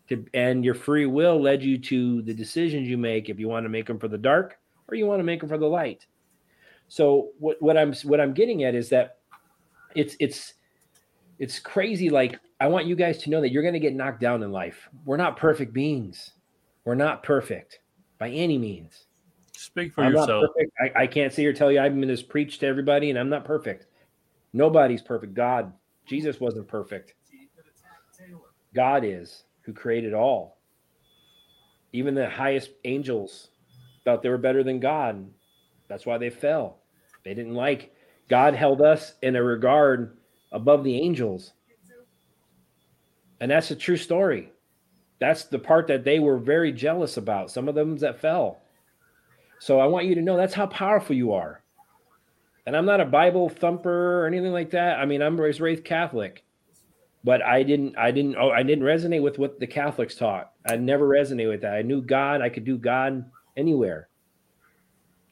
To, 0.09 0.25
and 0.33 0.65
your 0.65 0.75
free 0.75 1.05
will 1.05 1.41
led 1.41 1.63
you 1.63 1.77
to 1.77 2.21
the 2.23 2.33
decisions 2.33 2.89
you 2.89 2.97
make 2.97 3.29
if 3.29 3.39
you 3.39 3.47
want 3.47 3.63
to 3.65 3.69
make 3.69 3.85
them 3.85 3.99
for 3.99 4.09
the 4.09 4.17
dark 4.17 4.57
or 4.87 4.95
you 4.95 5.05
want 5.05 5.19
to 5.19 5.23
make 5.23 5.39
them 5.39 5.49
for 5.49 5.57
the 5.57 5.65
light. 5.65 6.05
So 6.89 7.29
what, 7.39 7.61
what 7.61 7.77
I'm 7.77 7.93
what 8.03 8.19
I'm 8.19 8.33
getting 8.33 8.63
at 8.63 8.75
is 8.75 8.89
that 8.89 9.17
it's 9.95 10.15
it's 10.19 10.55
it's 11.39 11.59
crazy. 11.59 12.09
Like 12.09 12.39
I 12.59 12.67
want 12.67 12.85
you 12.85 12.95
guys 12.95 13.17
to 13.19 13.29
know 13.29 13.41
that 13.41 13.51
you're 13.51 13.63
going 13.63 13.73
to 13.73 13.79
get 13.79 13.95
knocked 13.95 14.19
down 14.19 14.43
in 14.43 14.51
life. 14.51 14.89
We're 15.05 15.17
not 15.17 15.37
perfect 15.37 15.73
beings. 15.73 16.31
We're 16.85 16.95
not 16.95 17.23
perfect 17.23 17.79
by 18.19 18.29
any 18.29 18.57
means. 18.57 19.05
Speak 19.53 19.93
for 19.93 20.03
I'm 20.03 20.13
yourself. 20.13 20.45
I, 20.81 21.03
I 21.03 21.07
can't 21.07 21.31
sit 21.31 21.43
here 21.43 21.53
tell 21.53 21.71
you 21.71 21.79
I'm 21.79 22.01
going 22.01 22.15
to 22.15 22.23
preach 22.23 22.59
to 22.59 22.67
everybody, 22.67 23.09
and 23.09 23.17
I'm 23.17 23.29
not 23.29 23.45
perfect. 23.45 23.85
Nobody's 24.51 25.01
perfect. 25.01 25.33
God, 25.33 25.73
Jesus 26.05 26.39
wasn't 26.39 26.67
perfect. 26.67 27.13
God 28.73 29.03
is 29.05 29.43
who 29.63 29.73
created 29.73 30.13
all. 30.13 30.57
Even 31.91 32.15
the 32.15 32.29
highest 32.29 32.71
angels 32.85 33.49
thought 34.03 34.21
they 34.21 34.29
were 34.29 34.37
better 34.37 34.63
than 34.63 34.79
God. 34.79 35.25
That's 35.87 36.05
why 36.05 36.17
they 36.17 36.29
fell. 36.29 36.77
They 37.23 37.33
didn't 37.33 37.55
like 37.55 37.93
God 38.29 38.55
held 38.55 38.81
us 38.81 39.13
in 39.21 39.35
a 39.35 39.43
regard 39.43 40.17
above 40.51 40.83
the 40.83 40.97
angels. 40.99 41.53
And 43.39 43.51
that's 43.51 43.71
a 43.71 43.75
true 43.75 43.97
story. 43.97 44.51
That's 45.19 45.45
the 45.45 45.59
part 45.59 45.87
that 45.87 46.03
they 46.03 46.19
were 46.19 46.37
very 46.37 46.71
jealous 46.71 47.17
about. 47.17 47.51
Some 47.51 47.67
of 47.67 47.75
them 47.75 47.97
that 47.97 48.19
fell. 48.19 48.61
So 49.59 49.79
I 49.79 49.85
want 49.85 50.05
you 50.05 50.15
to 50.15 50.21
know 50.21 50.35
that's 50.35 50.53
how 50.53 50.67
powerful 50.67 51.15
you 51.15 51.33
are. 51.33 51.61
And 52.65 52.75
I'm 52.75 52.85
not 52.85 53.01
a 53.01 53.05
Bible 53.05 53.49
thumper 53.49 54.21
or 54.21 54.27
anything 54.27 54.51
like 54.51 54.71
that. 54.71 54.99
I 54.99 55.05
mean, 55.05 55.21
I'm 55.21 55.39
raised 55.39 55.85
Catholic, 55.85 56.42
but 57.23 57.41
I 57.41 57.63
didn't, 57.63 57.97
I 57.97 58.11
didn't, 58.11 58.35
oh, 58.35 58.49
I 58.49 58.63
didn't 58.63 58.83
resonate 58.83 59.21
with 59.21 59.39
what 59.39 59.59
the 59.59 59.67
Catholics 59.67 60.15
taught. 60.15 60.51
I 60.67 60.75
never 60.75 61.07
resonated 61.07 61.49
with 61.49 61.61
that. 61.61 61.75
I 61.75 61.81
knew 61.81 62.01
God. 62.01 62.41
I 62.41 62.49
could 62.49 62.65
do 62.65 62.77
God 62.77 63.29
anywhere. 63.55 64.09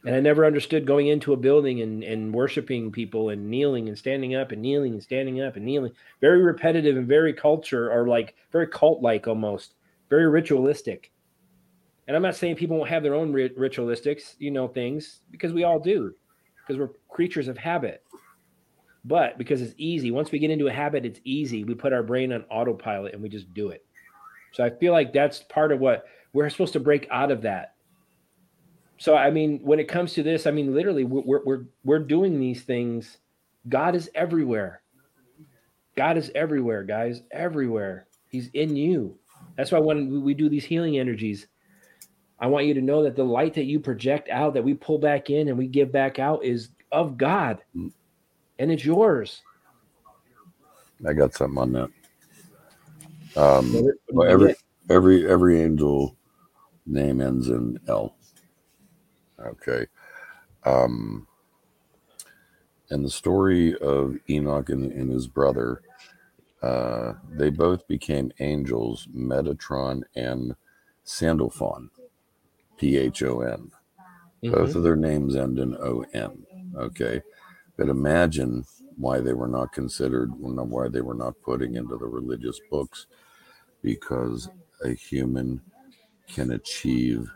And 0.03 0.15
I 0.15 0.19
never 0.19 0.45
understood 0.45 0.87
going 0.87 1.07
into 1.07 1.33
a 1.33 1.37
building 1.37 1.81
and, 1.81 2.03
and 2.03 2.33
worshiping 2.33 2.91
people 2.91 3.29
and 3.29 3.49
kneeling 3.49 3.87
and 3.87 3.97
standing 3.97 4.35
up 4.35 4.51
and 4.51 4.61
kneeling 4.61 4.93
and 4.93 5.03
standing 5.03 5.41
up 5.41 5.57
and 5.57 5.65
kneeling. 5.65 5.91
Very 6.21 6.41
repetitive 6.41 6.97
and 6.97 7.07
very 7.07 7.33
culture 7.33 7.91
or 7.91 8.07
like 8.07 8.35
very 8.51 8.67
cult 8.67 9.01
like 9.03 9.27
almost, 9.27 9.75
very 10.09 10.27
ritualistic. 10.27 11.11
And 12.07 12.15
I'm 12.15 12.23
not 12.23 12.35
saying 12.35 12.55
people 12.55 12.77
won't 12.77 12.89
have 12.89 13.03
their 13.03 13.13
own 13.13 13.31
ri- 13.31 13.49
ritualistics, 13.49 14.35
you 14.39 14.49
know, 14.49 14.67
things 14.67 15.19
because 15.29 15.53
we 15.53 15.65
all 15.65 15.79
do, 15.79 16.15
because 16.57 16.79
we're 16.79 16.95
creatures 17.09 17.47
of 17.47 17.57
habit. 17.57 18.03
But 19.03 19.37
because 19.37 19.61
it's 19.61 19.73
easy, 19.77 20.11
once 20.11 20.31
we 20.31 20.39
get 20.39 20.51
into 20.51 20.67
a 20.67 20.71
habit, 20.71 21.05
it's 21.05 21.19
easy. 21.23 21.63
We 21.63 21.73
put 21.73 21.93
our 21.93 22.03
brain 22.03 22.31
on 22.31 22.43
autopilot 22.51 23.13
and 23.13 23.21
we 23.21 23.29
just 23.29 23.51
do 23.53 23.69
it. 23.69 23.83
So 24.51 24.63
I 24.63 24.69
feel 24.69 24.93
like 24.93 25.13
that's 25.13 25.39
part 25.39 25.71
of 25.71 25.79
what 25.79 26.05
we're 26.33 26.49
supposed 26.49 26.73
to 26.73 26.79
break 26.79 27.07
out 27.09 27.31
of 27.31 27.41
that. 27.41 27.75
So 28.97 29.15
I 29.15 29.31
mean, 29.31 29.59
when 29.63 29.79
it 29.79 29.87
comes 29.87 30.13
to 30.13 30.23
this, 30.23 30.45
I 30.45 30.51
mean, 30.51 30.75
literally, 30.75 31.05
we're 31.05 31.41
we're 31.43 31.63
we're, 31.83 31.99
doing 31.99 32.39
these 32.39 32.61
things. 32.61 33.17
God 33.67 33.95
is 33.95 34.11
everywhere. 34.13 34.83
God 35.95 36.17
is 36.17 36.31
everywhere, 36.35 36.83
guys, 36.83 37.23
everywhere. 37.31 38.05
He's 38.27 38.49
in 38.53 38.75
you. 38.75 39.17
That's 39.57 39.71
why 39.71 39.79
when 39.79 40.21
we 40.23 40.35
do 40.35 40.49
these 40.49 40.65
healing 40.65 40.99
energies, 40.99 41.47
I 42.39 42.47
want 42.47 42.67
you 42.67 42.75
to 42.75 42.81
know 42.81 43.03
that 43.03 43.15
the 43.15 43.23
light 43.23 43.55
that 43.55 43.65
you 43.65 43.79
project 43.79 44.29
out, 44.29 44.53
that 44.53 44.63
we 44.63 44.73
pull 44.75 44.99
back 44.99 45.29
in 45.29 45.47
and 45.47 45.57
we 45.57 45.67
give 45.67 45.91
back 45.91 46.19
out, 46.19 46.45
is 46.45 46.69
of 46.91 47.17
God, 47.17 47.63
mm. 47.75 47.91
And 48.61 48.71
it's 48.71 48.85
yours. 48.85 49.41
I 51.05 51.13
got 51.13 51.33
something 51.33 51.57
on 51.57 51.71
that. 51.73 51.89
Um, 53.35 53.89
well, 54.11 54.29
every 54.29 54.55
every 54.89 55.27
every 55.27 55.59
angel 55.61 56.15
name 56.85 57.21
ends 57.21 57.49
in 57.49 57.79
L. 57.87 58.15
Okay. 59.43 59.87
Um, 60.63 61.27
and 62.91 63.03
the 63.03 63.09
story 63.09 63.75
of 63.79 64.15
Enoch 64.29 64.69
and, 64.69 64.91
and 64.91 65.11
his 65.11 65.27
brother, 65.27 65.81
uh, 66.61 67.13
they 67.31 67.49
both 67.49 67.87
became 67.87 68.31
angels, 68.39 69.07
Metatron 69.15 70.03
and 70.15 70.55
Sandalphon, 71.03 71.89
P 72.77 72.97
H 72.97 73.23
O 73.23 73.41
N. 73.41 73.71
Both 74.43 74.71
Mhm. 74.71 74.75
of 74.75 74.83
their 74.83 74.95
names 74.95 75.35
end 75.35 75.57
in 75.57 75.75
O 75.77 76.05
N. 76.13 76.45
Okay. 76.75 77.23
But 77.77 77.89
imagine 77.89 78.65
why 78.97 79.19
they 79.19 79.33
were 79.33 79.47
not 79.47 79.71
considered, 79.73 80.31
why 80.37 80.87
they 80.89 81.01
were 81.01 81.13
not 81.15 81.41
putting 81.41 81.75
into 81.75 81.97
the 81.97 82.05
religious 82.05 82.59
books, 82.69 83.07
because 83.81 84.49
a 84.83 84.89
human 84.93 85.61
can 86.27 86.51
achieve 86.51 87.29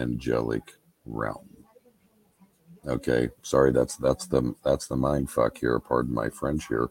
angelic 0.00 0.74
realm. 1.04 1.48
Okay, 2.86 3.30
sorry, 3.42 3.72
that's 3.72 3.96
that's 3.96 4.26
the 4.26 4.54
that's 4.64 4.86
the 4.86 4.96
mind 4.96 5.30
fuck 5.30 5.58
here. 5.58 5.78
Pardon 5.80 6.14
my 6.14 6.28
French 6.28 6.68
here, 6.68 6.88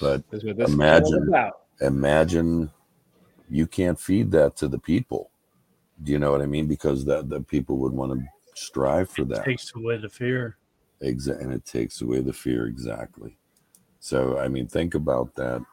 but 0.00 0.28
That's 0.30 0.44
what 0.44 0.56
this 0.56 0.68
is 0.68 0.74
all 0.74 0.80
imagine- 0.80 1.28
about. 1.28 1.52
imagine 1.80 2.70
you 3.48 3.66
can't 3.66 4.00
feed 4.00 4.30
that 4.32 4.56
to 4.56 4.68
the 4.68 4.78
people. 4.78 5.30
Do 6.02 6.10
you 6.10 6.18
know 6.18 6.32
what 6.32 6.42
I 6.42 6.46
mean? 6.46 6.66
Because 6.66 7.04
that 7.04 7.28
the 7.28 7.40
people 7.42 7.76
would 7.78 7.92
want 7.92 8.12
to 8.18 8.26
strive 8.54 9.10
for 9.10 9.24
that. 9.26 9.40
It 9.42 9.44
Takes 9.44 9.72
away 9.76 9.98
the 9.98 10.08
fear. 10.08 10.56
Exa- 11.02 11.40
and 11.40 11.52
it 11.52 11.64
takes 11.66 12.00
away 12.00 12.20
the 12.20 12.32
fear 12.32 12.66
exactly. 12.66 13.36
So 14.00 14.38
i 14.38 14.48
mean 14.48 14.66
think 14.68 14.94
about 14.94 15.34
that. 15.36 15.64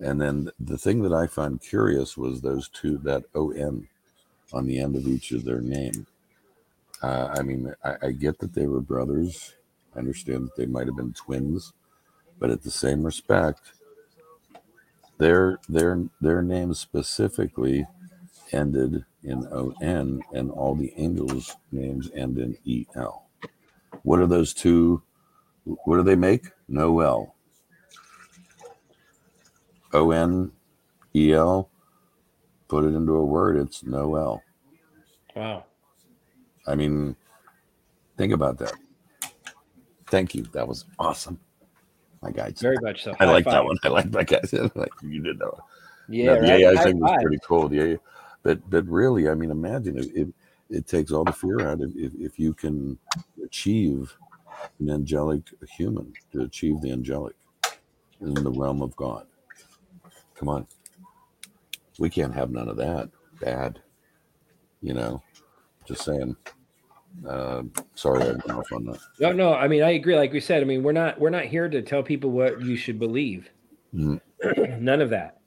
And 0.00 0.20
then 0.20 0.50
the 0.60 0.78
thing 0.78 1.02
that 1.02 1.12
i 1.12 1.26
found 1.26 1.60
curious 1.62 2.16
was 2.16 2.40
those 2.40 2.68
two 2.68 2.98
that 2.98 3.24
on 3.34 3.88
on 4.52 4.66
the 4.66 4.80
end 4.80 4.96
of 4.96 5.06
each 5.06 5.32
of 5.32 5.44
their 5.44 5.60
name. 5.60 6.06
Uh, 7.02 7.34
i 7.38 7.42
mean 7.42 7.74
I, 7.84 7.96
I 8.08 8.10
get 8.12 8.38
that 8.40 8.54
they 8.54 8.66
were 8.66 8.80
brothers. 8.80 9.54
I 9.96 10.00
understand 10.00 10.46
that 10.46 10.56
they 10.56 10.66
might 10.66 10.86
have 10.86 10.96
been 10.96 11.14
twins. 11.14 11.72
But 12.38 12.50
at 12.50 12.62
the 12.62 12.70
same 12.70 13.04
respect 13.04 13.72
their 15.18 15.58
their 15.68 16.04
their 16.20 16.42
names 16.42 16.78
specifically 16.80 17.86
ended 18.52 19.04
in 19.24 19.46
on 19.82 20.22
and 20.32 20.50
all 20.50 20.74
the 20.74 20.92
angels 20.96 21.56
names 21.72 22.10
end 22.14 22.38
in 22.38 22.56
el 22.96 23.27
what 24.02 24.20
are 24.20 24.26
those 24.26 24.54
two? 24.54 25.02
What 25.64 25.96
do 25.96 26.02
they 26.02 26.16
make? 26.16 26.46
Noel. 26.68 27.34
O 29.92 30.10
N 30.10 30.52
E 31.14 31.32
L. 31.32 31.70
Put 32.68 32.84
it 32.84 32.88
into 32.88 33.14
a 33.14 33.24
word, 33.24 33.56
it's 33.56 33.82
Noel. 33.82 34.42
Wow. 35.34 35.64
I 36.66 36.74
mean, 36.74 37.16
think 38.18 38.32
about 38.32 38.58
that. 38.58 38.74
Thank 40.08 40.34
you. 40.34 40.42
That 40.52 40.68
was 40.68 40.84
awesome. 40.98 41.40
My 42.22 42.30
guy. 42.30 42.52
Very 42.58 42.76
much 42.82 43.04
so. 43.04 43.14
I 43.20 43.24
like 43.26 43.44
that 43.44 43.64
one. 43.64 43.78
I 43.84 43.88
like 43.88 44.10
that 44.10 44.26
guy. 44.26 44.40
like 44.74 44.92
you 45.02 45.22
did 45.22 45.38
that 45.38 45.52
one. 45.52 45.62
Yeah, 46.08 46.34
No, 46.34 46.34
the 46.34 46.40
right? 46.40 46.60
AI 46.64 46.74
High 46.74 46.84
thing 46.84 47.00
was 47.00 47.22
pretty 47.22 47.38
cool. 47.46 47.72
AI, 47.72 47.98
but 48.42 48.68
but 48.68 48.86
really, 48.86 49.28
I 49.28 49.34
mean, 49.34 49.50
imagine 49.50 49.98
if 49.98 50.06
it, 50.14 50.28
it 50.70 50.86
takes 50.86 51.12
all 51.12 51.24
the 51.24 51.32
fear 51.32 51.60
out 51.68 51.80
of 51.80 51.92
if, 51.96 52.12
if 52.14 52.38
you 52.38 52.54
can 52.54 52.98
achieve 53.44 54.14
an 54.80 54.90
angelic 54.90 55.42
human 55.76 56.12
to 56.32 56.42
achieve 56.42 56.80
the 56.80 56.90
angelic 56.92 57.34
in 58.20 58.34
the 58.34 58.50
realm 58.50 58.82
of 58.82 58.94
God. 58.96 59.26
Come 60.34 60.48
on, 60.48 60.66
we 61.98 62.10
can't 62.10 62.34
have 62.34 62.50
none 62.50 62.68
of 62.68 62.76
that. 62.76 63.10
Bad, 63.40 63.80
you 64.82 64.94
know. 64.94 65.22
Just 65.86 66.04
saying. 66.04 66.36
Uh, 67.26 67.62
sorry, 67.94 68.22
I 68.22 68.26
went 68.26 68.50
off 68.50 68.72
on 68.72 68.84
that. 68.84 69.00
No, 69.18 69.32
no. 69.32 69.54
I 69.54 69.66
mean, 69.66 69.82
I 69.82 69.92
agree. 69.92 70.14
Like 70.14 70.32
we 70.32 70.40
said, 70.40 70.62
I 70.62 70.66
mean, 70.66 70.82
we're 70.82 70.92
not 70.92 71.18
we're 71.18 71.30
not 71.30 71.46
here 71.46 71.68
to 71.68 71.82
tell 71.82 72.02
people 72.02 72.30
what 72.30 72.60
you 72.60 72.76
should 72.76 72.98
believe. 72.98 73.48
Mhm. 73.94 74.20
None 74.80 75.00
of 75.00 75.10
that. 75.10 75.37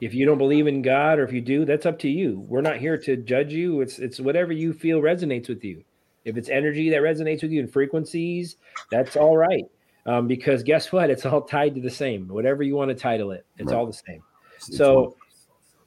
If 0.00 0.14
you 0.14 0.26
don't 0.26 0.38
believe 0.38 0.66
in 0.66 0.82
God, 0.82 1.18
or 1.18 1.24
if 1.24 1.32
you 1.32 1.40
do, 1.40 1.64
that's 1.64 1.86
up 1.86 1.98
to 2.00 2.08
you. 2.08 2.44
We're 2.48 2.60
not 2.60 2.78
here 2.78 2.96
to 2.98 3.16
judge 3.16 3.52
you. 3.52 3.80
It's 3.80 3.98
it's 3.98 4.20
whatever 4.20 4.52
you 4.52 4.72
feel 4.72 5.00
resonates 5.00 5.48
with 5.48 5.64
you. 5.64 5.84
If 6.24 6.36
it's 6.36 6.48
energy 6.48 6.90
that 6.90 7.02
resonates 7.02 7.42
with 7.42 7.52
you 7.52 7.60
and 7.60 7.72
frequencies, 7.72 8.56
that's 8.90 9.16
all 9.16 9.36
right. 9.36 9.64
Um, 10.06 10.26
because 10.26 10.62
guess 10.62 10.92
what? 10.92 11.10
It's 11.10 11.26
all 11.26 11.42
tied 11.42 11.74
to 11.74 11.80
the 11.80 11.90
same. 11.90 12.28
Whatever 12.28 12.62
you 12.62 12.74
want 12.76 12.90
to 12.90 12.94
title 12.94 13.30
it, 13.32 13.44
it's 13.58 13.72
Right. 13.72 13.78
all 13.78 13.86
the 13.86 13.92
same. 13.92 14.22
It's 14.56 14.76
So 14.76 15.16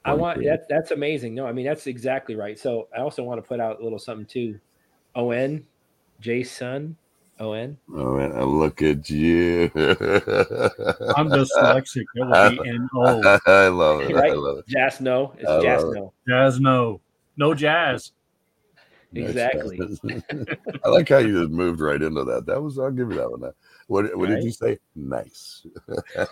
I 0.05 0.13
want 0.13 0.43
that. 0.43 0.67
That's 0.69 0.91
amazing. 0.91 1.35
No, 1.35 1.45
I 1.45 1.51
mean 1.51 1.65
that's 1.65 1.87
exactly 1.87 2.35
right. 2.35 2.57
So 2.57 2.87
I 2.95 3.01
also 3.01 3.23
want 3.23 3.37
to 3.41 3.47
put 3.47 3.59
out 3.59 3.79
a 3.79 3.83
little 3.83 3.99
something 3.99 4.25
too. 4.25 4.59
O 5.15 5.31
N, 5.31 5.65
Jason, 6.19 6.95
O 7.41 7.53
N. 7.53 7.75
Oh 7.93 8.15
man, 8.15 8.33
I 8.33 8.43
look 8.43 8.83
at 8.83 9.09
you. 9.09 9.63
I'm 9.75 11.27
dyslexic. 11.27 12.05
It 12.13 12.27
would 12.27 12.63
be 12.63 12.69
N 12.69 12.87
O. 12.95 13.39
I 13.47 13.67
love 13.67 14.01
it. 14.01 14.15
I 14.15 14.31
love 14.33 14.59
it. 14.59 14.67
Jazz 14.67 15.01
no. 15.01 15.33
It's 15.39 15.49
I 15.49 15.61
jazz 15.61 15.83
love 15.83 15.93
it. 15.93 15.95
no. 15.99 16.13
Jazz, 16.27 16.59
no. 16.59 17.01
No 17.37 17.53
jazz. 17.55 18.11
Exactly. 19.13 19.79
I 20.85 20.89
like 20.89 21.09
how 21.09 21.17
you 21.17 21.41
just 21.41 21.51
moved 21.51 21.81
right 21.81 22.01
into 22.01 22.23
that. 22.23 22.45
That 22.45 22.61
was 22.61 22.77
I'll 22.77 22.91
give 22.91 23.09
you 23.11 23.17
that 23.17 23.31
one. 23.31 23.51
What 23.87 24.15
what 24.15 24.29
did 24.29 24.43
you 24.43 24.51
say? 24.51 24.77
Nice. 24.95 25.65
give 26.15 26.29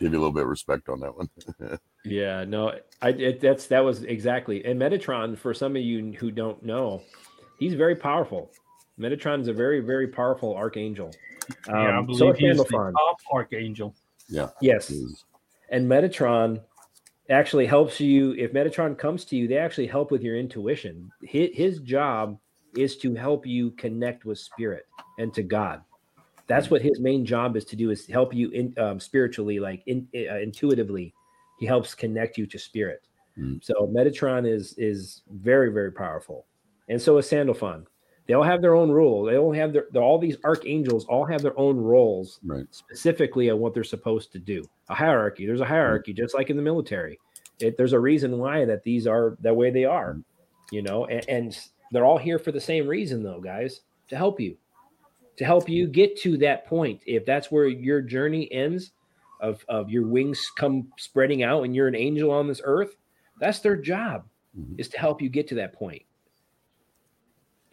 you 0.00 0.08
a 0.08 0.10
little 0.10 0.32
bit 0.32 0.44
of 0.44 0.48
respect 0.48 0.88
on 0.88 1.00
that 1.00 1.14
one. 1.16 1.28
Yeah, 2.04 2.44
no, 2.44 2.72
I 3.02 3.08
it, 3.08 3.40
that's 3.40 3.66
that 3.66 3.80
was 3.80 4.04
exactly. 4.04 4.64
And 4.64 4.80
Metatron, 4.80 5.36
for 5.36 5.52
some 5.52 5.76
of 5.76 5.82
you 5.82 6.12
who 6.12 6.30
don't 6.30 6.62
know, 6.62 7.02
he's 7.58 7.74
very 7.74 7.96
powerful. 7.96 8.50
Metatron 8.98 9.40
is 9.40 9.48
a 9.48 9.52
very 9.52 9.80
very 9.80 10.08
powerful 10.08 10.54
archangel. 10.54 11.12
yeah, 11.68 11.74
I 11.74 11.96
Um, 11.98 12.06
believe 12.06 12.18
so 12.18 12.30
is 12.32 12.38
he's 12.38 12.56
the 12.56 12.64
top 12.64 13.16
archangel. 13.32 13.94
yeah. 14.28 14.48
Yes, 14.60 14.92
and 15.70 15.86
Metatron 15.88 16.60
actually 17.30 17.66
helps 17.66 18.00
you. 18.00 18.32
If 18.32 18.52
Metatron 18.52 18.96
comes 18.96 19.24
to 19.26 19.36
you, 19.36 19.48
they 19.48 19.58
actually 19.58 19.86
help 19.86 20.10
with 20.10 20.22
your 20.22 20.36
intuition. 20.36 21.10
His, 21.22 21.50
his 21.54 21.78
job 21.80 22.38
is 22.76 22.96
to 22.98 23.14
help 23.14 23.46
you 23.46 23.70
connect 23.72 24.24
with 24.24 24.38
spirit 24.38 24.86
and 25.18 25.32
to 25.34 25.42
God. 25.42 25.82
That's 26.46 26.70
what 26.70 26.82
his 26.82 27.00
main 27.00 27.24
job 27.24 27.56
is 27.56 27.64
to 27.66 27.76
do 27.76 27.90
is 27.90 28.06
help 28.06 28.34
you 28.34 28.50
in 28.50 28.74
um, 28.78 29.00
spiritually, 29.00 29.58
like 29.60 29.82
in, 29.86 30.06
uh, 30.14 30.38
intuitively. 30.38 31.14
He 31.58 31.66
helps 31.66 31.94
connect 31.94 32.36
you 32.36 32.46
to 32.46 32.58
spirit. 32.58 33.06
Mm. 33.38 33.64
So 33.64 33.90
Metatron 33.92 34.46
is 34.46 34.74
is 34.76 35.22
very 35.30 35.72
very 35.72 35.90
powerful, 35.90 36.46
and 36.88 37.00
so 37.00 37.16
is 37.18 37.28
Sandalphon. 37.28 37.86
They 38.26 38.34
all 38.34 38.42
have 38.42 38.62
their 38.62 38.74
own 38.74 38.90
rule. 38.90 39.24
They 39.24 39.36
all 39.36 39.52
have 39.52 39.72
their 39.72 39.86
all 39.96 40.18
these 40.18 40.36
archangels 40.44 41.04
all 41.06 41.24
have 41.26 41.42
their 41.42 41.58
own 41.58 41.76
roles 41.76 42.40
Right. 42.42 42.66
specifically 42.70 43.50
on 43.50 43.58
what 43.58 43.74
they're 43.74 43.84
supposed 43.84 44.32
to 44.32 44.38
do. 44.38 44.64
A 44.88 44.94
hierarchy. 44.94 45.46
There's 45.46 45.60
a 45.60 45.64
hierarchy, 45.66 46.12
just 46.14 46.34
like 46.34 46.48
in 46.50 46.56
the 46.56 46.62
military. 46.62 47.18
It, 47.60 47.76
there's 47.76 47.92
a 47.92 48.00
reason 48.00 48.38
why 48.38 48.64
that 48.64 48.82
these 48.82 49.06
are 49.06 49.36
that 49.40 49.54
way 49.54 49.70
they 49.70 49.84
are, 49.84 50.18
you 50.72 50.82
know, 50.82 51.04
and, 51.06 51.28
and 51.28 51.58
they're 51.92 52.04
all 52.06 52.18
here 52.18 52.38
for 52.38 52.50
the 52.50 52.60
same 52.60 52.86
reason, 52.88 53.22
though, 53.22 53.40
guys, 53.40 53.82
to 54.08 54.16
help 54.16 54.40
you, 54.40 54.56
to 55.36 55.44
help 55.44 55.68
you 55.68 55.86
get 55.86 56.16
to 56.22 56.36
that 56.38 56.66
point. 56.66 57.00
If 57.06 57.24
that's 57.26 57.50
where 57.52 57.66
your 57.68 58.00
journey 58.00 58.50
ends, 58.50 58.92
of 59.40 59.64
of 59.68 59.90
your 59.90 60.06
wings 60.06 60.40
come 60.56 60.88
spreading 60.96 61.42
out, 61.42 61.64
and 61.64 61.74
you're 61.76 61.88
an 61.88 61.94
angel 61.94 62.30
on 62.30 62.48
this 62.48 62.62
earth, 62.64 62.96
that's 63.38 63.58
their 63.58 63.76
job, 63.76 64.24
Mhm. 64.58 64.78
is 64.80 64.88
to 64.90 64.98
help 64.98 65.20
you 65.20 65.28
get 65.28 65.46
to 65.48 65.56
that 65.56 65.74
point. 65.74 66.02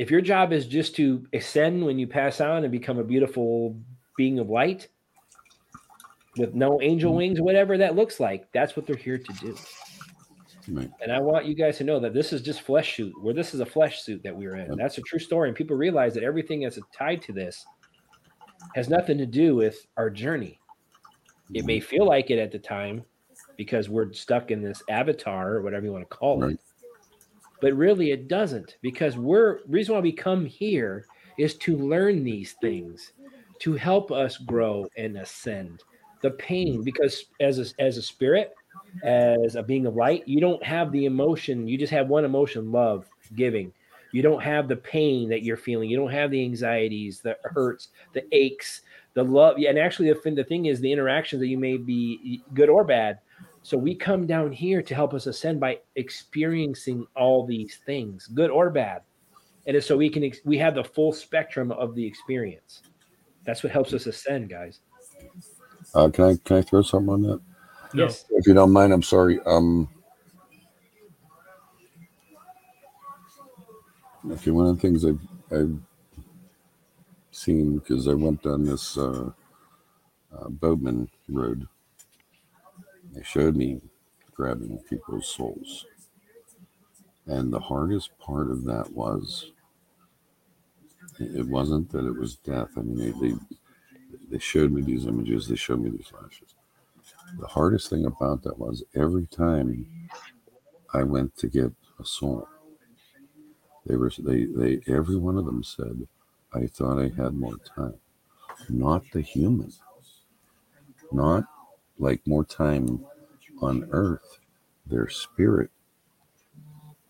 If 0.02 0.10
your 0.10 0.22
job 0.22 0.52
is 0.52 0.66
just 0.66 0.96
to 0.96 1.28
ascend 1.32 1.86
when 1.86 2.00
you 2.00 2.08
pass 2.08 2.42
on 2.42 2.64
and 2.64 2.72
become 2.72 2.98
a 2.98 3.04
beautiful 3.04 3.80
being 4.18 4.40
of 4.40 4.50
light 4.50 4.88
with 6.38 6.56
no 6.56 6.82
angel 6.82 7.12
mm-hmm. 7.12 7.18
wings, 7.18 7.40
whatever 7.40 7.78
that 7.78 7.96
looks 7.96 8.20
like, 8.20 8.52
that's 8.52 8.76
what 8.76 8.88
they're 8.88 8.96
here 8.96 9.20
to 9.20 9.34
do. 9.34 9.56
Right. 10.70 10.90
And 11.04 11.12
I 11.12 11.20
want 11.20 11.46
you 11.46 11.54
guys 11.54 11.78
to 11.78 11.84
know 11.84 12.00
that 12.00 12.16
this 12.16 12.34
is 12.34 12.42
just 12.42 12.62
flesh 12.62 12.96
suit, 12.96 13.14
where 13.22 13.36
this 13.36 13.54
is 13.54 13.60
a 13.60 13.66
flesh 13.66 14.02
suit 14.02 14.24
that 14.24 14.36
we're 14.36 14.56
in. 14.56 14.70
Yep. 14.70 14.78
That's 14.80 14.98
a 14.98 15.02
true 15.02 15.20
story. 15.20 15.50
And 15.50 15.56
people 15.56 15.78
realize 15.78 16.16
that 16.16 16.24
everything 16.24 16.62
that's 16.62 16.80
tied 16.98 17.22
to 17.22 17.32
this 17.32 17.64
has 18.74 18.90
nothing 18.90 19.20
to 19.20 19.28
do 19.28 19.56
with 19.56 19.86
our 19.98 20.10
journey. 20.10 20.60
It 21.54 21.64
may 21.64 21.78
mm-hmm. 21.78 21.86
feel 21.86 22.08
like 22.08 22.32
it 22.32 22.40
at 22.40 22.52
the 22.52 22.58
time 22.58 23.04
because 23.56 23.88
we're 23.88 24.12
stuck 24.14 24.50
in 24.50 24.64
this 24.64 24.82
avatar 24.90 25.54
or 25.54 25.62
whatever 25.62 25.86
you 25.86 25.92
want 25.92 26.10
to 26.10 26.18
call 26.18 26.42
Right. 26.42 26.54
it. 26.54 26.60
But 27.62 27.74
really 27.74 28.12
it 28.12 28.28
doesn't 28.28 28.78
because 28.82 29.18
we're 29.18 29.60
reason 29.68 29.96
why 29.96 30.02
we 30.02 30.12
come 30.12 30.46
here 30.46 31.06
is 31.38 31.56
to 31.60 31.78
learn 31.78 32.24
these 32.24 32.54
things, 32.54 33.14
to 33.60 33.74
help 33.76 34.12
us 34.12 34.38
grow 34.38 34.88
and 34.98 35.18
ascend. 35.18 35.84
The 36.22 36.32
pain, 36.32 36.84
because 36.84 37.26
as 37.40 37.58
a, 37.60 37.82
as 37.82 37.98
a 37.98 38.02
spirit, 38.02 38.54
as 39.04 39.56
a 39.56 39.64
being 39.64 39.86
of 39.86 39.96
light, 39.96 40.28
you 40.28 40.40
don't 40.40 40.64
have 40.64 40.92
the 40.92 41.06
emotion. 41.06 41.68
You 41.68 41.78
just 41.78 41.94
have 41.94 42.10
one 42.10 42.26
emotion, 42.26 42.72
love, 42.72 43.08
giving. 43.36 43.72
You 44.12 44.22
don't 44.22 44.42
have 44.44 44.68
the 44.68 44.76
pain 44.76 45.30
that 45.30 45.44
you're 45.44 45.58
feeling. 45.58 45.90
You 45.90 45.98
don't 45.98 46.12
have 46.12 46.32
the 46.32 46.44
anxieties, 46.44 47.22
the 47.22 47.38
hurts, 47.44 47.90
the 48.14 48.24
aches, 48.36 48.82
the 49.14 49.24
love. 49.24 49.58
And 49.58 49.80
actually, 49.80 50.12
the, 50.12 50.32
the 50.32 50.44
thing 50.44 50.66
is, 50.66 50.80
the 50.80 50.92
interactions 50.92 51.40
that 51.40 51.48
you 51.48 51.58
may 51.58 51.78
be 51.78 52.44
good 52.54 52.70
or 52.70 52.84
bad. 52.84 53.20
So 53.64 53.78
we 53.78 53.94
come 53.96 54.26
down 54.26 54.52
here 54.52 54.82
to 54.82 54.96
help 54.96 55.14
us 55.14 55.28
ascend 55.28 55.60
by 55.60 55.80
experiencing 55.96 57.06
all 57.16 57.46
these 57.46 57.80
things, 57.86 58.28
good 58.28 58.50
or 58.50 58.70
bad, 58.70 59.02
and 59.68 59.84
so 59.84 59.96
we 59.96 60.10
can 60.10 60.24
ex- 60.24 60.40
we 60.46 60.58
have 60.58 60.76
the 60.76 60.84
full 60.84 61.14
spectrum 61.14 61.72
of 61.72 61.94
the 61.96 62.06
experience. 62.06 62.82
That's 63.44 63.64
what 63.64 63.72
helps 63.72 63.94
us 63.94 64.08
ascend, 64.08 64.50
guys. 64.50 64.80
Uh, 65.94 66.10
can 66.10 66.26
I 66.26 66.36
can 66.44 66.58
I 66.58 66.62
throw 66.62 66.82
something 66.82 67.14
on 67.14 67.22
that? 67.24 67.42
No. 67.94 68.06
Yes. 68.06 68.26
If 68.32 68.48
you 68.48 68.54
don't 68.54 68.72
mind, 68.72 68.94
I'm 68.94 69.04
sorry. 69.04 69.40
Um, 69.46 69.90
okay, 74.32 74.52
one 74.52 74.68
of 74.68 74.76
the 74.76 74.82
things 74.82 75.06
I've, 75.06 75.20
I've 75.52 75.78
seen 77.32 77.78
because 77.80 78.08
I 78.08 78.14
went 78.14 78.44
down 78.44 78.64
this 78.64 78.98
uh, 78.98 79.32
uh, 80.38 80.50
Boatman 80.50 81.10
Road, 81.28 81.68
they 83.14 83.24
showed 83.24 83.56
me 83.56 83.82
grabbing 84.34 84.80
people's 84.90 85.28
souls, 85.28 85.86
and 87.28 87.52
the 87.54 87.60
hardest 87.60 88.18
part 88.20 88.52
of 88.52 88.66
that 88.66 88.92
was 88.94 89.52
it 91.20 91.48
wasn't 91.48 91.92
that 91.92 92.06
it 92.06 92.18
was 92.18 92.38
death. 92.38 92.70
I 92.78 92.82
mean, 92.82 92.98
they 92.98 93.30
they, 93.30 93.36
they 94.30 94.40
showed 94.40 94.72
me 94.72 94.82
these 94.82 95.06
images, 95.06 95.48
they 95.48 95.56
showed 95.56 95.82
me 95.82 95.90
these 95.90 96.08
flashes 96.08 96.56
the 97.40 97.48
hardest 97.48 97.90
thing 97.90 98.06
about 98.06 98.44
that 98.44 98.58
was 98.60 98.84
every 98.96 99.28
time 99.28 99.86
I 100.94 101.04
went 101.04 101.38
to 101.38 101.48
get 101.48 101.72
a 102.00 102.06
soul, 102.06 102.48
they 103.86 103.96
were 103.96 104.12
they 104.20 104.46
they 104.46 104.82
every 104.88 105.18
one 105.18 105.38
of 105.38 105.46
them 105.46 105.64
said, 105.64 106.08
"I 106.54 106.68
thought 106.68 107.00
I 107.00 107.10
had 107.10 107.34
more 107.34 107.58
time." 107.76 107.96
Not 108.70 109.04
the 109.14 109.22
human, 109.22 109.72
not 111.12 111.46
like 112.02 112.28
more 112.28 112.46
time 112.46 113.06
on 113.62 113.90
Earth. 113.92 114.40
Their 114.88 115.10
spirit, 115.10 115.72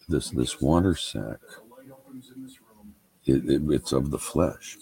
this 0.09 0.31
this 0.31 0.61
water 0.61 0.95
sac, 0.95 1.39
it, 3.25 3.45
it, 3.49 3.61
it's 3.69 3.91
of 3.93 4.11
the 4.11 4.19
flesh, 4.19 4.77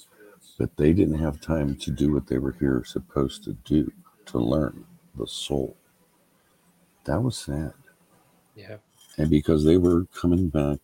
but 0.60 0.78
they 0.78 0.93
didn't 0.93 1.20
have 1.20 1.41
time 1.41 1.76
to 1.78 1.91
do 1.91 2.14
what 2.14 2.28
they 2.28 2.39
were 2.39 2.55
here 2.60 2.84
supposed 2.86 3.43
to 3.45 3.53
do 3.53 3.91
to 4.28 4.39
learn 4.39 4.86
the 5.18 5.28
soul. 5.28 5.78
That 7.05 7.24
was 7.24 7.38
sad. 7.38 7.74
Yeah. 8.55 8.78
And 9.18 9.30
because 9.30 9.66
they 9.66 9.78
were 9.78 10.05
coming 10.14 10.49
back 10.49 10.80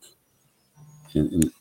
in, 1.14 1.34
in 1.34 1.52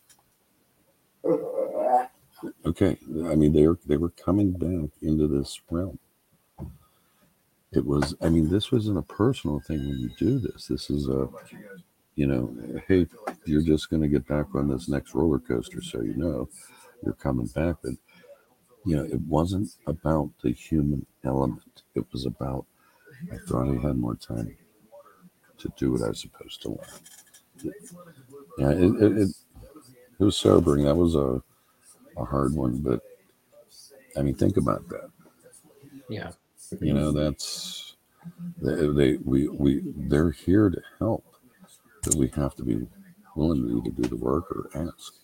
okay, 2.67 2.99
I 3.27 3.35
mean 3.37 3.53
they 3.53 3.67
were 3.69 3.79
they 3.87 3.97
were 3.99 4.11
coming 4.11 4.53
back 4.53 4.91
into 5.03 5.29
this 5.29 5.61
realm. 5.71 5.99
It 7.75 7.85
was 7.85 8.15
I 8.21 8.29
mean, 8.29 8.49
this 8.49 8.71
wasn't 8.73 8.99
a 8.99 9.03
personal 9.03 9.61
thing 9.61 9.79
when 9.79 9.99
you 9.99 10.11
do 10.19 10.39
this. 10.39 10.69
This 10.69 10.91
is 10.91 11.09
a 11.09 11.29
you 12.17 12.27
know, 12.27 12.57
hey, 12.87 13.07
you're 13.45 13.63
just 13.63 13.91
gonna 13.91 14.09
get 14.09 14.27
back 14.27 14.55
on 14.55 14.69
this 14.69 14.89
next 14.89 15.15
roller 15.15 15.41
coaster, 15.41 15.83
so 15.83 16.01
you 16.03 16.15
know 16.15 16.49
you're 17.03 17.15
coming 17.15 17.47
back. 17.47 17.77
But 17.83 17.95
you 18.85 18.97
know, 18.97 19.05
it 19.05 19.21
wasn't 19.23 19.71
about 19.87 20.31
the 20.43 20.53
human 20.53 21.07
element. 21.25 21.83
It 21.95 22.05
was 22.13 22.27
about 22.27 22.67
I 23.33 23.39
thought 23.49 23.69
I 23.69 23.81
had 23.87 23.97
more 23.99 24.15
time 24.15 24.57
to 25.59 25.73
do 25.77 25.93
what 25.93 26.03
I 26.03 26.09
was 26.09 26.21
supposed 26.21 26.63
to 26.63 26.69
learn. 26.69 27.75
Yeah, 28.59 28.71
it 28.71 29.03
it, 29.03 29.19
it, 29.19 29.29
it 30.21 30.25
was 30.25 30.37
sobering. 30.37 30.85
That 30.85 30.97
was 30.97 31.15
a 31.15 31.43
a 32.17 32.25
hard 32.25 32.55
one, 32.55 32.79
but 32.79 33.01
I 34.17 34.23
mean, 34.23 34.35
think 34.35 34.57
about 34.57 34.89
that. 34.89 35.11
Yeah. 36.09 36.31
You 36.81 36.95
know, 36.95 37.13
that's 37.13 37.97
they, 38.61 38.87
they 38.89 39.17
we 39.25 39.49
we 39.49 39.83
they're 39.97 40.31
here 40.31 40.71
to 40.71 40.81
help, 40.99 41.25
but 42.03 42.15
we 42.15 42.29
have 42.35 42.55
to 42.57 42.65
be 42.65 42.87
willing 43.37 43.67
to 43.67 43.79
either 43.79 44.03
do 44.03 44.09
the 44.09 44.17
work 44.17 44.51
or 44.51 44.71
ask. 44.75 45.15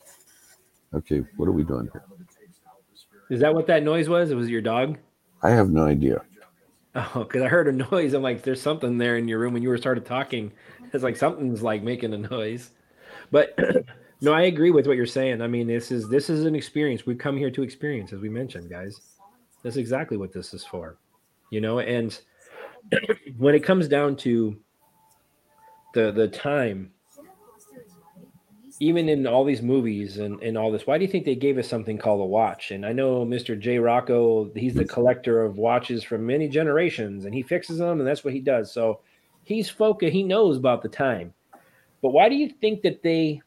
Okay, 0.94 1.22
what 1.36 1.48
are 1.48 1.52
we 1.52 1.64
doing 1.64 1.88
here? 1.92 2.04
Is 3.30 3.40
that 3.40 3.54
what 3.54 3.66
that 3.68 3.82
noise 3.82 4.08
was? 4.08 4.30
It 4.30 4.34
was 4.34 4.48
your 4.48 4.60
dog? 4.60 4.98
I 5.42 5.50
have 5.50 5.70
no 5.70 5.84
idea. 5.84 6.22
Oh, 6.94 7.24
because 7.24 7.42
I 7.42 7.48
heard 7.48 7.68
a 7.68 7.72
noise. 7.92 8.14
I'm 8.14 8.22
like, 8.22 8.42
there's 8.42 8.60
something 8.60 8.98
there 8.98 9.16
in 9.16 9.28
your 9.28 9.38
room 9.38 9.54
when 9.54 9.62
you 9.62 9.68
were 9.68 9.78
started 9.78 10.04
talking. 10.04 10.52
It's 10.92 11.04
like 11.04 11.16
something's 11.16 11.62
like 11.62 11.82
making 11.82 12.12
a 12.12 12.18
noise. 12.18 12.70
But 13.30 13.56
no, 14.20 14.32
I 14.32 14.42
agree 14.42 14.72
with 14.72 14.86
what 14.86 14.96
you're 14.96 15.06
saying. 15.06 15.40
I 15.40 15.46
mean, 15.46 15.68
this 15.68 15.92
is 15.92 16.08
this 16.08 16.28
is 16.28 16.44
an 16.44 16.56
experience. 16.56 17.06
We 17.06 17.14
come 17.14 17.36
here 17.36 17.50
to 17.50 17.62
experience, 17.62 18.12
as 18.12 18.20
we 18.20 18.28
mentioned, 18.28 18.68
guys. 18.68 19.00
That's 19.62 19.76
exactly 19.76 20.16
what 20.16 20.32
this 20.32 20.52
is 20.52 20.64
for. 20.64 20.96
You 21.50 21.60
know, 21.60 21.80
and 21.80 22.18
when 23.36 23.54
it 23.54 23.64
comes 23.64 23.88
down 23.88 24.16
to 24.16 24.56
the 25.94 26.12
the 26.12 26.28
time, 26.28 26.92
even 28.80 29.10
in 29.10 29.26
all 29.26 29.44
these 29.44 29.60
movies 29.60 30.18
and, 30.18 30.42
and 30.42 30.56
all 30.56 30.72
this, 30.72 30.86
why 30.86 30.96
do 30.96 31.04
you 31.04 31.10
think 31.10 31.26
they 31.26 31.34
gave 31.34 31.58
us 31.58 31.68
something 31.68 31.98
called 31.98 32.22
a 32.22 32.24
watch? 32.24 32.70
And 32.70 32.86
I 32.86 32.92
know 32.92 33.26
Mr. 33.26 33.58
J. 33.58 33.78
Rocco, 33.78 34.50
he's 34.54 34.74
the 34.74 34.86
collector 34.86 35.42
of 35.42 35.58
watches 35.58 36.02
from 36.02 36.26
many 36.26 36.48
generations 36.48 37.26
and 37.26 37.34
he 37.34 37.42
fixes 37.42 37.78
them 37.78 38.00
and 38.00 38.08
that's 38.08 38.24
what 38.24 38.32
he 38.32 38.40
does. 38.40 38.72
So 38.72 39.00
he's 39.44 39.68
focused, 39.68 40.14
he 40.14 40.22
knows 40.22 40.56
about 40.56 40.82
the 40.82 40.88
time. 40.88 41.34
But 42.00 42.10
why 42.10 42.30
do 42.30 42.34
you 42.34 42.48
think 42.48 42.80
that 42.82 43.02
they 43.02 43.42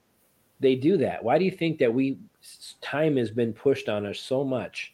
they 0.59 0.75
do 0.75 0.97
that? 0.97 1.23
Why 1.23 1.39
do 1.39 1.45
you 1.45 1.51
think 1.51 1.79
that 1.79 1.93
we 1.93 2.19
time 2.81 3.17
has 3.17 3.31
been 3.31 3.53
pushed 3.53 3.89
on 3.89 4.05
us 4.05 4.19
so 4.19 4.43
much 4.43 4.93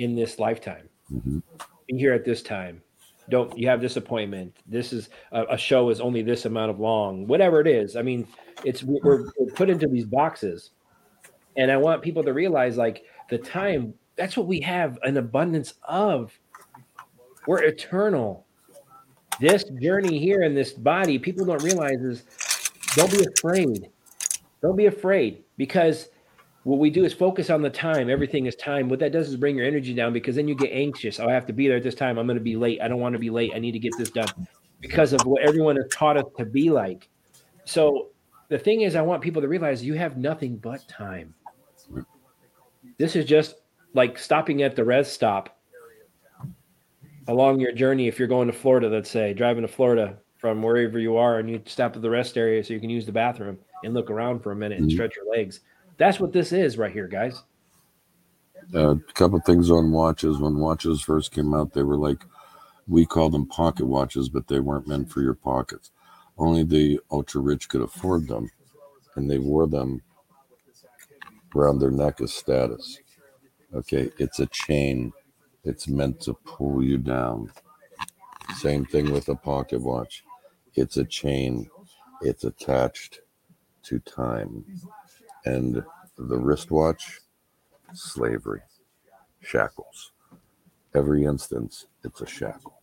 in 0.00 0.16
this 0.16 0.40
lifetime? 0.40 0.88
Mm-hmm. 1.12 1.38
Here 1.96 2.12
at 2.12 2.24
this 2.24 2.42
time, 2.42 2.82
don't 3.28 3.56
you 3.58 3.68
have 3.68 3.80
this 3.80 3.96
appointment? 3.96 4.56
This 4.66 4.92
is 4.92 5.08
a, 5.32 5.44
a, 5.50 5.58
show 5.58 5.90
is 5.90 6.00
only 6.00 6.22
this 6.22 6.44
amount 6.44 6.70
of 6.70 6.78
long, 6.78 7.26
whatever 7.26 7.60
it 7.60 7.66
is. 7.66 7.96
I 7.96 8.02
mean, 8.02 8.28
it's 8.64 8.82
we're, 8.82 9.30
we're 9.38 9.52
put 9.54 9.70
into 9.70 9.88
these 9.88 10.04
boxes, 10.04 10.70
and 11.56 11.70
I 11.70 11.76
want 11.76 12.02
people 12.02 12.22
to 12.22 12.32
realize 12.32 12.76
like 12.76 13.04
the 13.28 13.38
time. 13.38 13.94
That's 14.16 14.36
what 14.36 14.46
we 14.46 14.60
have 14.60 14.98
an 15.02 15.16
abundance 15.16 15.74
of. 15.84 16.38
We're 17.46 17.62
eternal. 17.62 18.46
This 19.40 19.64
journey 19.80 20.18
here 20.18 20.42
in 20.42 20.54
this 20.54 20.72
body, 20.72 21.18
people 21.18 21.46
don't 21.46 21.62
realize 21.62 22.00
is 22.02 22.24
don't 22.94 23.10
be 23.10 23.24
afraid. 23.36 23.88
Don't 24.60 24.76
be 24.76 24.86
afraid 24.86 25.42
because 25.56 26.08
what 26.64 26.78
we 26.78 26.90
do 26.90 27.04
is 27.04 27.14
focus 27.14 27.48
on 27.48 27.62
the 27.62 27.70
time. 27.70 28.10
Everything 28.10 28.46
is 28.46 28.54
time. 28.54 28.88
What 28.88 28.98
that 28.98 29.12
does 29.12 29.28
is 29.28 29.36
bring 29.36 29.56
your 29.56 29.66
energy 29.66 29.94
down 29.94 30.12
because 30.12 30.36
then 30.36 30.46
you 30.46 30.54
get 30.54 30.72
anxious. 30.72 31.18
Oh, 31.18 31.28
I 31.28 31.32
have 31.32 31.46
to 31.46 31.52
be 31.52 31.68
there 31.68 31.78
at 31.78 31.82
this 31.82 31.94
time. 31.94 32.18
I'm 32.18 32.26
going 32.26 32.38
to 32.38 32.44
be 32.44 32.56
late. 32.56 32.80
I 32.82 32.88
don't 32.88 33.00
want 33.00 33.14
to 33.14 33.18
be 33.18 33.30
late. 33.30 33.52
I 33.54 33.58
need 33.58 33.72
to 33.72 33.78
get 33.78 33.92
this 33.96 34.10
done 34.10 34.28
because 34.80 35.12
of 35.12 35.22
what 35.22 35.42
everyone 35.42 35.76
has 35.76 35.86
taught 35.90 36.18
us 36.18 36.26
to 36.36 36.44
be 36.44 36.70
like. 36.70 37.08
So 37.64 38.08
the 38.48 38.58
thing 38.58 38.82
is, 38.82 38.94
I 38.94 39.02
want 39.02 39.22
people 39.22 39.40
to 39.40 39.48
realize 39.48 39.82
you 39.82 39.94
have 39.94 40.18
nothing 40.18 40.56
but 40.56 40.86
time. 40.86 41.34
This 42.98 43.16
is 43.16 43.24
just 43.24 43.54
like 43.94 44.18
stopping 44.18 44.62
at 44.62 44.76
the 44.76 44.84
rest 44.84 45.14
stop 45.14 45.58
along 47.28 47.60
your 47.60 47.72
journey. 47.72 48.06
If 48.06 48.18
you're 48.18 48.28
going 48.28 48.48
to 48.48 48.52
Florida, 48.52 48.88
let's 48.88 49.10
say 49.10 49.32
driving 49.32 49.62
to 49.62 49.68
Florida 49.68 50.18
from 50.36 50.62
wherever 50.62 50.98
you 50.98 51.16
are, 51.16 51.38
and 51.38 51.48
you 51.48 51.62
stop 51.64 51.96
at 51.96 52.02
the 52.02 52.10
rest 52.10 52.36
area 52.36 52.62
so 52.62 52.74
you 52.74 52.80
can 52.80 52.90
use 52.90 53.06
the 53.06 53.12
bathroom 53.12 53.58
and 53.82 53.94
look 53.94 54.10
around 54.10 54.40
for 54.40 54.52
a 54.52 54.56
minute 54.56 54.78
and 54.78 54.88
mm-hmm. 54.88 54.96
stretch 54.96 55.16
your 55.16 55.34
legs 55.34 55.60
that's 56.00 56.18
what 56.18 56.32
this 56.32 56.50
is 56.50 56.78
right 56.78 56.92
here, 56.92 57.06
guys. 57.06 57.42
A 58.74 58.96
couple 59.12 59.38
things 59.40 59.70
on 59.70 59.92
watches. 59.92 60.38
When 60.38 60.58
watches 60.58 61.02
first 61.02 61.30
came 61.30 61.52
out, 61.52 61.74
they 61.74 61.82
were 61.82 61.98
like 61.98 62.24
we 62.88 63.04
call 63.04 63.28
them 63.28 63.46
pocket 63.46 63.84
watches, 63.84 64.30
but 64.30 64.48
they 64.48 64.60
weren't 64.60 64.88
meant 64.88 65.12
for 65.12 65.20
your 65.20 65.34
pockets. 65.34 65.90
Only 66.38 66.64
the 66.64 67.00
ultra 67.10 67.42
rich 67.42 67.68
could 67.68 67.82
afford 67.82 68.28
them, 68.28 68.50
and 69.14 69.30
they 69.30 69.38
wore 69.38 69.66
them 69.66 70.00
around 71.54 71.80
their 71.80 71.90
neck 71.90 72.22
as 72.22 72.32
status. 72.32 72.98
Okay, 73.74 74.10
it's 74.18 74.40
a 74.40 74.46
chain. 74.46 75.12
It's 75.64 75.86
meant 75.86 76.18
to 76.22 76.32
pull 76.32 76.82
you 76.82 76.96
down. 76.96 77.52
Same 78.56 78.86
thing 78.86 79.12
with 79.12 79.28
a 79.28 79.36
pocket 79.36 79.82
watch. 79.82 80.24
It's 80.74 80.96
a 80.96 81.04
chain. 81.04 81.68
It's 82.22 82.44
attached 82.44 83.20
to 83.82 83.98
time 83.98 84.64
and 85.44 85.82
the 86.16 86.38
wristwatch, 86.38 87.20
slavery, 87.94 88.60
shackles. 89.40 90.12
Every 90.94 91.24
instance, 91.24 91.86
it's 92.04 92.20
a 92.20 92.26
shackle. 92.26 92.74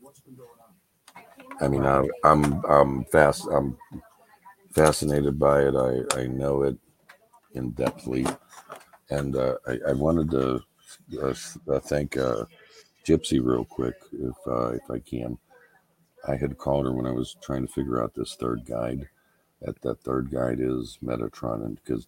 I 1.59 1.67
mean, 1.67 1.85
I, 1.85 2.03
I'm 2.23 2.63
I'm 2.65 3.05
fast 3.05 3.47
I'm 3.51 3.77
fascinated 4.71 5.39
by 5.39 5.61
it. 5.63 5.75
I 5.75 6.19
I 6.19 6.27
know 6.27 6.63
it 6.63 6.77
in 7.53 7.73
depthly, 7.73 8.37
and 9.09 9.35
uh, 9.35 9.55
I, 9.67 9.79
I 9.89 9.93
wanted 9.93 10.31
to 10.31 10.61
uh, 11.21 11.33
uh, 11.71 11.79
thank 11.79 12.17
uh, 12.17 12.45
Gypsy 13.05 13.43
real 13.43 13.65
quick, 13.65 13.95
if 14.13 14.35
uh, 14.47 14.69
if 14.69 14.89
I 14.91 14.99
can. 14.99 15.37
I 16.27 16.35
had 16.35 16.57
called 16.57 16.85
her 16.85 16.91
when 16.91 17.07
I 17.07 17.11
was 17.11 17.35
trying 17.41 17.65
to 17.65 17.71
figure 17.71 18.03
out 18.03 18.13
this 18.13 18.35
third 18.35 18.65
guide. 18.65 19.09
That 19.61 19.81
that 19.81 20.01
third 20.01 20.29
guide 20.31 20.59
is 20.59 20.99
Metatron, 21.03 21.65
and 21.65 21.75
because 21.83 22.07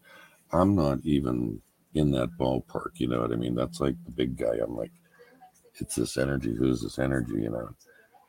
I'm 0.52 0.76
not 0.76 1.00
even 1.04 1.62
in 1.94 2.12
that 2.12 2.30
ballpark. 2.40 2.92
You 3.00 3.08
know 3.08 3.22
what 3.22 3.32
I 3.32 3.36
mean? 3.36 3.56
That's 3.56 3.80
like 3.80 3.96
the 4.06 4.12
big 4.12 4.38
guy. 4.38 4.58
I'm 4.62 4.76
like, 4.76 4.92
it's 5.76 5.96
this 5.96 6.18
energy. 6.18 6.54
Who's 6.56 6.82
this 6.82 7.00
energy? 7.00 7.42
You 7.42 7.50
know? 7.52 7.70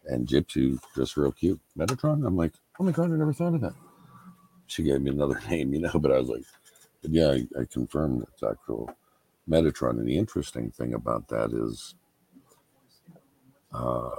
And 0.07 0.27
Gypsy, 0.27 0.79
just 0.95 1.17
real 1.17 1.33
cute. 1.33 1.61
Metatron. 1.79 2.27
I'm 2.27 2.37
like, 2.37 2.55
oh 2.79 2.85
my 2.85 2.93
god, 2.93 3.13
I 3.13 3.17
never 3.17 3.33
thought 3.33 3.55
of 3.55 3.61
that. 3.63 3.75
She 4.67 4.83
gave 4.83 5.01
me 5.03 5.11
another 5.11 5.41
name, 5.51 5.75
you 5.75 5.81
know, 5.81 5.93
but 5.95 6.13
I 6.13 6.19
was 6.19 6.29
like, 6.29 6.45
but 7.03 7.11
yeah, 7.11 7.31
I, 7.31 7.61
I 7.61 7.65
confirmed 7.71 8.25
it's 8.33 8.43
actual 8.43 8.91
Metatron. 9.49 9.99
And 9.99 10.07
the 10.07 10.19
interesting 10.19 10.71
thing 10.71 10.95
about 10.95 11.29
that 11.29 11.53
is, 11.53 11.95
uh, 13.73 14.11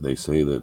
they 0.00 0.14
say 0.14 0.42
that 0.42 0.62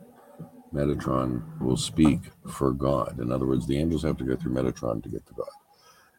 Metatron 0.74 1.60
will 1.60 1.78
speak 1.78 2.20
for 2.50 2.72
God. 2.72 3.20
In 3.20 3.32
other 3.32 3.46
words, 3.46 3.68
the 3.68 3.78
angels 3.78 4.04
have 4.04 4.18
to 4.18 4.24
go 4.24 4.36
through 4.36 4.54
Metatron 4.54 5.04
to 5.04 5.10
get 5.10 5.26
to 5.28 5.34
God 5.34 5.48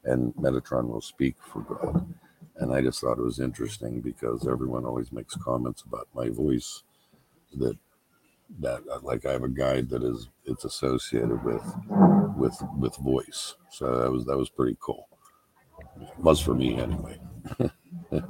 and 0.05 0.35
Metatron 0.35 0.89
will 0.89 1.01
speak 1.01 1.37
for 1.41 1.61
God. 1.63 2.15
And 2.57 2.73
I 2.73 2.81
just 2.83 3.01
thought 3.01 3.19
it 3.19 3.25
was 3.25 3.41
interesting 3.41 4.01
because 4.01 4.47
everyone 4.47 4.85
always 4.85 5.13
makes 5.13 5.35
comments 5.37 5.83
about 5.83 6.09
my 6.15 6.29
voice 6.29 6.83
that 7.55 7.77
that 8.61 8.83
uh, 8.91 8.99
like 9.03 9.25
I 9.25 9.33
have 9.33 9.45
a 9.45 9.49
guide 9.49 9.89
that 9.91 10.03
is 10.03 10.29
it's 10.45 10.65
associated 10.65 11.43
with 11.45 11.63
with 12.37 12.63
with 12.79 12.97
voice. 12.97 13.55
So 13.71 13.99
that 13.99 14.11
was 14.11 14.25
that 14.27 14.37
was 14.37 14.51
pretty 14.51 14.77
cool. 14.81 15.09
It 16.01 16.19
was 16.19 16.41
for 16.41 16.55
me 16.55 16.79
anyway. 16.79 17.19
How 18.11 18.21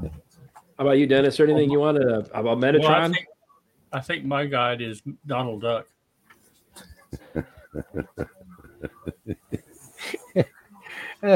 about 0.78 0.98
you, 0.98 1.06
Dennis? 1.06 1.38
Or 1.38 1.44
anything 1.44 1.70
you 1.70 1.80
want 1.80 1.98
to 1.98 2.18
about 2.32 2.58
Metatron? 2.58 2.82
Well, 2.82 2.92
I, 2.92 3.08
think, 3.08 3.26
I 3.92 4.00
think 4.00 4.24
my 4.24 4.46
guide 4.46 4.80
is 4.80 5.02
Donald 5.26 5.62
Duck. 5.62 5.86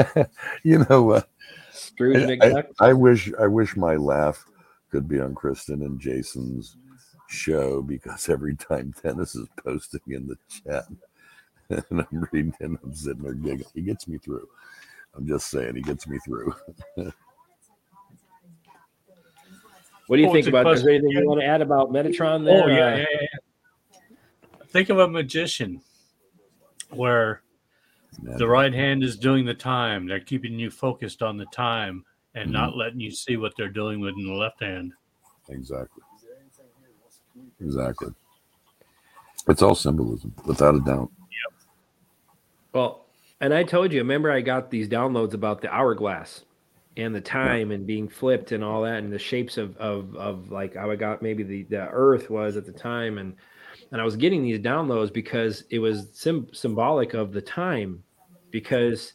you 0.63 0.85
know 0.89 1.03
what? 1.03 1.29
Scrooge 1.71 2.39
I, 2.41 2.59
I, 2.59 2.89
I, 2.89 2.93
wish 2.93 3.31
I 3.39 3.47
wish 3.47 3.75
my 3.75 3.95
laugh 3.95 4.45
could 4.91 5.07
be 5.07 5.19
on 5.19 5.35
Kristen 5.35 5.83
and 5.83 5.99
Jason's 5.99 6.77
show 7.27 7.81
because 7.81 8.29
every 8.29 8.55
time 8.55 8.93
Dennis 9.03 9.35
is 9.35 9.47
posting 9.63 10.01
in 10.07 10.27
the 10.27 10.37
chat 10.47 10.85
and 11.89 12.01
I'm 12.11 12.27
reading 12.31 12.53
and 12.59 12.77
I'm 12.83 12.93
sitting 12.93 13.23
there 13.23 13.33
giggling, 13.33 13.69
he 13.73 13.81
gets 13.81 14.07
me 14.07 14.17
through. 14.17 14.47
I'm 15.15 15.27
just 15.27 15.49
saying, 15.49 15.75
he 15.75 15.81
gets 15.81 16.07
me 16.07 16.19
through. 16.19 16.53
what 16.95 17.13
do 20.15 20.21
you 20.21 20.29
oh, 20.29 20.33
think 20.33 20.47
about? 20.47 20.67
Is 20.73 20.83
there 20.83 20.93
anything 20.93 21.09
you 21.11 21.27
want 21.27 21.41
to 21.41 21.47
add 21.47 21.61
about 21.61 21.91
Metatron? 21.91 22.41
Oh, 22.41 22.45
there, 22.45 22.63
oh 22.63 22.67
yeah, 22.67 22.97
yeah, 22.97 23.05
yeah. 23.21 23.27
Think 24.67 24.89
of 24.89 24.99
a 24.99 25.07
magician 25.07 25.81
where 26.91 27.41
the 28.21 28.47
right 28.47 28.73
hand 28.73 29.03
is 29.03 29.17
doing 29.17 29.45
the 29.45 29.53
time. 29.53 30.07
They're 30.07 30.19
keeping 30.19 30.57
you 30.59 30.69
focused 30.69 31.21
on 31.21 31.37
the 31.37 31.45
time 31.47 32.03
and 32.35 32.45
mm-hmm. 32.45 32.53
not 32.53 32.77
letting 32.77 32.99
you 32.99 33.11
see 33.11 33.37
what 33.37 33.53
they're 33.57 33.69
doing 33.69 33.99
with 33.99 34.15
in 34.15 34.25
the 34.25 34.33
left 34.33 34.61
hand. 34.61 34.93
Exactly. 35.49 36.03
Exactly. 37.61 38.09
It's 39.47 39.61
all 39.61 39.75
symbolism, 39.75 40.33
without 40.45 40.75
a 40.75 40.79
doubt. 40.79 41.09
Yep. 41.19 41.61
Well, 42.73 43.05
and 43.39 43.53
I 43.53 43.63
told 43.63 43.93
you, 43.93 43.99
remember 43.99 44.31
I 44.31 44.41
got 44.41 44.69
these 44.69 44.89
downloads 44.89 45.33
about 45.33 45.61
the 45.61 45.73
hourglass 45.73 46.43
and 46.97 47.13
the 47.13 47.21
time 47.21 47.71
and 47.71 47.85
being 47.85 48.09
flipped 48.09 48.51
and 48.51 48.63
all 48.63 48.81
that 48.81 48.97
and 48.97 49.13
the 49.13 49.19
shapes 49.19 49.57
of 49.57 49.77
of 49.77 50.15
of 50.15 50.51
like 50.51 50.75
how 50.75 50.89
I 50.89 50.95
got 50.95 51.21
maybe 51.21 51.43
the 51.43 51.63
the 51.63 51.87
earth 51.89 52.29
was 52.29 52.57
at 52.57 52.65
the 52.65 52.71
time 52.71 53.19
and 53.19 53.35
and 53.91 54.01
I 54.01 54.03
was 54.03 54.15
getting 54.15 54.43
these 54.43 54.59
downloads 54.59 55.11
because 55.11 55.63
it 55.69 55.79
was 55.79 56.09
sim- 56.13 56.49
symbolic 56.53 57.13
of 57.13 57.31
the 57.31 57.41
time 57.41 58.03
because 58.51 59.13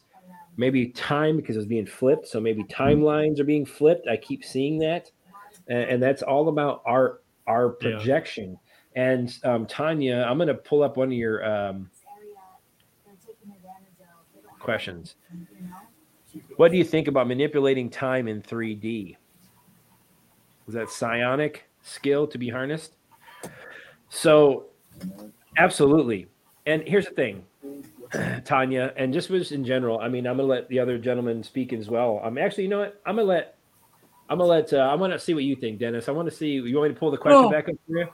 maybe 0.57 0.87
time 0.87 1.37
because 1.37 1.55
it 1.55 1.59
was 1.59 1.65
being 1.65 1.85
flipped 1.85 2.27
so 2.27 2.39
maybe 2.39 2.63
timelines 2.65 3.39
are 3.39 3.43
being 3.43 3.65
flipped. 3.65 4.07
I 4.07 4.17
keep 4.17 4.43
seeing 4.43 4.79
that. 4.79 5.11
And, 5.67 5.83
and 5.83 6.03
that's 6.03 6.21
all 6.21 6.49
about 6.49 6.81
our 6.85 7.21
our 7.47 7.69
projection. 7.69 8.57
Yeah. 8.95 9.11
and 9.11 9.37
um, 9.43 9.65
tanya 9.65 10.25
i'm 10.29 10.37
going 10.37 10.47
to 10.47 10.53
pull 10.53 10.81
up 10.81 10.95
one 10.95 11.09
of 11.09 11.13
your 11.13 11.43
um, 11.45 11.89
questions. 14.63 15.15
What 16.55 16.71
do 16.71 16.77
you 16.77 16.83
think 16.83 17.07
about 17.07 17.27
manipulating 17.27 17.89
time 17.89 18.27
in 18.27 18.41
3d 18.41 19.17
Is 20.67 20.73
that 20.73 20.89
psionic 20.89 21.65
skill 21.83 22.25
to 22.27 22.37
be 22.37 22.49
harnessed 22.49 22.95
so 24.13 24.65
absolutely 25.57 26.27
and 26.65 26.83
here's 26.87 27.05
the 27.05 27.13
thing 27.13 27.43
Tanya, 28.45 28.93
and 28.95 29.13
just 29.13 29.29
was 29.29 29.51
in 29.51 29.65
general. 29.65 29.99
I 29.99 30.07
mean, 30.07 30.27
I'm 30.27 30.37
gonna 30.37 30.47
let 30.47 30.69
the 30.69 30.79
other 30.79 30.97
gentleman 30.97 31.43
speak 31.43 31.73
as 31.73 31.89
well. 31.89 32.19
I'm 32.21 32.33
um, 32.33 32.37
actually, 32.37 32.63
you 32.63 32.69
know 32.69 32.79
what? 32.79 33.01
I'm 33.05 33.15
gonna 33.15 33.27
let 33.27 33.57
I'm 34.29 34.37
gonna 34.37 34.49
let 34.49 34.73
uh, 34.73 34.77
I 34.77 34.95
want 34.95 35.13
to 35.13 35.19
see 35.19 35.33
what 35.33 35.43
you 35.43 35.55
think, 35.55 35.79
Dennis. 35.79 36.07
I 36.07 36.11
want 36.11 36.29
to 36.29 36.35
see. 36.35 36.47
You 36.47 36.77
want 36.77 36.89
me 36.89 36.93
to 36.93 36.99
pull 36.99 37.11
the 37.11 37.17
question 37.17 37.45
oh. 37.45 37.49
back 37.49 37.69
up 37.69 37.75
for 37.87 37.99
you? 37.99 38.07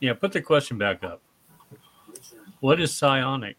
Yeah, 0.00 0.14
put 0.14 0.32
the 0.32 0.40
question 0.40 0.78
back 0.78 1.02
up. 1.02 1.20
What 2.60 2.80
is 2.80 2.94
psionic? 2.94 3.56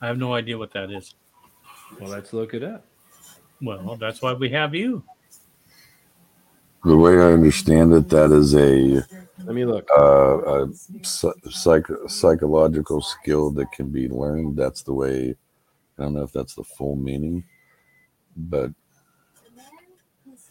I 0.00 0.06
have 0.08 0.18
no 0.18 0.34
idea 0.34 0.58
what 0.58 0.72
that 0.72 0.90
is. 0.90 1.14
Well, 2.00 2.10
let's 2.10 2.32
look 2.32 2.54
it 2.54 2.64
up. 2.64 2.84
Well, 3.60 3.96
that's 3.96 4.20
why 4.20 4.32
we 4.32 4.48
have 4.50 4.74
you. 4.74 5.04
The 6.84 6.96
way 6.96 7.14
I 7.16 7.32
understand 7.32 7.92
it, 7.94 8.08
that 8.08 8.32
is 8.32 8.54
a, 8.54 9.04
Let 9.46 9.54
me 9.54 9.64
look. 9.64 9.88
uh, 9.96 10.64
a 10.66 10.68
psych, 11.50 11.86
psychological 12.08 13.00
skill 13.02 13.50
that 13.52 13.70
can 13.72 13.88
be 13.88 14.08
learned. 14.08 14.56
That's 14.56 14.82
the 14.82 14.92
way. 14.92 15.36
I 15.98 16.02
don't 16.02 16.14
know 16.14 16.22
if 16.22 16.32
that's 16.32 16.54
the 16.54 16.64
full 16.64 16.96
meaning, 16.96 17.44
but 18.36 18.72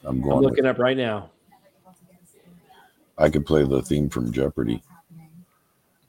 I'm 0.05 0.21
going. 0.21 0.38
I'm 0.38 0.43
looking 0.43 0.65
up 0.65 0.79
right 0.79 0.95
now. 0.97 1.32
I 3.17 3.29
could 3.29 3.45
play 3.45 3.63
the 3.65 3.82
theme 3.82 4.09
from 4.09 4.32
Jeopardy. 4.32 4.84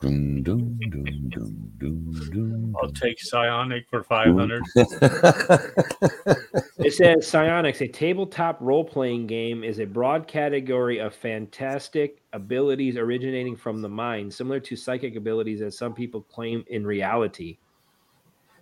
Dun, 0.02 0.42
dun, 0.42 0.78
dun, 0.90 1.30
dun, 1.30 1.72
dun, 1.78 2.30
dun, 2.32 2.74
I'll 2.82 2.90
take 2.90 3.20
psionic 3.20 3.88
for 3.88 4.02
500. 4.02 4.62
It 6.84 6.92
says 6.94 7.28
Psionics, 7.28 7.80
a 7.80 7.86
tabletop 7.86 8.58
role 8.60 8.84
playing 8.84 9.28
game, 9.28 9.62
is 9.62 9.78
a 9.78 9.84
broad 9.84 10.26
category 10.26 10.98
of 10.98 11.14
fantastic 11.14 12.20
abilities 12.32 12.96
originating 12.96 13.54
from 13.54 13.80
the 13.80 13.88
mind, 13.88 14.34
similar 14.34 14.58
to 14.60 14.74
psychic 14.74 15.14
abilities 15.14 15.62
as 15.62 15.78
some 15.78 15.94
people 15.94 16.22
claim 16.22 16.64
in 16.66 16.84
reality. 16.84 17.58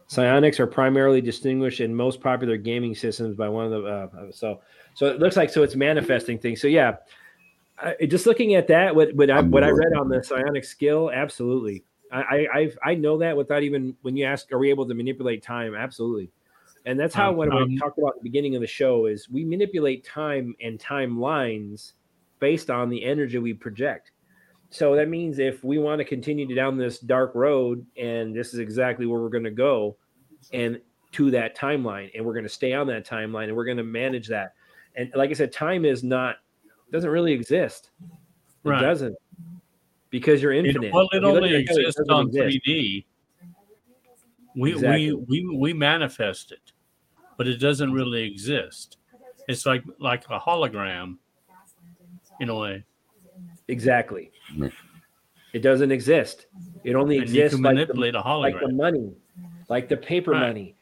Psionics 0.09 0.61
are 0.61 0.67
primarily 0.67 1.23
distinguished 1.23 1.81
in 1.81 1.95
most 1.95 2.21
popular 2.21 2.59
gaming 2.59 2.95
systems 2.95 3.37
by 3.37 3.49
one 3.49 3.73
of 3.73 3.83
the 3.83 3.89
uh, 3.89 4.09
so 4.33 4.61
so 4.95 5.07
it 5.07 5.19
looks 5.19 5.37
like 5.37 5.49
so 5.49 5.63
it's 5.63 5.77
manifesting 5.77 6.39
things. 6.39 6.61
So 6.61 6.69
yeah, 6.69 6.97
I, 7.83 8.07
just 8.07 8.27
looking 8.27 8.55
at 8.55 8.69
that, 8.69 8.95
what 8.95 9.15
what 9.15 9.31
I 9.31 9.41
what 9.41 9.65
I 9.65 9.71
read 9.71 9.93
on 9.99 10.09
the 10.09 10.23
psionic 10.23 10.65
skill, 10.65 11.11
absolutely. 11.13 11.85
I 12.13 12.21
I 12.21 12.47
I've, 12.55 12.79
I 12.85 12.95
know 12.95 13.19
that 13.19 13.37
without 13.37 13.63
even 13.63 13.97
when 14.03 14.17
you 14.17 14.25
ask, 14.27 14.53
are 14.53 14.59
we 14.59 14.71
able 14.71 14.87
to 14.87 14.95
manipulate 14.95 15.43
time? 15.43 15.75
Absolutely. 15.75 16.31
And 16.87 16.99
that's 16.99 17.15
how 17.15 17.31
Um, 17.31 17.37
what 17.37 17.53
um, 17.53 17.69
we 17.69 17.79
talked 17.79 17.99
about 17.99 18.15
at 18.17 18.17
the 18.17 18.23
beginning 18.23 18.55
of 18.55 18.63
the 18.63 18.67
show 18.67 19.07
is 19.07 19.29
we 19.29 19.45
manipulate 19.45 20.05
time 20.05 20.55
and 20.63 20.79
timelines 20.79 21.93
based 22.39 22.71
on 22.71 22.89
the 22.89 23.05
energy 23.05 23.39
we 23.39 23.53
project. 23.53 24.13
So 24.71 24.95
that 24.95 25.09
means 25.09 25.39
if 25.39 25.63
we 25.65 25.79
want 25.79 25.99
to 25.99 26.05
continue 26.05 26.55
down 26.55 26.79
this 26.79 26.99
dark 26.99 27.35
road, 27.35 27.85
and 27.97 28.35
this 28.35 28.55
is 28.55 28.61
exactly 28.61 29.05
where 29.05 29.21
we're 29.21 29.29
going 29.29 29.45
to 29.45 29.51
go, 29.51 29.97
and 30.53 30.81
to 31.13 31.31
that 31.33 31.57
timeline, 31.57 32.11
and 32.15 32.25
we're 32.25 32.35
going 32.35 32.45
to 32.45 32.49
stay 32.49 32.73
on 32.73 32.87
that 32.87 33.07
timeline, 33.07 33.49
and 33.49 33.57
we're 33.57 33.65
going 33.65 33.77
to 33.77 33.83
manage 33.83 34.29
that. 34.29 34.55
And 34.97 35.13
like 35.15 35.31
I 35.31 35.35
said, 35.35 35.53
time 35.53 35.85
is 35.85 36.03
not 36.03 36.37
doesn't 36.93 37.11
really 37.11 37.33
exist. 37.33 37.91
It 38.01 38.69
Right. 38.69 38.81
doesn't 38.81 39.17
because 40.11 40.43
you're 40.43 40.53
It, 40.53 40.67
infinite. 40.67 40.93
well, 40.93 41.09
it 41.13 41.25
only 41.25 41.51
at 41.51 41.55
it, 41.55 41.71
it 41.71 41.71
exists 41.71 42.01
on 42.09 42.27
exist. 42.27 42.59
3D. 42.67 43.07
We, 44.57 44.73
Exactly. 44.73 45.13
we 45.13 45.43
we 45.45 45.57
we 45.57 45.73
manifest 45.73 46.51
it, 46.51 46.73
but 47.37 47.47
it 47.47 47.59
doesn't 47.59 47.93
really 47.93 48.23
exist. 48.25 48.99
It's 49.49 49.65
like 49.65 49.85
like 49.99 50.25
a 50.29 50.39
hologram, 50.41 51.19
in 52.41 52.49
a 52.49 52.55
way. 52.59 52.85
Exactly. 53.69 54.33
It 55.53 55.61
doesn't 55.61 55.93
exist. 55.93 56.47
It 56.85 56.95
only 56.97 57.19
And 57.19 57.29
you 57.29 57.43
exists 57.43 57.55
can 57.57 57.63
like 57.65 57.73
the, 57.73 57.81
manipulate 57.81 58.15
a 58.17 58.21
like 58.39 58.59
the 58.61 58.73
money, 58.73 59.13
like 59.69 59.89
the 59.89 59.97
paper 59.97 60.33
Right. 60.33 60.41
money. 60.49 60.75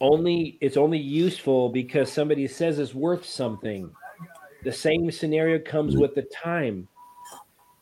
Only 0.00 0.58
it's 0.60 0.76
only 0.76 0.98
useful 0.98 1.70
because 1.70 2.12
somebody 2.12 2.46
says 2.46 2.78
it's 2.78 2.94
worth 2.94 3.24
something. 3.26 3.90
The 4.62 4.72
same 4.72 5.10
scenario 5.10 5.58
comes 5.58 5.92
mm-hmm. 5.92 6.02
with 6.02 6.14
the 6.14 6.22
time. 6.22 6.88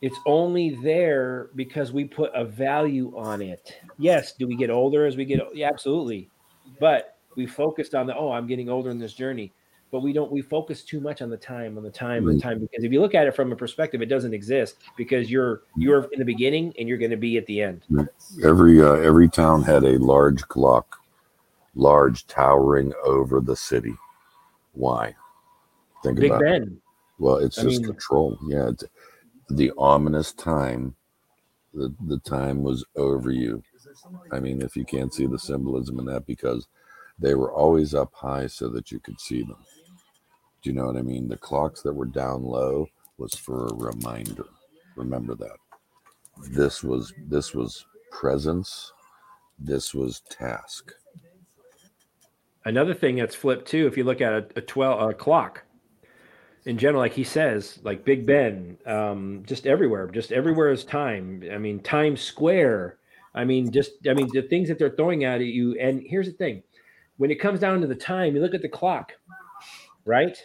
It's 0.01 0.19
only 0.27 0.77
there 0.83 1.49
because 1.55 1.91
we 1.91 2.05
put 2.05 2.31
a 2.35 2.45
value 2.45 3.17
on 3.17 3.41
it. 3.41 3.79
Yes, 3.97 4.33
do 4.33 4.47
we 4.47 4.55
get 4.55 4.69
older 4.69 5.05
as 5.05 5.17
we 5.17 5.25
get? 5.25 5.39
Yeah, 5.55 5.69
absolutely. 5.69 6.29
But 6.79 7.17
we 7.35 7.47
focused 7.47 7.95
on 7.95 8.05
the 8.05 8.15
oh, 8.15 8.31
I'm 8.31 8.45
getting 8.45 8.69
older 8.69 8.91
in 8.91 8.99
this 8.99 9.13
journey. 9.13 9.53
But 9.89 10.01
we 10.01 10.11
don't. 10.13 10.31
We 10.31 10.41
focus 10.41 10.83
too 10.83 10.99
much 10.99 11.21
on 11.21 11.29
the 11.29 11.37
time, 11.37 11.77
on 11.77 11.83
the 11.83 11.89
time, 11.89 12.23
on 12.23 12.25
the 12.25 12.33
mm-hmm. 12.33 12.47
time. 12.47 12.59
Because 12.59 12.83
if 12.83 12.91
you 12.91 12.99
look 12.99 13.15
at 13.15 13.25
it 13.25 13.35
from 13.35 13.51
a 13.51 13.55
perspective, 13.55 14.01
it 14.01 14.07
doesn't 14.07 14.33
exist 14.33 14.75
because 14.97 15.31
you're 15.31 15.61
you're 15.77 16.09
in 16.11 16.19
the 16.19 16.25
beginning 16.25 16.73
and 16.77 16.87
you're 16.87 16.97
going 16.97 17.11
to 17.11 17.17
be 17.17 17.37
at 17.37 17.45
the 17.45 17.61
end. 17.61 17.83
Mm-hmm. 17.89 18.45
every 18.45 18.81
uh, 18.81 18.95
every 18.95 19.29
town 19.29 19.63
had 19.63 19.83
a 19.83 19.97
large 19.97 20.41
clock, 20.43 20.97
large 21.73 22.27
towering 22.27 22.93
over 23.03 23.39
the 23.39 23.55
city. 23.55 23.95
Why? 24.73 25.15
Think 26.03 26.19
Big 26.19 26.31
about 26.31 26.41
it. 26.43 26.45
Ben. 26.45 26.81
Well, 27.19 27.37
it's 27.37 27.57
I 27.59 27.63
just 27.63 27.81
mean- 27.81 27.91
control. 27.91 28.37
Yeah, 28.47 28.69
it's 28.69 28.83
the 29.49 29.71
ominous 29.77 30.33
time. 30.33 30.95
The 31.73 31.93
the 32.07 32.19
time 32.19 32.63
was 32.63 32.85
over 32.95 33.29
you. 33.31 33.61
I 34.31 34.39
mean, 34.39 34.61
if 34.61 34.75
you 34.75 34.85
can't 34.85 35.13
see 35.13 35.25
the 35.25 35.39
symbolism 35.39 35.99
in 35.99 36.05
that, 36.05 36.25
because 36.25 36.67
they 37.19 37.35
were 37.35 37.51
always 37.51 37.93
up 37.95 38.13
high 38.13 38.47
so 38.47 38.69
that 38.69 38.91
you 38.91 38.99
could 38.99 39.19
see 39.19 39.41
them. 39.41 39.57
Do 40.61 40.69
you 40.69 40.75
know 40.75 40.85
what 40.85 40.97
I 40.97 41.01
mean? 41.01 41.27
The 41.27 41.37
clocks 41.37 41.81
that 41.83 41.93
were 41.93 42.05
down 42.05 42.43
low 42.43 42.87
was 43.17 43.33
for 43.33 43.67
a 43.67 43.73
reminder. 43.75 44.45
Remember 44.95 45.35
that. 45.35 45.57
This 46.49 46.83
was 46.83 47.13
this 47.27 47.53
was 47.53 47.85
presence. 48.11 48.91
This 49.59 49.93
was 49.93 50.21
task. 50.29 50.93
Another 52.65 52.93
thing 52.93 53.15
that's 53.15 53.35
flipped 53.35 53.67
too, 53.67 53.87
if 53.87 53.97
you 53.97 54.03
look 54.03 54.21
at 54.21 54.33
a, 54.33 54.45
a 54.55 54.61
twelve 54.61 55.09
a 55.09 55.13
clock, 55.13 55.63
in 56.67 56.77
general, 56.77 56.99
like 56.99 57.13
he 57.13 57.23
says, 57.23 57.79
like 57.83 58.03
Big 58.03 58.25
Ben, 58.25 58.77
um, 58.85 59.41
just 59.47 59.65
everywhere, 59.65 60.05
just 60.09 60.33
everywhere 60.33 60.69
is 60.69 60.83
time. 60.83 61.41
I 61.49 61.57
mean, 61.57 61.79
Times 61.79 62.19
Square. 62.19 62.97
I 63.33 63.45
mean, 63.45 63.71
just 63.71 63.91
I 64.05 64.13
mean 64.13 64.29
the 64.33 64.41
things 64.41 64.67
that 64.67 64.77
they're 64.77 64.89
throwing 64.89 65.23
at 65.23 65.39
you. 65.39 65.79
And 65.79 66.03
here's 66.05 66.27
the 66.27 66.33
thing: 66.33 66.63
when 67.15 67.31
it 67.31 67.39
comes 67.39 67.61
down 67.61 67.79
to 67.81 67.87
the 67.87 67.95
time, 67.95 68.35
you 68.35 68.41
look 68.41 68.53
at 68.53 68.61
the 68.61 68.67
clock, 68.67 69.13
right? 70.03 70.37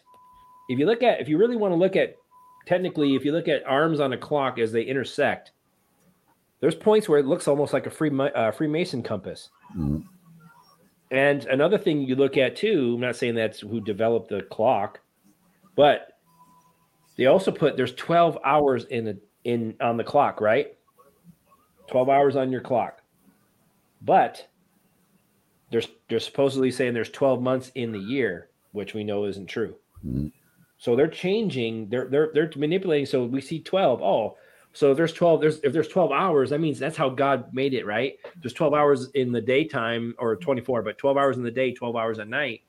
If 0.69 0.79
you 0.79 0.87
look 0.87 1.03
at, 1.03 1.21
if 1.21 1.29
you 1.29 1.39
really 1.39 1.57
want 1.57 1.73
to 1.73 1.77
look 1.77 1.97
at, 1.97 2.15
technically, 2.67 3.17
if 3.17 3.25
you 3.25 3.33
look 3.33 3.49
at 3.49 3.67
arms 3.67 3.99
on 3.99 4.13
a 4.13 4.17
clock 4.17 4.61
as 4.61 4.71
they 4.71 4.83
intersect, 4.83 5.51
there's 6.61 6.77
points 6.77 7.09
where 7.09 7.19
it 7.19 7.27
looks 7.27 7.49
almost 7.49 7.73
like 7.73 7.87
a 7.87 7.91
free 7.91 8.17
uh, 8.17 8.53
Freemason 8.53 9.03
compass. 9.03 9.51
Mm, 9.77 10.05
And 11.11 11.47
another 11.47 11.79
thing 11.79 12.03
you 12.03 12.15
look 12.15 12.37
at 12.37 12.55
too, 12.55 12.93
I'm 12.95 13.01
not 13.01 13.17
saying 13.17 13.35
that's 13.35 13.59
who 13.59 13.81
developed 13.81 14.29
the 14.29 14.43
clock, 14.43 15.01
but 15.75 16.12
they 17.17 17.27
also 17.27 17.51
put 17.51 17.77
there's 17.77 17.95
12 17.95 18.39
hours 18.45 18.85
in 18.85 19.09
a, 19.09 19.15
in 19.45 19.75
on 19.81 19.97
the 19.97 20.05
clock, 20.05 20.41
right? 20.41 20.77
12 21.89 22.09
hours 22.09 22.37
on 22.37 22.51
your 22.51 22.61
clock. 22.61 23.03
But 24.01 24.49
there's 25.71 25.89
they're 26.09 26.21
supposedly 26.21 26.71
saying 26.71 26.95
there's 26.95 27.11
12 27.11 27.43
months 27.43 27.73
in 27.75 27.93
the 27.93 27.99
year, 27.99 28.49
which 28.73 28.95
we 28.95 29.05
know 29.05 29.25
isn't 29.25 29.47
true. 29.47 29.77
mm, 30.07 30.31
So 30.79 30.97
they're 30.97 31.09
changing, 31.09 31.89
they're 31.89 32.09
they're 32.09 32.31
they're 32.35 32.51
manipulating. 32.57 33.07
So 33.07 33.25
we 33.25 33.41
see 33.41 33.61
12. 33.61 34.03
Oh, 34.03 34.37
so 34.75 34.91
if 34.91 34.97
there's 34.97 35.13
12, 35.13 35.41
there's 35.41 35.61
if 35.63 35.73
there's 35.73 35.89
12 35.89 36.13
hours, 36.13 36.51
that 36.51 36.61
means 36.61 36.79
that's 36.79 36.97
how 36.97 37.09
God 37.09 37.53
made 37.55 37.75
it, 37.75 37.87
right? 37.87 38.15
There's 38.41 38.55
12 38.55 38.75
hours 38.75 39.11
in 39.15 39.33
the 39.33 39.41
daytime 39.41 40.15
or 40.19 40.37
24, 40.37 40.83
but 40.83 40.99
12 40.99 41.17
hours 41.17 41.37
in 41.37 41.43
the 41.43 41.51
day, 41.51 41.73
12 41.73 41.97
hours 41.97 42.19
at 42.19 42.29
night. 42.29 42.63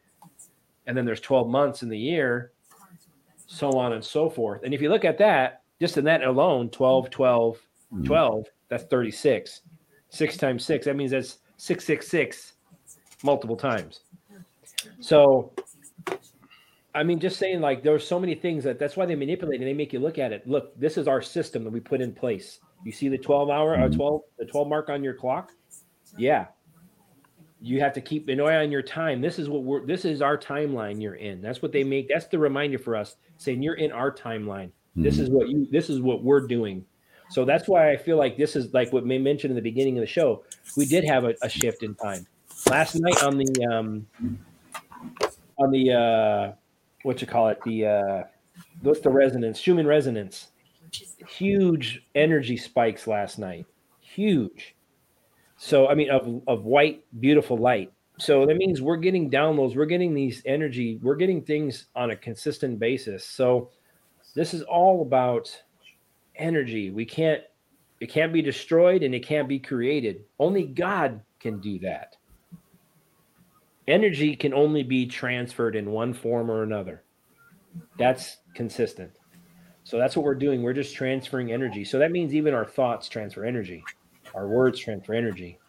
And 0.85 0.97
then 0.97 1.05
there's 1.05 1.21
12 1.21 1.47
months 1.47 1.81
in 1.81 1.89
the 1.89 1.97
year, 1.97 2.51
so 3.47 3.77
on 3.77 3.93
and 3.93 4.03
so 4.03 4.29
forth. 4.29 4.63
And 4.63 4.73
if 4.73 4.81
you 4.81 4.89
look 4.89 5.05
at 5.05 5.17
that, 5.19 5.61
just 5.79 5.97
in 5.97 6.05
that 6.05 6.23
alone, 6.23 6.69
12, 6.69 7.09
12, 7.09 7.57
mm. 7.93 8.05
12, 8.05 8.45
that's 8.69 8.83
36. 8.85 9.61
Six 10.09 10.37
times 10.37 10.63
six, 10.63 10.85
that 10.85 10.95
means 10.95 11.11
that's 11.11 11.39
666 11.57 12.53
multiple 13.23 13.55
times. 13.55 14.01
So, 14.99 15.51
I 16.93 17.03
mean, 17.03 17.19
just 17.19 17.39
saying, 17.39 17.61
like, 17.61 17.83
there's 17.83 18.05
so 18.07 18.19
many 18.19 18.35
things 18.35 18.63
that 18.63 18.77
that's 18.77 18.95
why 18.95 19.05
they 19.05 19.15
manipulate 19.15 19.59
and 19.59 19.67
they 19.67 19.73
make 19.73 19.93
you 19.93 19.99
look 19.99 20.19
at 20.19 20.31
it. 20.31 20.47
Look, 20.47 20.77
this 20.79 20.97
is 20.97 21.07
our 21.07 21.21
system 21.21 21.63
that 21.63 21.71
we 21.71 21.79
put 21.79 22.01
in 22.01 22.13
place. 22.13 22.59
You 22.83 22.91
see 22.91 23.07
the 23.09 23.17
12 23.17 23.49
hour, 23.49 23.71
or 23.71 23.89
Mhm. 23.89 23.95
12, 23.95 24.21
the 24.37 24.45
12 24.45 24.67
mark 24.67 24.89
on 24.89 25.03
your 25.03 25.13
clock? 25.13 25.51
Yeah. 26.17 26.47
You 27.65 27.79
have 27.79 27.93
to 27.93 28.01
keep 28.01 28.27
an 28.27 28.41
eye 28.41 28.57
on 28.57 28.71
your 28.71 28.81
time. 28.81 29.21
This 29.21 29.39
is 29.39 29.47
what 29.47 29.63
we're, 29.63 29.85
this 29.85 30.03
is 30.03 30.21
our 30.21 30.37
timeline 30.37 31.01
you're 31.01 31.15
in. 31.15 31.41
That's 31.41 31.61
what 31.61 31.71
they 31.71 31.85
make. 31.85 32.09
That's 32.09 32.25
the 32.27 32.37
reminder 32.37 32.77
for 32.77 32.93
us 32.93 33.15
saying 33.37 33.63
you're 33.63 33.75
in 33.75 33.89
our 33.93 34.11
timeline. 34.11 34.69
This 34.97 35.15
Mhm. 35.17 35.19
is 35.21 35.29
what 35.29 35.47
you, 35.47 35.67
this 35.71 35.89
is 35.89 36.01
what 36.01 36.23
we're 36.23 36.45
doing. 36.45 36.85
So 37.29 37.45
that's 37.45 37.69
why 37.69 37.89
I 37.91 37.95
feel 37.95 38.17
like 38.17 38.35
this 38.35 38.57
is 38.57 38.73
like 38.73 38.91
what 38.91 39.05
we 39.05 39.17
mentioned 39.17 39.51
in 39.51 39.55
the 39.55 39.61
beginning 39.61 39.97
of 39.97 40.01
the 40.01 40.07
show. 40.07 40.43
We 40.75 40.85
did 40.85 41.05
have 41.05 41.23
a, 41.23 41.35
a 41.41 41.47
shift 41.47 41.83
in 41.83 41.95
time 41.95 42.27
last 42.69 42.95
night 42.95 43.23
on 43.23 43.37
the 43.37 43.65
um 43.71 44.07
on 45.57 45.71
the 45.71 45.91
uh 45.91 46.51
what 47.03 47.21
you 47.21 47.27
call 47.27 47.47
it 47.47 47.59
the 47.65 47.85
uh 47.85 48.23
what's 48.81 48.99
the 48.99 49.09
resonance 49.09 49.57
Schumann 49.57 49.87
resonance 49.87 50.49
huge 51.27 52.03
energy 52.13 52.55
spikes 52.57 53.07
last 53.07 53.39
night 53.39 53.65
huge 53.99 54.75
so 55.63 55.87
I 55.87 55.95
mean 55.95 56.09
of 56.09 56.41
of 56.47 56.65
white 56.65 57.03
beautiful 57.19 57.57
light 57.57 57.91
so 58.19 58.45
that 58.45 58.57
means 58.57 58.81
we're 58.81 58.97
getting 58.97 59.29
downloads 59.29 59.75
we're 59.75 59.85
getting 59.85 60.13
these 60.13 60.41
energy 60.45 60.99
we're 61.01 61.15
getting 61.15 61.41
things 61.41 61.87
on 61.95 62.11
a 62.11 62.15
consistent 62.15 62.79
basis 62.79 63.25
so 63.25 63.71
this 64.35 64.53
is 64.53 64.61
all 64.63 65.01
about 65.01 65.49
energy 66.35 66.89
we 66.89 67.05
can't 67.05 67.41
it 67.99 68.09
can't 68.09 68.33
be 68.33 68.41
destroyed 68.41 69.03
and 69.03 69.15
it 69.15 69.25
can't 69.25 69.47
be 69.47 69.59
created 69.59 70.23
only 70.39 70.65
God 70.65 71.21
can 71.39 71.59
do 71.59 71.79
that 71.79 72.17
energy 73.87 74.35
can 74.35 74.53
only 74.53 74.83
be 74.83 75.05
transferred 75.05 75.75
in 75.75 75.91
one 75.91 76.13
form 76.13 76.49
or 76.49 76.63
another. 76.63 77.03
That's 77.97 78.37
consistent. 78.55 79.11
So 79.83 79.97
that's 79.97 80.15
what 80.15 80.23
we're 80.23 80.35
doing. 80.35 80.63
We're 80.63 80.73
just 80.73 80.95
transferring 80.95 81.51
energy. 81.51 81.83
So 81.83 81.99
that 81.99 82.11
means 82.11 82.33
even 82.33 82.53
our 82.53 82.65
thoughts 82.65 83.09
transfer 83.09 83.43
energy, 83.43 83.83
our 84.33 84.47
words 84.47 84.79
transfer 84.79 85.13
energy, 85.13 85.59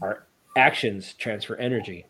our 0.00 0.26
actions 0.56 1.14
transfer 1.14 1.56
energy. 1.56 2.06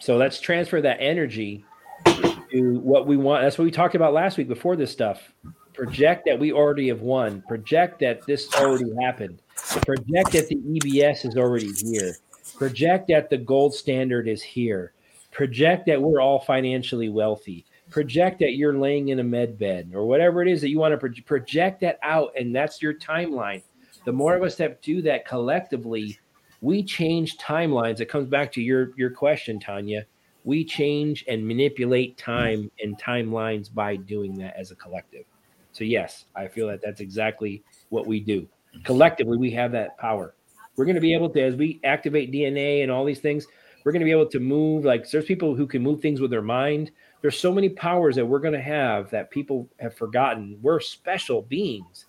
So 0.00 0.16
let's 0.16 0.40
transfer 0.40 0.80
that 0.80 0.98
energy 1.00 1.64
to 2.04 2.78
what 2.80 3.06
we 3.06 3.16
want. 3.16 3.42
That's 3.42 3.58
what 3.58 3.64
we 3.64 3.70
talked 3.70 3.94
about 3.94 4.12
last 4.12 4.36
week 4.36 4.48
before 4.48 4.76
this 4.76 4.90
stuff. 4.90 5.32
Project 5.74 6.24
that 6.26 6.38
we 6.38 6.52
already 6.52 6.88
have 6.88 7.00
won. 7.00 7.42
Project 7.48 8.00
that 8.00 8.26
this 8.26 8.52
already 8.54 8.92
happened. 9.00 9.40
Project 9.56 10.32
that 10.32 10.48
the 10.48 10.56
EBS 10.56 11.24
is 11.24 11.36
already 11.36 11.72
here. 11.72 12.16
Project 12.56 13.08
that 13.08 13.30
the 13.30 13.38
gold 13.38 13.74
standard 13.74 14.28
is 14.28 14.42
here. 14.42 14.92
Project 15.30 15.86
that 15.86 16.00
we're 16.00 16.20
all 16.20 16.40
financially 16.40 17.08
wealthy. 17.08 17.64
Project 17.88 18.38
that 18.40 18.52
you're 18.52 18.76
laying 18.76 19.08
in 19.08 19.18
a 19.18 19.24
med 19.24 19.58
bed 19.58 19.92
or 19.94 20.06
whatever 20.06 20.42
it 20.42 20.48
is 20.48 20.60
that 20.60 20.68
you 20.68 20.78
want 20.78 20.92
to 20.92 20.98
pro- 20.98 21.22
project 21.24 21.80
that 21.80 21.98
out, 22.02 22.32
and 22.38 22.54
that's 22.54 22.82
your 22.82 22.94
timeline. 22.94 23.62
The 24.04 24.12
more 24.12 24.34
of 24.34 24.42
us 24.42 24.56
that 24.56 24.82
do 24.82 25.02
that 25.02 25.26
collectively, 25.26 26.18
we 26.60 26.82
change 26.82 27.38
timelines. 27.38 28.00
It 28.00 28.06
comes 28.06 28.28
back 28.28 28.52
to 28.52 28.62
your 28.62 28.92
your 28.96 29.10
question, 29.10 29.60
Tanya. 29.60 30.06
We 30.44 30.64
change 30.64 31.24
and 31.28 31.46
manipulate 31.46 32.16
time 32.18 32.70
and 32.82 33.00
timelines 33.00 33.72
by 33.72 33.96
doing 33.96 34.36
that 34.38 34.56
as 34.56 34.70
a 34.72 34.76
collective. 34.76 35.24
So 35.72 35.84
yes, 35.84 36.24
I 36.34 36.48
feel 36.48 36.68
that 36.68 36.80
that's 36.82 37.00
exactly 37.00 37.62
what 37.90 38.06
we 38.06 38.20
do. 38.20 38.48
Collectively, 38.84 39.38
we 39.38 39.50
have 39.52 39.72
that 39.72 39.96
power. 39.98 40.34
We're 40.76 40.84
going 40.84 40.96
to 40.96 41.00
be 41.00 41.14
able 41.14 41.30
to, 41.30 41.40
as 41.40 41.54
we 41.54 41.80
activate 41.84 42.32
DNA 42.32 42.82
and 42.82 42.90
all 42.90 43.04
these 43.04 43.20
things, 43.20 43.46
we're 43.84 43.92
going 43.92 44.00
to 44.00 44.06
be 44.06 44.10
able 44.10 44.28
to 44.28 44.40
move. 44.40 44.84
Like 44.84 45.08
there's 45.10 45.24
people 45.24 45.54
who 45.54 45.66
can 45.66 45.82
move 45.82 46.00
things 46.00 46.20
with 46.20 46.30
their 46.30 46.42
mind. 46.42 46.90
There's 47.20 47.38
so 47.38 47.52
many 47.52 47.68
powers 47.68 48.16
that 48.16 48.26
we're 48.26 48.40
going 48.40 48.54
to 48.54 48.60
have 48.60 49.10
that 49.10 49.30
people 49.30 49.68
have 49.80 49.94
forgotten. 49.94 50.58
We're 50.62 50.80
special 50.80 51.42
beings. 51.42 52.06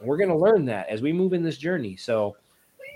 And 0.00 0.08
we're 0.08 0.16
going 0.16 0.30
to 0.30 0.36
learn 0.36 0.64
that 0.66 0.88
as 0.88 1.02
we 1.02 1.12
move 1.12 1.32
in 1.32 1.42
this 1.42 1.58
journey. 1.58 1.96
So 1.96 2.36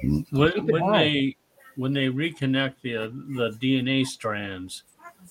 when, 0.03 0.67
when 0.67 0.93
they 0.93 1.37
when 1.77 1.93
they 1.93 2.07
reconnect 2.07 2.75
the 2.83 3.13
the 3.37 3.57
DNA 3.61 4.07
strands, 4.07 4.85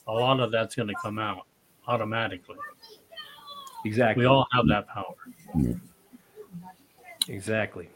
a 0.07 0.14
lot 0.14 0.39
of 0.39 0.52
that's 0.52 0.76
going 0.76 0.88
to 0.88 0.95
come 1.02 1.19
out 1.19 1.45
automatically. 1.88 2.57
Exactly. 3.85 4.23
We 4.23 4.27
all 4.27 4.48
have 4.52 4.68
that 4.68 4.88
power. 4.88 5.15
Exactly. 7.27 7.89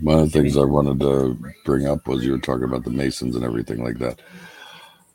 One 0.00 0.20
of 0.20 0.30
the 0.30 0.40
things 0.40 0.56
I 0.56 0.64
wanted 0.64 1.00
to 1.00 1.38
bring 1.64 1.86
up 1.86 2.06
was 2.06 2.24
you 2.24 2.32
were 2.32 2.38
talking 2.38 2.64
about 2.64 2.84
the 2.84 2.90
Masons 2.90 3.34
and 3.34 3.44
everything 3.44 3.82
like 3.82 3.98
that. 3.98 4.20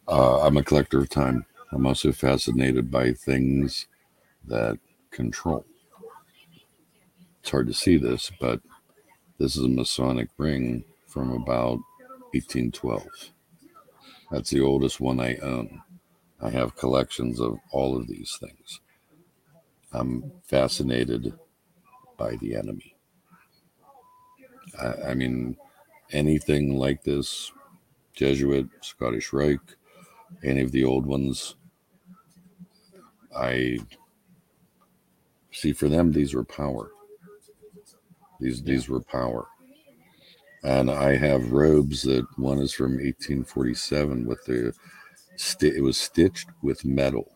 Uh, 0.07 0.41
I'm 0.41 0.57
a 0.57 0.63
collector 0.63 0.99
of 0.99 1.09
time. 1.09 1.45
I'm 1.71 1.87
also 1.87 2.11
fascinated 2.11 2.91
by 2.91 3.13
things 3.13 3.87
that 4.45 4.77
control. 5.11 5.65
It's 7.45 7.51
hard 7.51 7.67
to 7.67 7.75
see 7.75 7.97
this, 7.97 8.31
but 8.39 8.59
this 9.37 9.55
is 9.55 9.63
a 9.63 9.67
Masonic 9.67 10.29
ring 10.39 10.83
from 11.05 11.29
about 11.31 11.77
1812. 12.33 13.05
That's 14.31 14.49
the 14.49 14.61
oldest 14.61 14.99
one 14.99 15.19
I 15.19 15.35
own. 15.35 15.83
I 16.41 16.49
have 16.49 16.75
collections 16.75 17.39
of 17.39 17.59
all 17.69 17.95
of 17.95 18.07
these 18.07 18.35
things. 18.41 18.81
I'm 19.93 20.31
fascinated 20.43 21.33
by 22.17 22.35
the 22.37 22.55
enemy. 22.55 22.95
I, 24.81 25.09
I 25.09 25.13
mean, 25.13 25.55
anything 26.11 26.79
like 26.79 27.03
this, 27.03 27.51
Jesuit, 28.15 28.69
Scottish 28.81 29.31
Rite, 29.31 29.75
any 30.43 30.61
of 30.61 30.71
the 30.71 30.83
old 30.83 31.05
ones, 31.05 31.57
I 33.37 33.77
see 35.51 35.73
for 35.73 35.87
them, 35.87 36.11
these 36.11 36.33
were 36.33 36.43
power. 36.43 36.89
These, 38.39 38.63
these 38.63 38.89
were 38.89 39.01
power. 39.01 39.47
And 40.63 40.89
I 40.89 41.15
have 41.15 41.51
robes 41.51 42.03
that 42.03 42.25
one 42.37 42.59
is 42.59 42.73
from 42.73 42.93
1847 42.93 44.25
with 44.25 44.43
the, 44.45 44.73
it 45.61 45.83
was 45.83 45.97
stitched 45.97 46.49
with 46.61 46.85
metal 46.85 47.35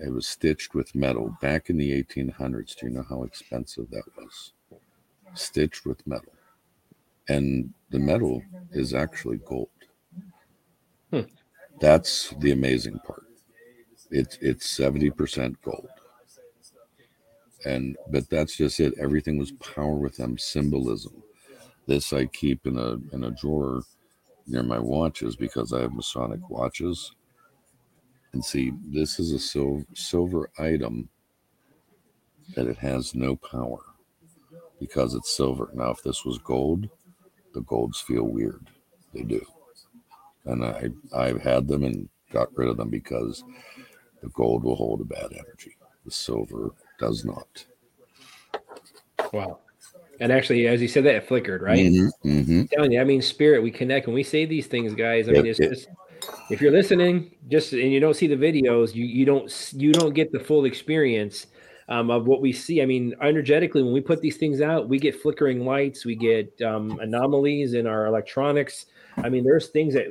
it 0.00 0.10
was 0.10 0.26
stitched 0.26 0.74
with 0.74 0.94
metal 0.94 1.36
back 1.42 1.68
in 1.68 1.76
the 1.76 1.90
1800s. 2.02 2.74
Do 2.74 2.86
you 2.86 2.92
know 2.92 3.04
how 3.06 3.22
expensive 3.24 3.90
that 3.90 4.04
was? 4.16 4.52
Stitched 5.34 5.84
with 5.84 6.06
metal. 6.06 6.32
And 7.28 7.74
the 7.90 7.98
metal 7.98 8.42
is 8.72 8.94
actually 8.94 9.38
gold. 9.44 9.68
Hmm. 11.10 11.20
That's 11.80 12.30
the 12.38 12.52
amazing 12.52 12.98
part. 13.00 13.24
It's 14.10 14.38
it's 14.40 14.78
70% 14.78 15.56
gold. 15.62 15.88
And 17.66 17.96
but 18.10 18.30
that's 18.30 18.56
just 18.56 18.80
it. 18.80 18.94
Everything 19.00 19.38
was 19.38 19.52
power 19.52 19.94
with 19.96 20.16
them, 20.16 20.38
symbolism. 20.38 21.22
This 21.86 22.12
I 22.12 22.26
keep 22.26 22.66
in 22.66 22.78
a 22.78 22.96
in 23.14 23.24
a 23.24 23.30
drawer 23.32 23.82
near 24.46 24.62
my 24.62 24.78
watches 24.78 25.36
because 25.36 25.72
I 25.72 25.80
have 25.82 25.94
Masonic 25.94 26.48
watches 26.50 27.12
and 28.32 28.44
see, 28.44 28.72
this 28.86 29.18
is 29.18 29.32
a 29.32 29.38
sil- 29.42 29.86
silver 29.94 30.50
item 30.58 31.08
that 32.54 32.66
it 32.66 32.78
has 32.78 33.14
no 33.14 33.36
power 33.36 33.80
because 34.80 35.14
it's 35.14 35.34
silver. 35.36 35.70
Now, 35.74 35.90
if 35.90 36.02
this 36.02 36.24
was 36.24 36.38
gold, 36.38 36.88
the 37.54 37.62
golds 37.62 38.00
feel 38.00 38.24
weird. 38.24 38.70
They 39.14 39.22
do. 39.22 39.44
And 40.44 40.64
I, 40.64 40.90
I've 41.14 41.42
had 41.42 41.68
them 41.68 41.84
and 41.84 42.08
got 42.32 42.56
rid 42.56 42.68
of 42.68 42.76
them 42.76 42.90
because 42.90 43.44
the 44.22 44.28
gold 44.30 44.64
will 44.64 44.76
hold 44.76 45.00
a 45.00 45.04
bad 45.04 45.32
energy. 45.32 45.76
The 46.04 46.10
silver 46.12 46.72
does 47.00 47.24
not. 47.24 47.64
Wow. 49.32 49.58
And 50.20 50.30
actually, 50.30 50.66
as 50.66 50.82
you 50.82 50.88
said 50.88 51.04
that, 51.04 51.14
it 51.14 51.26
flickered, 51.26 51.62
right? 51.62 51.78
Mm-hmm, 51.78 52.28
mm-hmm. 52.28 52.62
telling 52.66 52.92
you, 52.92 53.00
I 53.00 53.04
mean, 53.04 53.22
spirit, 53.22 53.62
we 53.62 53.70
connect. 53.70 54.06
When 54.06 54.14
we 54.14 54.22
say 54.22 54.44
these 54.44 54.66
things, 54.66 54.94
guys, 54.94 55.28
I 55.28 55.32
mean, 55.32 55.46
it's 55.46 55.58
just 55.58 55.88
if 56.50 56.60
you're 56.60 56.72
listening, 56.72 57.34
just 57.48 57.72
and 57.72 57.90
you 57.90 58.00
don't 58.00 58.14
see 58.14 58.26
the 58.26 58.36
videos, 58.36 58.94
you 58.94 59.06
you 59.06 59.24
don't 59.24 59.72
you 59.74 59.92
don't 59.92 60.14
get 60.14 60.30
the 60.30 60.38
full 60.38 60.66
experience 60.66 61.46
um, 61.88 62.10
of 62.10 62.26
what 62.26 62.42
we 62.42 62.52
see. 62.52 62.82
I 62.82 62.86
mean, 62.86 63.14
energetically, 63.22 63.82
when 63.82 63.94
we 63.94 64.00
put 64.02 64.20
these 64.20 64.36
things 64.36 64.60
out, 64.60 64.88
we 64.88 64.98
get 64.98 65.20
flickering 65.20 65.64
lights, 65.64 66.04
we 66.04 66.16
get 66.16 66.60
um, 66.62 66.98
anomalies 67.00 67.72
in 67.72 67.86
our 67.86 68.06
electronics. 68.06 68.86
I 69.16 69.28
mean, 69.28 69.42
there's 69.42 69.68
things 69.68 69.94
that 69.94 70.06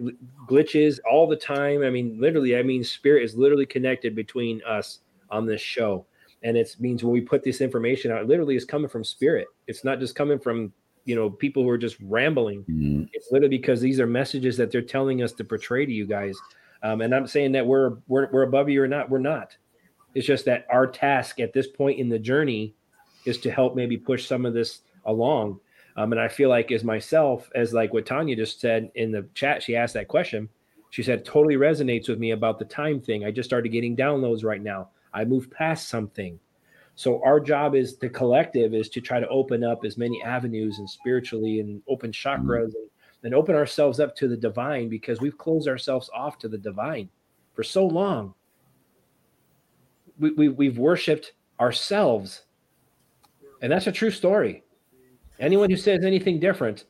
glitches 0.47 0.99
all 1.09 1.27
the 1.27 1.37
time. 1.37 1.83
I 1.83 1.89
mean, 1.89 2.19
literally, 2.19 2.57
I 2.57 2.63
mean, 2.63 2.83
spirit 2.83 3.23
is 3.23 3.35
literally 3.35 3.65
connected 3.65 4.15
between 4.15 4.61
us 4.67 4.99
on 5.29 5.45
this 5.45 5.61
show. 5.61 6.05
And 6.43 6.57
it 6.57 6.75
means 6.79 7.03
when 7.03 7.13
we 7.13 7.21
put 7.21 7.43
this 7.43 7.61
information 7.61 8.11
out, 8.11 8.27
literally 8.27 8.55
is 8.55 8.65
coming 8.65 8.89
from 8.89 9.03
spirit. 9.03 9.47
It's 9.67 9.83
not 9.83 9.99
just 9.99 10.15
coming 10.15 10.39
from 10.39 10.71
you 11.05 11.15
know 11.15 11.29
people 11.29 11.63
who 11.63 11.69
are 11.69 11.77
just 11.77 11.97
rambling. 12.01 12.61
Mm-hmm. 12.61 13.03
It's 13.13 13.31
literally 13.31 13.57
because 13.57 13.81
these 13.81 13.99
are 13.99 14.07
messages 14.07 14.57
that 14.57 14.71
they're 14.71 14.81
telling 14.81 15.23
us 15.23 15.33
to 15.33 15.43
portray 15.43 15.85
to 15.85 15.91
you 15.91 16.05
guys. 16.05 16.37
Um, 16.83 17.01
and 17.01 17.13
I'm 17.13 17.27
saying 17.27 17.51
that 17.53 17.65
we're 17.65 17.97
we're 18.07 18.29
we're 18.31 18.43
above 18.43 18.69
you 18.69 18.81
or 18.81 18.87
not. 18.87 19.09
We're 19.09 19.19
not. 19.19 19.57
It's 20.15 20.25
just 20.25 20.45
that 20.45 20.65
our 20.71 20.87
task 20.87 21.39
at 21.39 21.53
this 21.53 21.67
point 21.67 21.99
in 21.99 22.09
the 22.09 22.19
journey 22.19 22.75
is 23.25 23.37
to 23.39 23.51
help 23.51 23.75
maybe 23.75 23.97
push 23.97 24.25
some 24.25 24.45
of 24.45 24.53
this 24.53 24.81
along. 25.05 25.59
Um, 25.97 26.13
and 26.13 26.21
I 26.21 26.27
feel 26.27 26.49
like 26.49 26.71
as 26.71 26.83
myself, 26.83 27.49
as 27.55 27.73
like 27.73 27.93
what 27.93 28.05
Tanya 28.05 28.35
just 28.35 28.61
said 28.61 28.91
in 28.95 29.11
the 29.11 29.27
chat, 29.33 29.61
she 29.61 29.75
asked 29.75 29.93
that 29.95 30.07
question. 30.07 30.47
She 30.91 31.03
said, 31.03 31.25
totally 31.25 31.55
resonates 31.55 32.09
with 32.09 32.19
me 32.19 32.31
about 32.31 32.57
the 32.57 32.65
time 32.65 32.99
thing. 32.99 33.25
I 33.25 33.31
just 33.31 33.49
started 33.49 33.69
getting 33.69 33.95
downloads 33.95 34.43
right 34.43 34.61
now. 34.61 34.89
I 35.13 35.25
moved 35.25 35.51
past 35.51 35.89
something. 35.89 36.39
So 36.95 37.21
our 37.23 37.39
job 37.39 37.75
is 37.75 37.97
the 37.97 38.09
collective 38.09 38.73
is 38.73 38.89
to 38.89 39.01
try 39.01 39.19
to 39.19 39.27
open 39.29 39.63
up 39.63 39.85
as 39.85 39.97
many 39.97 40.21
avenues 40.21 40.79
and 40.79 40.89
spiritually 40.89 41.61
and 41.61 41.81
open 41.87 42.11
chakras 42.11 42.41
mm-hmm. 42.41 42.75
and, 42.75 42.89
and 43.23 43.35
open 43.35 43.55
ourselves 43.55 43.99
up 43.99 44.15
to 44.17 44.27
the 44.27 44.35
divine 44.35 44.89
because 44.89 45.21
we've 45.21 45.37
closed 45.37 45.67
ourselves 45.67 46.09
off 46.13 46.37
to 46.39 46.49
the 46.49 46.57
divine 46.57 47.09
for 47.53 47.63
so 47.63 47.85
long. 47.85 48.33
We, 50.19 50.31
we, 50.31 50.49
we've 50.49 50.77
worshipped 50.77 51.33
ourselves. 51.59 52.43
And 53.61 53.71
that's 53.71 53.87
a 53.87 53.91
true 53.91 54.11
story. 54.11 54.63
Anyone 55.39 55.69
who 55.69 55.77
says 55.77 56.03
anything 56.03 56.39
different, 56.39 56.85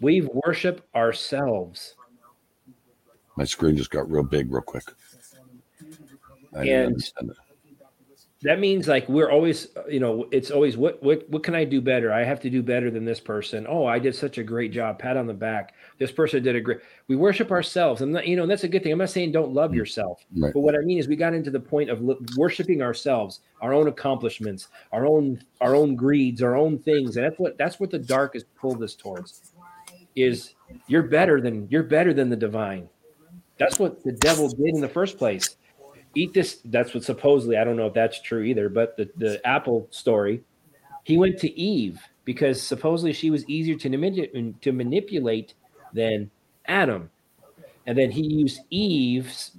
we've 0.00 0.28
worshiped 0.44 0.82
ourselves. 0.94 1.94
My 3.36 3.44
screen 3.44 3.76
just 3.76 3.90
got 3.90 4.10
real 4.10 4.24
big, 4.24 4.52
real 4.52 4.62
quick. 4.62 4.84
I 6.54 6.64
and 6.64 7.02
that 8.42 8.58
means 8.58 8.88
like 8.88 9.08
we're 9.08 9.30
always 9.30 9.68
you 9.88 10.00
know 10.00 10.26
it's 10.30 10.50
always 10.50 10.76
what 10.76 11.02
what 11.02 11.28
what 11.30 11.42
can 11.42 11.54
i 11.54 11.64
do 11.64 11.80
better 11.80 12.12
i 12.12 12.24
have 12.24 12.40
to 12.40 12.50
do 12.50 12.62
better 12.62 12.90
than 12.90 13.04
this 13.04 13.20
person 13.20 13.66
oh 13.68 13.86
i 13.86 13.98
did 13.98 14.14
such 14.14 14.38
a 14.38 14.42
great 14.42 14.72
job 14.72 14.98
pat 14.98 15.16
on 15.16 15.26
the 15.26 15.34
back 15.34 15.74
this 15.98 16.12
person 16.12 16.42
did 16.42 16.56
a 16.56 16.60
great 16.60 16.80
we 17.08 17.16
worship 17.16 17.50
ourselves 17.50 18.00
and 18.00 18.20
you 18.24 18.36
know 18.36 18.46
that's 18.46 18.64
a 18.64 18.68
good 18.68 18.82
thing 18.82 18.92
i'm 18.92 18.98
not 18.98 19.10
saying 19.10 19.32
don't 19.32 19.52
love 19.52 19.70
mm. 19.70 19.76
yourself 19.76 20.24
right. 20.36 20.52
but 20.52 20.60
what 20.60 20.74
i 20.74 20.78
mean 20.78 20.98
is 20.98 21.08
we 21.08 21.16
got 21.16 21.34
into 21.34 21.50
the 21.50 21.60
point 21.60 21.90
of 21.90 22.00
worshiping 22.36 22.82
ourselves 22.82 23.40
our 23.60 23.72
own 23.72 23.88
accomplishments 23.88 24.68
our 24.92 25.06
own 25.06 25.40
our 25.60 25.74
own 25.74 25.94
greeds 25.94 26.42
our 26.42 26.56
own 26.56 26.78
things 26.78 27.16
and 27.16 27.24
that's 27.24 27.38
what 27.38 27.56
that's 27.58 27.78
what 27.80 27.90
the 27.90 27.98
dark 27.98 28.34
has 28.34 28.44
pulled 28.58 28.82
us 28.82 28.94
towards 28.94 29.52
is 30.16 30.54
you're 30.86 31.02
better 31.02 31.40
than 31.40 31.68
you're 31.70 31.82
better 31.82 32.12
than 32.12 32.28
the 32.28 32.36
divine. 32.36 32.88
That's 33.58 33.78
what 33.78 34.02
the 34.02 34.12
devil 34.12 34.48
did 34.48 34.74
in 34.74 34.80
the 34.80 34.88
first 34.88 35.18
place. 35.18 35.56
Eat 36.14 36.34
this. 36.34 36.60
That's 36.64 36.94
what 36.94 37.04
supposedly 37.04 37.56
I 37.56 37.64
don't 37.64 37.76
know 37.76 37.86
if 37.86 37.94
that's 37.94 38.20
true 38.20 38.42
either, 38.42 38.68
but 38.68 38.96
the 38.96 39.10
the 39.16 39.46
apple 39.46 39.88
story, 39.90 40.42
he 41.04 41.16
went 41.16 41.38
to 41.38 41.58
Eve 41.58 42.00
because 42.24 42.60
supposedly 42.60 43.12
she 43.12 43.30
was 43.30 43.48
easier 43.48 43.76
to 43.76 43.88
manipulate 43.88 44.60
to 44.62 44.72
manipulate 44.72 45.54
than 45.92 46.30
Adam, 46.66 47.10
and 47.86 47.96
then 47.96 48.10
he 48.10 48.22
used 48.22 48.60
Eve's 48.70 49.52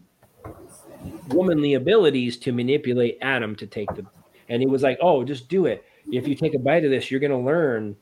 womanly 1.29 1.73
abilities 1.73 2.37
to 2.37 2.51
manipulate 2.51 3.17
Adam 3.21 3.55
to 3.55 3.67
take 3.67 3.93
the. 3.95 4.05
And 4.49 4.61
he 4.61 4.67
was 4.67 4.83
like, 4.83 4.99
"Oh, 5.01 5.23
just 5.23 5.49
do 5.49 5.65
it. 5.65 5.83
If 6.11 6.27
you 6.27 6.35
take 6.35 6.53
a 6.53 6.59
bite 6.59 6.85
of 6.85 6.91
this, 6.91 7.09
you're 7.09 7.19
going 7.19 7.31
to 7.31 7.37
learn 7.37 7.95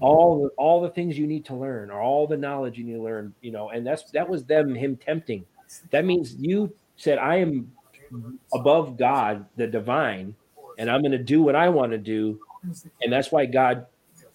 all 0.00 0.42
the 0.42 0.48
all 0.56 0.80
the 0.80 0.90
things 0.90 1.18
you 1.18 1.26
need 1.26 1.44
to 1.46 1.54
learn 1.54 1.90
or 1.90 2.00
all 2.00 2.26
the 2.26 2.36
knowledge 2.36 2.78
you 2.78 2.84
need 2.84 2.94
to 2.94 3.02
learn 3.02 3.34
you 3.40 3.50
know 3.50 3.70
and 3.70 3.86
that's 3.86 4.10
that 4.10 4.28
was 4.28 4.44
them 4.44 4.74
him 4.74 4.96
tempting 4.96 5.44
that 5.90 6.04
means 6.04 6.34
you 6.38 6.72
said 6.96 7.18
i 7.18 7.36
am 7.36 7.70
above 8.54 8.96
god 8.96 9.44
the 9.56 9.66
divine 9.66 10.34
and 10.78 10.90
i'm 10.90 11.00
going 11.00 11.12
to 11.12 11.18
do 11.18 11.42
what 11.42 11.56
i 11.56 11.68
want 11.68 11.92
to 11.92 11.98
do. 11.98 12.40
And 13.02 13.12
that's 13.12 13.30
why 13.30 13.46
god 13.46 13.86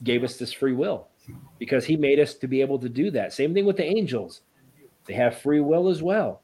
gave 0.03 0.23
us 0.23 0.37
this 0.37 0.53
free 0.53 0.73
will 0.73 1.07
because 1.59 1.85
he 1.85 1.95
made 1.95 2.19
us 2.19 2.33
to 2.35 2.47
be 2.47 2.61
able 2.61 2.79
to 2.79 2.89
do 2.89 3.11
that. 3.11 3.33
Same 3.33 3.53
thing 3.53 3.65
with 3.65 3.77
the 3.77 3.85
angels. 3.85 4.41
They 5.05 5.13
have 5.13 5.37
free 5.37 5.59
will 5.59 5.89
as 5.89 6.01
well. 6.01 6.41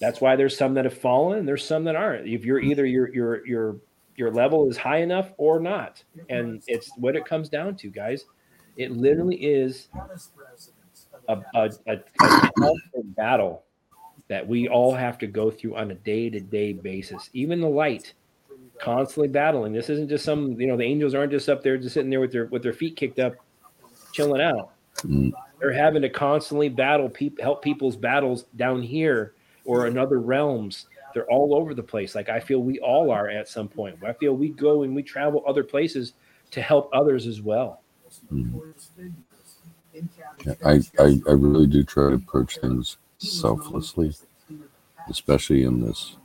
That's 0.00 0.20
why 0.20 0.36
there's 0.36 0.56
some 0.56 0.74
that 0.74 0.84
have 0.84 0.96
fallen 0.96 1.40
and 1.40 1.48
there's 1.48 1.64
some 1.64 1.84
that 1.84 1.96
aren't. 1.96 2.26
If 2.26 2.44
you're 2.44 2.60
either 2.60 2.86
your 2.86 3.12
your 3.12 3.46
you're 3.46 3.76
your 4.16 4.30
level 4.30 4.68
is 4.68 4.76
high 4.76 4.98
enough 4.98 5.32
or 5.38 5.60
not. 5.60 6.02
And 6.28 6.62
it's 6.66 6.90
what 6.96 7.16
it 7.16 7.24
comes 7.24 7.48
down 7.48 7.76
to, 7.76 7.88
guys. 7.88 8.24
It 8.76 8.92
literally 8.92 9.36
is 9.36 9.88
a, 11.28 11.38
a, 11.54 11.70
a, 11.86 11.96
a 12.22 13.02
battle 13.02 13.64
that 14.30 14.46
we 14.46 14.68
all 14.68 14.94
have 14.94 15.18
to 15.18 15.26
go 15.26 15.50
through 15.50 15.74
on 15.74 15.90
a 15.90 15.94
day-to-day 15.94 16.72
basis. 16.72 17.28
Even 17.32 17.60
the 17.60 17.68
light, 17.68 18.14
constantly 18.80 19.26
battling. 19.26 19.72
This 19.72 19.90
isn't 19.90 20.08
just 20.08 20.24
some, 20.24 20.52
you 20.60 20.68
know, 20.68 20.76
the 20.76 20.84
angels 20.84 21.14
aren't 21.14 21.32
just 21.32 21.48
up 21.48 21.64
there 21.64 21.76
just 21.76 21.94
sitting 21.94 22.10
there 22.10 22.20
with 22.20 22.30
their 22.30 22.46
with 22.46 22.62
their 22.62 22.72
feet 22.72 22.94
kicked 22.94 23.18
up, 23.18 23.34
chilling 24.12 24.40
out. 24.40 24.70
Mm. 24.98 25.32
They're 25.58 25.72
having 25.72 26.02
to 26.02 26.08
constantly 26.08 26.68
battle 26.68 27.10
people, 27.10 27.42
help 27.42 27.60
people's 27.60 27.96
battles 27.96 28.44
down 28.54 28.82
here 28.82 29.34
or 29.64 29.88
in 29.88 29.98
other 29.98 30.20
realms 30.20 30.86
they're 31.12 31.28
all 31.28 31.56
over 31.56 31.74
the 31.74 31.82
place. 31.82 32.14
Like 32.14 32.28
I 32.28 32.38
feel 32.38 32.60
we 32.60 32.78
all 32.78 33.10
are 33.10 33.28
at 33.28 33.48
some 33.48 33.66
point. 33.66 33.98
I 34.06 34.12
feel 34.12 34.34
we 34.34 34.50
go 34.50 34.84
and 34.84 34.94
we 34.94 35.02
travel 35.02 35.42
other 35.44 35.64
places 35.64 36.12
to 36.52 36.62
help 36.62 36.88
others 36.92 37.26
as 37.26 37.42
well. 37.42 37.82
Mm. 38.32 38.72
I, 40.64 40.80
I, 41.00 41.20
I 41.28 41.32
really 41.32 41.66
do 41.66 41.82
try 41.82 42.10
to 42.10 42.14
approach 42.14 42.58
things 42.58 42.96
selflessly, 43.20 44.14
especially 45.08 45.64
in 45.64 45.80
this, 45.80 46.16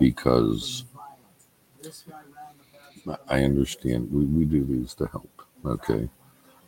because 0.00 0.84
I 3.28 3.44
understand 3.44 4.10
we, 4.12 4.24
we 4.24 4.44
do 4.44 4.64
these 4.64 4.94
to 4.94 5.06
help. 5.06 5.30
Okay. 5.64 6.08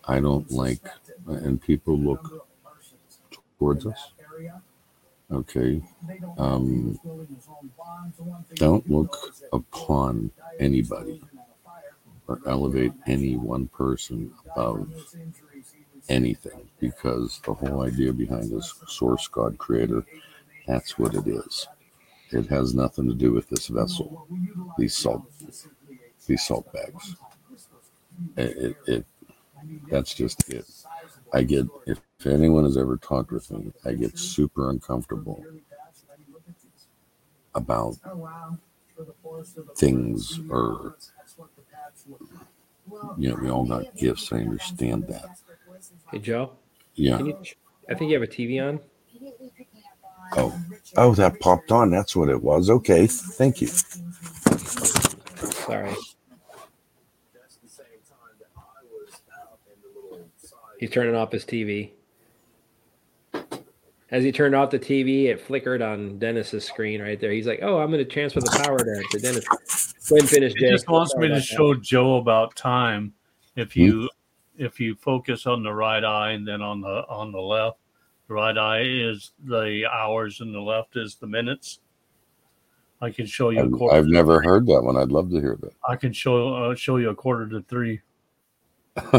I 0.06 0.20
don't 0.20 0.50
like, 0.50 0.86
and 1.26 1.60
people 1.60 1.98
look 1.98 2.48
towards 3.58 3.86
us 3.86 4.12
Okay. 5.32 5.82
Um, 6.38 6.98
don't 8.54 8.88
look 8.88 9.34
upon 9.52 10.30
anybody 10.60 11.20
or 12.28 12.40
elevate 12.46 12.92
any 13.06 13.36
one 13.36 13.66
person 13.68 14.32
above 14.50 14.88
anything 16.08 16.68
because 16.80 17.40
the 17.44 17.54
whole 17.54 17.82
idea 17.82 18.12
behind 18.12 18.50
this 18.50 18.74
source 18.88 19.28
God 19.28 19.58
creator, 19.58 20.04
that's 20.66 20.98
what 20.98 21.14
it 21.14 21.26
is. 21.26 21.68
It 22.32 22.46
has 22.48 22.74
nothing 22.74 23.08
to 23.08 23.14
do 23.14 23.32
with 23.32 23.48
this 23.48 23.68
vessel, 23.68 24.26
these 24.78 24.96
salt, 24.96 25.22
these 26.26 26.46
salt 26.46 26.72
bags. 26.72 27.16
It, 28.36 28.56
it, 28.58 28.76
it 28.88 29.06
that's 29.90 30.14
just 30.14 30.48
it. 30.50 30.66
I 31.32 31.42
get 31.42 31.66
if 31.86 32.00
if 32.20 32.26
anyone 32.26 32.64
has 32.64 32.76
ever 32.76 32.96
talked 32.96 33.32
with 33.32 33.50
me, 33.50 33.72
I 33.84 33.92
get 33.94 34.18
super 34.18 34.70
uncomfortable 34.70 35.44
about 37.54 37.96
things 39.76 40.40
or 40.50 40.96
you 43.18 43.30
know, 43.30 43.36
we 43.36 43.50
all 43.50 43.64
got 43.66 43.94
gifts. 43.96 44.32
I 44.32 44.38
understand 44.38 45.06
that. 45.08 45.38
Hey 46.10 46.18
Joe. 46.18 46.52
Yeah. 46.94 47.18
You, 47.18 47.36
I 47.90 47.94
think 47.94 48.10
you 48.10 48.20
have 48.20 48.28
a 48.28 48.32
TV 48.32 48.62
on. 48.62 48.80
Oh, 50.36 50.58
oh, 50.96 51.14
that 51.14 51.38
popped 51.40 51.70
on. 51.70 51.90
That's 51.90 52.16
what 52.16 52.28
it 52.28 52.42
was. 52.42 52.68
Okay, 52.68 53.06
thank 53.06 53.60
you. 53.60 53.68
Sorry. 55.66 55.94
He's 60.78 60.90
turning 60.90 61.14
off 61.14 61.32
his 61.32 61.44
TV. 61.44 61.92
As 64.10 64.22
he 64.22 64.30
turned 64.30 64.54
off 64.54 64.70
the 64.70 64.78
TV, 64.78 65.24
it 65.24 65.40
flickered 65.40 65.82
on 65.82 66.18
Dennis's 66.18 66.64
screen 66.64 67.02
right 67.02 67.18
there. 67.18 67.32
He's 67.32 67.46
like, 67.46 67.60
"Oh, 67.62 67.78
I'm 67.78 67.90
going 67.90 68.04
to 68.04 68.10
transfer 68.10 68.40
the 68.40 68.62
power 68.64 68.78
to, 68.78 69.04
to 69.10 69.18
Dennis." 69.18 69.44
Go 70.08 70.16
and 70.16 70.28
finish. 70.28 70.52
He 70.56 70.70
just 70.70 70.88
wants 70.88 71.14
me 71.16 71.28
to 71.28 71.40
show 71.40 71.74
that. 71.74 71.82
Joe 71.82 72.16
about 72.16 72.54
time. 72.54 73.14
If 73.56 73.72
hmm? 73.72 73.80
you? 73.80 74.10
If 74.58 74.80
you 74.80 74.94
focus 74.94 75.46
on 75.46 75.62
the 75.62 75.72
right 75.72 76.04
eye 76.04 76.32
and 76.32 76.46
then 76.46 76.62
on 76.62 76.80
the 76.80 77.04
on 77.08 77.32
the 77.32 77.40
left, 77.40 77.78
the 78.28 78.34
right 78.34 78.56
eye 78.56 78.82
is 78.82 79.32
the 79.44 79.84
hours 79.90 80.40
and 80.40 80.54
the 80.54 80.60
left 80.60 80.96
is 80.96 81.16
the 81.16 81.26
minutes. 81.26 81.80
I 83.00 83.10
can 83.10 83.26
show 83.26 83.50
you. 83.50 83.60
I've, 83.60 83.92
I've 83.92 84.06
never 84.06 84.42
heard 84.42 84.66
that 84.66 84.82
one. 84.82 84.96
I'd 84.96 85.12
love 85.12 85.30
to 85.30 85.40
hear 85.40 85.58
that. 85.60 85.72
I 85.86 85.96
can 85.96 86.12
show 86.12 86.54
uh, 86.54 86.74
show 86.74 86.96
you 86.96 87.10
a 87.10 87.14
quarter 87.14 87.46
to 87.48 87.62
three. 87.62 88.00
uh, 88.96 89.10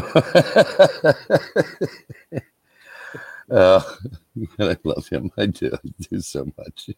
I 4.59 4.77
love 4.83 5.07
him. 5.09 5.31
I 5.37 5.45
do. 5.45 5.71
I 5.73 5.89
do 6.09 6.19
so 6.19 6.51
much. 6.57 6.89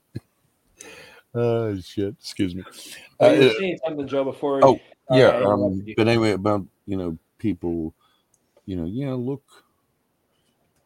oh 1.36 1.80
shit! 1.80 2.16
Excuse 2.20 2.56
me. 2.56 2.64
Oh, 3.20 3.32
you 3.32 3.49
uh, 3.49 3.53
saying 3.60 3.80
something, 3.86 4.07
Joe? 4.07 4.24
Before 4.24 4.64
oh 4.64 4.80
uh, 5.11 5.16
yeah, 5.16 5.30
um, 5.45 5.86
but 5.98 6.07
anyway, 6.07 6.32
about 6.32 6.66
you 6.86 6.95
know 6.95 7.18
people, 7.40 7.94
you 8.70 8.76
know, 8.76 8.86
yeah. 8.86 9.14
Look, 9.14 9.44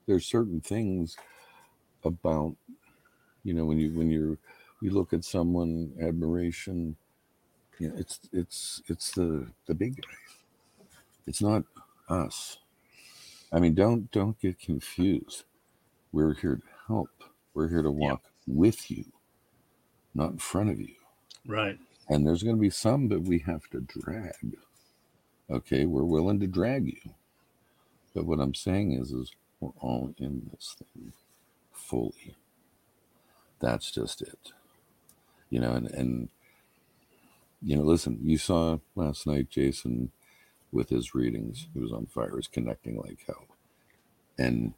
there's 0.08 0.26
certain 0.26 0.62
things 0.62 1.18
about 2.06 2.56
you 3.44 3.54
know 3.54 3.66
when 3.66 3.80
you 3.80 3.92
when 3.98 4.10
you're 4.10 4.38
you 4.82 4.92
look 4.92 5.14
at 5.14 5.24
someone 5.24 5.94
admiration 6.02 6.96
you 7.80 7.90
know 7.90 7.96
it's 7.98 8.20
it's 8.34 8.82
it's 8.88 9.12
the 9.12 9.48
the 9.68 9.74
big 9.74 9.98
guy 9.98 10.14
it's 11.28 11.42
not 11.42 11.64
us. 12.10 12.58
I 13.52 13.60
mean, 13.60 13.76
don't 13.76 14.12
don't 14.12 14.40
get 14.40 14.60
confused. 14.60 15.44
We're 16.12 16.34
here 16.34 16.58
to 16.58 16.64
help. 16.88 17.10
We're 17.54 17.70
here 17.70 17.82
to 17.84 17.92
walk 17.92 18.24
with 18.48 18.92
you, 18.92 19.06
not 20.14 20.32
in 20.32 20.38
front 20.38 20.70
of 20.70 20.80
you. 20.82 20.96
Right. 21.48 21.78
And 22.10 22.26
there's 22.26 22.44
going 22.44 22.56
to 22.58 22.62
be 22.62 22.70
some 22.70 23.10
that 23.10 23.22
we 23.24 23.40
have 23.40 23.70
to 23.72 23.82
drag. 23.82 24.58
Okay, 25.50 25.86
we're 25.86 26.04
willing 26.04 26.40
to 26.42 26.48
drag 26.48 26.88
you. 26.88 27.14
But 28.14 28.26
what 28.26 28.40
I'm 28.40 28.56
saying 28.56 28.94
is 28.94 29.12
is 29.12 29.32
we're 29.60 29.72
all 29.80 30.14
in 30.18 30.50
this 30.52 30.76
thing 30.78 31.14
fully. 31.72 32.36
That's 33.60 33.92
just 33.92 34.22
it. 34.22 34.52
You 35.50 35.60
know, 35.60 35.74
and 35.74 35.88
and 35.90 36.30
you 37.62 37.78
know, 37.78 37.84
listen, 37.84 38.20
you 38.24 38.38
saw 38.38 38.80
last 38.96 39.28
night 39.28 39.50
Jason 39.50 40.12
with 40.72 40.90
his 40.90 41.16
readings. 41.16 41.68
He 41.74 41.80
was 41.80 41.94
on 41.94 42.08
fire. 42.08 42.36
He's 42.36 42.48
connecting 42.48 42.98
like 42.98 43.20
hell. 43.28 43.48
And 44.38 44.74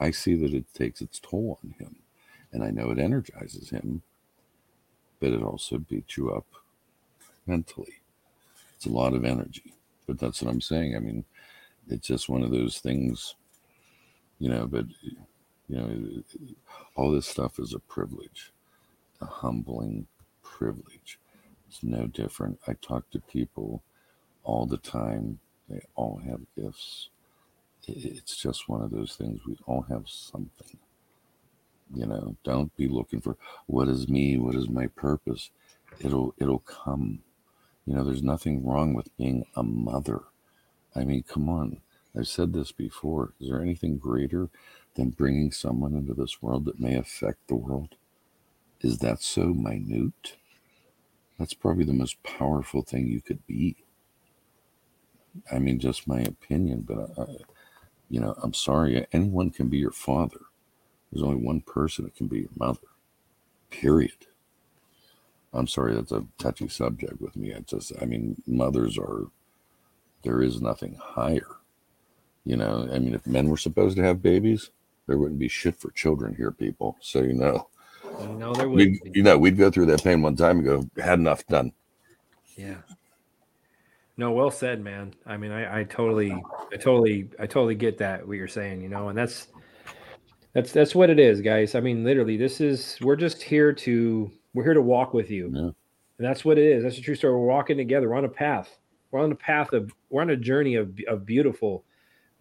I 0.00 0.10
see 0.10 0.34
that 0.36 0.54
it 0.54 0.66
takes 0.74 1.00
its 1.00 1.20
toll 1.20 1.58
on 1.64 1.74
him. 1.78 1.96
And 2.52 2.62
I 2.62 2.70
know 2.70 2.90
it 2.90 2.98
energizes 2.98 3.70
him, 3.70 4.02
but 5.20 5.32
it 5.32 5.42
also 5.42 5.78
beats 5.78 6.16
you 6.16 6.30
up 6.30 6.46
mentally. 7.46 8.02
It's 8.76 8.86
a 8.86 8.90
lot 8.90 9.14
of 9.14 9.24
energy. 9.24 9.74
But 10.06 10.18
that's 10.18 10.42
what 10.42 10.50
I'm 10.50 10.60
saying. 10.60 10.96
I 10.96 11.00
mean, 11.00 11.24
it's 11.88 12.06
just 12.06 12.28
one 12.28 12.42
of 12.42 12.50
those 12.50 12.78
things, 12.78 13.34
you 14.38 14.48
know, 14.48 14.66
but, 14.66 14.86
you 15.68 15.76
know, 15.76 16.22
all 16.96 17.10
this 17.10 17.26
stuff 17.26 17.58
is 17.58 17.74
a 17.74 17.78
privilege, 17.78 18.52
a 19.20 19.26
humbling 19.26 20.06
privilege. 20.42 21.18
It's 21.68 21.82
no 21.82 22.06
different. 22.06 22.58
I 22.66 22.74
talk 22.74 23.10
to 23.10 23.20
people 23.20 23.82
all 24.44 24.66
the 24.66 24.78
time. 24.78 25.40
They 25.68 25.80
all 25.94 26.20
have 26.24 26.40
gifts. 26.56 27.08
It's 27.86 28.36
just 28.36 28.68
one 28.68 28.82
of 28.82 28.90
those 28.90 29.16
things. 29.16 29.40
We 29.46 29.58
all 29.66 29.82
have 29.88 30.08
something. 30.08 30.78
You 31.94 32.06
know, 32.06 32.36
don't 32.44 32.74
be 32.76 32.88
looking 32.88 33.20
for 33.20 33.36
what 33.66 33.88
is 33.88 34.08
me, 34.08 34.38
what 34.38 34.54
is 34.54 34.68
my 34.68 34.86
purpose. 34.86 35.50
It'll 36.00 36.34
it'll 36.38 36.60
come. 36.60 37.20
You 37.86 37.94
know, 37.94 38.04
there's 38.04 38.22
nothing 38.22 38.64
wrong 38.64 38.94
with 38.94 39.14
being 39.16 39.44
a 39.54 39.62
mother. 39.62 40.22
I 40.96 41.04
mean, 41.04 41.24
come 41.24 41.48
on. 41.48 41.80
I've 42.16 42.28
said 42.28 42.52
this 42.52 42.72
before. 42.72 43.34
Is 43.40 43.48
there 43.48 43.60
anything 43.60 43.98
greater 43.98 44.48
than 44.94 45.10
bringing 45.10 45.50
someone 45.50 45.94
into 45.94 46.14
this 46.14 46.40
world 46.40 46.64
that 46.66 46.80
may 46.80 46.94
affect 46.96 47.48
the 47.48 47.56
world? 47.56 47.96
Is 48.80 48.98
that 48.98 49.22
so 49.22 49.52
minute? 49.54 50.36
That's 51.38 51.54
probably 51.54 51.84
the 51.84 51.92
most 51.92 52.22
powerful 52.22 52.82
thing 52.82 53.08
you 53.08 53.20
could 53.20 53.44
be. 53.46 53.76
I 55.52 55.58
mean, 55.58 55.80
just 55.80 56.06
my 56.06 56.20
opinion, 56.20 56.84
but 56.86 57.10
I, 57.18 57.36
you 58.08 58.20
know, 58.20 58.34
I'm 58.42 58.54
sorry. 58.54 59.06
Anyone 59.12 59.50
can 59.50 59.68
be 59.68 59.78
your 59.78 59.90
father. 59.90 60.40
There's 61.10 61.24
only 61.24 61.42
one 61.44 61.60
person 61.60 62.04
that 62.04 62.16
can 62.16 62.28
be 62.28 62.40
your 62.40 62.50
mother. 62.56 62.86
Period. 63.70 64.26
I'm 65.52 65.66
sorry, 65.66 65.94
that's 65.94 66.12
a 66.12 66.26
touchy 66.38 66.68
subject 66.68 67.20
with 67.20 67.36
me. 67.36 67.54
I 67.54 67.60
just, 67.60 67.92
I 68.00 68.04
mean, 68.06 68.42
mothers 68.46 68.98
are, 68.98 69.26
there 70.24 70.42
is 70.42 70.60
nothing 70.60 70.96
higher. 71.00 71.46
You 72.44 72.56
know, 72.56 72.88
I 72.92 72.98
mean, 72.98 73.14
if 73.14 73.26
men 73.26 73.48
were 73.48 73.56
supposed 73.56 73.96
to 73.96 74.02
have 74.02 74.20
babies, 74.22 74.70
there 75.06 75.18
wouldn't 75.18 75.38
be 75.38 75.48
shit 75.48 75.76
for 75.76 75.90
children 75.92 76.34
here, 76.34 76.50
people. 76.50 76.96
So, 77.00 77.22
you 77.22 77.34
know, 77.34 77.68
You 78.20 78.28
know 78.28 78.52
there 78.52 78.68
would. 78.68 78.80
you 78.80 79.22
know, 79.22 79.38
we'd 79.38 79.56
go 79.56 79.70
through 79.70 79.86
that 79.86 80.02
pain 80.04 80.22
one 80.22 80.36
time 80.36 80.58
and 80.58 80.66
go, 80.66 81.02
had 81.02 81.18
enough 81.18 81.46
done. 81.46 81.72
Yeah. 82.56 82.76
No, 84.16 84.30
well 84.32 84.50
said, 84.50 84.82
man. 84.82 85.14
I 85.26 85.36
mean, 85.36 85.50
I, 85.50 85.80
I 85.80 85.84
totally, 85.84 86.32
I 86.72 86.76
totally, 86.76 87.28
I 87.38 87.46
totally 87.46 87.74
get 87.74 87.98
that 87.98 88.26
what 88.26 88.36
you're 88.36 88.46
saying, 88.46 88.82
you 88.82 88.88
know, 88.88 89.08
and 89.08 89.18
that's, 89.18 89.48
that's, 90.52 90.70
that's 90.70 90.94
what 90.94 91.10
it 91.10 91.18
is, 91.18 91.40
guys. 91.40 91.74
I 91.74 91.80
mean, 91.80 92.04
literally, 92.04 92.36
this 92.36 92.60
is, 92.60 92.96
we're 93.00 93.16
just 93.16 93.42
here 93.42 93.72
to, 93.72 94.30
we're 94.52 94.62
here 94.62 94.74
to 94.74 94.82
walk 94.82 95.14
with 95.14 95.30
you. 95.30 95.50
Yeah. 95.52 95.70
And 96.18 96.28
that's 96.28 96.44
what 96.44 96.58
it 96.58 96.64
is. 96.64 96.84
That's 96.84 96.98
a 96.98 97.00
true 97.00 97.16
story. 97.16 97.34
We're 97.34 97.46
walking 97.46 97.76
together. 97.76 98.08
We're 98.08 98.16
on 98.16 98.24
a 98.24 98.28
path. 98.28 98.78
We're 99.14 99.22
on 99.22 99.30
a 99.30 99.36
path 99.36 99.72
of, 99.72 99.94
we're 100.10 100.22
on 100.22 100.30
a 100.30 100.36
journey 100.36 100.74
of, 100.74 100.98
of 101.06 101.24
beautiful, 101.24 101.84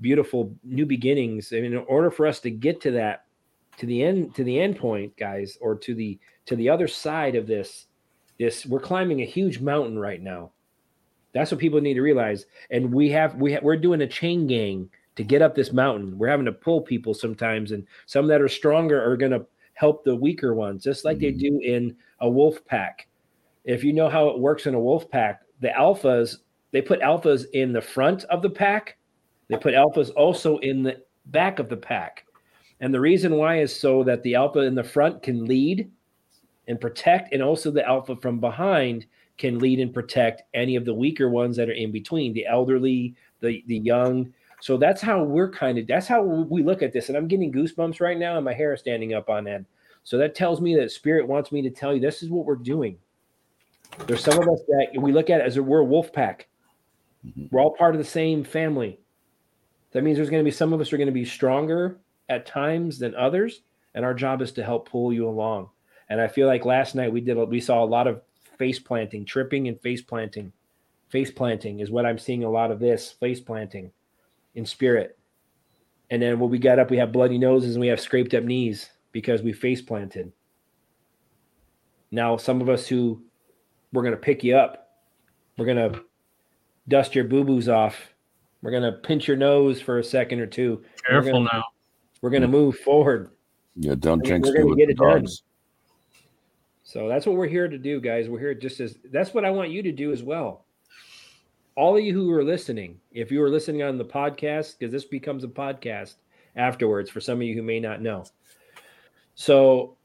beautiful 0.01 0.55
new 0.63 0.87
beginnings. 0.87 1.51
And 1.51 1.63
in 1.63 1.77
order 1.77 2.09
for 2.09 2.25
us 2.25 2.39
to 2.39 2.49
get 2.49 2.81
to 2.81 2.89
that, 2.93 3.25
to 3.77 3.85
the 3.85 4.01
end, 4.01 4.33
to 4.33 4.43
the 4.43 4.59
end 4.59 4.79
point, 4.79 5.15
guys, 5.15 5.55
or 5.61 5.75
to 5.75 5.93
the, 5.93 6.19
to 6.47 6.55
the 6.55 6.69
other 6.69 6.87
side 6.87 7.35
of 7.35 7.45
this, 7.45 7.85
this, 8.39 8.65
we're 8.65 8.79
climbing 8.79 9.21
a 9.21 9.25
huge 9.25 9.59
mountain 9.59 9.99
right 9.99 10.19
now. 10.19 10.49
That's 11.31 11.51
what 11.51 11.59
people 11.59 11.79
need 11.79 11.93
to 11.93 12.01
realize. 12.01 12.47
And 12.71 12.91
we 12.91 13.07
have 13.11 13.35
we 13.35 13.53
ha- 13.53 13.59
we're 13.61 13.77
doing 13.77 14.01
a 14.01 14.07
chain 14.07 14.47
gang 14.47 14.89
to 15.15 15.23
get 15.23 15.43
up 15.43 15.53
this 15.53 15.71
mountain. 15.73 16.17
We're 16.17 16.27
having 16.27 16.47
to 16.47 16.51
pull 16.51 16.81
people 16.81 17.13
sometimes, 17.13 17.71
and 17.71 17.85
some 18.07 18.25
that 18.29 18.41
are 18.41 18.49
stronger 18.49 18.99
are 18.99 19.15
going 19.15 19.31
to 19.31 19.45
help 19.75 20.03
the 20.03 20.15
weaker 20.15 20.55
ones, 20.55 20.83
just 20.83 21.05
like 21.05 21.19
they 21.19 21.33
Mhm. 21.33 21.39
do 21.39 21.59
in 21.59 21.95
a 22.19 22.27
wolf 22.27 22.65
pack. 22.65 23.07
If 23.63 23.83
you 23.83 23.93
know 23.93 24.09
how 24.09 24.29
it 24.29 24.39
works 24.39 24.65
in 24.65 24.73
a 24.73 24.79
wolf 24.79 25.07
pack, 25.11 25.43
the 25.59 25.69
alphas 25.69 26.37
they 26.73 26.81
put 26.81 26.99
alphas 26.99 27.45
in 27.53 27.71
the 27.71 27.81
front 27.81 28.25
of 28.25 28.41
the 28.41 28.49
pack. 28.49 28.97
They 29.47 29.57
put 29.57 29.75
alphas 29.75 30.11
also 30.17 30.57
in 30.57 30.83
the 30.83 31.01
back 31.27 31.59
of 31.59 31.69
the 31.69 31.77
pack. 31.77 32.25
And 32.81 32.93
the 32.93 32.99
reason 32.99 33.35
why 33.35 33.61
is 33.61 33.73
so 33.73 34.03
that 34.03 34.23
the 34.23 34.35
alpha 34.35 34.59
in 34.59 34.75
the 34.75 34.83
front 34.83 35.23
can 35.23 35.45
lead 35.45 35.89
and 36.67 36.81
protect, 36.81 37.31
and 37.31 37.41
also 37.41 37.71
the 37.71 37.87
alpha 37.87 38.15
from 38.17 38.39
behind 38.39 39.05
can 39.37 39.59
lead 39.59 39.79
and 39.79 39.93
protect 39.93 40.43
any 40.53 40.75
of 40.75 40.83
the 40.83 40.93
weaker 40.93 41.29
ones 41.29 41.55
that 41.57 41.69
are 41.69 41.73
in 41.73 41.91
between, 41.91 42.33
the 42.33 42.45
elderly, 42.45 43.15
the 43.39 43.63
the 43.67 43.77
young. 43.77 44.33
So 44.59 44.77
that's 44.77 45.01
how 45.01 45.23
we're 45.23 45.51
kind 45.51 45.77
of 45.77 45.87
that's 45.87 46.07
how 46.07 46.23
we 46.23 46.63
look 46.63 46.81
at 46.81 46.91
this. 46.91 47.09
And 47.09 47.17
I'm 47.17 47.27
getting 47.27 47.53
goosebumps 47.53 48.01
right 48.01 48.17
now, 48.17 48.35
and 48.35 48.45
my 48.45 48.53
hair 48.53 48.73
is 48.73 48.79
standing 48.79 49.13
up 49.13 49.29
on 49.29 49.47
end. 49.47 49.65
So 50.03 50.17
that 50.17 50.35
tells 50.35 50.59
me 50.59 50.75
that 50.75 50.91
spirit 50.91 51.27
wants 51.27 51.51
me 51.51 51.61
to 51.61 51.69
tell 51.69 51.93
you 51.93 51.99
this 51.99 52.23
is 52.23 52.29
what 52.29 52.45
we're 52.45 52.55
doing. 52.55 52.97
There's 54.07 54.23
some 54.23 54.41
of 54.41 54.47
us 54.47 54.61
that 54.67 54.87
we 55.01 55.11
look 55.11 55.29
at 55.29 55.41
as 55.41 55.57
a, 55.57 55.63
we're 55.63 55.79
a 55.79 55.85
wolf 55.85 56.11
pack. 56.11 56.47
Mhm. 57.25 57.51
We're 57.51 57.61
all 57.61 57.75
part 57.75 57.95
of 57.95 57.99
the 57.99 58.05
same 58.05 58.43
family. 58.43 58.99
That 59.91 60.03
means 60.03 60.17
there's 60.17 60.29
going 60.29 60.43
to 60.43 60.47
be 60.47 60.51
some 60.51 60.73
of 60.73 60.81
us 60.81 60.91
are 60.91 60.97
going 60.97 61.07
to 61.07 61.13
be 61.13 61.25
stronger 61.25 61.99
at 62.29 62.45
times 62.45 62.99
than 62.99 63.15
others, 63.15 63.61
and 63.93 64.03
our 64.03 64.13
job 64.13 64.41
is 64.41 64.51
to 64.53 64.63
help 64.63 64.89
pull 64.89 65.13
you 65.13 65.27
along. 65.27 65.69
And 66.09 66.19
I 66.19 66.27
feel 66.27 66.47
like 66.47 66.65
last 66.65 66.95
night 66.95 67.11
we 67.11 67.21
did 67.21 67.37
we 67.37 67.59
saw 67.59 67.83
a 67.83 67.85
lot 67.85 68.07
of 68.07 68.21
face 68.57 68.79
planting, 68.79 69.25
tripping 69.25 69.67
and 69.67 69.79
face 69.81 70.01
planting. 70.01 70.51
Face 71.09 71.31
planting 71.31 71.79
is 71.79 71.91
what 71.91 72.05
I'm 72.05 72.17
seeing 72.17 72.43
a 72.43 72.49
lot 72.49 72.71
of 72.71 72.79
this 72.79 73.11
face 73.11 73.39
planting 73.39 73.91
in 74.55 74.65
spirit. 74.65 75.17
And 76.09 76.21
then 76.21 76.39
when 76.39 76.49
we 76.49 76.57
got 76.57 76.79
up, 76.79 76.91
we 76.91 76.97
have 76.97 77.11
bloody 77.11 77.37
noses 77.37 77.75
and 77.75 77.81
we 77.81 77.87
have 77.87 77.99
scraped 77.99 78.33
up 78.33 78.43
knees 78.43 78.89
because 79.11 79.41
we 79.41 79.53
face 79.53 79.81
planted. 79.81 80.31
Now, 82.11 82.37
some 82.37 82.61
of 82.61 82.69
us 82.69 82.87
who 82.87 83.23
we're 83.91 84.03
going 84.03 84.13
to 84.13 84.19
pick 84.19 84.43
you 84.43 84.55
up, 84.55 84.89
we're 85.57 85.65
going 85.65 85.91
to 85.91 86.03
dust 86.87 87.15
your 87.15 87.25
boo 87.25 87.43
boos 87.43 87.69
off, 87.69 88.13
we're 88.61 88.71
going 88.71 88.83
to 88.83 88.91
pinch 88.99 89.27
your 89.27 89.37
nose 89.37 89.81
for 89.81 89.99
a 89.99 90.03
second 90.03 90.39
or 90.39 90.47
two. 90.47 90.83
Careful 91.07 91.31
gonna- 91.31 91.49
now. 91.51 91.63
We're 92.21 92.29
going 92.29 92.41
to 92.43 92.47
move 92.47 92.77
forward. 92.77 93.31
Yeah, 93.75 93.95
don't 93.95 94.19
We're 94.19 94.25
jinx 94.25 94.49
gonna 94.49 94.75
get 94.75 94.87
the 94.87 94.91
it 94.93 94.97
done. 94.97 95.27
So 96.83 97.07
that's 97.07 97.25
what 97.25 97.35
we're 97.35 97.47
here 97.47 97.67
to 97.67 97.77
do, 97.77 97.99
guys. 97.99 98.29
We're 98.29 98.39
here 98.39 98.53
just 98.53 98.79
as 98.79 98.97
that's 99.11 99.33
what 99.33 99.45
I 99.45 99.49
want 99.49 99.71
you 99.71 99.81
to 99.83 99.91
do 99.91 100.11
as 100.11 100.21
well. 100.21 100.65
All 101.75 101.97
of 101.97 102.03
you 102.03 102.13
who 102.13 102.31
are 102.31 102.43
listening, 102.43 102.99
if 103.11 103.31
you 103.31 103.41
are 103.41 103.49
listening 103.49 103.81
on 103.81 103.97
the 103.97 104.05
podcast, 104.05 104.77
because 104.77 104.91
this 104.91 105.05
becomes 105.05 105.43
a 105.43 105.47
podcast 105.47 106.15
afterwards 106.55 107.09
for 107.09 107.19
some 107.19 107.39
of 107.39 107.43
you 107.43 107.55
who 107.55 107.63
may 107.63 107.79
not 107.79 108.01
know. 108.01 108.25
So, 109.33 109.97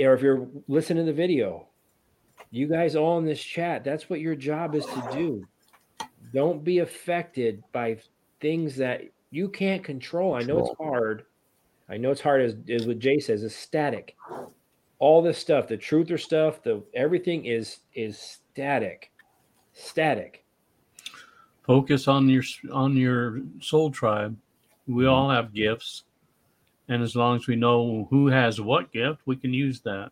or 0.00 0.14
if 0.14 0.20
you're 0.20 0.48
listening 0.66 1.06
to 1.06 1.12
the 1.12 1.16
video, 1.16 1.68
you 2.50 2.66
guys 2.66 2.96
all 2.96 3.18
in 3.18 3.24
this 3.24 3.42
chat, 3.42 3.84
that's 3.84 4.10
what 4.10 4.20
your 4.20 4.34
job 4.34 4.74
is 4.74 4.84
to 4.86 5.08
do. 5.12 5.46
Don't 6.32 6.64
be 6.64 6.78
affected 6.78 7.62
by 7.72 7.98
things 8.40 8.76
that 8.76 9.02
you 9.30 9.48
can't 9.48 9.84
control. 9.84 10.34
I 10.34 10.42
know 10.42 10.58
it's 10.58 10.76
hard. 10.78 11.24
I 11.88 11.96
know 11.96 12.10
it's 12.10 12.20
hard 12.20 12.42
as, 12.42 12.56
as 12.70 12.86
what 12.86 12.98
Jay 12.98 13.18
says, 13.18 13.42
it's 13.42 13.54
static 13.54 14.16
all 15.02 15.20
this 15.20 15.36
stuff 15.36 15.66
the 15.66 15.76
truther 15.76 16.18
stuff 16.18 16.62
the 16.62 16.80
everything 16.94 17.44
is 17.44 17.80
is 17.92 18.16
static 18.16 19.10
static 19.72 20.44
Focus 21.64 22.06
on 22.06 22.28
your 22.28 22.44
on 22.72 22.96
your 22.96 23.40
soul 23.60 23.90
tribe. 23.90 24.36
We 24.88 25.06
all 25.06 25.30
have 25.30 25.54
gifts, 25.54 26.02
and 26.88 27.02
as 27.02 27.14
long 27.14 27.36
as 27.36 27.46
we 27.46 27.54
know 27.54 28.08
who 28.10 28.26
has 28.26 28.60
what 28.60 28.92
gift, 28.92 29.20
we 29.26 29.36
can 29.36 29.54
use 29.54 29.80
that, 29.82 30.10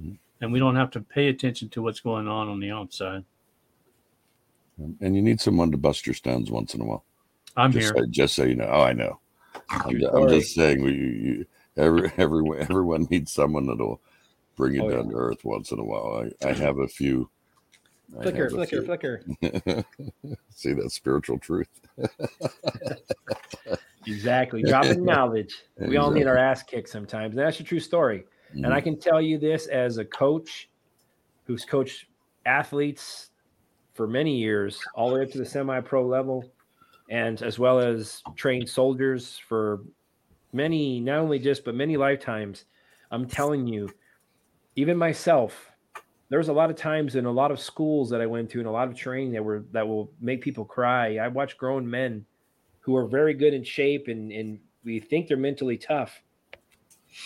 Mhm. 0.00 0.18
and 0.40 0.52
we 0.52 0.58
don't 0.58 0.74
have 0.74 0.90
to 0.92 1.00
pay 1.00 1.28
attention 1.28 1.68
to 1.70 1.82
what's 1.82 2.00
going 2.00 2.26
on 2.26 2.48
on 2.48 2.58
the 2.58 2.72
outside. 2.72 3.24
And 4.78 5.16
you 5.16 5.22
need 5.22 5.40
someone 5.40 5.70
to 5.72 5.76
bust 5.76 6.06
your 6.06 6.14
stones 6.14 6.50
once 6.50 6.74
in 6.74 6.80
a 6.80 6.84
while. 6.84 7.04
I'm 7.56 7.72
just, 7.72 7.86
here. 7.94 8.04
So, 8.04 8.06
just 8.10 8.34
so 8.34 8.44
you 8.44 8.54
know. 8.54 8.68
Oh, 8.70 8.82
I 8.82 8.92
know. 8.92 9.18
I'm, 9.70 10.00
I'm 10.14 10.28
just 10.28 10.54
saying. 10.54 10.82
We, 10.82 10.92
you, 10.92 11.06
you, 11.06 11.46
every, 11.76 12.12
everyone, 12.18 12.58
everyone 12.60 13.06
needs 13.10 13.32
someone 13.32 13.66
that'll 13.66 14.00
bring 14.56 14.74
you 14.74 14.82
Oh, 14.84 14.90
down 14.90 15.06
yeah. 15.06 15.12
to 15.12 15.16
earth 15.18 15.44
once 15.44 15.72
in 15.72 15.78
a 15.80 15.84
while. 15.84 16.24
I, 16.42 16.48
I 16.48 16.52
have 16.52 16.78
a 16.78 16.86
few. 16.88 17.28
I 18.18 18.22
flicker 18.22 18.44
have 18.44 18.52
a 18.52 18.66
flicker 18.66 19.22
few. 19.22 19.52
flicker 19.52 19.84
See 20.54 20.72
that 20.72 20.90
spiritual 20.92 21.38
truth. 21.38 21.68
exactly 24.06 24.62
dropping 24.62 25.04
knowledge 25.04 25.54
we 25.76 25.96
all 25.98 26.10
need 26.10 26.26
our 26.26 26.38
ass 26.38 26.62
kicked 26.62 26.88
sometimes 26.88 27.36
and 27.36 27.44
that's 27.46 27.60
a 27.60 27.64
true 27.64 27.80
story 27.80 28.24
and 28.52 28.64
Mm-hmm. 28.64 28.72
i 28.72 28.80
can 28.80 28.98
tell 28.98 29.20
you 29.20 29.36
this 29.36 29.66
as 29.66 29.98
a 29.98 30.04
coach 30.06 30.70
who's 31.44 31.66
coached 31.66 32.06
athletes 32.46 33.30
for 33.98 34.06
many 34.06 34.36
years 34.36 34.80
all 34.94 35.08
the 35.08 35.16
way 35.16 35.22
up 35.22 35.30
to 35.32 35.38
the 35.38 35.44
semi-pro 35.44 36.06
level 36.06 36.48
and 37.10 37.42
as 37.42 37.58
well 37.58 37.80
as 37.80 38.22
trained 38.36 38.68
soldiers 38.68 39.40
for 39.48 39.82
many 40.52 41.00
not 41.00 41.18
only 41.18 41.40
just 41.40 41.64
but 41.64 41.74
many 41.74 41.96
lifetimes. 41.96 42.66
I'm 43.10 43.26
telling 43.26 43.66
you 43.66 43.90
even 44.76 44.96
myself 44.96 45.72
there's 46.28 46.46
a 46.46 46.52
lot 46.52 46.70
of 46.70 46.76
times 46.76 47.16
in 47.16 47.24
a 47.24 47.30
lot 47.30 47.50
of 47.50 47.58
schools 47.58 48.08
that 48.10 48.20
i 48.20 48.26
went 48.26 48.48
to 48.50 48.58
and 48.58 48.68
a 48.68 48.70
lot 48.70 48.86
of 48.86 48.94
training 48.94 49.32
that 49.32 49.42
were 49.42 49.64
that 49.72 49.88
will 49.88 50.12
make 50.20 50.42
people 50.42 50.64
cry. 50.64 51.16
I 51.16 51.26
watch 51.26 51.58
grown 51.58 51.90
men 51.90 52.24
who 52.78 52.94
are 52.94 53.08
very 53.08 53.34
good 53.34 53.52
in 53.52 53.64
shape 53.64 54.06
and 54.06 54.30
and 54.30 54.60
we 54.84 55.00
think 55.00 55.26
they're 55.26 55.36
mentally 55.36 55.76
tough 55.76 56.22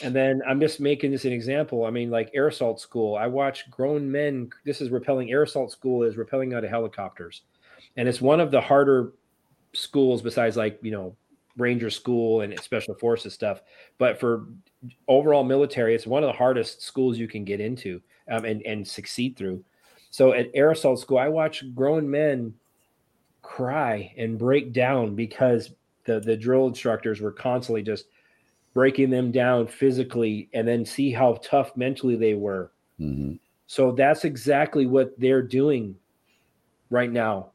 and 0.02 0.14
then 0.14 0.42
i'm 0.48 0.60
just 0.60 0.80
making 0.80 1.10
this 1.10 1.24
an 1.24 1.32
example. 1.32 1.84
I 1.84 1.90
mean 1.90 2.10
like 2.10 2.30
air 2.34 2.48
assault 2.48 2.80
school 2.80 3.16
i 3.16 3.26
watch 3.26 3.70
grown 3.70 4.10
men 4.10 4.50
this 4.64 4.80
is 4.80 4.90
rappelling 4.90 5.30
air 5.30 5.42
assault 5.42 5.70
school 5.70 6.02
is 6.02 6.16
rappelling 6.16 6.54
out 6.54 6.64
of 6.64 6.70
helicopters. 6.70 7.42
And 7.96 8.08
it's 8.08 8.20
one 8.20 8.40
of 8.40 8.50
the 8.50 8.60
harder 8.60 9.12
schools 9.74 10.22
besides 10.22 10.56
like 10.56 10.78
you 10.82 10.90
know 10.90 11.16
ranger 11.58 11.90
school 11.90 12.40
and 12.40 12.58
special 12.60 12.94
forces 12.94 13.34
stuff. 13.34 13.60
But 13.98 14.18
for 14.18 14.46
overall 15.08 15.44
military 15.44 15.94
it's 15.94 16.06
one 16.06 16.22
of 16.22 16.28
the 16.28 16.38
hardest 16.38 16.82
schools 16.82 17.18
you 17.18 17.28
can 17.28 17.44
get 17.44 17.60
into 17.60 18.00
um, 18.30 18.44
and 18.44 18.62
and 18.62 18.86
succeed 18.86 19.36
through. 19.36 19.64
So 20.10 20.32
at 20.32 20.50
air 20.54 20.70
assault 20.70 21.00
school 21.00 21.18
i 21.18 21.28
watch 21.28 21.64
grown 21.74 22.10
men 22.10 22.54
cry 23.42 24.14
and 24.16 24.38
break 24.38 24.72
down 24.72 25.14
because 25.14 25.70
the 26.04 26.20
the 26.20 26.36
drill 26.36 26.66
instructors 26.66 27.20
were 27.20 27.32
constantly 27.32 27.82
just 27.82 28.06
breaking 28.74 29.10
them 29.10 29.30
down 29.30 29.66
physically 29.66 30.48
and 30.54 30.66
then 30.66 30.84
see 30.84 31.10
how 31.12 31.34
tough 31.42 31.76
mentally 31.76 32.16
they 32.16 32.34
were 32.34 32.72
Mhm. 33.00 33.38
so 33.66 33.92
that's 33.92 34.24
exactly 34.24 34.86
what 34.86 35.18
they're 35.18 35.42
doing 35.42 35.96
right 36.90 37.10
now. 37.10 37.48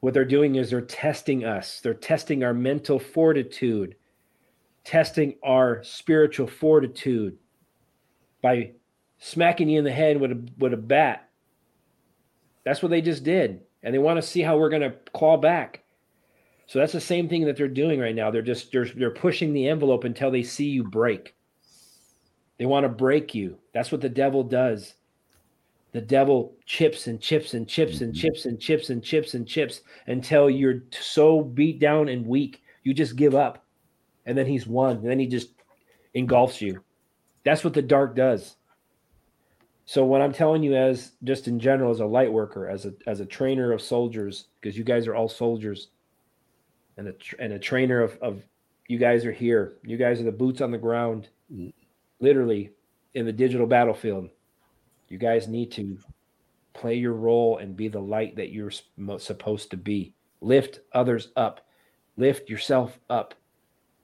what 0.00 0.14
they're 0.14 0.24
doing 0.24 0.54
is 0.54 0.70
they're 0.70 0.80
testing 0.80 1.44
us. 1.44 1.80
They're 1.80 1.92
testing 1.92 2.44
our 2.44 2.54
mental 2.54 3.00
fortitude, 3.00 3.96
testing 4.84 5.34
our 5.42 5.82
spiritual 5.82 6.46
fortitude 6.46 7.36
by 8.40 8.74
smacking 9.18 9.68
you 9.68 9.80
in 9.80 9.84
the 9.84 9.90
head 9.90 10.20
with 10.20 10.30
a 10.30 10.40
with 10.58 10.72
a 10.72 10.76
bat. 10.76 11.28
That's 12.62 12.80
what 12.80 12.90
they 12.90 13.02
just 13.02 13.24
did. 13.24 13.62
And 13.82 13.92
they 13.92 13.98
want 13.98 14.18
to 14.18 14.22
see 14.22 14.40
how 14.40 14.56
we're 14.56 14.68
going 14.68 14.82
to 14.82 14.94
claw 15.12 15.36
back. 15.36 15.82
So 16.68 16.78
that's 16.78 16.92
the 16.92 17.00
same 17.00 17.30
thing 17.30 17.46
that 17.46 17.56
they're 17.56 17.66
doing 17.66 17.98
right 17.98 18.14
now. 18.14 18.30
They're 18.30 18.42
just 18.42 18.70
they're, 18.70 18.84
they're 18.84 19.10
pushing 19.10 19.54
the 19.54 19.68
envelope 19.68 20.04
until 20.04 20.30
they 20.30 20.42
see 20.42 20.66
you 20.66 20.84
break. 20.84 21.34
They 22.58 22.66
want 22.66 22.84
to 22.84 22.90
break 22.90 23.34
you. 23.34 23.56
That's 23.72 23.90
what 23.90 24.02
the 24.02 24.08
devil 24.10 24.44
does. 24.44 24.94
The 25.92 26.02
devil 26.02 26.54
chips 26.66 27.06
and 27.06 27.18
chips 27.18 27.54
and 27.54 27.66
chips 27.66 28.02
and 28.02 28.12
mm-hmm. 28.12 28.20
chips 28.20 28.44
and 28.44 28.60
chips 28.60 28.90
and 28.90 29.02
chips 29.02 29.32
and 29.32 29.48
chips 29.48 29.80
until 30.06 30.50
you're 30.50 30.82
so 30.90 31.40
beat 31.40 31.78
down 31.78 32.10
and 32.10 32.26
weak, 32.26 32.62
you 32.84 32.92
just 32.92 33.16
give 33.16 33.34
up. 33.34 33.64
And 34.26 34.36
then 34.36 34.46
he's 34.46 34.66
won. 34.66 34.98
And 34.98 35.08
then 35.08 35.18
he 35.18 35.26
just 35.26 35.48
engulfs 36.12 36.60
you. 36.60 36.82
That's 37.44 37.64
what 37.64 37.72
the 37.72 37.80
dark 37.80 38.14
does. 38.14 38.56
So 39.86 40.04
what 40.04 40.20
I'm 40.20 40.34
telling 40.34 40.62
you 40.62 40.76
as 40.76 41.12
just 41.24 41.48
in 41.48 41.58
general 41.58 41.90
as 41.90 42.00
a 42.00 42.06
light 42.06 42.30
worker, 42.30 42.68
as 42.68 42.84
a 42.84 42.92
as 43.06 43.20
a 43.20 43.26
trainer 43.26 43.72
of 43.72 43.80
soldiers, 43.80 44.48
because 44.60 44.76
you 44.76 44.84
guys 44.84 45.06
are 45.06 45.14
all 45.14 45.30
soldiers, 45.30 45.88
and 46.98 47.08
a 47.08 47.14
and 47.38 47.54
a 47.54 47.58
trainer 47.58 48.02
of, 48.02 48.18
of 48.20 48.42
you 48.88 48.98
guys 48.98 49.24
are 49.24 49.32
here. 49.32 49.74
You 49.82 49.96
guys 49.96 50.20
are 50.20 50.24
the 50.24 50.32
boots 50.32 50.60
on 50.60 50.70
the 50.70 50.78
ground, 50.78 51.28
literally 52.20 52.72
in 53.14 53.24
the 53.24 53.32
digital 53.32 53.66
battlefield. 53.66 54.28
You 55.08 55.16
guys 55.16 55.48
need 55.48 55.72
to 55.72 55.98
play 56.74 56.94
your 56.94 57.14
role 57.14 57.58
and 57.58 57.76
be 57.76 57.88
the 57.88 58.00
light 58.00 58.36
that 58.36 58.52
you're 58.52 58.72
supposed 59.18 59.70
to 59.70 59.76
be. 59.76 60.12
Lift 60.40 60.80
others 60.92 61.28
up. 61.36 61.66
Lift 62.16 62.50
yourself 62.50 62.98
up. 63.08 63.34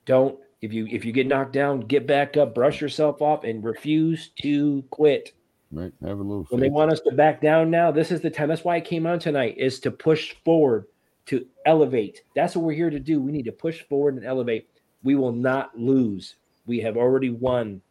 Don't 0.05 0.39
if 0.61 0.73
you 0.73 0.87
if 0.89 1.05
you 1.05 1.11
get 1.11 1.27
knocked 1.27 1.53
down, 1.53 1.81
get 1.81 2.07
back 2.07 2.37
up, 2.37 2.55
brush 2.55 2.81
yourself 2.81 3.21
off, 3.21 3.43
and 3.43 3.63
refuse 3.63 4.29
to 4.41 4.83
quit. 4.89 5.33
Right. 5.71 5.91
Have 6.01 6.19
a 6.19 6.23
little. 6.23 6.45
When 6.49 6.61
they 6.61 6.69
want 6.69 6.91
us 6.91 7.01
to 7.01 7.11
back 7.11 7.41
down 7.41 7.69
now, 7.69 7.91
this 7.91 8.11
is 8.11 8.21
the 8.21 8.29
time. 8.29 8.49
That's 8.49 8.63
why 8.63 8.77
I 8.77 8.81
came 8.81 9.05
on 9.05 9.19
tonight 9.19 9.55
is 9.57 9.79
to 9.81 9.91
push 9.91 10.33
forward, 10.43 10.85
to 11.27 11.45
elevate. 11.65 12.21
That's 12.35 12.55
what 12.55 12.65
we're 12.65 12.73
here 12.73 12.89
to 12.89 12.99
do. 12.99 13.21
We 13.21 13.31
need 13.31 13.45
to 13.45 13.51
push 13.51 13.81
forward 13.83 14.15
and 14.15 14.25
elevate. 14.25 14.69
We 15.03 15.15
will 15.15 15.31
not 15.31 15.77
lose. 15.77 16.35
We 16.65 16.79
have 16.81 16.97
already 16.97 17.29
won. 17.29 17.81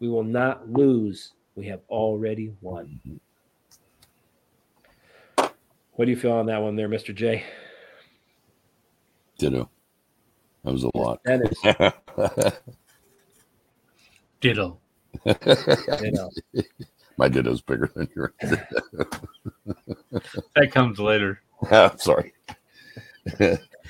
We 0.00 0.08
will 0.08 0.24
not 0.24 0.70
lose. 0.70 1.32
We 1.54 1.66
have 1.66 1.80
already 1.88 2.52
won. 2.60 3.00
What 5.92 6.04
do 6.04 6.10
you 6.10 6.16
feel 6.16 6.32
on 6.32 6.46
that 6.46 6.62
one 6.62 6.76
there, 6.76 6.88
Mr. 6.88 7.14
J? 7.14 7.42
Ditto. 9.38 9.68
That 10.64 10.72
was 10.72 10.84
a 10.84 10.96
lot. 10.96 11.20
Ditto. 14.40 14.78
Ditto. 15.24 16.30
My 17.18 17.28
ditto's 17.28 17.60
bigger 17.60 17.90
than 17.96 18.08
yours. 18.14 18.32
that 20.54 20.70
comes 20.70 21.00
later. 21.00 21.42
I'm 21.70 21.98
sorry. 21.98 22.32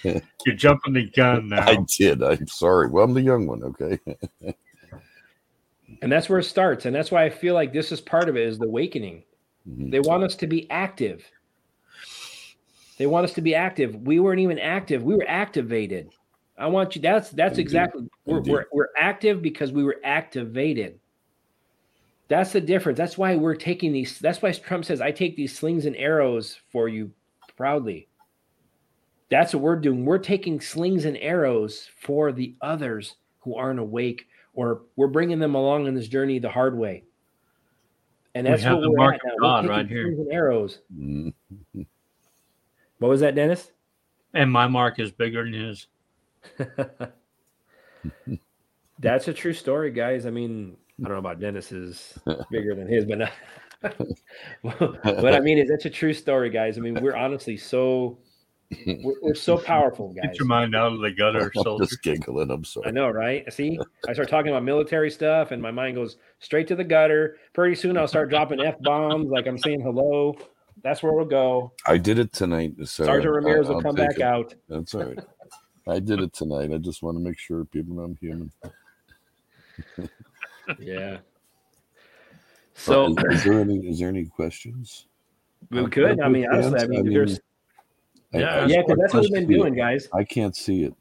You're 0.02 0.56
jumping 0.56 0.94
the 0.94 1.09
gun 1.10 1.48
now. 1.51 1.66
I 1.66 1.78
did. 1.97 2.23
I'm 2.23 2.47
sorry. 2.47 2.89
Well, 2.89 3.05
I'm 3.05 3.15
the 3.15 3.23
young 3.23 3.47
one. 3.47 3.62
Okay. 3.65 3.98
and 6.02 6.12
that's 6.12 6.28
where 6.28 6.39
it 6.39 6.44
starts. 6.44 6.86
And 6.86 6.94
that's 6.94 7.10
why 7.10 7.24
I 7.24 7.31
feel 7.31 7.55
like 7.55 7.73
this 7.73 7.93
is 7.93 8.01
part 8.01 8.28
of 8.28 8.36
it 8.36 8.47
is 8.47 8.59
the 8.59 8.66
awakening. 8.66 9.24
Mm-hmm. 9.69 9.90
They 9.90 10.01
want 10.01 10.24
us 10.24 10.35
to 10.36 10.47
be 10.47 10.70
active. 10.70 11.24
They 12.98 13.06
want 13.06 13.24
us 13.24 13.32
to 13.35 13.43
be 13.43 13.55
active. 13.55 13.94
We 13.94 14.19
weren't 14.19 14.40
even 14.40 14.59
active. 14.59 15.02
We 15.02 15.15
were 15.15 15.27
activated. 15.28 16.10
I 16.56 16.66
want 16.66 16.97
you. 16.97 17.02
That's 17.02 17.31
that's 17.31 17.52
Indeed. 17.52 17.62
exactly. 17.62 18.09
We're, 18.24 18.40
we're, 18.40 18.66
we're 18.73 18.89
active 18.97 19.40
because 19.40 19.70
we 19.70 19.85
were 19.85 20.01
activated. 20.02 20.98
That's 22.27 22.52
the 22.52 22.60
difference. 22.60 22.98
That's 22.98 23.16
why 23.16 23.36
we're 23.36 23.55
taking 23.55 23.93
these. 23.93 24.19
That's 24.19 24.43
why 24.43 24.52
Trump 24.52 24.85
says, 24.85 25.01
I 25.01 25.12
take 25.12 25.36
these 25.36 25.56
slings 25.56 25.86
and 25.86 25.97
arrows 25.97 26.59
for 26.70 26.89
you 26.89 27.12
proudly. 27.56 28.08
That's 29.31 29.55
what 29.55 29.63
we're 29.63 29.77
doing. 29.77 30.05
We're 30.05 30.19
taking 30.19 30.61
slings 30.61 31.05
and 31.05 31.17
arrows 31.19 31.89
for 32.01 32.33
the 32.33 32.55
others 32.61 33.17
who 33.41 33.55
aren't 33.57 33.81
awake, 33.81 34.27
or 34.55 34.83
we're 34.97 35.09
bringing 35.09 35.39
them 35.39 35.55
along 35.55 35.87
on 35.87 35.95
this 35.95 36.09
journey 36.09 36.39
the 36.39 36.51
hard 36.51 36.77
way. 36.77 37.05
And 38.35 38.47
that's 38.47 38.65
we 38.65 38.71
what 38.71 38.81
we're 38.81 38.97
mark 38.97 39.15
at 39.17 39.21
now. 39.25 39.33
God 39.41 39.65
we're 39.65 39.71
right 39.71 39.87
here. 39.89 40.07
And 40.07 40.33
arrows. 40.33 40.81
What 42.99 43.09
was 43.09 43.21
that, 43.21 43.35
Dennis? 43.35 43.71
And 44.35 44.51
my 44.51 44.67
mark 44.67 44.99
is 44.99 45.13
bigger 45.13 45.45
than 45.45 45.53
his. 45.53 45.87
that's 48.99 49.29
a 49.29 49.33
true 49.33 49.53
story, 49.53 49.91
guys. 49.91 50.27
I 50.27 50.31
mean, 50.31 50.77
I 50.99 51.05
don't 51.05 51.13
know 51.13 51.19
about 51.19 51.41
Dennis's 51.41 52.19
bigger 52.51 52.75
than 52.75 52.89
his, 52.89 53.05
but 53.05 53.19
not, 53.19 53.31
what 55.13 55.35
I 55.35 55.41
mean 55.41 55.59
is 55.59 55.69
that's 55.69 55.85
a 55.85 55.91
true 55.91 56.13
story, 56.13 56.51
guys. 56.51 56.77
I 56.77 56.81
mean, 56.81 57.01
we're 57.01 57.17
honestly 57.17 57.57
so 57.57 58.19
we're, 58.86 59.15
we're 59.23 59.35
so 59.35 59.59
powerful, 59.65 60.12
guys. 60.12 60.24
Get 60.27 60.39
your 60.39 60.47
mind 60.47 60.74
out 60.74 60.93
of 60.93 61.01
the 61.01 61.11
gutter. 61.11 61.51
I'm 61.66 61.78
just 61.78 62.03
giggling. 62.03 62.51
I'm 62.51 62.65
sorry. 62.65 62.89
I 62.89 62.90
know, 62.90 63.09
right? 63.09 63.51
See, 63.53 63.78
I 64.07 64.12
start 64.12 64.28
talking 64.28 64.51
about 64.51 64.65
military 64.65 65.11
stuff, 65.11 65.51
and 65.51 65.62
my 65.62 65.70
mind 65.70 65.97
goes 65.97 66.16
straight 66.39 66.69
to 66.69 66.77
the 66.77 66.85
gutter. 66.85 67.36
Pretty 67.53 67.74
soon, 67.74 67.97
I'll 67.97 68.09
start 68.09 68.31
dropping 68.31 68.61
f 68.61 68.77
bombs, 68.81 69.31
like 69.31 69.47
I'm 69.47 69.59
saying 69.59 69.81
hello. 69.81 70.36
That's 70.82 71.03
where 71.03 71.12
we'll 71.12 71.24
go. 71.24 71.73
I 71.86 71.99
did 71.99 72.19
it 72.19 72.32
tonight. 72.32 72.74
So 72.85 73.05
Sergeant 73.05 73.35
Ramirez 73.35 73.69
I'll, 73.69 73.77
will 73.77 73.82
come 73.82 73.95
back 73.95 74.16
it. 74.16 74.23
out. 74.23 74.55
That's 74.69 74.95
all 74.95 75.05
right. 75.05 75.19
I 75.89 75.99
did 75.99 76.20
it 76.20 76.32
tonight. 76.35 76.73
I 76.73 76.78
just 76.78 77.03
want 77.03 77.16
to 77.16 77.23
make 77.23 77.39
sure 77.39 77.65
people 77.65 77.97
know 77.97 78.03
I'm 78.03 78.16
human 78.16 78.53
yeah. 80.78 81.19
So, 82.74 83.07
is, 83.07 83.39
is, 83.39 83.45
there 83.45 83.61
any 83.61 83.78
is 83.89 83.99
there 83.99 84.09
any 84.09 84.24
questions? 84.24 85.07
We 85.70 85.86
could. 85.89 86.20
I 86.20 86.28
mean, 86.28 86.47
honestly, 86.51 86.81
I 86.81 86.86
mean, 86.86 87.01
I 87.01 87.03
mean 87.03 87.12
there's. 87.12 87.40
Yeah, 88.33 88.67
yeah, 88.67 88.83
because 88.83 88.99
that's 89.01 89.15
what 89.15 89.23
we've 89.23 89.33
been 89.33 89.47
doing, 89.47 89.75
guys. 89.75 90.09
I 90.13 90.25
can't 90.25 90.55
see 90.55 90.85
it. 90.85 90.95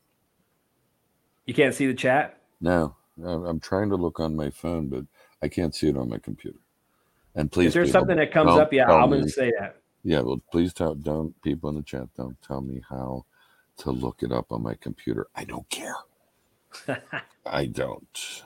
You 1.46 1.54
can't 1.54 1.74
see 1.74 1.88
the 1.88 1.94
chat. 1.94 2.42
No, 2.62 2.96
I'm 3.24 3.60
trying 3.60 3.90
to 3.90 3.96
look 3.96 4.20
on 4.20 4.36
my 4.36 4.50
phone, 4.50 4.88
but 4.88 5.06
I 5.42 5.48
can't 5.48 5.74
see 5.74 5.90
it 5.90 5.98
on 5.98 6.10
my 6.10 6.18
computer. 6.18 6.60
And 7.36 7.52
please, 7.52 7.68
if 7.68 7.74
there's 7.74 7.92
something 7.92 8.18
that 8.18 8.32
comes 8.32 8.52
up, 8.52 8.74
yeah, 8.74 8.92
I'm 8.92 9.10
going 9.10 9.24
to 9.24 9.30
say 9.30 9.52
that. 9.60 9.78
Yeah, 10.04 10.22
well, 10.22 10.42
please 10.52 10.74
tell 10.74 10.96
don't 10.96 11.40
people 11.42 11.70
in 11.70 11.76
the 11.76 11.84
chat 11.84 12.08
don't 12.16 12.42
tell 12.42 12.62
me 12.62 12.82
how 12.90 13.26
to 13.78 13.92
look 13.92 14.24
it 14.24 14.32
up 14.32 14.52
on 14.52 14.64
my 14.64 14.74
computer. 14.76 15.28
I 15.36 15.44
don't 15.44 15.70
care. 15.70 15.96
I 17.46 17.66
don't. 17.66 18.44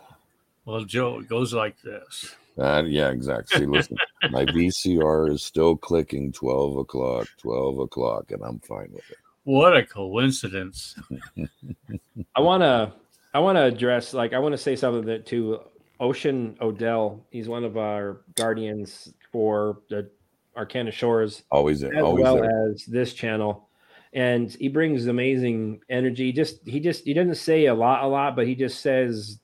Well, 0.66 0.84
Joe, 0.84 1.20
it 1.20 1.30
goes 1.30 1.54
like 1.54 1.82
this. 1.82 2.36
Uh, 2.58 2.84
yeah, 2.86 3.10
exactly. 3.10 3.66
Listen, 3.66 3.98
my 4.30 4.46
VCR 4.46 5.32
is 5.32 5.44
still 5.44 5.76
clicking 5.76 6.32
12 6.32 6.78
o'clock, 6.78 7.28
12 7.38 7.80
o'clock, 7.80 8.32
and 8.32 8.44
I'm 8.44 8.60
fine 8.60 8.90
with 8.92 9.10
it. 9.10 9.18
What 9.44 9.76
a 9.76 9.86
coincidence. 9.86 10.96
I 12.36 12.42
want 12.42 12.62
to, 12.62 12.94
I 13.34 13.40
want 13.40 13.58
to 13.58 13.64
address, 13.64 14.14
like, 14.14 14.34
I 14.34 14.40
want 14.40 14.54
to 14.54 14.58
say 14.58 14.76
something 14.76 15.06
that 15.06 15.26
to 15.28 15.62
Ocean 16.00 16.58
Odell. 16.62 17.26
He's 17.32 17.48
one 17.48 17.64
of 17.64 17.78
our 17.78 18.22
guardians 18.36 19.14
for 19.32 19.80
the 19.90 20.10
Arcana 20.56 20.92
Shores. 20.92 21.44
Always, 21.50 21.80
there, 21.80 21.96
as 21.96 22.04
always 22.04 22.24
well 22.24 22.36
there. 22.36 22.72
as 22.72 22.86
this 22.86 23.14
channel. 23.14 23.70
And 24.14 24.52
he 24.52 24.68
brings 24.68 25.08
amazing 25.08 25.82
energy. 25.90 26.34
Just, 26.34 26.68
he 26.68 26.82
just, 26.82 27.06
he 27.06 27.14
doesn't 27.14 27.36
say 27.36 27.68
a 27.68 27.74
lot, 27.74 28.04
a 28.04 28.08
lot, 28.08 28.36
but 28.36 28.46
he 28.46 28.56
just 28.56 28.82
says 28.82 29.40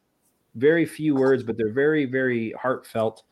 very 0.55 0.85
few 0.85 1.15
words, 1.15 1.43
but 1.43 1.57
they're 1.57 1.73
very, 1.73 2.05
very 2.05 2.51
heartfelt. 2.51 3.23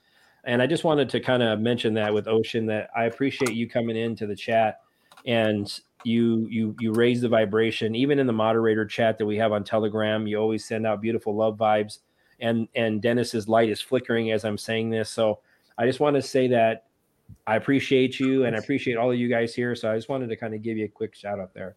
And 0.44 0.62
I 0.62 0.68
just 0.68 0.84
wanted 0.84 1.10
to 1.10 1.20
kind 1.20 1.42
of 1.42 1.60
mention 1.60 1.94
that 1.96 2.14
with 2.14 2.28
Ocean 2.28 2.68
that 2.68 2.90
I 2.96 3.06
appreciate 3.06 3.54
you 3.54 3.68
coming 3.68 3.98
into 3.98 4.28
the 4.28 4.36
chat 4.36 4.82
and 5.26 5.80
you 6.04 6.48
you 6.52 6.76
you 6.80 6.94
raise 6.94 7.22
the 7.22 7.28
vibration 7.28 7.96
even 7.96 8.20
in 8.20 8.28
the 8.28 8.34
moderator 8.34 8.86
chat 8.86 9.18
that 9.18 9.26
we 9.26 9.38
have 9.38 9.52
on 9.52 9.64
Telegram. 9.64 10.28
You 10.28 10.38
always 10.38 10.64
send 10.64 10.86
out 10.86 11.02
beautiful 11.02 11.36
love 11.36 11.58
vibes. 11.58 12.00
And 12.40 12.68
and 12.76 13.02
Dennis's 13.02 13.50
light 13.50 13.70
is 13.70 13.82
flickering 13.82 14.32
as 14.32 14.46
I'm 14.46 14.58
saying 14.58 14.92
this. 14.92 15.10
So 15.10 15.40
I 15.78 15.88
just 15.88 16.00
want 16.00 16.16
to 16.16 16.22
say 16.22 16.48
that 16.50 16.86
I 17.48 17.56
appreciate 17.56 18.20
you 18.20 18.46
and 18.46 18.56
I 18.56 18.60
appreciate 18.60 18.98
all 18.98 19.12
of 19.12 19.18
you 19.18 19.28
guys 19.28 19.56
here. 19.56 19.74
So 19.76 19.92
I 19.92 19.96
just 19.96 20.10
wanted 20.10 20.30
to 20.30 20.36
kind 20.36 20.54
of 20.54 20.62
give 20.62 20.78
you 20.78 20.86
a 20.86 20.90
quick 20.90 21.16
shout 21.16 21.40
out 21.40 21.54
there, 21.56 21.76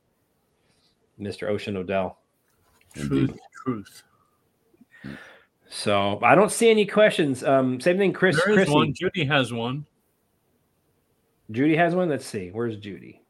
Mr. 1.18 1.48
Ocean 1.48 1.76
Odell. 1.76 2.18
Truth, 2.94 3.38
truth. 3.64 4.02
So 5.68 6.18
I 6.22 6.34
don't 6.34 6.50
see 6.50 6.70
any 6.70 6.86
questions. 6.86 7.44
Um, 7.44 7.80
same 7.80 7.98
thing, 7.98 8.12
Chris. 8.12 8.40
There 8.44 8.58
is 8.58 8.70
one. 8.70 8.94
Judy 8.94 9.24
has 9.24 9.52
one. 9.52 9.84
Judy 11.50 11.76
has 11.76 11.94
one. 11.94 12.08
Let's 12.08 12.26
see. 12.26 12.50
Where's 12.50 12.76
Judy? 12.76 13.22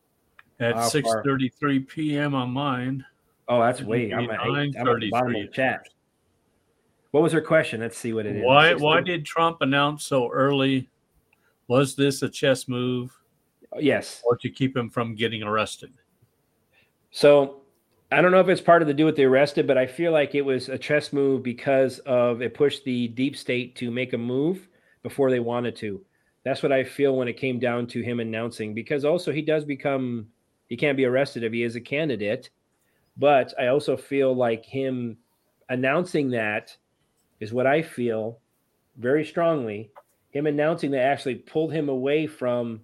At 0.60 0.84
six 0.84 1.08
thirty-three 1.24 1.80
p.m. 1.80 2.34
on 2.34 2.50
mine. 2.50 3.04
Oh, 3.48 3.60
that's 3.60 3.80
way. 3.80 4.12
I'm 4.12 4.28
at, 4.30 4.40
eight, 4.44 4.76
I'm 4.78 4.88
at 4.88 5.00
the 5.00 5.10
bottom 5.10 5.34
of 5.34 5.42
the 5.42 5.48
chat. 5.48 5.88
What 7.12 7.22
was 7.22 7.32
her 7.32 7.40
question? 7.40 7.80
Let's 7.80 7.96
see 7.96 8.12
what 8.12 8.26
it 8.26 8.36
is. 8.36 8.44
Why? 8.44 8.74
Why 8.74 9.00
did 9.00 9.24
Trump 9.24 9.58
announce 9.60 10.04
so 10.04 10.30
early? 10.30 10.90
Was 11.66 11.96
this 11.96 12.22
a 12.22 12.28
chess 12.28 12.68
move? 12.68 13.16
Yes. 13.78 14.22
Or 14.24 14.36
to 14.36 14.48
keep 14.48 14.76
him 14.76 14.90
from 14.90 15.14
getting 15.14 15.42
arrested? 15.42 15.92
So 17.10 17.62
I 18.10 18.22
don't 18.22 18.32
know 18.32 18.40
if 18.40 18.48
it's 18.48 18.60
part 18.60 18.80
of 18.80 18.88
the 18.88 18.94
do 18.94 19.04
what 19.04 19.16
they 19.16 19.24
arrested, 19.24 19.66
but 19.66 19.76
I 19.76 19.86
feel 19.86 20.12
like 20.12 20.34
it 20.34 20.40
was 20.40 20.70
a 20.70 20.78
chess 20.78 21.12
move 21.12 21.42
because 21.42 21.98
of 22.00 22.40
it 22.40 22.54
pushed 22.54 22.84
the 22.84 23.08
deep 23.08 23.36
state 23.36 23.76
to 23.76 23.90
make 23.90 24.14
a 24.14 24.18
move 24.18 24.66
before 25.02 25.30
they 25.30 25.40
wanted 25.40 25.76
to. 25.76 26.02
That's 26.42 26.62
what 26.62 26.72
I 26.72 26.84
feel 26.84 27.16
when 27.16 27.28
it 27.28 27.36
came 27.36 27.58
down 27.58 27.86
to 27.88 28.00
him 28.00 28.20
announcing, 28.20 28.72
because 28.72 29.04
also 29.04 29.30
he 29.30 29.42
does 29.42 29.66
become 29.66 30.28
he 30.68 30.76
can't 30.76 30.96
be 30.96 31.04
arrested 31.04 31.44
if 31.44 31.52
he 31.52 31.62
is 31.62 31.76
a 31.76 31.80
candidate. 31.80 32.48
But 33.18 33.52
I 33.60 33.66
also 33.66 33.96
feel 33.96 34.34
like 34.34 34.64
him 34.64 35.18
announcing 35.68 36.30
that 36.30 36.74
is 37.40 37.52
what 37.52 37.66
I 37.66 37.82
feel 37.82 38.38
very 38.96 39.24
strongly. 39.24 39.90
Him 40.30 40.46
announcing 40.46 40.90
that 40.92 41.02
actually 41.02 41.36
pulled 41.36 41.72
him 41.72 41.90
away 41.90 42.26
from 42.26 42.80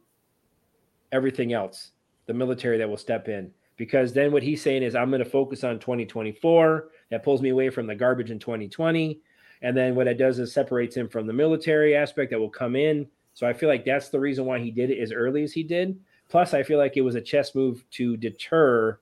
everything 1.12 1.55
else, 1.55 1.92
the 2.26 2.34
military 2.34 2.76
that 2.78 2.88
will 2.88 2.98
step 2.98 3.28
in. 3.28 3.52
Because 3.76 4.12
then 4.12 4.32
what 4.32 4.42
he's 4.42 4.62
saying 4.62 4.82
is, 4.82 4.94
I'm 4.94 5.10
going 5.10 5.22
to 5.24 5.28
focus 5.28 5.64
on 5.64 5.78
2024. 5.78 6.88
That 7.10 7.24
pulls 7.24 7.42
me 7.42 7.51
away 7.51 7.70
from 7.70 7.86
the 7.86 7.94
garbage 7.94 8.30
in 8.30 8.38
2020. 8.38 9.20
And 9.62 9.76
then 9.76 9.94
what 9.94 10.06
it 10.06 10.18
does 10.18 10.38
is 10.38 10.52
separates 10.52 10.96
him 10.96 11.09
from 11.09 11.26
the 11.26 11.32
military 11.32 11.96
aspect 11.96 12.30
that 12.30 12.38
will 12.38 12.51
come 12.51 12.76
in. 12.76 13.06
So 13.32 13.46
I 13.46 13.52
feel 13.52 13.68
like 13.68 13.84
that's 13.84 14.10
the 14.10 14.20
reason 14.20 14.44
why 14.44 14.60
he 14.60 14.70
did 14.70 14.90
it 14.90 15.01
as 15.01 15.10
early 15.10 15.42
as 15.42 15.52
he 15.52 15.62
did. 15.62 15.98
Plus, 16.28 16.55
I 16.55 16.62
feel 16.62 16.78
like 16.78 16.96
it 16.96 17.02
was 17.02 17.14
a 17.14 17.20
chess 17.20 17.55
move 17.55 17.84
to 17.92 18.16
deter 18.16 18.98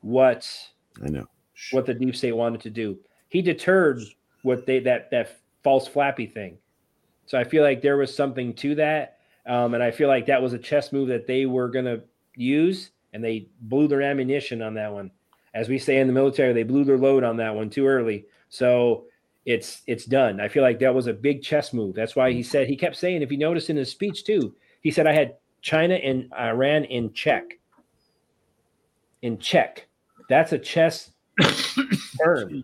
what 0.00 0.48
I 1.04 1.08
know 1.08 1.26
what 1.72 1.86
the 1.86 1.94
deep 1.94 2.14
state 2.14 2.32
wanted 2.32 2.60
to 2.62 2.70
do. 2.70 2.98
He 3.28 3.42
deterred 3.42 4.00
what 4.42 4.66
they 4.66 4.78
that 4.80 5.10
that 5.10 5.38
false 5.62 5.88
flappy 5.88 6.26
thing. 6.26 6.58
So 7.26 7.38
I 7.38 7.44
feel 7.44 7.62
like 7.62 7.82
there 7.82 7.96
was 7.96 8.14
something 8.14 8.54
to 8.54 8.74
that, 8.76 9.18
um, 9.46 9.74
and 9.74 9.82
I 9.82 9.90
feel 9.90 10.08
like 10.08 10.26
that 10.26 10.40
was 10.40 10.52
a 10.52 10.58
chess 10.58 10.92
move 10.92 11.08
that 11.08 11.26
they 11.26 11.46
were 11.46 11.68
going 11.68 11.84
to 11.84 12.00
use, 12.36 12.90
and 13.12 13.22
they 13.22 13.48
blew 13.60 13.88
their 13.88 14.02
ammunition 14.02 14.62
on 14.62 14.74
that 14.74 14.92
one. 14.92 15.10
As 15.54 15.68
we 15.68 15.78
say 15.78 15.98
in 15.98 16.06
the 16.06 16.12
military, 16.12 16.52
they 16.52 16.62
blew 16.62 16.84
their 16.84 16.98
load 16.98 17.24
on 17.24 17.36
that 17.38 17.54
one 17.54 17.70
too 17.70 17.86
early. 17.86 18.26
So 18.48 19.06
it's 19.44 19.82
it's 19.86 20.04
done. 20.04 20.40
I 20.40 20.48
feel 20.48 20.62
like 20.62 20.78
that 20.80 20.94
was 20.94 21.06
a 21.06 21.12
big 21.12 21.42
chess 21.42 21.72
move. 21.72 21.94
That's 21.94 22.14
why 22.14 22.32
he 22.32 22.42
said 22.42 22.66
he 22.66 22.76
kept 22.76 22.96
saying, 22.96 23.22
if 23.22 23.32
you 23.32 23.38
notice 23.38 23.70
in 23.70 23.76
his 23.76 23.90
speech 23.90 24.24
too, 24.24 24.54
he 24.82 24.90
said 24.90 25.06
I 25.06 25.14
had 25.14 25.36
China 25.62 25.94
and 25.94 26.32
Iran 26.38 26.84
in 26.84 27.12
check. 27.12 27.58
In 29.22 29.38
check. 29.38 29.88
That's 30.28 30.52
a 30.52 30.58
chess 30.58 31.12
term. 32.22 32.62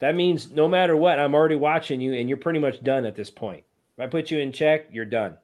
That 0.00 0.14
means 0.14 0.50
no 0.50 0.68
matter 0.68 0.96
what, 0.96 1.18
I'm 1.18 1.34
already 1.34 1.56
watching 1.56 2.00
you, 2.00 2.14
and 2.14 2.28
you're 2.28 2.38
pretty 2.38 2.60
much 2.60 2.82
done 2.84 3.04
at 3.04 3.16
this 3.16 3.30
point. 3.30 3.64
If 3.96 4.04
I 4.04 4.06
put 4.06 4.30
you 4.30 4.38
in 4.38 4.52
check, 4.52 4.86
you're 4.92 5.04
done. 5.04 5.36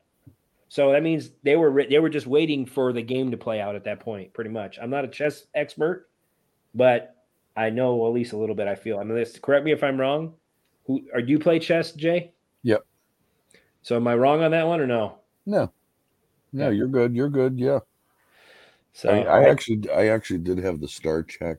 So 0.74 0.90
that 0.90 1.04
means 1.04 1.30
they 1.44 1.54
were 1.54 1.84
they 1.88 2.00
were 2.00 2.08
just 2.08 2.26
waiting 2.26 2.66
for 2.66 2.92
the 2.92 3.00
game 3.00 3.30
to 3.30 3.36
play 3.36 3.60
out 3.60 3.76
at 3.76 3.84
that 3.84 4.00
point, 4.00 4.34
pretty 4.34 4.50
much. 4.50 4.76
I'm 4.82 4.90
not 4.90 5.04
a 5.04 5.08
chess 5.08 5.46
expert, 5.54 6.08
but 6.74 7.14
I 7.56 7.70
know 7.70 8.04
at 8.08 8.12
least 8.12 8.32
a 8.32 8.36
little 8.36 8.56
bit. 8.56 8.66
I 8.66 8.74
feel. 8.74 8.98
I 8.98 9.04
mean, 9.04 9.14
this, 9.14 9.38
correct 9.38 9.64
me 9.64 9.70
if 9.70 9.84
I'm 9.84 10.00
wrong. 10.00 10.34
Who 10.86 11.02
are 11.14 11.20
you 11.20 11.38
play 11.38 11.60
chess, 11.60 11.92
Jay? 11.92 12.32
Yep. 12.64 12.84
So 13.82 13.94
am 13.94 14.08
I 14.08 14.16
wrong 14.16 14.42
on 14.42 14.50
that 14.50 14.66
one 14.66 14.80
or 14.80 14.88
no? 14.88 15.20
No, 15.46 15.72
no, 16.52 16.70
you're 16.70 16.88
good. 16.88 17.14
You're 17.14 17.30
good. 17.30 17.60
Yeah. 17.60 17.78
So 18.94 19.10
I, 19.10 19.18
I 19.20 19.48
actually, 19.48 19.88
I 19.90 20.08
actually 20.08 20.40
did 20.40 20.58
have 20.58 20.80
the 20.80 20.88
Star 20.88 21.22
Trek 21.22 21.58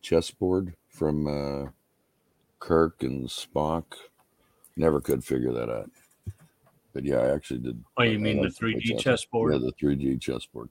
chessboard 0.00 0.76
from 0.88 1.26
uh, 1.26 1.70
Kirk 2.58 3.02
and 3.02 3.28
Spock. 3.28 3.84
Never 4.78 5.02
could 5.02 5.22
figure 5.22 5.52
that 5.52 5.68
out. 5.68 5.90
But 6.94 7.04
yeah, 7.04 7.16
I 7.16 7.34
actually 7.34 7.58
did. 7.60 7.82
Oh, 7.98 8.04
you 8.04 8.14
I 8.14 8.16
mean 8.18 8.36
the 8.36 8.42
like 8.44 8.54
to 8.54 8.58
play 8.60 8.74
3D 8.74 8.82
chess. 8.92 9.02
chessboard? 9.02 9.52
Yeah, 9.52 9.58
the 9.58 9.72
3D 9.72 10.20
chessboard. 10.20 10.68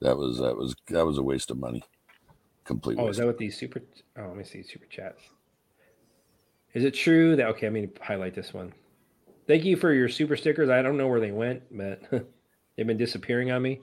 That 0.00 0.16
was 0.16 0.38
that 0.38 0.54
was 0.56 0.74
that 0.88 1.06
was 1.06 1.18
a 1.18 1.22
waste 1.22 1.50
of 1.50 1.58
money. 1.58 1.82
Completely. 2.64 3.02
Oh, 3.02 3.08
is 3.08 3.16
that 3.18 3.26
what 3.26 3.38
these 3.38 3.56
super? 3.56 3.80
Oh, 4.18 4.26
let 4.26 4.36
me 4.36 4.44
see 4.44 4.62
super 4.62 4.86
chats. 4.86 5.22
Is 6.74 6.84
it 6.84 6.90
true 6.92 7.36
that 7.36 7.46
okay? 7.46 7.68
I'm 7.68 7.74
going 7.74 7.88
to 7.90 8.02
highlight 8.02 8.34
this 8.34 8.52
one. 8.52 8.74
Thank 9.46 9.64
you 9.64 9.76
for 9.76 9.94
your 9.94 10.08
super 10.08 10.36
stickers. 10.36 10.68
I 10.68 10.82
don't 10.82 10.98
know 10.98 11.06
where 11.06 11.20
they 11.20 11.30
went, 11.30 11.62
but 11.70 12.02
they've 12.76 12.86
been 12.86 12.98
disappearing 12.98 13.52
on 13.52 13.62
me. 13.62 13.80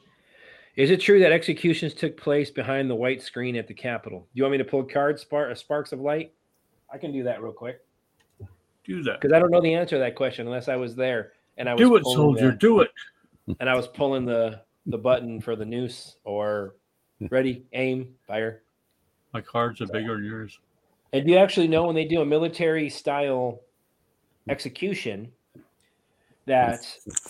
Is 0.76 0.92
it 0.92 1.00
true 1.00 1.20
that 1.20 1.32
executions 1.32 1.94
took 1.94 2.18
place 2.18 2.50
behind 2.52 2.90
the 2.90 2.96
white 2.96 3.22
screen 3.22 3.56
at 3.56 3.68
the 3.68 3.74
Capitol? 3.74 4.20
Do 4.20 4.28
you 4.34 4.44
want 4.44 4.52
me 4.52 4.58
to 4.58 4.66
pull 4.66 4.84
cards, 4.84 5.22
spark, 5.22 5.52
uh, 5.52 5.56
sparks 5.56 5.92
of 5.94 6.02
light? 6.02 6.34
I 6.92 6.98
can 6.98 7.12
do 7.14 7.24
that 7.24 7.42
real 7.42 7.54
quick 7.54 7.80
Do 8.84 9.02
that. 9.04 9.22
because 9.22 9.34
I 9.34 9.40
don't 9.40 9.50
know 9.52 9.62
the 9.62 9.74
answer 9.74 9.96
to 9.96 10.00
that 10.00 10.16
question 10.16 10.46
unless 10.46 10.68
I 10.68 10.76
was 10.76 10.96
there 10.96 11.32
and 11.58 11.70
I 11.70 11.74
was 11.74 11.80
Do 11.80 11.96
it, 11.96 12.04
pulling 12.04 12.16
soldier. 12.16 12.52
the- 12.52 12.58
Do 12.58 12.82
it. 12.82 12.92
and 13.60 13.70
I 13.70 13.76
was 13.76 13.88
pulling 13.88 14.26
the 14.26 14.62
the 14.86 14.98
button 14.98 15.40
for 15.42 15.56
the 15.56 15.66
noose 15.66 16.18
or 16.26 16.76
ready, 17.30 17.64
aim, 17.74 18.16
fire. 18.28 18.64
My 19.34 19.42
cards 19.42 19.80
are 19.82 19.88
bigger 19.88 20.16
than 20.16 20.26
yours. 20.26 20.60
And 21.14 21.26
do 21.26 21.32
you 21.32 21.38
actually 21.38 21.68
know 21.68 21.86
when 21.86 21.96
they 21.96 22.06
do 22.06 22.22
a 22.22 22.26
military 22.26 22.90
style 22.90 23.62
execution 24.50 25.32
that 26.46 26.80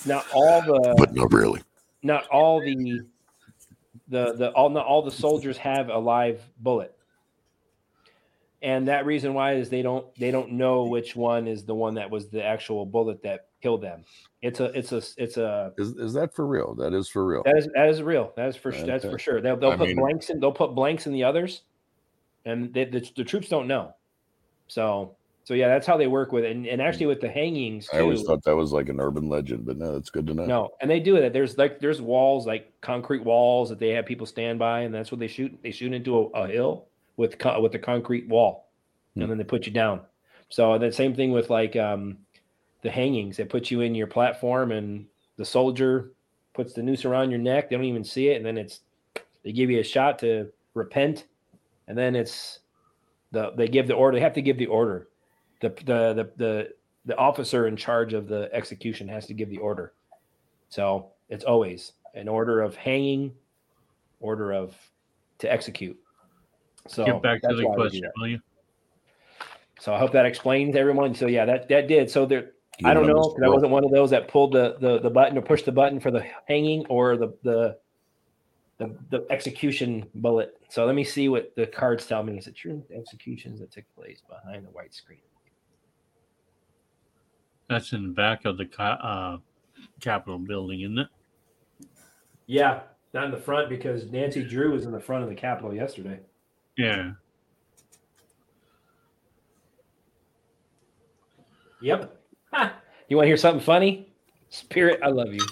not 0.06 0.26
all 0.34 0.62
the 0.62 0.96
but 0.98 1.14
not 1.14 1.32
really. 1.32 1.62
not 2.02 2.26
all 2.28 2.60
the 2.60 3.02
the 4.08 4.34
the 4.34 4.52
all 4.52 4.70
not 4.70 4.86
all 4.86 5.02
the 5.04 5.12
soldiers 5.12 5.58
have 5.58 5.90
a 5.90 5.98
live 5.98 6.42
bullet. 6.60 6.96
And 8.64 8.88
that 8.88 9.06
reason 9.06 9.34
why 9.34 9.56
is 9.56 9.70
they 9.70 9.82
don't 9.82 10.06
they 10.16 10.32
don't 10.32 10.54
know 10.54 10.86
which 10.86 11.18
one 11.18 11.48
is 11.48 11.66
the 11.66 11.76
one 11.76 11.96
that 11.96 12.10
was 12.10 12.30
the 12.30 12.44
actual 12.44 12.86
bullet 12.86 13.22
that 13.24 13.48
killed 13.62 13.82
them. 13.82 14.06
It's 14.42 14.62
a 14.62 14.66
it's 14.78 14.94
a 14.94 15.02
it's 15.18 15.36
a 15.36 15.74
Is 15.78 15.90
is 15.98 16.14
that 16.14 16.34
for 16.34 16.48
real? 16.48 16.74
That 16.74 16.94
is 16.94 17.10
for 17.10 17.26
real. 17.26 17.44
that 17.44 17.58
is 17.58 17.68
that 17.76 17.90
is 17.90 18.02
real. 18.02 18.32
That 18.38 18.48
is 18.48 18.56
for 18.56 18.72
that's 18.72 19.04
for 19.04 19.20
sure. 19.20 19.42
They'll 19.42 19.58
they'll 19.58 19.72
I 19.72 19.78
put 19.78 19.88
mean- 19.90 19.98
blanks 19.98 20.30
in. 20.30 20.40
They'll 20.40 20.54
put 20.54 20.74
blanks 20.76 21.08
in 21.08 21.14
the 21.14 21.26
others, 21.26 21.64
and 22.46 22.74
they, 22.74 22.86
the 22.86 23.06
the 23.18 23.26
troops 23.26 23.50
don't 23.50 23.68
know. 23.68 23.96
So 24.70 25.18
so 25.44 25.56
yeah, 25.56 25.68
that's 25.68 25.86
how 25.86 25.98
they 25.98 26.08
work 26.08 26.32
with 26.32 26.46
it. 26.46 26.56
And, 26.56 26.66
and 26.66 26.82
actually 26.82 27.08
with 27.08 27.20
the 27.20 27.30
hangings 27.30 27.90
too. 27.90 27.98
I 27.98 28.00
always 28.00 28.24
thought 28.24 28.44
that 28.46 28.56
was 28.56 28.72
like 28.72 28.88
an 28.88 29.02
urban 29.02 29.28
legend, 29.28 29.66
but 29.66 29.78
no, 29.78 29.92
that's 29.92 30.10
good 30.10 30.26
to 30.28 30.34
know. 30.34 30.46
no, 30.46 30.70
and 30.80 30.90
they 30.90 31.02
do 31.02 31.18
it. 31.18 31.34
There's 31.34 31.58
like 31.58 31.82
there's 31.82 32.02
walls 32.02 32.48
like 32.48 32.72
concrete 32.80 33.26
walls 33.26 33.68
that 33.68 33.80
they 33.80 33.90
have 33.90 34.06
people 34.06 34.26
stand 34.26 34.58
by, 34.58 34.82
and 34.82 34.96
that's 34.96 35.12
what 35.12 35.20
they 35.20 35.28
shoot. 35.28 35.60
They 35.62 35.72
shoot 35.72 35.92
into 35.92 36.18
a, 36.18 36.44
a 36.44 36.48
hill 36.48 36.88
with 37.18 37.38
co- 37.38 37.62
with 37.62 37.76
a 37.76 37.80
concrete 37.80 38.28
wall, 38.28 38.70
Hmm. 39.16 39.22
and 39.24 39.32
then 39.32 39.38
they 39.38 39.44
put 39.44 39.66
you 39.66 39.72
down. 39.72 40.02
So 40.50 40.78
the 40.78 40.92
same 40.92 41.16
thing 41.16 41.32
with 41.32 41.50
like 41.50 41.76
um, 41.76 42.18
the 42.82 42.92
hangings. 42.92 43.38
They 43.38 43.46
put 43.46 43.72
you 43.72 43.82
in 43.82 43.96
your 43.96 44.08
platform, 44.08 44.72
and 44.72 45.06
the 45.38 45.46
soldier 45.46 46.12
puts 46.54 46.74
the 46.74 46.84
noose 46.84 47.06
around 47.06 47.32
your 47.32 47.40
neck. 47.40 47.70
They 47.70 47.76
don't 47.76 47.86
even 47.86 48.04
see 48.04 48.30
it, 48.30 48.38
and 48.38 48.46
then 48.46 48.58
it's 48.58 48.82
they 49.44 49.52
give 49.52 49.70
you 49.70 49.80
a 49.80 49.84
shot 49.84 50.20
to 50.20 50.52
repent, 50.74 51.26
and 51.88 51.98
then 51.98 52.16
it's 52.16 52.60
the 53.32 53.52
they 53.56 53.68
give 53.68 53.88
the 53.88 53.96
order. 53.96 54.18
They 54.18 54.24
have 54.24 54.34
to 54.34 54.42
give 54.42 54.58
the 54.58 54.68
order. 54.68 55.08
The 55.62 55.70
the 55.70 56.14
the 56.14 56.32
the, 56.38 56.70
the 57.06 57.18
officer 57.18 57.68
in 57.68 57.76
charge 57.76 58.14
of 58.14 58.28
the 58.28 58.50
execution 58.54 59.08
has 59.08 59.26
to 59.28 59.34
give 59.34 59.50
the 59.50 59.58
order. 59.58 59.94
So 60.70 61.12
it's 61.30 61.44
always 61.44 61.94
an 62.14 62.28
order 62.28 62.62
of 62.62 62.76
hanging, 62.76 63.34
order 64.20 64.52
of 64.54 64.76
to 65.40 65.52
execute. 65.52 65.98
So 66.88 67.06
Get 67.06 67.22
back 67.22 67.42
to 67.42 67.56
the 67.56 67.66
why 67.66 67.76
we 67.76 67.76
do 67.76 67.82
question, 67.82 68.02
that. 68.02 68.12
will 68.18 68.28
you? 68.28 68.40
So 69.80 69.94
I 69.94 70.00
hope 70.00 70.12
that 70.14 70.26
explains 70.26 70.76
everyone. 70.76 71.14
So 71.16 71.28
yeah, 71.28 71.46
that 71.46 71.68
that 71.70 71.88
did. 71.88 72.10
So 72.10 72.26
there, 72.26 72.52
You 72.80 72.90
I 72.90 72.94
don't 72.94 73.08
know 73.08 73.34
because 73.36 73.44
I 73.44 73.50
wasn't 73.50 73.72
one 73.72 73.84
of 73.84 73.92
those 73.92 74.10
that 74.12 74.28
pulled 74.28 74.54
the, 74.54 74.78
the 74.80 75.00
the 75.00 75.10
button 75.10 75.38
or 75.38 75.42
pushed 75.42 75.66
the 75.66 75.72
button 75.72 76.00
for 76.00 76.12
the 76.12 76.26
hanging 76.48 76.86
or 76.88 77.18
the 77.18 77.34
the 77.44 77.78
the, 78.78 78.96
the 79.12 79.26
execution 79.30 80.06
bullet. 80.16 80.56
So 80.70 80.86
let 80.86 80.96
me 80.96 81.04
see 81.04 81.30
what 81.30 81.54
the 81.56 81.68
cards 81.68 82.06
tell 82.06 82.24
me. 82.24 82.38
Is 82.38 82.48
it 82.48 82.56
true 82.56 82.84
executions 82.96 83.60
that 83.60 83.72
took 83.72 83.86
place 83.96 84.22
behind 84.28 84.66
the 84.66 84.72
white 84.72 84.94
screen? 84.94 85.20
That's 87.70 87.94
in 87.94 88.04
the 88.04 88.10
back 88.10 88.46
of 88.46 88.58
the 88.58 88.70
uh, 88.82 89.38
Capitol 90.02 90.40
building, 90.40 90.82
isn't 90.82 91.00
it? 91.00 91.08
Yeah, 92.46 92.82
not 93.14 93.26
in 93.26 93.32
the 93.32 93.38
front 93.38 93.70
because 93.70 94.12
Nancy 94.12 94.44
Drew 94.44 94.72
was 94.72 94.86
in 94.86 94.92
the 94.92 95.00
front 95.00 95.24
of 95.24 95.30
the 95.30 95.36
Capitol 95.36 95.74
yesterday. 95.74 96.20
Yeah. 96.78 97.12
Yep. 101.82 102.18
Ha! 102.54 102.74
You 103.10 103.18
want 103.18 103.26
to 103.26 103.30
hear 103.30 103.38
something 103.38 103.64
funny? 103.64 104.14
Spirit, 104.50 105.00
I 105.04 105.10
love 105.10 105.34
you. 105.34 105.46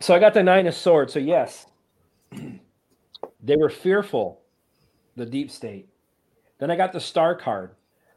So 0.00 0.14
I 0.14 0.18
got 0.18 0.32
the 0.32 0.42
nine 0.42 0.66
of 0.66 0.74
swords. 0.74 1.12
So 1.12 1.18
yes, 1.18 1.66
they 3.42 3.56
were 3.56 3.68
fearful, 3.68 4.42
the 5.16 5.26
deep 5.26 5.50
state. 5.50 5.88
Then 6.58 6.70
I 6.70 6.76
got 6.76 6.92
the 6.92 7.00
star 7.00 7.34
card. 7.34 7.72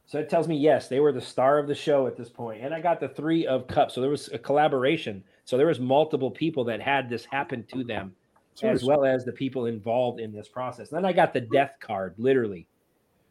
So 0.06 0.20
it 0.20 0.30
tells 0.30 0.48
me 0.48 0.58
yes, 0.58 0.88
they 0.88 1.00
were 1.00 1.12
the 1.12 1.22
star 1.22 1.58
of 1.58 1.68
the 1.68 1.76
show 1.76 2.08
at 2.08 2.16
this 2.16 2.30
point. 2.30 2.62
And 2.62 2.74
I 2.74 2.82
got 2.82 3.00
the 3.00 3.10
three 3.10 3.48
of 3.48 3.68
cups. 3.68 3.96
So 3.96 4.02
there 4.02 4.10
was 4.10 4.30
a 4.32 4.38
collaboration. 4.38 5.24
So 5.46 5.58
there 5.58 5.68
was 5.68 5.80
multiple 5.80 6.32
people 6.32 6.64
that 6.66 6.82
had 6.82 7.10
this 7.10 7.26
happen 7.26 7.66
to 7.74 7.84
them, 7.84 8.14
as 8.62 8.84
well 8.84 9.06
as 9.06 9.26
the 9.26 9.32
people 9.32 9.66
involved 9.66 10.20
in 10.20 10.32
this 10.32 10.48
process. 10.48 10.90
Then 10.90 11.06
I 11.06 11.14
got 11.14 11.34
the 11.34 11.42
death 11.42 11.78
card, 11.80 12.14
literally. 12.18 12.68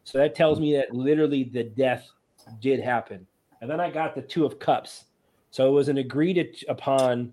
So 0.03 0.17
that 0.17 0.35
tells 0.35 0.59
me 0.59 0.75
that 0.75 0.93
literally 0.93 1.43
the 1.43 1.63
death 1.63 2.09
did 2.59 2.81
happen. 2.81 3.25
And 3.61 3.69
then 3.69 3.79
I 3.79 3.89
got 3.89 4.15
the 4.15 4.21
two 4.21 4.45
of 4.45 4.59
cups. 4.59 5.05
So 5.51 5.67
it 5.67 5.71
was 5.71 5.87
an 5.87 5.99
agreed 5.99 6.65
upon 6.67 7.31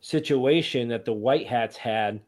situation 0.00 0.88
that 0.88 1.04
the 1.04 1.12
white 1.12 1.46
hats 1.46 1.76
had 1.76 2.20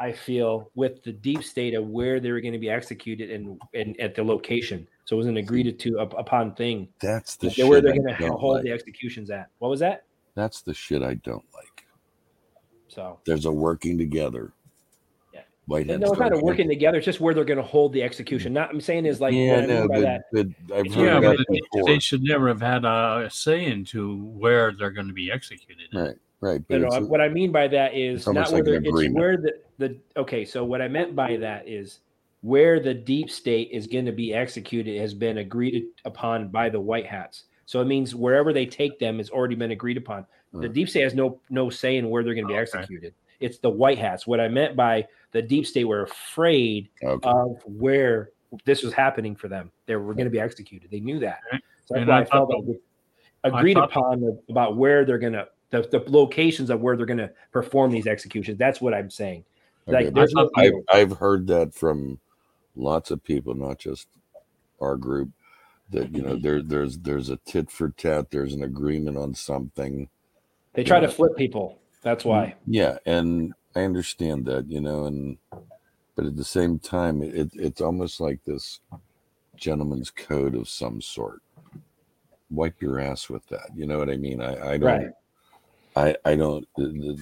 I 0.00 0.12
feel, 0.12 0.70
with 0.74 1.02
the 1.02 1.12
deep 1.12 1.44
state 1.44 1.74
of 1.74 1.86
where 1.86 2.20
they 2.20 2.32
were 2.32 2.40
going 2.40 2.54
to 2.54 2.58
be 2.58 2.70
executed 2.70 3.30
and, 3.30 3.60
and 3.74 4.00
at 4.00 4.14
the 4.14 4.24
location. 4.24 4.88
So 5.04 5.14
it 5.14 5.18
was 5.18 5.26
an 5.26 5.36
agreed 5.36 5.78
to 5.78 5.98
upon 5.98 6.54
thing. 6.54 6.88
That's 7.02 7.36
the 7.36 7.50
Where 7.66 7.82
they're 7.82 7.92
going 7.92 8.16
to 8.16 8.28
hold 8.32 8.56
like. 8.56 8.64
the 8.64 8.72
executions 8.72 9.30
at. 9.30 9.50
What 9.58 9.68
was 9.68 9.80
that? 9.80 10.04
That's 10.34 10.62
the 10.62 10.72
shit 10.72 11.02
I 11.02 11.14
don't 11.14 11.44
like. 11.54 11.69
So 12.90 13.20
There's 13.24 13.46
a 13.46 13.52
working 13.52 13.96
together. 13.96 14.52
Yeah. 15.32 15.42
Whitehead 15.66 16.00
no, 16.00 16.10
it's 16.10 16.18
not 16.18 16.32
a 16.32 16.38
working 16.38 16.68
together. 16.68 16.98
It's 16.98 17.04
just 17.04 17.20
where 17.20 17.34
they're 17.34 17.44
going 17.44 17.58
to 17.58 17.62
hold 17.62 17.92
the 17.92 18.02
execution. 18.02 18.52
Not 18.52 18.70
I'm 18.70 18.80
saying 18.80 19.06
is 19.06 19.20
like 19.20 19.32
yeah, 19.32 19.54
what 19.54 19.64
I 19.64 19.66
mean 19.66 19.76
no, 19.76 19.88
but, 19.88 20.22
but 20.32 20.76
I've 20.76 20.94
heard 20.94 21.04
Yeah, 21.04 21.20
not 21.20 21.36
that 21.36 21.44
but 21.48 21.86
they, 21.86 21.92
they 21.92 21.98
should 22.00 22.22
never 22.22 22.48
have 22.48 22.60
had 22.60 22.84
a 22.84 23.28
say 23.30 23.66
into 23.66 24.16
where 24.16 24.72
they're 24.72 24.90
going 24.90 25.06
to 25.06 25.14
be 25.14 25.30
executed. 25.30 25.88
Right, 25.94 26.16
right. 26.40 26.60
No, 26.68 26.78
But 26.78 26.80
no, 26.80 26.96
it's, 26.96 27.06
what 27.06 27.20
I 27.20 27.28
mean 27.28 27.52
by 27.52 27.68
that 27.68 27.94
is 27.94 28.20
it's 28.20 28.26
almost 28.26 28.52
not 28.52 28.64
where 28.64 28.74
like 28.74 28.86
an 28.86 28.92
the, 28.92 29.00
it's 29.00 29.14
where 29.14 29.36
the, 29.36 29.52
the 29.78 29.96
okay. 30.16 30.44
So 30.44 30.64
what 30.64 30.82
I 30.82 30.88
meant 30.88 31.14
by 31.14 31.36
that 31.36 31.68
is 31.68 32.00
where 32.42 32.80
the 32.80 32.94
deep 32.94 33.30
state 33.30 33.68
is 33.70 33.86
going 33.86 34.06
to 34.06 34.12
be 34.12 34.34
executed 34.34 34.98
has 35.00 35.14
been 35.14 35.38
agreed 35.38 35.84
upon 36.04 36.48
by 36.48 36.68
the 36.68 36.80
white 36.80 37.06
hats. 37.06 37.44
So 37.66 37.80
it 37.80 37.84
means 37.84 38.16
wherever 38.16 38.52
they 38.52 38.66
take 38.66 38.98
them 38.98 39.18
has 39.18 39.30
already 39.30 39.54
been 39.54 39.70
agreed 39.70 39.96
upon. 39.96 40.26
The 40.52 40.66
Hmm. 40.66 40.72
deep 40.72 40.88
state 40.88 41.02
has 41.02 41.14
no 41.14 41.40
no 41.48 41.70
say 41.70 41.96
in 41.96 42.10
where 42.10 42.22
they're 42.24 42.34
going 42.34 42.46
to 42.46 42.52
be 42.52 42.58
Okay. 42.58 42.62
executed. 42.62 43.14
It's 43.38 43.58
the 43.58 43.70
white 43.70 43.98
hats. 43.98 44.26
What 44.26 44.40
I 44.40 44.48
meant 44.48 44.76
by 44.76 45.06
the 45.32 45.40
deep 45.40 45.66
state 45.66 45.84
were 45.84 46.02
afraid 46.02 46.90
okay. 47.02 47.28
of 47.28 47.62
where 47.64 48.30
this 48.64 48.82
was 48.82 48.92
happening 48.92 49.36
for 49.36 49.48
them. 49.48 49.70
They 49.86 49.96
were 49.96 50.12
going 50.14 50.26
to 50.26 50.30
be 50.30 50.40
executed. 50.40 50.90
They 50.90 51.00
knew 51.00 51.20
that. 51.20 51.40
So 51.86 51.94
that's 51.94 52.00
And 52.00 52.08
why 52.08 52.20
I 52.20 52.24
felt 52.24 52.50
it's 52.52 52.80
agreed 53.44 53.78
upon 53.78 54.38
about 54.48 54.76
where 54.76 55.04
they're 55.04 55.18
going 55.18 55.32
to 55.34 55.48
the, 55.70 55.82
the 55.82 56.04
locations 56.08 56.68
of 56.68 56.80
where 56.80 56.96
they're 56.96 57.06
going 57.06 57.18
to 57.18 57.30
perform 57.52 57.92
these 57.92 58.06
executions. 58.06 58.58
That's 58.58 58.80
what 58.80 58.92
I'm 58.92 59.10
saying. 59.10 59.44
okay. 59.88 60.04
Like 60.04 60.14
there's 60.14 60.32
no 60.32 60.50
I've, 60.56 60.72
I've 60.92 61.12
heard 61.18 61.46
that 61.46 61.74
from 61.74 62.18
lots 62.74 63.10
of 63.10 63.22
people, 63.22 63.54
not 63.54 63.78
just 63.78 64.08
our 64.80 64.96
group. 64.96 65.30
That 65.90 66.14
you 66.14 66.22
know, 66.22 66.36
there 66.36 66.62
there's 66.62 66.98
there's 66.98 67.30
a 67.30 67.36
tit 67.38 67.70
for 67.70 67.90
tat. 67.90 68.30
There's 68.30 68.54
an 68.54 68.62
agreement 68.62 69.16
on 69.16 69.34
something. 69.34 70.08
They 70.74 70.84
try 70.84 71.00
to 71.00 71.08
flip 71.08 71.36
people. 71.36 71.78
That's 72.02 72.24
why. 72.24 72.54
Yeah, 72.66 72.98
and 73.06 73.52
I 73.74 73.82
understand 73.82 74.46
that, 74.46 74.68
you 74.70 74.80
know, 74.80 75.04
and 75.04 75.36
but 76.16 76.26
at 76.26 76.36
the 76.36 76.44
same 76.44 76.78
time, 76.78 77.22
it 77.22 77.50
it's 77.54 77.80
almost 77.80 78.20
like 78.20 78.42
this 78.44 78.80
gentleman's 79.56 80.10
code 80.10 80.54
of 80.54 80.68
some 80.68 81.00
sort. 81.00 81.42
Wipe 82.50 82.80
your 82.82 82.98
ass 83.00 83.28
with 83.28 83.46
that. 83.48 83.70
You 83.76 83.86
know 83.86 83.98
what 83.98 84.10
I 84.10 84.16
mean? 84.16 84.40
I 84.40 84.72
I 84.72 84.76
don't. 84.78 84.82
Right. 84.82 85.10
I 85.96 86.16
I 86.24 86.34
don't. 86.36 86.66
th- 86.76 86.92
th- 86.92 87.18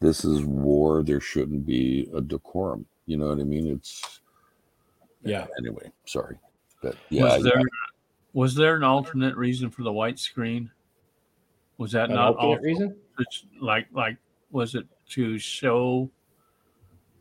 This 0.00 0.24
is 0.24 0.42
war. 0.44 1.02
There 1.02 1.20
shouldn't 1.20 1.66
be 1.66 2.08
a 2.14 2.20
decorum. 2.20 2.86
You 3.06 3.16
know 3.16 3.28
what 3.28 3.40
I 3.40 3.44
mean? 3.44 3.66
It's 3.66 4.20
Yeah. 5.22 5.46
Anyway, 5.58 5.90
sorry, 6.06 6.38
but 6.82 6.96
yeah, 7.10 7.24
was 7.24 7.34
I- 7.34 7.42
there 7.50 7.62
was 8.32 8.54
there 8.54 8.76
an 8.76 8.84
alternate 8.84 9.36
reason 9.36 9.70
for 9.70 9.82
the 9.82 9.92
white 9.92 10.18
screen? 10.18 10.70
Was 11.80 11.92
that 11.92 12.10
An 12.10 12.16
not 12.16 12.36
alternate 12.36 12.50
also- 12.52 12.62
reason? 12.62 12.96
it's 13.18 13.46
like 13.60 13.86
like 13.92 14.16
was 14.50 14.74
it 14.74 14.86
to 15.10 15.38
show 15.38 16.10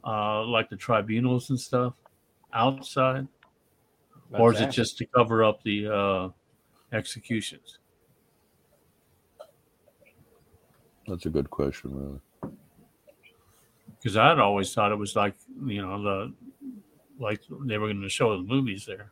uh 0.03 0.43
like 0.43 0.69
the 0.69 0.75
tribunals 0.75 1.49
and 1.49 1.59
stuff 1.59 1.93
outside 2.53 3.25
or 4.31 4.53
is 4.53 4.59
it 4.61 4.69
just 4.71 4.97
to 4.97 5.05
cover 5.05 5.43
up 5.43 5.61
the 5.63 5.87
uh 5.87 6.29
executions 6.93 7.79
that's 11.07 11.25
a 11.25 11.29
good 11.29 11.49
question. 11.49 11.91
Really. 11.95 12.53
because 13.97 14.15
i'd 14.17 14.39
always 14.39 14.73
thought 14.73 14.91
it 14.91 14.95
was 14.97 15.15
like 15.15 15.35
you 15.65 15.81
know 15.81 16.01
the 16.03 16.33
like 17.19 17.41
they 17.65 17.77
were 17.77 17.87
going 17.87 18.01
to 18.01 18.09
show 18.09 18.35
the 18.37 18.43
movies 18.43 18.85
there 18.85 19.11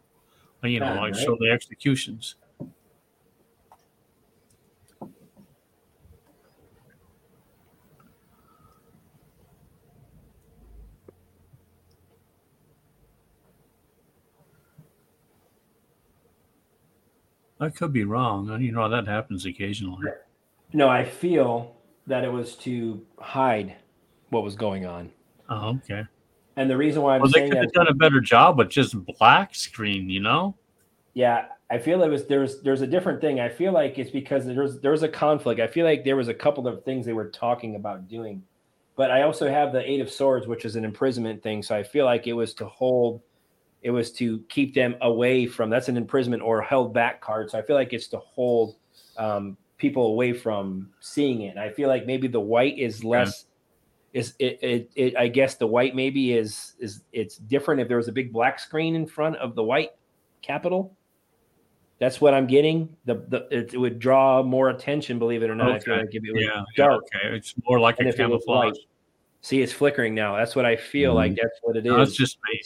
you 0.64 0.80
know 0.80 0.94
Yeah, 0.94 1.02
like 1.02 1.14
right. 1.14 1.24
show 1.24 1.36
the 1.40 1.52
executions 1.52 2.36
I 17.60 17.70
could 17.70 17.94
be 17.94 18.04
wrong. 18.04 18.62
You 18.62 18.72
know 18.72 18.88
that 18.88 19.08
happens 19.08 19.46
occasionally. 19.46 20.08
No, 20.74 20.90
I 20.90 21.04
feel 21.06 21.76
that 22.06 22.24
it 22.24 22.32
was 22.32 22.56
to 22.58 23.06
hide 23.20 23.76
what 24.30 24.44
was 24.44 24.56
going 24.56 24.86
on. 24.86 25.12
Oh, 25.50 25.70
okay. 25.78 26.04
And 26.56 26.70
the 26.70 26.78
reason 26.78 27.02
why 27.02 27.16
I'm 27.16 27.22
Well, 27.22 27.32
they 27.32 27.50
could 27.50 27.58
have 27.58 27.72
done 27.74 27.88
a 27.88 27.94
better 27.94 28.20
job 28.20 28.58
with 28.58 28.70
just 28.70 28.96
black 29.18 29.56
screen, 29.56 30.10
you 30.10 30.20
know? 30.20 30.56
Yeah, 31.14 31.46
I 31.70 31.78
feel 31.78 32.02
it 32.04 32.10
was 32.10 32.26
there's 32.26 32.62
there's 32.62 32.82
a 32.82 32.88
different 32.88 33.22
thing. 33.22 33.40
I 33.40 33.50
feel 33.50 33.72
like 33.72 33.98
it's 33.98 34.12
because 34.12 34.46
there's 34.46 34.80
there 34.80 34.92
was 34.92 35.04
a 35.04 35.10
conflict. 35.10 35.60
I 35.60 35.68
feel 35.68 35.86
like 35.86 36.04
there 36.04 36.16
was 36.16 36.28
a 36.28 36.34
couple 36.34 36.68
of 36.68 36.84
things 36.84 37.06
they 37.06 37.14
were 37.14 37.30
talking 37.30 37.76
about 37.76 38.08
doing, 38.08 38.44
but 38.96 39.12
I 39.12 39.24
also 39.24 39.50
have 39.50 39.74
the 39.74 39.90
Eight 39.90 40.00
of 40.00 40.10
Swords, 40.10 40.48
which 40.48 40.64
is 40.64 40.76
an 40.76 40.86
imprisonment 40.86 41.44
thing. 41.44 41.62
So 41.62 41.76
I 41.76 41.84
feel 41.84 42.06
like 42.06 42.28
it 42.28 42.34
was 42.34 42.54
to 42.56 42.66
hold, 42.66 43.22
it 43.88 43.92
was 43.92 44.12
to 44.12 44.40
keep 44.50 44.74
them 44.74 44.98
away 45.00 45.46
from. 45.46 45.70
That's 45.70 45.88
an 45.88 45.96
imprisonment 45.96 46.44
or 46.44 46.62
held 46.62 46.94
back 46.94 47.22
card. 47.22 47.50
So 47.50 47.58
I 47.58 47.62
feel 47.62 47.78
like 47.78 47.94
it's 47.94 48.08
to 48.10 48.18
hold 48.18 48.76
um, 49.16 49.56
people 49.78 50.08
away 50.08 50.34
from 50.34 50.90
seeing 51.00 51.44
it. 51.44 51.52
And 51.52 51.60
I 51.62 51.70
feel 51.70 51.88
like 51.88 52.06
maybe 52.06 52.28
the 52.28 52.42
white 52.42 52.78
is 52.78 53.06
less. 53.06 53.46
Is 54.12 54.34
it, 54.40 54.60
it, 54.62 54.92
it? 54.96 55.16
I 55.16 55.30
guess 55.30 55.56
the 55.56 55.68
white 55.68 55.96
maybe 55.96 56.34
is 56.34 56.74
is 56.80 57.04
it's 57.14 57.38
different 57.38 57.80
if 57.80 57.88
there 57.88 57.96
was 57.96 58.10
a 58.10 58.12
big 58.12 58.34
black 58.34 58.60
screen 58.60 58.94
in 58.94 59.08
front 59.08 59.38
of 59.38 59.56
the 59.56 59.64
white 59.64 59.92
capital. 60.42 60.94
That's 61.98 62.20
what 62.20 62.34
I'm 62.34 62.46
getting. 62.46 62.90
The, 63.06 63.24
the 63.30 63.48
it, 63.52 63.74
it 63.74 63.78
would 63.78 64.00
draw 64.00 64.44
more 64.44 64.70
attention, 64.70 65.18
believe 65.18 65.44
it 65.44 65.50
or 65.50 65.56
not. 65.56 65.72
I 65.72 65.80
feel 65.80 65.96
like 65.96 66.10
if 66.12 66.26
it 66.26 66.34
was 66.34 66.44
Yeah. 66.44 66.64
dark. 66.76 67.06
Okay. 67.06 67.38
It's 67.38 67.56
more 67.66 67.80
like 67.80 68.00
And 68.00 68.08
a 68.08 68.10
if 68.10 68.16
it 68.16 68.18
camouflage. 68.18 68.66
light. 68.66 68.78
See, 69.40 69.62
it's 69.62 69.72
flickering 69.72 70.14
now. 70.14 70.36
That's 70.36 70.58
what 70.58 70.66
I 70.66 70.76
feel 70.76 71.14
like. 71.14 71.38
That's 71.42 71.58
what 71.62 71.78
it 71.78 71.86
is. 71.86 71.92
No, 71.92 72.02
it's 72.02 72.18
just 72.18 72.38
me. 72.52 72.62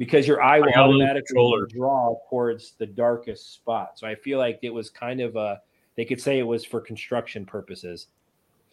Because 0.00 0.26
your 0.26 0.42
eye 0.42 0.58
will 0.58 0.72
got 0.72 0.86
a 0.86 0.88
little 0.88 1.02
automatically 1.02 1.60
draw 1.68 2.16
towards 2.30 2.72
the 2.78 2.86
darkest 2.86 3.52
spot. 3.52 3.98
So 3.98 4.06
I 4.06 4.14
feel 4.14 4.38
like 4.38 4.58
it 4.62 4.72
was 4.72 4.88
kind 4.88 5.20
of 5.20 5.36
a. 5.36 5.60
They 5.94 6.06
could 6.06 6.22
say 6.22 6.38
it 6.38 6.46
was 6.46 6.64
for 6.64 6.80
construction 6.80 7.44
purposes, 7.44 8.06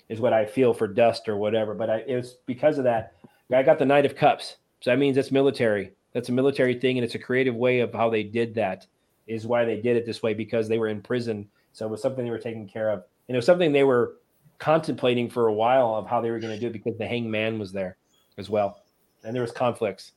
is 0.08 0.22
what 0.22 0.32
I 0.32 0.46
feel 0.46 0.74
for 0.74 0.88
dust 0.88 1.28
or 1.28 1.36
whatever. 1.36 1.74
But 1.74 1.90
I, 1.90 1.98
it 2.08 2.16
was 2.16 2.38
because 2.46 2.78
of 2.78 2.86
that. 2.86 3.14
I 3.54 3.62
got 3.62 3.78
the 3.78 3.86
Knight 3.86 4.06
of 4.06 4.16
Cups, 4.16 4.56
so 4.80 4.90
that 4.90 5.00
means 5.00 5.18
it's 5.18 5.30
military. 5.30 5.92
That's 6.14 6.30
a 6.30 6.32
military 6.32 6.80
thing, 6.80 6.98
and 6.98 7.04
it's 7.04 7.16
a 7.16 7.20
creative 7.20 7.56
way 7.56 7.82
of 7.82 7.92
how 7.92 8.10
they 8.10 8.24
did 8.24 8.56
that. 8.56 8.88
Is 9.28 9.46
why 9.46 9.66
they 9.66 9.82
did 9.82 9.98
it 9.98 10.06
this 10.06 10.24
way 10.24 10.34
because 10.34 10.70
they 10.70 10.80
were 10.80 10.88
in 10.88 11.02
prison, 11.02 11.50
so 11.74 11.86
it 11.86 11.90
was 11.90 12.02
something 12.02 12.24
they 12.24 12.32
were 12.32 12.40
taking 12.40 12.70
care 12.70 12.90
of. 12.90 13.04
And 13.28 13.36
it 13.36 13.38
was 13.38 13.46
something 13.46 13.74
they 13.74 13.84
were 13.84 14.16
contemplating 14.60 15.30
for 15.30 15.48
a 15.48 15.54
while 15.54 15.94
of 15.94 16.08
how 16.08 16.22
they 16.22 16.32
were 16.32 16.40
going 16.40 16.54
to 16.54 16.60
do 16.60 16.68
it 16.68 16.74
because 16.74 16.98
the 16.98 17.06
hangman 17.06 17.60
was 17.60 17.74
there 17.74 17.98
as 18.38 18.50
well, 18.50 18.80
and 19.26 19.36
there 19.36 19.42
was 19.42 19.52
conflicts 19.52 20.14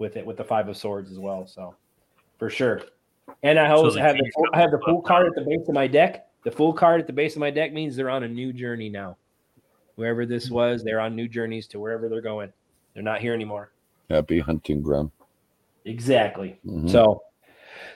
with 0.00 0.16
it 0.16 0.26
with 0.26 0.36
the 0.38 0.44
Five 0.44 0.68
of 0.68 0.76
Swords 0.76 1.12
as 1.12 1.18
well. 1.18 1.46
So 1.46 1.76
for 2.38 2.50
sure. 2.50 2.80
And 3.44 3.58
I 3.58 3.70
always 3.70 3.94
the 3.94 4.00
have 4.00 4.16
the 4.16 4.30
full, 4.34 4.46
I 4.52 4.60
have 4.60 4.72
the 4.72 4.78
comes 4.78 4.86
fool 4.86 5.02
card 5.02 5.26
at 5.28 5.34
the 5.34 5.42
base 5.48 5.68
of 5.68 5.74
my 5.74 5.86
deck. 5.86 6.26
The 6.42 6.50
fool 6.50 6.72
card 6.72 7.00
at 7.00 7.06
the 7.06 7.12
base 7.12 7.36
of 7.36 7.40
my 7.40 7.50
deck 7.50 7.72
means 7.72 7.94
they're 7.94 8.10
on 8.10 8.24
a 8.24 8.28
new 8.28 8.52
journey 8.52 8.88
now. 8.88 9.16
Wherever 9.94 10.24
this 10.26 10.50
was, 10.50 10.82
they're 10.82 11.00
on 11.00 11.14
new 11.14 11.28
journeys 11.28 11.66
to 11.68 11.78
wherever 11.78 12.08
they're 12.08 12.22
going. 12.22 12.52
They're 12.94 13.02
not 13.02 13.20
here 13.20 13.34
anymore. 13.34 13.70
Happy 14.08 14.40
hunting 14.40 14.82
ground. 14.82 15.10
Exactly. 15.84 16.58
Mhm. 16.66 16.90
So 16.90 17.22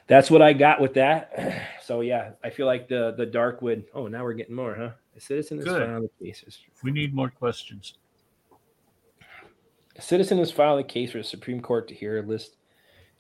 that's 0.06 0.31
what 0.31 0.43
I 0.43 0.52
got 0.52 0.81
with 0.81 0.94
that. 0.94 1.62
So 1.85 2.01
yeah, 2.01 2.31
I 2.43 2.48
feel 2.48 2.64
like 2.64 2.89
the 2.89 3.12
the 3.14 3.26
dark 3.26 3.60
would. 3.60 3.85
Oh, 3.94 4.06
now 4.06 4.24
we're 4.24 4.32
getting 4.32 4.55
more, 4.55 4.74
huh? 4.74 4.93
A 5.18 5.20
citizen 5.20 5.59
is 5.59 5.66
Good. 5.66 5.86
filed 5.86 6.09
a 6.18 6.24
case. 6.24 6.43
We 6.82 6.93
need 6.93 7.14
more 7.14 7.28
questions. 7.28 7.98
A 9.96 10.02
citizen 10.02 10.38
has 10.38 10.50
filed 10.50 10.80
a 10.80 10.84
case 10.84 11.12
for 11.12 11.18
the 11.18 11.24
Supreme 11.24 11.60
Court 11.60 11.86
to 11.88 11.94
hear 11.94 12.22
list 12.22 12.56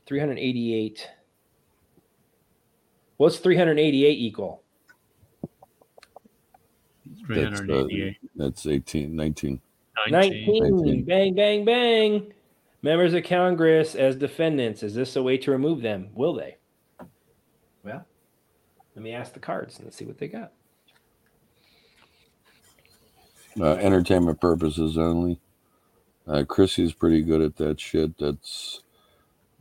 388. 0.06 1.08
What's 3.16 3.38
388 3.38 4.10
equal? 4.10 4.62
Three 7.26 7.42
hundred 7.44 7.70
eighty-eight. 7.70 8.18
That's 8.36 8.66
18, 8.66 9.14
19. 9.14 9.60
19. 10.10 10.62
19. 10.62 11.04
Bang, 11.04 11.34
bang, 11.34 11.64
bang. 11.64 12.32
Members 12.82 13.14
of 13.14 13.24
Congress 13.24 13.94
as 13.94 14.16
defendants. 14.16 14.82
Is 14.82 14.94
this 14.94 15.16
a 15.16 15.22
way 15.22 15.38
to 15.38 15.50
remove 15.50 15.80
them? 15.80 16.10
Will 16.14 16.34
they? 16.34 16.56
Well, 17.82 18.04
let 18.94 19.02
me 19.02 19.12
ask 19.12 19.32
the 19.32 19.40
cards 19.40 19.76
and 19.76 19.86
let's 19.86 19.96
see 19.96 20.04
what 20.04 20.18
they 20.18 20.28
got. 20.28 20.52
Uh, 23.58 23.74
entertainment 23.74 24.40
purposes 24.40 24.98
only. 24.98 25.40
Uh, 26.26 26.44
Chrissy's 26.44 26.92
pretty 26.92 27.22
good 27.22 27.40
at 27.42 27.56
that 27.56 27.78
shit. 27.80 28.16
That's 28.18 28.82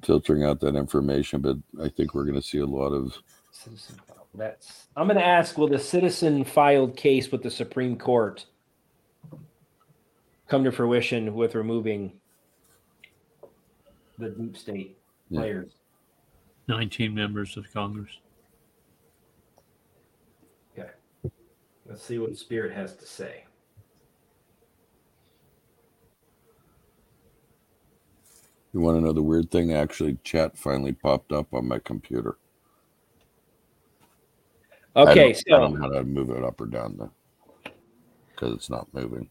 filtering 0.01 0.43
out 0.43 0.59
that 0.61 0.75
information, 0.75 1.41
but 1.41 1.57
I 1.81 1.89
think 1.89 2.13
we're 2.13 2.23
going 2.23 2.35
to 2.35 2.41
see 2.41 2.59
a 2.59 2.65
lot 2.65 2.91
of. 2.91 3.17
Citizen. 3.51 3.99
That's. 4.33 4.87
I'm 4.95 5.07
going 5.07 5.19
to 5.19 5.25
ask: 5.25 5.57
Will 5.57 5.67
the 5.67 5.79
citizen 5.79 6.43
filed 6.43 6.95
case 6.97 7.31
with 7.31 7.43
the 7.43 7.51
Supreme 7.51 7.97
Court 7.97 8.45
come 10.47 10.63
to 10.63 10.71
fruition 10.71 11.33
with 11.35 11.55
removing 11.55 12.11
the 14.17 14.29
deep 14.29 14.57
state 14.57 14.97
Yeah. 15.29 15.39
players. 15.39 15.71
19 16.67 17.13
members 17.13 17.57
of 17.57 17.71
Congress. 17.73 18.11
Okay, 20.77 20.89
let's 21.85 22.03
see 22.03 22.17
what 22.19 22.35
Spirit 22.37 22.73
has 22.73 22.95
to 22.95 23.05
say. 23.05 23.43
You 28.73 28.79
want 28.79 28.97
to 28.97 29.01
know 29.01 29.13
the 29.13 29.21
weird 29.21 29.51
thing? 29.51 29.73
Actually, 29.73 30.17
chat 30.23 30.57
finally 30.57 30.93
popped 30.93 31.31
up 31.31 31.53
on 31.53 31.67
my 31.67 31.79
computer. 31.79 32.37
Okay, 34.95 35.29
I 35.29 35.31
so 35.33 35.43
don't 35.47 35.79
know 35.79 35.81
how 35.81 35.89
to 35.89 36.03
move 36.03 36.29
it 36.29 36.43
up 36.43 36.59
or 36.59 36.65
down 36.65 36.97
though, 36.97 37.11
because 38.31 38.53
it's 38.53 38.69
not 38.69 38.93
moving. 38.93 39.29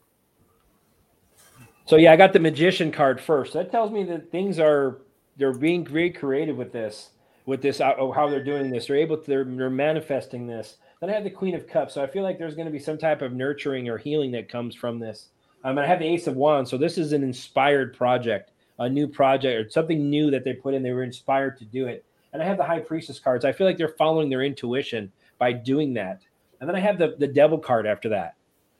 So 1.84 1.96
yeah, 1.96 2.12
I 2.12 2.16
got 2.16 2.32
the 2.32 2.40
magician 2.40 2.92
card 2.92 3.20
first. 3.20 3.52
That 3.52 3.70
tells 3.70 3.90
me 3.90 4.04
that 4.04 4.30
things 4.30 4.58
are 4.58 4.98
they're 5.36 5.52
being 5.52 5.84
very 5.84 6.10
creative 6.10 6.56
with 6.56 6.72
this, 6.72 7.10
with 7.46 7.62
this 7.62 7.80
uh, 7.80 7.94
how 8.14 8.28
they're 8.28 8.44
doing 8.44 8.70
this. 8.70 8.86
They're 8.86 8.96
able 8.96 9.16
to 9.16 9.26
they're, 9.26 9.44
they're 9.44 9.70
manifesting 9.70 10.46
this. 10.46 10.76
Then 11.00 11.10
I 11.10 11.14
have 11.14 11.24
the 11.24 11.30
Queen 11.30 11.56
of 11.56 11.66
Cups, 11.66 11.94
so 11.94 12.02
I 12.02 12.06
feel 12.06 12.22
like 12.22 12.38
there's 12.38 12.54
going 12.54 12.66
to 12.66 12.72
be 12.72 12.78
some 12.78 12.96
type 12.96 13.22
of 13.22 13.32
nurturing 13.32 13.88
or 13.88 13.98
healing 13.98 14.30
that 14.32 14.48
comes 14.48 14.74
from 14.76 15.00
this. 15.00 15.28
Um, 15.64 15.76
and 15.78 15.80
I 15.80 15.86
have 15.86 15.98
the 15.98 16.06
Ace 16.06 16.28
of 16.28 16.36
Wands, 16.36 16.70
so 16.70 16.78
this 16.78 16.96
is 16.96 17.12
an 17.12 17.24
inspired 17.24 17.96
project, 17.96 18.51
a 18.78 18.88
new 18.88 19.06
project 19.06 19.66
or 19.66 19.70
something 19.70 20.08
new 20.10 20.30
that 20.30 20.44
they 20.44 20.52
put 20.52 20.74
in. 20.74 20.82
They 20.82 20.92
were 20.92 21.02
inspired 21.02 21.58
to 21.58 21.64
do 21.64 21.86
it. 21.86 22.04
And 22.32 22.42
I 22.42 22.46
have 22.46 22.56
the 22.56 22.64
High 22.64 22.80
Priestess 22.80 23.18
cards. 23.18 23.44
I 23.44 23.52
feel 23.52 23.66
like 23.66 23.76
they're 23.76 23.88
following 23.88 24.30
their 24.30 24.42
intuition 24.42 25.12
by 25.38 25.52
doing 25.52 25.94
that. 25.94 26.22
And 26.60 26.68
then 26.68 26.76
I 26.76 26.80
have 26.80 26.98
the 26.98 27.16
the 27.18 27.26
Devil 27.26 27.58
card 27.58 27.86
after 27.86 28.08
that. 28.10 28.36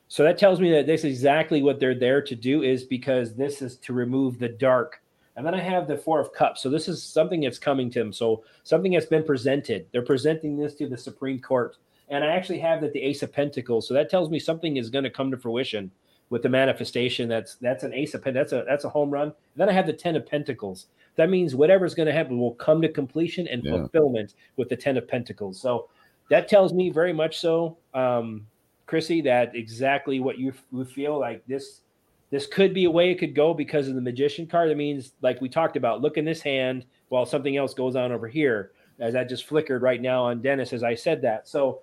So 0.08 0.22
that 0.24 0.38
tells 0.38 0.60
me 0.60 0.70
that 0.72 0.86
this 0.86 1.00
is 1.00 1.06
exactly 1.06 1.62
what 1.62 1.80
they're 1.80 1.98
there 1.98 2.20
to 2.20 2.34
do 2.34 2.62
is 2.62 2.84
because 2.84 3.34
this 3.34 3.62
is 3.62 3.76
to 3.78 3.94
remove 3.94 4.38
the 4.38 4.48
dark. 4.48 5.00
And 5.36 5.46
then 5.46 5.54
I 5.54 5.60
have 5.60 5.88
the 5.88 5.96
Four 5.96 6.20
of 6.20 6.34
Cups. 6.34 6.62
So 6.62 6.68
this 6.68 6.86
is 6.86 7.02
something 7.02 7.40
that's 7.40 7.58
coming 7.58 7.90
to 7.92 7.98
them. 7.98 8.12
So 8.12 8.44
something 8.62 8.92
that's 8.92 9.06
been 9.06 9.24
presented. 9.24 9.86
They're 9.90 10.02
presenting 10.02 10.58
this 10.58 10.74
to 10.74 10.86
the 10.86 10.98
Supreme 10.98 11.40
Court. 11.40 11.78
And 12.10 12.22
I 12.22 12.28
actually 12.28 12.58
have 12.58 12.82
that 12.82 12.92
the 12.92 13.02
Ace 13.02 13.22
of 13.22 13.32
Pentacles. 13.32 13.88
So 13.88 13.94
that 13.94 14.10
tells 14.10 14.28
me 14.28 14.38
something 14.38 14.76
is 14.76 14.90
going 14.90 15.04
to 15.04 15.10
come 15.10 15.30
to 15.30 15.38
fruition 15.38 15.90
with 16.32 16.42
the 16.42 16.48
manifestation. 16.48 17.28
That's 17.28 17.56
that's 17.56 17.84
an 17.84 17.92
Ace 17.92 18.14
of 18.14 18.24
Pentacles. 18.24 18.50
That's 18.50 18.62
a 18.62 18.64
that's 18.66 18.84
a 18.84 18.88
home 18.88 19.10
run. 19.10 19.34
then 19.54 19.68
I 19.68 19.72
have 19.72 19.86
the 19.86 19.92
Ten 19.92 20.16
of 20.16 20.26
Pentacles. 20.26 20.86
That 21.16 21.28
means 21.28 21.54
whatever's 21.54 21.94
going 21.94 22.06
to 22.06 22.12
happen 22.12 22.38
will 22.38 22.54
come 22.54 22.80
to 22.80 22.88
completion 22.88 23.46
and 23.48 23.62
Yeah. 23.62 23.72
fulfillment 23.76 24.32
with 24.56 24.70
the 24.70 24.76
Ten 24.76 24.96
of 24.96 25.06
Pentacles. 25.06 25.60
So 25.60 25.90
that 26.30 26.48
tells 26.48 26.72
me 26.72 26.88
very 26.88 27.12
much 27.12 27.38
so. 27.38 27.76
Um, 27.92 28.46
Chrissy, 28.86 29.20
that 29.20 29.54
exactly 29.54 30.20
what 30.20 30.38
you, 30.38 30.54
you 30.72 30.86
feel 30.86 31.20
like 31.20 31.46
this 31.46 31.82
this 32.30 32.46
could 32.46 32.72
be 32.72 32.84
a 32.86 32.90
way 32.90 33.10
it 33.10 33.16
could 33.18 33.34
go 33.34 33.52
because 33.52 33.88
of 33.88 33.94
the 33.94 34.00
magician 34.00 34.46
card. 34.46 34.70
That 34.70 34.78
means, 34.78 35.12
like 35.20 35.38
we 35.42 35.50
talked 35.50 35.76
about, 35.76 36.00
look 36.00 36.16
in 36.16 36.24
this 36.24 36.40
hand 36.40 36.86
while 37.10 37.26
something 37.26 37.58
else 37.58 37.74
goes 37.74 37.94
on 37.94 38.10
over 38.10 38.26
here. 38.26 38.72
As 39.00 39.12
that 39.12 39.28
just 39.28 39.44
flickered 39.44 39.82
right 39.82 40.00
now 40.00 40.22
on 40.24 40.40
Dennis 40.40 40.72
as 40.72 40.82
I 40.82 40.94
said 40.94 41.20
that. 41.22 41.46
So 41.46 41.82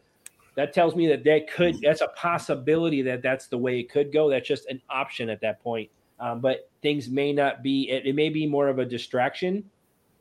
that 0.59 0.73
tells 0.73 0.93
me 0.93 1.07
that 1.07 1.23
that 1.23 1.49
could 1.49 1.79
that's 1.81 2.01
a 2.01 2.09
possibility 2.09 3.01
that 3.03 3.21
that's 3.21 3.47
the 3.47 3.57
way 3.57 3.79
it 3.79 3.89
could 3.89 4.11
go. 4.11 4.29
That's 4.29 4.45
just 4.45 4.67
an 4.67 4.81
option 4.89 5.29
at 5.29 5.39
that 5.39 5.63
point. 5.63 5.89
Um, 6.19 6.41
but 6.41 6.69
things 6.81 7.09
may 7.09 7.31
not 7.31 7.63
be. 7.63 7.89
It, 7.89 8.05
it 8.05 8.13
may 8.13 8.27
be 8.27 8.45
more 8.45 8.67
of 8.67 8.77
a 8.77 8.83
distraction. 8.83 9.63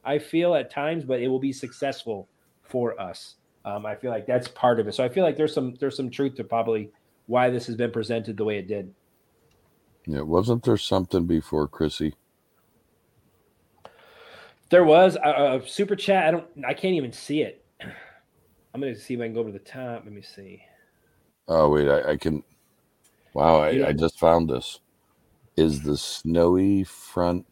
I 0.05 0.21
feel 0.21 0.55
at 0.55 0.71
times, 0.71 1.05
but 1.05 1.21
it 1.21 1.27
will 1.27 1.41
be 1.41 1.53
successful 1.53 2.29
for 2.63 3.01
us. 3.01 3.35
Um, 3.65 3.85
I 3.85 3.97
feel 3.97 4.13
like 4.13 4.27
that's 4.27 4.47
part 4.47 4.79
of 4.79 4.87
it. 4.87 4.95
So 4.95 5.03
I 5.03 5.09
feel 5.09 5.25
like 5.25 5.37
there's 5.37 5.53
some 5.53 5.75
there's 5.81 5.97
some 5.97 6.09
truth 6.09 6.37
to 6.37 6.45
probably 6.45 6.93
why 7.27 7.51
this 7.51 7.67
has 7.67 7.75
been 7.75 7.91
presented 7.91 8.37
the 8.37 8.45
way 8.45 8.59
it 8.59 8.69
did. 8.69 8.95
Yeah, 10.07 10.21
wasn't 10.21 10.63
there 10.63 10.77
something 10.77 11.27
before 11.27 11.67
Chrissy? 11.67 12.15
There 14.71 14.85
was 14.85 15.17
a, 15.17 15.59
a 15.59 15.67
super 15.67 15.97
chat. 15.97 16.29
I 16.29 16.31
don't. 16.31 16.47
I 16.65 16.75
can't 16.75 16.95
even 16.95 17.13
see 17.13 17.43
it. 17.43 17.65
I'm 18.75 18.81
gonna 18.81 18.95
see 18.95 19.15
if 19.15 19.21
I 19.21 19.25
can 19.25 19.35
go 19.35 19.45
to 19.45 19.53
the 19.53 19.59
top. 19.59 20.05
Let 20.05 20.13
me 20.13 20.23
see. 20.23 20.63
Oh 21.49 21.71
wait, 21.71 21.89
I, 21.89 22.13
I 22.13 22.17
can. 22.17 22.43
Wow, 23.35 23.61
I, 23.61 23.71
Yeah. 23.71 23.89
I 23.89 23.93
just 23.93 24.19
found 24.19 24.51
this. 24.51 24.81
Is 25.57 25.83
the 25.83 25.97
snowy 25.97 26.85
front 26.85 27.47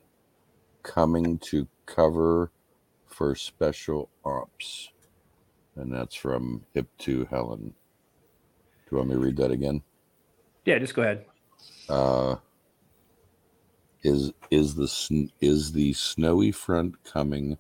coming 0.83 1.39
to 1.39 1.67
cover 1.87 2.53
for 3.07 3.35
special 3.35 4.11
ops? 4.25 4.91
And 5.77 5.93
that's 5.93 6.15
from 6.15 6.65
Hip 6.75 6.89
to 6.99 7.27
Helen. 7.27 7.75
Do 8.75 8.93
you 8.93 8.99
want 8.99 9.11
me 9.11 9.15
to 9.17 9.21
read 9.21 9.37
that 9.39 9.51
again? 9.51 9.83
Yeah, 10.65 10.79
just 10.79 10.95
go 10.95 11.03
ahead. 11.03 11.27
Uh, 11.89 12.37
is 14.03 14.33
is 14.51 14.75
the 14.75 15.31
is 15.41 15.73
the 15.73 15.93
snowy 15.93 16.53
front 16.53 17.03
coming 17.05 17.59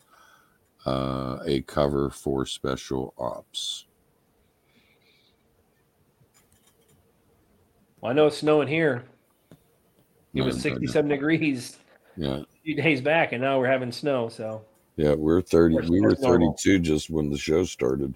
uh, 0.86 1.38
a 1.44 1.62
cover 1.62 2.08
for 2.10 2.46
special 2.46 3.12
ops? 3.18 3.86
Well, 8.00 8.12
I 8.12 8.14
know 8.14 8.26
it's 8.28 8.38
snowing 8.38 8.68
here. 8.68 9.04
It 10.34 10.42
was 10.42 10.56
No, 10.64 10.70
no, 10.70 10.74
no. 10.76 10.80
67 10.80 11.08
degrees 11.08 11.78
Yeah, 12.16 12.36
a 12.38 12.46
few 12.62 12.76
days 12.76 13.00
back, 13.00 13.32
and 13.32 13.42
now 13.42 13.58
we're 13.58 13.66
having 13.70 13.90
snow. 13.90 14.28
So 14.28 14.64
yeah, 14.96 15.14
we're 15.14 15.40
thirty. 15.42 15.74
course, 15.76 15.88
We 15.90 16.00
were 16.00 16.10
that's 16.10 16.22
normal. 16.22 16.52
thirty-two 16.52 16.78
just 16.80 17.10
when 17.10 17.30
the 17.30 17.38
show 17.38 17.64
started. 17.64 18.14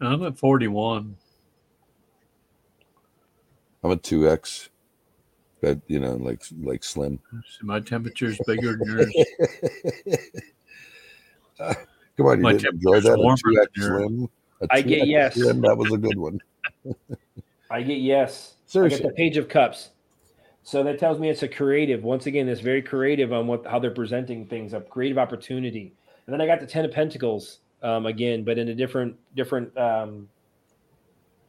I'm 0.00 0.22
at 0.24 0.36
41. 0.36 1.16
I'm 3.84 3.90
a 3.90 3.96
two 3.96 4.28
X, 4.28 4.68
but 5.60 5.80
you 5.86 6.00
know, 6.00 6.16
like 6.16 6.42
like 6.60 6.82
slim. 6.84 7.20
So 7.30 7.66
my 7.66 7.78
temperature's 7.80 8.38
bigger 8.46 8.76
than 8.76 8.88
yours. 8.88 9.14
Come 12.16 12.26
on, 12.26 12.38
you 12.38 12.42
My 12.42 12.52
didn't 12.52 12.74
enjoy 12.74 13.00
that? 13.00 13.16
temperature's 13.16 13.56
A 13.56 13.66
two 13.74 13.80
X 13.80 13.88
warmer 13.88 14.00
than 14.00 14.18
slim. 14.18 14.30
A 14.60 14.66
I 14.70 14.82
get 14.82 15.06
yes. 15.06 15.34
Slim, 15.34 15.60
that 15.62 15.76
was 15.76 15.92
a 15.92 15.96
good 15.98 16.18
one. 16.18 16.40
I 17.70 17.82
get 17.82 17.98
yes. 17.98 18.54
I 18.54 18.62
get 18.62 18.70
Seriously, 18.70 19.06
the 19.06 19.12
Page 19.14 19.36
of 19.36 19.48
Cups. 19.48 19.90
So 20.62 20.82
that 20.84 20.98
tells 20.98 21.18
me 21.18 21.28
it's 21.28 21.42
a 21.42 21.48
creative. 21.48 22.04
Once 22.04 22.26
again, 22.26 22.48
it's 22.48 22.60
very 22.60 22.82
creative 22.82 23.32
on 23.32 23.46
what 23.46 23.66
how 23.66 23.78
they're 23.78 23.90
presenting 23.90 24.46
things, 24.46 24.72
a 24.74 24.80
creative 24.80 25.18
opportunity. 25.18 25.92
And 26.26 26.32
then 26.32 26.40
I 26.40 26.46
got 26.46 26.60
the 26.60 26.66
Ten 26.66 26.84
of 26.84 26.92
Pentacles 26.92 27.58
um, 27.82 28.06
again, 28.06 28.44
but 28.44 28.58
in 28.58 28.68
a 28.68 28.74
different 28.74 29.16
different 29.34 29.76
um, 29.76 30.28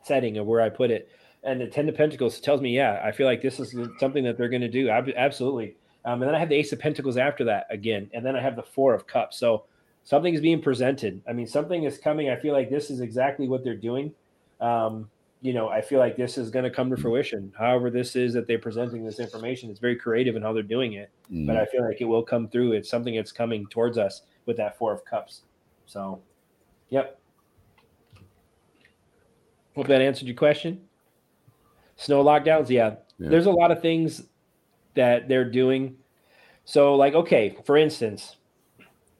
setting 0.04 0.38
of 0.38 0.48
where 0.48 0.62
I 0.62 0.70
put 0.70 0.90
it. 0.92 1.10
And 1.44 1.62
the 1.62 1.68
Ten 1.68 1.88
of 1.90 1.96
Pentacles 1.96 2.40
tells 2.40 2.62
me, 2.62 2.76
yeah, 2.76 3.02
I 3.04 3.12
feel 3.12 3.28
like 3.28 3.42
this 3.42 3.60
is 3.60 3.76
something 4.00 4.24
that 4.24 4.38
they're 4.38 4.50
going 4.50 4.62
to 4.62 4.70
do. 4.70 4.90
Ab- 4.90 5.14
Absolutely. 5.16 5.76
Um, 6.06 6.22
and 6.22 6.24
then 6.24 6.36
I 6.36 6.40
have 6.40 6.50
the 6.50 6.56
Ace 6.56 6.72
of 6.74 6.80
Pentacles 6.80 7.18
after 7.18 7.44
that 7.46 7.68
again, 7.70 8.10
and 8.14 8.26
then 8.26 8.36
I 8.36 8.42
have 8.42 8.56
the 8.56 8.64
Four 8.64 8.94
of 8.94 9.06
Cups. 9.08 9.38
So 9.38 9.66
something 10.04 10.34
is 10.34 10.42
being 10.42 10.62
presented. 10.62 11.22
I 11.28 11.34
mean, 11.34 11.48
something 11.48 11.84
is 11.84 11.98
coming. 11.98 12.30
I 12.30 12.36
feel 12.36 12.54
like 12.54 12.70
this 12.70 12.90
is 12.90 13.00
exactly 13.00 13.48
what 13.48 13.64
they're 13.64 13.76
doing. 13.76 14.14
Um, 14.60 15.10
you 15.42 15.54
know, 15.54 15.68
I 15.68 15.82
feel 15.82 16.00
like 16.00 16.16
this 16.16 16.38
is 16.38 16.50
going 16.50 16.64
to 16.64 16.72
come 16.72 16.90
to 16.90 16.96
fruition. 16.96 17.52
However, 17.58 17.90
this 17.90 18.16
is 18.16 18.34
that 18.34 18.48
they're 18.48 18.60
presenting 18.60 19.04
this 19.04 19.20
information. 19.20 19.70
It's 19.70 19.80
very 19.80 19.98
creative 19.98 20.38
in 20.38 20.42
how 20.42 20.54
they're 20.54 20.64
doing 20.64 20.94
it, 20.94 21.10
Mm, 21.32 21.48
but 21.48 21.58
I 21.58 21.66
feel 21.66 21.86
like 21.86 22.00
it 22.00 22.06
will 22.06 22.24
come 22.24 22.48
through. 22.48 22.74
It's 22.74 22.90
something 22.90 23.16
that's 23.16 23.32
coming 23.34 23.66
towards 23.68 23.98
us 23.98 24.22
with 24.46 24.56
that 24.58 24.78
Four 24.78 24.94
of 24.94 25.04
Cups. 25.04 25.42
So, 25.86 26.22
yep. 26.90 27.20
Hope 29.76 29.88
that 29.88 30.02
answered 30.02 30.28
your 30.28 30.36
question. 30.36 30.82
Snow 31.98 32.24
lockdowns, 32.24 32.70
yeah. 32.70 32.96
Yeah. 33.18 33.30
There's 33.30 33.48
a 33.48 33.52
lot 33.52 33.72
of 33.72 33.82
things 33.82 34.24
that 34.94 35.28
they're 35.28 35.50
doing. 35.50 35.98
So, 36.66 36.96
like, 36.96 37.16
okay, 37.16 37.58
for 37.66 37.76
instance, 37.76 38.38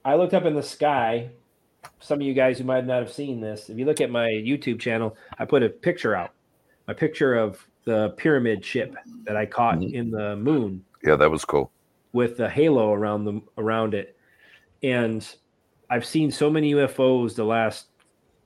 I 0.06 0.16
looked 0.16 0.34
up 0.34 0.46
in 0.46 0.54
the 0.56 0.64
sky. 0.64 1.30
Some 2.00 2.20
of 2.20 2.26
you 2.28 2.34
guys 2.34 2.58
who 2.58 2.64
might 2.64 2.86
not 2.86 3.00
have 3.00 3.12
seen 3.12 3.42
this, 3.42 3.70
if 3.70 3.78
you 3.78 3.86
look 3.86 4.02
at 4.02 4.10
my 4.10 4.28
YouTube 4.28 4.80
channel, 4.80 5.16
I 5.38 5.46
put 5.46 5.64
a 5.64 5.70
picture 5.70 6.16
out, 6.16 6.32
a 6.88 6.94
picture 6.94 7.36
of 7.36 7.66
the 7.86 8.10
pyramid 8.18 8.64
ship 8.64 8.96
that 9.26 9.36
I 9.36 9.46
caught 9.46 9.80
Mhm. 9.80 9.94
in 9.94 10.12
the 10.12 10.36
moon 10.38 10.86
yeah, 11.04 11.16
that 11.18 11.30
was 11.30 11.44
cool. 11.44 11.72
with 12.14 12.38
the 12.38 12.50
halo 12.50 12.94
around 12.94 13.26
the 13.26 13.42
around 13.58 13.94
it. 13.94 14.16
And 14.82 15.28
I've 15.90 16.06
seen 16.06 16.32
so 16.32 16.50
many 16.50 16.70
UFOs 16.74 17.36
the 17.36 17.44
last 17.44 17.88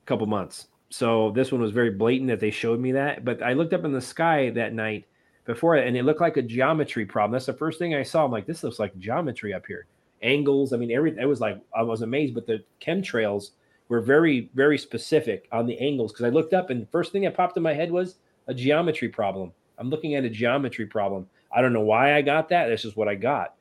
couple 0.05 0.25
months. 0.25 0.67
So 0.89 1.31
this 1.31 1.51
one 1.51 1.61
was 1.61 1.71
very 1.71 1.91
blatant 1.91 2.29
that 2.29 2.39
they 2.39 2.49
showed 2.51 2.79
me 2.79 2.91
that. 2.93 3.23
But 3.25 3.43
I 3.43 3.53
looked 3.53 3.73
up 3.73 3.84
in 3.85 3.91
the 3.91 4.01
sky 4.01 4.49
that 4.51 4.73
night 4.73 5.05
before 5.45 5.75
and 5.75 5.95
it 5.95 6.03
looked 6.03 6.21
like 6.21 6.38
a 6.38 6.41
geometry 6.41 7.05
problem. 7.05 7.34
That's 7.34 7.45
the 7.45 7.53
first 7.53 7.77
thing 7.77 7.93
I 7.93 8.03
saw. 8.03 8.25
I'm 8.25 8.31
like, 8.31 8.45
this 8.47 8.63
looks 8.63 8.79
like 8.79 8.97
geometry 8.97 9.53
up 9.53 9.65
here. 9.67 9.85
Angles. 10.22 10.73
I 10.73 10.77
mean, 10.77 10.91
everything. 10.91 11.22
It 11.22 11.27
was 11.27 11.41
like 11.41 11.61
I 11.76 11.84
was 11.84 12.02
amazed, 12.02 12.34
but 12.34 12.48
the 12.48 12.64
chemtrails 12.81 13.52
were 13.89 14.02
very, 14.02 14.49
very 14.53 14.77
specific 14.77 15.48
on 15.52 15.65
the 15.65 15.77
angles 15.80 16.11
because 16.11 16.26
I 16.26 16.30
looked 16.30 16.53
up 16.53 16.69
and 16.69 16.81
the 16.81 16.88
first 16.88 17.11
thing 17.11 17.23
that 17.23 17.35
popped 17.35 17.57
in 17.57 17.64
my 17.64 17.73
head 17.73 17.91
was 17.91 18.15
a 18.48 18.53
geometry 18.53 19.10
problem. 19.10 19.52
I'm 19.77 19.89
looking 19.89 20.15
at 20.15 20.26
a 20.26 20.30
geometry 20.30 20.85
problem. 20.85 21.27
I 21.56 21.61
don't 21.61 21.73
know 21.73 21.81
why 21.81 22.15
I 22.15 22.22
got 22.22 22.49
that. 22.49 22.68
This 22.68 22.84
is 22.84 22.95
what 22.95 23.07
I 23.07 23.15
got. 23.15 23.56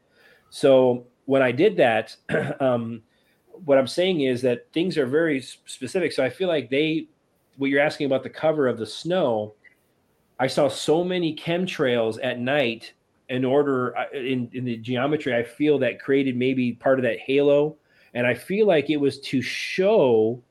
So 0.51 1.07
when 1.27 1.43
I 1.43 1.53
did 1.53 1.77
that, 1.77 2.17
um, 2.61 3.03
what 3.65 3.79
I'm 3.79 3.87
saying 3.87 4.23
is 4.23 4.43
that 4.43 4.67
things 4.73 4.99
are 4.99 5.07
very 5.07 5.41
specific. 5.41 6.13
So 6.13 6.25
I 6.25 6.31
feel 6.31 6.49
like 6.49 6.71
they, 6.71 7.09
what 7.57 7.71
you're 7.71 7.83
asking 7.83 8.07
about 8.07 8.23
the 8.23 8.31
cover 8.31 8.67
of 8.67 8.79
the 8.79 8.87
snow, 8.87 9.55
I 10.39 10.47
saw 10.47 10.69
so 10.69 11.05
many 11.05 11.35
chemtrails 11.35 12.19
at 12.23 12.39
night 12.39 12.93
in 13.29 13.45
order 13.45 13.97
uh, 13.97 14.05
in, 14.13 14.49
in 14.53 14.65
the 14.65 14.77
geometry 14.77 15.35
i 15.35 15.43
feel 15.43 15.79
that 15.79 16.01
created 16.01 16.37
maybe 16.37 16.73
part 16.73 16.99
of 16.99 17.03
that 17.03 17.19
halo. 17.19 17.77
And 18.15 18.27
i 18.27 18.35
feel 18.35 18.67
like 18.67 18.89
it 18.89 18.97
was 18.97 19.21
to 19.21 19.43
show 19.43 20.43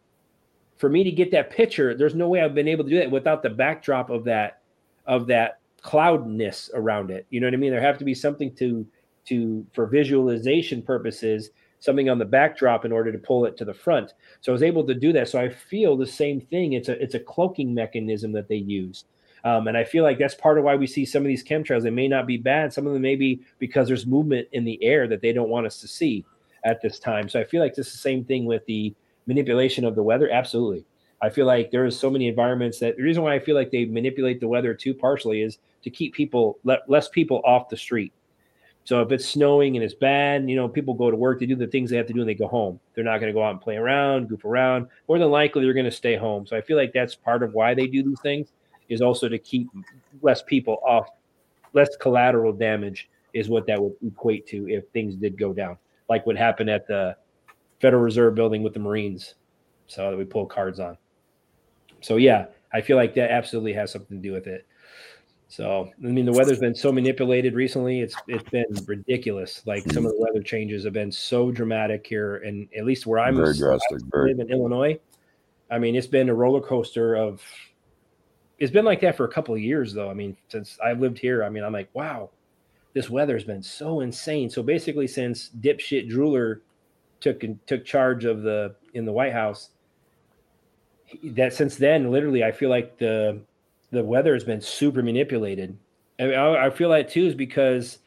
for 0.78 0.90
me 0.90 1.04
to 1.04 1.12
get 1.12 1.32
that 1.32 1.50
picture 1.50 1.96
there's 1.96 2.16
no 2.16 2.28
way 2.28 2.42
i've 2.42 2.54
been 2.54 2.68
able 2.68 2.84
to 2.84 2.90
do 2.90 3.00
that 3.00 3.10
without 3.10 3.42
the 3.42 3.50
backdrop 3.50 4.10
of 4.10 4.24
that 4.26 4.62
of 5.06 5.28
that 5.28 5.60
cloudness 5.86 6.72
around 6.74 7.12
it. 7.12 7.28
You 7.30 7.40
know 7.40 7.48
what 7.48 7.54
i 7.54 7.58
mean? 7.58 7.72
There 7.72 7.80
have 7.80 8.00
to 8.00 8.06
be 8.06 8.16
something 8.16 8.54
to 8.56 8.86
to 9.26 9.66
for 9.74 9.86
visualization 9.86 10.82
purposes 10.82 11.52
something 11.80 12.10
on 12.10 12.18
the 12.18 12.26
backdrop 12.26 12.86
in 12.86 12.92
order 12.92 13.12
to 13.12 13.18
pull 13.20 13.46
it 13.46 13.56
to 13.58 13.66
the 13.66 13.74
front. 13.74 14.14
So 14.42 14.52
i 14.52 14.54
was 14.54 14.64
able 14.64 14.86
to 14.88 14.96
do 14.96 15.14
that. 15.14 15.30
So 15.30 15.40
i 15.40 15.48
feel 15.48 15.96
the 15.96 16.08
same 16.08 16.42
thing. 16.42 16.74
It's 16.74 16.90
a 16.90 17.02
it's 17.02 17.14
a 17.14 17.20
cloaking 17.20 17.74
mechanism 17.74 18.32
that 18.32 18.48
they 18.48 18.56
use 18.56 19.06
um, 19.46 19.68
and 19.68 19.78
I 19.78 19.84
feel 19.84 20.04
like 20.04 20.18
that's 20.18 20.34
part 20.34 20.58
of 20.58 20.64
why 20.64 20.76
we 20.76 20.88
see 20.88 21.06
some 21.06 21.22
of 21.22 21.28
these 21.28 21.44
chemtrails. 21.44 21.84
They 21.84 21.92
may 21.92 22.08
not 22.08 22.26
be 22.26 22.36
bad. 22.36 22.74
Some 22.74 22.88
of 22.88 22.94
them 22.94 23.04
may 23.04 23.16
be 23.16 23.42
because 23.60 23.88
there's 23.88 24.08
movement 24.08 24.48
in 24.54 24.66
the 24.66 24.84
air 24.84 25.08
that 25.08 25.22
they 25.22 25.32
don't 25.32 25.50
want 25.50 25.68
us 25.68 25.80
to 25.82 25.88
see 25.88 26.26
at 26.64 26.82
this 26.82 26.98
time. 26.98 27.30
So 27.30 27.40
I 27.40 27.44
feel 27.44 27.62
like 27.62 27.76
this 27.76 27.86
is 27.86 27.94
the 27.94 28.00
same 28.00 28.26
thing 28.26 28.46
with 28.46 28.66
the 28.66 28.96
manipulation 29.28 29.86
of 29.86 29.94
the 29.94 30.02
weather. 30.02 30.32
Absolutely. 30.32 30.84
I 31.22 31.30
feel 31.30 31.46
like 31.46 31.70
there 31.70 31.86
is 31.86 31.98
so 31.98 32.10
many 32.10 32.28
environments 32.28 32.80
that 32.80 32.98
the 32.98 33.04
reason 33.04 33.22
why 33.22 33.36
I 33.36 33.40
feel 33.40 33.56
like 33.56 33.70
they 33.70 33.86
manipulate 33.86 34.40
the 34.40 34.48
weather 34.48 34.74
too 34.74 34.96
partially 34.96 35.44
is 35.44 35.60
to 35.84 35.92
keep 35.92 36.16
people 36.16 36.58
less 36.64 37.08
people 37.08 37.42
off 37.46 37.70
the 37.70 37.78
street. 37.78 38.14
So 38.84 39.02
if 39.02 39.12
it's 39.12 39.26
snowing 39.28 39.76
and 39.76 39.84
it's 39.84 39.94
bad, 39.94 40.50
you 40.50 40.56
know, 40.56 40.68
people 40.68 40.94
go 40.96 41.10
to 41.10 41.18
work, 41.18 41.40
they 41.40 41.46
do 41.46 41.56
the 41.56 41.68
things 41.68 41.90
they 41.90 41.98
have 41.98 42.06
to 42.08 42.14
do, 42.14 42.20
and 42.20 42.30
they 42.30 42.36
go 42.36 42.48
home. 42.48 42.80
They're 42.94 43.04
not 43.04 43.20
going 43.20 43.32
to 43.32 43.34
go 43.34 43.44
out 43.44 43.52
and 43.52 43.62
play 43.62 43.78
around, 43.78 44.30
goof 44.30 44.46
around. 44.46 44.88
More 45.08 45.18
than 45.18 45.32
likely, 45.32 45.64
they're 45.64 45.74
going 45.74 45.86
to 45.86 45.92
stay 45.92 46.16
home. 46.16 46.46
So 46.46 46.56
I 46.56 46.62
feel 46.62 46.78
like 46.78 46.94
that's 46.94 47.16
part 47.16 47.42
of 47.42 47.54
why 47.54 47.74
they 47.74 47.88
do 47.88 48.04
these 48.04 48.22
things 48.22 48.50
is 48.90 49.02
also 49.02 49.28
to 49.28 49.38
keep 49.38 49.68
less 50.22 50.42
people 50.42 50.80
off, 50.86 51.08
less 51.74 51.96
collateral 51.98 52.54
damage 52.54 53.10
is 53.34 53.50
what 53.50 53.68
that 53.68 53.82
would 53.82 53.94
equate 54.06 54.48
to 54.48 54.68
if 54.70 54.88
things 54.90 55.16
did 55.16 55.38
go 55.38 55.54
down, 55.54 55.78
like 56.10 56.26
what 56.26 56.38
happened 56.38 56.70
at 56.70 56.88
the 56.88 57.16
Federal 57.82 58.02
Reserve 58.02 58.36
building 58.36 58.64
with 58.64 58.74
the 58.74 58.80
Marines. 58.80 59.36
So 59.88 60.10
that 60.10 60.18
we 60.18 60.26
pull 60.26 60.48
cards 60.48 60.80
on. 60.80 60.98
So 62.02 62.16
yeah, 62.16 62.48
I 62.74 62.82
feel 62.82 62.98
like 62.98 63.14
that 63.16 63.30
absolutely 63.30 63.74
has 63.74 63.92
something 63.92 64.18
to 64.18 64.24
do 64.24 64.34
with 64.34 64.48
it. 64.48 64.66
So 65.48 65.92
I 66.04 66.08
mean, 66.08 66.26
the 66.26 66.32
weather's 66.32 66.60
been 66.60 66.74
so 66.74 66.92
manipulated 66.92 67.54
recently; 67.54 68.02
it's 68.02 68.16
it's 68.28 68.50
been 68.50 68.66
ridiculous. 68.88 69.62
Like 69.66 69.84
some 69.92 70.06
of 70.06 70.12
the 70.12 70.20
weather 70.20 70.42
changes 70.42 70.84
have 70.86 70.94
been 70.94 71.12
so 71.12 71.52
dramatic 71.52 72.06
here, 72.08 72.38
and 72.38 72.68
at 72.76 72.86
least 72.86 73.06
where 73.06 73.20
I'm 73.20 73.36
very 73.36 73.56
drastic. 73.56 74.00
I 74.02 74.06
Very, 74.12 74.34
live 74.34 74.40
in 74.40 74.52
Illinois. 74.52 75.00
I 75.70 75.78
mean, 75.78 75.96
it's 75.96 76.08
been 76.08 76.30
a 76.30 76.34
roller 76.34 76.62
coaster 76.62 77.16
of 77.16 77.42
it's 78.60 78.72
been 78.72 78.86
like 78.86 79.02
that 79.02 79.18
for 79.18 79.26
a 79.26 79.32
couple 79.32 79.54
of 79.54 79.62
years 79.62 79.94
though. 79.94 80.10
I 80.10 80.14
mean, 80.14 80.38
since 80.48 80.78
I've 80.84 81.00
lived 81.00 81.18
here, 81.18 81.44
I 81.44 81.50
mean, 81.50 81.64
I'm 81.64 81.74
like, 81.74 81.90
wow, 81.94 82.30
this 82.94 83.10
weather's 83.10 83.44
been 83.44 83.64
so 83.64 84.00
insane. 84.00 84.50
So 84.50 84.64
basically, 84.64 85.08
since 85.08 85.50
dipshit 85.60 86.10
drooler 86.10 86.62
took 87.20 87.44
and 87.44 87.60
took 87.68 87.86
charge 87.86 88.26
of 88.26 88.44
the 88.44 88.76
in 88.94 89.06
the 89.06 89.12
White 89.12 89.34
House, 89.34 89.70
that 91.24 91.54
since 91.54 91.76
then, 91.76 92.12
literally, 92.12 92.44
I 92.44 92.52
feel 92.52 92.70
like 92.70 92.98
the 92.98 93.42
the 93.92 94.04
weather 94.04 94.34
has 94.34 94.44
been 94.44 94.62
super 94.62 95.04
manipulated. 95.04 95.78
I, 96.20 96.24
mean, 96.24 96.36
I, 96.36 96.68
I 96.68 96.70
feel 96.70 96.90
that 96.90 97.10
too 97.10 97.26
is 97.26 97.36
because 97.36 98.00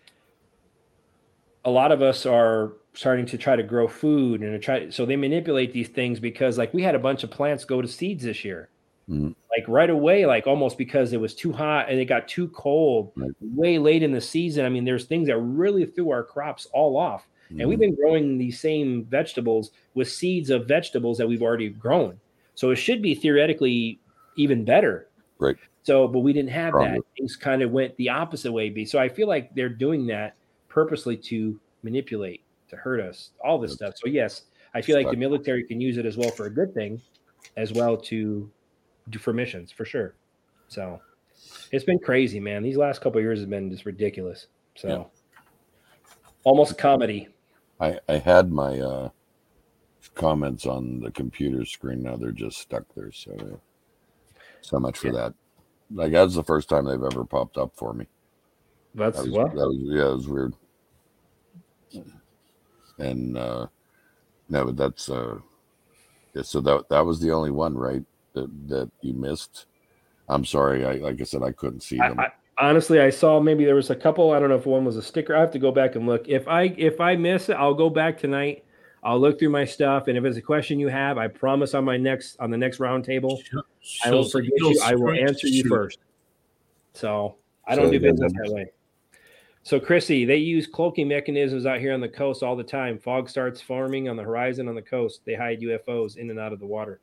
a 1.65 1.70
lot 1.70 1.93
of 1.93 2.01
us 2.01 2.25
are 2.25 2.73
starting 2.95 3.27
to 3.27 3.39
try 3.39 3.55
to 3.55 3.62
grow 3.62 3.87
food 3.87 4.41
and 4.41 4.53
to 4.53 4.59
try 4.59 4.89
so 4.89 5.05
they 5.05 5.16
manipulate 5.16 5.73
these 5.73 5.89
things 5.89 6.19
because 6.19 6.57
like 6.59 6.73
we 6.73 6.83
had 6.83 6.95
a 6.95 6.99
bunch 6.99 7.23
of 7.23 7.31
plants 7.31 7.65
go 7.65 7.81
to 7.83 7.87
seeds 7.87 8.25
this 8.25 8.45
year 8.45 8.70
Mhm. 9.09 9.35
Like 9.59 9.68
right 9.68 9.90
away, 9.90 10.24
like 10.24 10.47
almost 10.47 10.78
because 10.78 11.12
it 11.12 11.20
was 11.20 11.35
too 11.35 11.52
hot 11.52 11.90
and 11.90 11.98
it 11.98 12.05
got 12.05 12.28
too 12.28 12.48
cold 12.48 13.12
Right. 13.16 13.30
way 13.40 13.78
late 13.78 14.02
in 14.05 14.12
the 14.12 14.20
season. 14.20 14.64
I 14.64 14.68
mean, 14.68 14.85
there's 14.85 15.06
things 15.06 15.26
that 15.26 15.39
really 15.39 15.85
threw 15.85 16.10
our 16.10 16.22
crops 16.22 16.66
all 16.72 16.97
off. 16.97 17.26
And 17.51 17.66
we've 17.66 17.78
mm-hmm. 17.78 17.80
been 17.80 17.94
growing 17.94 18.39
these 18.39 18.60
same 18.60 19.06
vegetables 19.06 19.70
with 19.94 20.10
seeds 20.10 20.51
of 20.51 20.68
vegetables 20.68 21.16
that 21.16 21.26
we've 21.26 21.43
already 21.43 21.70
grown. 21.70 22.20
So 22.55 22.70
it 22.70 22.76
should 22.76 23.01
be 23.01 23.14
theoretically 23.14 23.98
even 24.36 24.64
better. 24.66 25.09
Right. 25.39 25.56
So, 25.82 26.06
but 26.06 26.20
we 26.20 26.35
didn't 26.35 26.51
have 26.51 26.74
that. 26.74 27.01
Things 27.16 27.36
kind 27.36 27.62
of 27.62 27.70
went 27.70 27.97
the 27.97 28.10
opposite 28.10 28.52
way. 28.52 28.85
So 28.85 28.98
I 28.98 29.09
feel 29.09 29.26
like 29.28 29.55
they're 29.55 29.70
doing 29.70 30.06
that 30.09 30.35
purposely 30.68 31.16
to 31.16 31.59
manipulate, 31.82 32.43
to 32.68 32.76
hurt 32.76 33.01
us, 33.01 33.30
all 33.43 33.59
this 33.59 33.70
Yep. 33.70 33.76
stuff. 33.76 33.94
So 33.97 34.09
yes, 34.09 34.43
I 34.74 34.82
feel 34.82 34.97
like 34.97 35.10
the 35.10 35.16
military 35.16 35.64
can 35.64 35.80
use 35.80 35.97
it 35.97 36.05
as 36.05 36.18
well 36.18 36.30
for 36.30 36.47
a 36.47 36.51
good 36.51 36.74
thing, 36.74 37.01
as 37.56 37.72
well 37.72 37.97
to 37.97 38.51
for 39.16 39.32
missions 39.32 39.72
for 39.72 39.85
sure. 39.85 40.14
So 40.68 41.01
it's 41.72 41.85
been 41.85 41.98
crazy, 41.98 42.40
man. 42.40 42.62
These 42.62 42.76
last 42.76 43.01
couple 43.01 43.20
years 43.20 43.40
have 43.40 43.51
been 43.51 43.70
just 43.70 43.86
ridiculous. 43.86 44.47
So 44.76 44.89
Yeah. 44.89 45.05
almost 46.44 46.78
comedy. 46.78 47.28
I, 47.80 47.98
I 48.09 48.18
had 48.18 48.51
my 48.51 48.80
uh, 48.80 49.09
comments 50.14 50.66
on 50.66 51.01
the 51.01 51.10
computer 51.10 51.64
screen. 51.64 52.02
Now 52.02 52.16
they're 52.16 52.32
just 52.32 52.59
stuck 52.59 52.85
there. 52.94 53.12
So, 53.12 53.60
so 54.60 54.78
much 54.78 54.98
for 54.98 55.09
Yeah. 55.09 55.12
that. 55.12 55.35
Like 55.90 56.12
that's 56.12 56.35
the 56.35 56.44
first 56.44 56.68
time 56.68 56.85
they've 56.85 57.02
ever 57.02 57.24
popped 57.24 57.56
up 57.56 57.72
for 57.74 57.94
me. 57.94 58.06
That's 58.94 59.18
That 59.18 59.26
was, 59.26 59.35
what. 59.35 59.55
that 59.55 59.68
was 59.68 59.78
yeah, 59.80 60.10
it 60.10 60.14
was 60.14 60.28
weird. 60.28 60.55
And 62.98 63.39
uh, 63.39 63.68
no, 64.48 64.64
but 64.66 64.76
that's 64.76 65.09
uh, 65.09 65.39
yeah. 66.35 66.43
So 66.43 66.60
that 66.60 66.89
that 66.90 67.06
was 67.06 67.20
the 67.20 67.30
only 67.30 67.51
one, 67.51 67.76
right? 67.76 68.02
That 68.43 68.69
that 68.69 68.90
you 69.02 69.15
missed. 69.15 69.66
I'm 70.28 70.44
sorry. 70.44 70.85
I 70.85 70.94
like 70.94 71.20
I 71.20 71.24
said, 71.24 71.43
I 71.43 71.52
couldn't 71.52 71.81
see 71.82 71.97
them. 71.97 72.19
I, 72.20 72.31
honestly, 72.59 73.01
I 73.01 73.10
saw 73.10 73.40
maybe 73.40 73.65
there 73.65 73.74
was 73.74 73.90
a 73.90 73.97
couple. 73.97 74.32
I 74.32 74.39
don't 74.39 74.48
know 74.51 74.56
if 74.56 74.66
one 74.66 74.85
was 74.85 74.97
a 74.97 75.02
sticker. 75.02 75.35
I 75.36 75.40
have 75.40 75.51
to 75.52 75.59
go 75.59 75.73
back 75.73 75.97
and 75.97 76.06
look. 76.06 76.28
If 76.28 76.47
I 76.48 76.65
if 76.77 77.01
I 77.01 77.16
miss 77.16 77.48
it, 77.48 77.55
I'll 77.55 77.74
go 77.74 77.89
back 77.90 78.19
tonight. 78.19 78.65
I'll 79.05 79.19
look 79.20 79.39
through 79.39 79.51
my 79.51 79.65
stuff, 79.65 80.09
and 80.09 80.19
if 80.19 80.24
it's 80.24 80.36
a 80.36 80.43
question 80.43 80.78
you 80.81 80.89
have, 80.89 81.19
I 81.19 81.28
promise 81.28 81.73
on 81.74 81.85
my 81.85 81.97
next 81.97 82.39
on 82.40 82.51
the 82.51 82.59
next 82.59 82.78
roundtable, 82.78 83.39
I 84.05 84.10
will 84.10 84.28
forget 84.28 84.51
she'll 84.59 84.73
you. 84.73 84.81
I 84.85 84.94
will 84.94 85.12
answer 85.12 85.47
you 85.47 85.62
shoot. 85.62 85.69
first. 85.69 85.98
So 86.94 87.36
I 87.66 87.77
don't 87.77 87.86
So 87.86 87.93
do 87.93 87.98
then- 88.01 88.12
business 88.12 88.32
that 88.43 88.52
way. 88.52 88.66
So 89.62 89.78
Chrissy, 89.78 90.24
they 90.24 90.36
use 90.36 90.66
cloaking 90.66 91.09
mechanisms 91.09 91.66
out 91.66 91.78
here 91.78 91.93
on 91.93 92.01
the 92.01 92.09
coast 92.09 92.43
all 92.43 92.56
the 92.56 92.65
time. 92.65 92.98
Fog 92.98 93.28
starts 93.28 93.60
forming 93.60 94.09
on 94.09 94.16
the 94.16 94.23
horizon 94.23 94.66
on 94.66 94.74
the 94.74 94.81
coast. 94.82 95.20
They 95.27 95.35
hide 95.35 95.60
UFOs 95.60 96.16
in 96.16 96.31
and 96.31 96.39
out 96.39 96.55
of 96.55 96.59
the 96.59 96.66
water. 96.66 97.01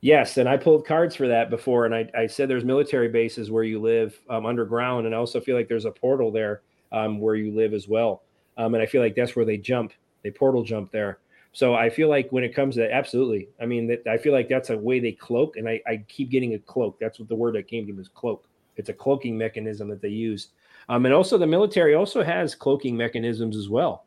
Yes, 0.00 0.36
and 0.36 0.48
I 0.48 0.56
pulled 0.56 0.86
cards 0.86 1.16
for 1.16 1.26
that 1.26 1.50
before, 1.50 1.84
and 1.84 1.94
I, 1.94 2.08
I 2.16 2.26
said 2.28 2.48
there's 2.48 2.64
military 2.64 3.08
bases 3.08 3.50
where 3.50 3.64
you 3.64 3.80
live 3.80 4.16
um, 4.30 4.46
underground, 4.46 5.06
and 5.06 5.14
I 5.14 5.18
also 5.18 5.40
feel 5.40 5.56
like 5.56 5.68
there's 5.68 5.86
a 5.86 5.90
portal 5.90 6.30
there 6.30 6.62
um, 6.92 7.18
where 7.18 7.34
you 7.34 7.52
live 7.52 7.74
as 7.74 7.88
well. 7.88 8.22
Um, 8.56 8.74
and 8.74 8.82
I 8.82 8.86
feel 8.86 9.02
like 9.02 9.16
that's 9.16 9.34
where 9.34 9.44
they 9.44 9.56
jump, 9.56 9.92
they 10.22 10.30
portal 10.30 10.62
jump 10.62 10.92
there. 10.92 11.18
So 11.52 11.74
I 11.74 11.90
feel 11.90 12.08
like 12.08 12.30
when 12.30 12.44
it 12.44 12.54
comes 12.54 12.76
to 12.76 12.92
absolutely, 12.92 13.48
I 13.60 13.66
mean, 13.66 13.88
that 13.88 14.06
I 14.06 14.18
feel 14.18 14.32
like 14.32 14.48
that's 14.48 14.70
a 14.70 14.78
way 14.78 15.00
they 15.00 15.12
cloak, 15.12 15.56
and 15.56 15.68
I, 15.68 15.80
I 15.86 16.04
keep 16.08 16.30
getting 16.30 16.54
a 16.54 16.58
cloak. 16.60 16.98
That's 17.00 17.18
what 17.18 17.28
the 17.28 17.34
word 17.34 17.56
that 17.56 17.66
came 17.66 17.86
to 17.86 17.92
me 17.92 18.00
is 18.00 18.08
cloak. 18.08 18.46
It's 18.76 18.90
a 18.90 18.94
cloaking 18.94 19.36
mechanism 19.36 19.88
that 19.88 20.00
they 20.00 20.08
use. 20.08 20.48
Um, 20.88 21.04
and 21.06 21.14
also, 21.14 21.38
the 21.38 21.46
military 21.46 21.96
also 21.96 22.22
has 22.22 22.54
cloaking 22.54 22.96
mechanisms 22.96 23.56
as 23.56 23.68
well. 23.68 24.04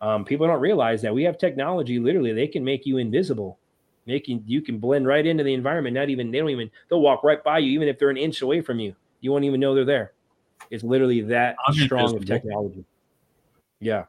Um, 0.00 0.24
people 0.24 0.46
don't 0.46 0.60
realize 0.60 1.02
that 1.02 1.14
we 1.14 1.24
have 1.24 1.38
technology. 1.38 1.98
Literally, 1.98 2.32
they 2.32 2.46
can 2.46 2.64
make 2.64 2.86
you 2.86 2.98
invisible, 2.98 3.58
making 4.06 4.42
you 4.46 4.62
can 4.62 4.78
blend 4.78 5.06
right 5.06 5.24
into 5.26 5.44
the 5.44 5.54
environment. 5.54 5.94
Not 5.94 6.10
even 6.10 6.30
they 6.30 6.38
don't 6.38 6.50
even 6.50 6.70
they'll 6.88 7.00
walk 7.00 7.22
right 7.24 7.42
by 7.42 7.58
you, 7.58 7.70
even 7.72 7.88
if 7.88 7.98
they're 7.98 8.10
an 8.10 8.16
inch 8.16 8.42
away 8.42 8.60
from 8.60 8.78
you. 8.78 8.94
You 9.20 9.32
won't 9.32 9.44
even 9.44 9.60
know 9.60 9.74
they're 9.74 9.84
there. 9.84 10.12
It's 10.70 10.84
literally 10.84 11.20
that 11.22 11.56
I'm 11.66 11.74
strong 11.74 12.04
of 12.16 12.22
invisible. 12.22 12.34
technology. 12.40 12.84
Yeah. 13.80 14.04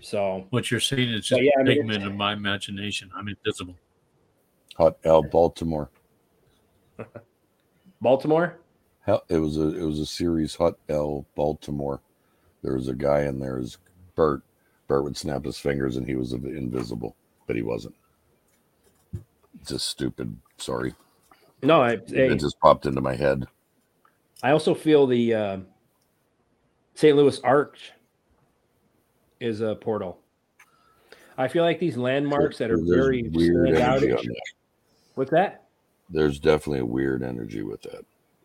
So 0.00 0.46
What 0.50 0.70
you're 0.70 0.80
saying 0.80 1.08
is 1.10 1.26
So, 1.26 1.36
just 1.36 1.42
yeah, 1.42 1.50
I 1.58 1.62
a 1.62 1.64
mean, 1.64 1.76
figment 1.76 2.04
of 2.06 2.14
my 2.14 2.32
imagination. 2.32 3.10
I'm 3.16 3.28
invisible. 3.28 3.76
Hot 4.76 4.96
L 5.04 5.22
Baltimore. 5.22 5.90
Baltimore. 8.00 8.58
Hell, 9.00 9.24
it 9.28 9.38
was 9.38 9.56
a 9.56 9.76
it 9.76 9.82
was 9.82 9.98
a 9.98 10.06
series 10.06 10.54
Hot 10.56 10.78
L 10.88 11.26
Baltimore. 11.34 12.00
There 12.62 12.74
was 12.74 12.88
a 12.88 12.94
guy 12.94 13.22
in 13.22 13.38
there, 13.40 13.58
is 13.58 13.78
Bert. 14.14 14.42
Bert 14.86 15.04
would 15.04 15.16
snap 15.16 15.44
his 15.44 15.58
fingers 15.58 15.96
and 15.96 16.06
he 16.06 16.14
was 16.14 16.32
invisible, 16.32 17.16
but 17.46 17.56
he 17.56 17.62
wasn't. 17.62 17.94
Just 19.66 19.88
stupid. 19.88 20.36
Sorry, 20.58 20.94
No, 21.62 21.82
I, 21.82 21.98
it 22.08 22.40
just 22.40 22.58
popped 22.60 22.86
into 22.86 23.00
my 23.00 23.14
head. 23.14 23.46
I 24.42 24.50
also 24.50 24.74
feel 24.74 25.06
the 25.06 25.34
uh, 25.34 25.58
St. 26.94 27.16
Louis 27.16 27.38
Arch 27.40 27.92
is 29.40 29.60
a 29.60 29.74
portal. 29.76 30.18
I 31.36 31.46
feel 31.46 31.62
like 31.62 31.78
these 31.78 31.96
landmarks 31.96 32.58
that 32.58 32.70
are 32.70 32.76
There's 32.76 32.88
very 32.88 33.22
weird 33.22 33.76
energy 33.76 34.12
out. 34.12 34.24
What's 35.14 35.30
that? 35.30 35.66
There's 36.10 36.40
definitely 36.40 36.80
a 36.80 36.86
weird 36.86 37.22
energy 37.22 37.62
with 37.62 37.82
that. 37.82 38.04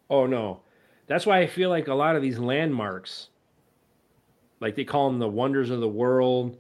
Oh 0.10 0.26
no, 0.28 0.62
that's 1.08 1.26
why 1.26 1.40
I 1.40 1.48
feel 1.48 1.70
like 1.70 1.88
a 1.88 1.94
lot 1.94 2.16
of 2.16 2.22
these 2.22 2.38
landmarks, 2.38 3.30
like 4.60 4.76
they 4.76 4.84
call 4.84 5.10
them 5.10 5.20
the 5.20 5.28
wonders 5.28 5.70
of 5.70 5.80
the 5.80 5.90
world. 5.90 6.58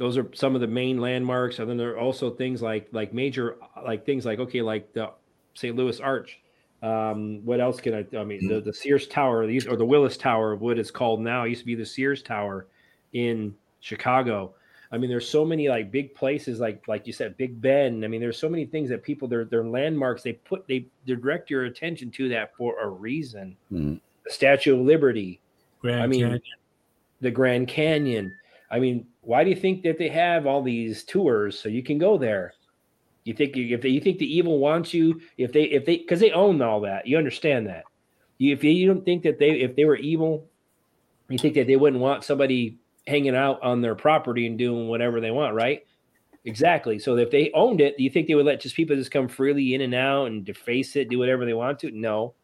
Those 0.00 0.16
are 0.16 0.26
some 0.32 0.54
of 0.54 0.62
the 0.62 0.66
main 0.66 0.98
landmarks, 0.98 1.58
and 1.58 1.68
then 1.68 1.76
there 1.76 1.90
are 1.90 1.98
also 1.98 2.30
things 2.30 2.62
like 2.62 2.88
like 2.90 3.12
major 3.12 3.58
like 3.84 4.06
things 4.06 4.24
like 4.24 4.38
okay, 4.38 4.62
like 4.62 4.90
the 4.94 5.10
St. 5.52 5.76
Louis 5.76 6.00
Arch. 6.00 6.40
Um, 6.82 7.44
what 7.44 7.60
else 7.60 7.82
can 7.82 7.92
I? 7.92 8.16
I 8.16 8.24
mean, 8.24 8.48
the, 8.48 8.62
the 8.62 8.72
Sears 8.72 9.06
Tower, 9.06 9.46
these 9.46 9.66
or 9.66 9.76
the 9.76 9.84
Willis 9.84 10.16
Tower, 10.16 10.56
what 10.56 10.78
it's 10.78 10.90
called 10.90 11.20
now, 11.20 11.44
used 11.44 11.60
to 11.60 11.66
be 11.66 11.74
the 11.74 11.84
Sears 11.84 12.22
Tower 12.22 12.66
in 13.12 13.54
Chicago. 13.80 14.54
I 14.90 14.96
mean, 14.96 15.10
there's 15.10 15.28
so 15.28 15.44
many 15.44 15.68
like 15.68 15.90
big 15.90 16.14
places, 16.14 16.60
like 16.60 16.88
like 16.88 17.06
you 17.06 17.12
said, 17.12 17.36
Big 17.36 17.60
Ben. 17.60 18.02
I 18.02 18.08
mean, 18.08 18.22
there's 18.22 18.38
so 18.38 18.48
many 18.48 18.64
things 18.64 18.88
that 18.88 19.02
people 19.02 19.28
they're 19.28 19.44
they're 19.44 19.66
landmarks. 19.66 20.22
They 20.22 20.32
put 20.32 20.66
they, 20.66 20.86
they 21.06 21.14
direct 21.14 21.50
your 21.50 21.66
attention 21.66 22.10
to 22.12 22.30
that 22.30 22.56
for 22.56 22.80
a 22.80 22.88
reason. 22.88 23.54
Mm. 23.70 24.00
The 24.24 24.30
Statue 24.30 24.76
of 24.76 24.80
Liberty, 24.80 25.40
Grand 25.82 26.02
I 26.02 26.06
mean, 26.06 26.22
Canyon. 26.22 26.42
the 27.20 27.30
Grand 27.30 27.68
Canyon. 27.68 28.34
I 28.70 28.78
mean, 28.78 29.06
why 29.22 29.44
do 29.44 29.50
you 29.50 29.56
think 29.56 29.82
that 29.82 29.98
they 29.98 30.08
have 30.08 30.46
all 30.46 30.62
these 30.62 31.04
tours 31.04 31.58
so 31.58 31.68
you 31.68 31.82
can 31.82 31.98
go 31.98 32.16
there? 32.16 32.54
You 33.24 33.34
think 33.34 33.56
if 33.56 33.82
they, 33.82 33.88
you 33.88 34.00
think 34.00 34.18
the 34.18 34.36
evil 34.36 34.58
wants 34.58 34.94
you, 34.94 35.20
if 35.36 35.52
they 35.52 35.64
if 35.64 35.84
they 35.84 35.98
because 35.98 36.20
they 36.20 36.30
own 36.32 36.62
all 36.62 36.80
that, 36.82 37.06
you 37.06 37.18
understand 37.18 37.66
that. 37.66 37.84
You, 38.38 38.52
if 38.52 38.64
you 38.64 38.86
don't 38.86 39.04
think 39.04 39.22
that 39.24 39.38
they 39.38 39.50
if 39.60 39.76
they 39.76 39.84
were 39.84 39.96
evil, 39.96 40.48
you 41.28 41.38
think 41.38 41.54
that 41.54 41.66
they 41.66 41.76
wouldn't 41.76 42.00
want 42.00 42.24
somebody 42.24 42.78
hanging 43.06 43.36
out 43.36 43.62
on 43.62 43.80
their 43.80 43.94
property 43.94 44.46
and 44.46 44.56
doing 44.56 44.88
whatever 44.88 45.20
they 45.20 45.30
want, 45.30 45.54
right? 45.54 45.84
Exactly. 46.44 46.98
So 46.98 47.16
if 47.16 47.30
they 47.30 47.50
owned 47.52 47.80
it, 47.80 47.98
do 47.98 48.04
you 48.04 48.10
think 48.10 48.26
they 48.26 48.34
would 48.34 48.46
let 48.46 48.60
just 48.60 48.74
people 48.74 48.96
just 48.96 49.10
come 49.10 49.28
freely 49.28 49.74
in 49.74 49.82
and 49.82 49.94
out 49.94 50.26
and 50.26 50.44
deface 50.44 50.96
it, 50.96 51.10
do 51.10 51.18
whatever 51.18 51.44
they 51.44 51.52
want 51.52 51.78
to? 51.80 51.90
No. 51.90 52.34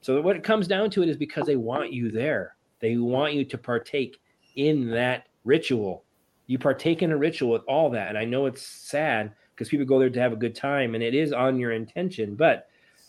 So 0.00 0.20
what 0.20 0.34
it 0.34 0.42
comes 0.42 0.66
down 0.66 0.90
to 0.90 1.02
it 1.02 1.08
is 1.08 1.16
because 1.16 1.46
they 1.46 1.56
want 1.56 1.92
you 1.92 2.10
there. 2.10 2.56
They 2.80 2.96
want 2.96 3.34
you 3.34 3.44
to 3.44 3.58
partake 3.58 4.20
in 4.56 4.90
that 4.90 5.28
ritual. 5.44 6.04
You 6.46 6.58
partake 6.58 7.02
in 7.02 7.12
a 7.12 7.16
ritual 7.16 7.50
with 7.50 7.62
all 7.68 7.90
that. 7.90 8.08
And 8.08 8.18
I 8.18 8.24
know 8.24 8.46
it's 8.46 8.62
sad 8.62 9.32
because 9.54 9.68
people 9.68 9.86
go 9.86 9.98
there 9.98 10.10
to 10.10 10.20
have 10.20 10.32
a 10.32 10.36
good 10.36 10.54
time 10.54 10.94
and 10.94 11.02
it 11.02 11.14
is 11.14 11.32
on 11.32 11.58
your 11.58 11.72
intention, 11.72 12.34
but 12.34 12.68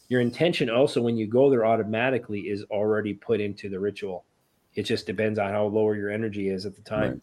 your 0.09 0.21
intention 0.21 0.69
also 0.69 1.01
when 1.01 1.17
you 1.17 1.27
go 1.27 1.49
there 1.49 1.65
automatically 1.65 2.41
is 2.41 2.63
already 2.69 3.13
put 3.13 3.41
into 3.41 3.69
the 3.69 3.79
ritual. 3.79 4.25
It 4.75 4.83
just 4.83 5.05
depends 5.05 5.39
on 5.39 5.51
how 5.51 5.65
lower 5.65 5.95
your 5.95 6.11
energy 6.11 6.49
is 6.49 6.65
at 6.65 6.75
the 6.75 6.81
time. 6.81 7.11
Right. 7.11 7.21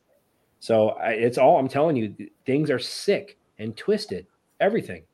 So 0.60 0.90
I, 0.90 1.10
it's 1.10 1.38
all 1.38 1.58
I'm 1.58 1.68
telling 1.68 1.96
you. 1.96 2.14
Things 2.46 2.70
are 2.70 2.78
sick 2.78 3.38
and 3.58 3.76
twisted. 3.76 4.26
Everything, 4.60 5.04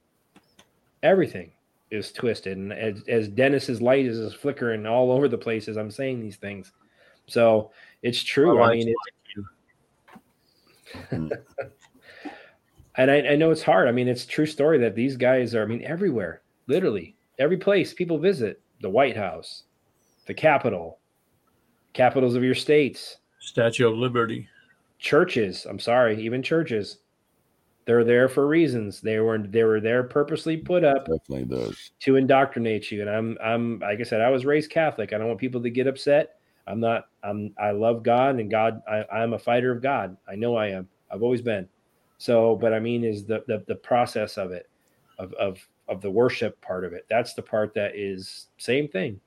everything 1.03 1.53
is 1.91 2.13
twisted. 2.13 2.59
And 2.59 2.73
as, 2.73 3.03
as 3.09 3.29
Dennis's 3.29 3.81
light 3.81 4.07
is, 4.07 4.19
is 4.19 4.35
flickering 4.35 4.87
all 4.87 5.13
over 5.13 5.29
the 5.29 5.39
place 5.39 5.69
as 5.69 5.77
I'm 5.77 5.91
saying 5.91 6.21
these 6.21 6.37
things. 6.37 6.73
So 7.27 7.71
it's 8.03 8.23
true. 8.23 8.61
I 8.63 8.73
mean, 8.73 8.89
it's. 8.89 9.16
Mm. 11.11 11.31
and 12.97 13.11
I, 13.11 13.21
I 13.29 13.37
know 13.37 13.51
it's 13.51 13.63
hard. 13.63 13.89
I 13.89 13.93
mean, 13.93 14.09
it's 14.09 14.25
a 14.25 14.29
true 14.29 14.47
story 14.47 14.79
that 14.79 14.95
these 14.95 15.17
guys 15.17 15.55
are. 15.55 15.63
I 15.63 15.67
mean, 15.67 15.83
everywhere, 15.85 16.43
literally 16.67 17.17
every 17.39 17.57
place 17.59 17.93
people 17.93 18.19
visit, 18.19 18.61
the 18.81 18.91
White 18.91 19.17
House, 19.17 19.65
the 20.27 20.35
Capitol, 20.35 20.99
capitals 21.93 22.35
of 22.35 22.43
your 22.45 22.55
states, 22.55 23.19
Statue 23.41 23.89
of 23.89 23.95
Liberty. 23.97 24.49
churches. 24.99 25.67
I'm 25.69 25.79
sorry, 25.79 26.21
even 26.23 26.43
churches. 26.43 26.99
They're 27.85 28.03
there 28.05 28.29
for 28.29 28.49
reasons. 28.49 29.01
They 29.01 29.21
were 29.21 29.39
they 29.39 29.63
were 29.63 29.81
there 29.81 30.03
purposely 30.03 30.57
put 30.57 30.83
up 30.83 31.07
Definitely 31.07 31.45
does. 31.45 31.93
to 32.01 32.17
indoctrinate 32.17 32.91
you. 32.91 33.03
And 33.03 33.09
I'm 33.11 33.39
I'm 33.41 33.79
like 33.79 34.01
I 34.01 34.03
said, 34.03 34.21
I 34.21 34.31
was 34.31 34.45
raised 34.45 34.71
Catholic. 34.71 35.13
I 35.13 35.19
don't 35.19 35.29
want 35.29 35.39
people 35.39 35.63
to 35.63 35.71
get 35.71 35.87
upset. 35.87 36.41
I'm 36.67 36.81
not. 36.81 37.09
I'm. 37.23 37.55
I 37.59 37.71
love 37.71 38.03
God 38.03 38.37
and 38.41 38.51
God. 38.51 38.83
I, 38.89 39.05
I'm 39.13 39.33
a 39.35 39.39
fighter 39.39 39.71
of 39.71 39.83
God. 39.83 40.17
I 40.29 40.35
know 40.35 40.57
I 40.57 40.69
am. 40.69 40.89
I've 41.11 41.23
always 41.23 41.43
been. 41.43 41.69
So, 42.19 42.57
but 42.57 42.73
I 42.73 42.81
mean, 42.81 43.05
is 43.05 43.25
the 43.25 43.45
the, 43.47 43.63
the 43.67 43.77
process 43.77 44.37
of 44.37 44.51
it, 44.53 44.69
of 45.19 45.33
of 45.35 45.59
of 45.89 46.01
the 46.03 46.11
worship 46.11 46.61
part 46.61 46.85
of 46.85 46.93
it. 46.93 47.07
That's 47.09 47.35
the 47.35 47.43
part 47.43 47.75
that 47.75 47.95
is 47.95 48.49
same 48.59 48.89
thing. 48.89 49.21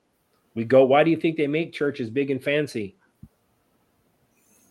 We 0.54 0.64
go. 0.64 0.84
Why 0.84 1.04
do 1.04 1.10
you 1.10 1.16
think 1.16 1.36
they 1.36 1.46
make 1.46 1.72
churches 1.72 2.10
big 2.10 2.30
and 2.30 2.42
fancy? 2.42 2.96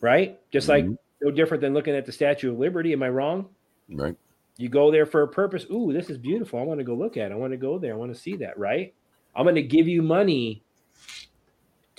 Right. 0.01 0.39
Just 0.51 0.69
like 0.69 0.85
Mhm. 0.85 0.97
no 1.21 1.31
different 1.31 1.61
than 1.61 1.73
looking 1.73 1.95
at 1.95 2.05
the 2.05 2.11
Statue 2.11 2.51
of 2.51 2.59
Liberty. 2.59 2.93
Am 2.93 3.03
I 3.03 3.09
wrong? 3.09 3.49
Right. 3.89 4.15
You 4.57 4.69
go 4.69 4.91
there 4.91 5.05
for 5.05 5.23
a 5.23 5.27
purpose. 5.27 5.65
Ooh, 5.71 5.91
this 5.91 6.09
is 6.09 6.17
beautiful. 6.17 6.59
I 6.59 6.63
want 6.63 6.79
to 6.79 6.83
go 6.83 6.93
look 6.93 7.17
at 7.17 7.31
it. 7.31 7.33
I 7.33 7.37
want 7.37 7.51
to 7.51 7.57
go 7.57 7.79
there. 7.79 7.93
I 7.93 7.97
want 7.97 8.13
to 8.13 8.19
see 8.19 8.35
that, 8.37 8.57
right? 8.57 8.93
I'm 9.35 9.45
going 9.45 9.55
to 9.55 9.63
give 9.63 9.87
you 9.87 10.01
money 10.01 10.63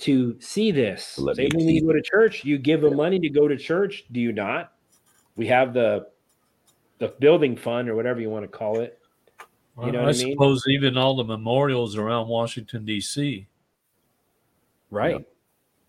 to 0.01 0.39
see 0.39 0.71
this. 0.71 1.17
Let 1.17 1.35
Same 1.37 1.49
me 1.53 1.65
when 1.65 1.75
you 1.75 1.85
go 1.85 1.93
to 1.93 2.01
church, 2.01 2.43
you 2.43 2.57
give 2.57 2.81
them 2.81 2.95
money 2.95 3.19
to 3.19 3.29
go 3.29 3.47
to 3.47 3.57
church. 3.57 4.05
Do 4.11 4.19
you 4.19 4.31
not? 4.31 4.73
We 5.35 5.47
have 5.47 5.73
the 5.73 6.07
the 6.97 7.09
building 7.19 7.55
fund 7.55 7.89
or 7.89 7.95
whatever 7.95 8.19
you 8.19 8.29
want 8.29 8.43
to 8.43 8.47
call 8.47 8.79
it. 8.79 8.99
You 9.83 9.91
know 9.91 10.01
I 10.01 10.05
what 10.05 10.15
I 10.15 10.17
mean? 10.17 10.33
suppose 10.33 10.63
even 10.67 10.97
all 10.97 11.15
the 11.15 11.23
memorials 11.23 11.95
around 11.95 12.27
Washington 12.27 12.85
D.C. 12.85 13.47
Right. 14.91 15.25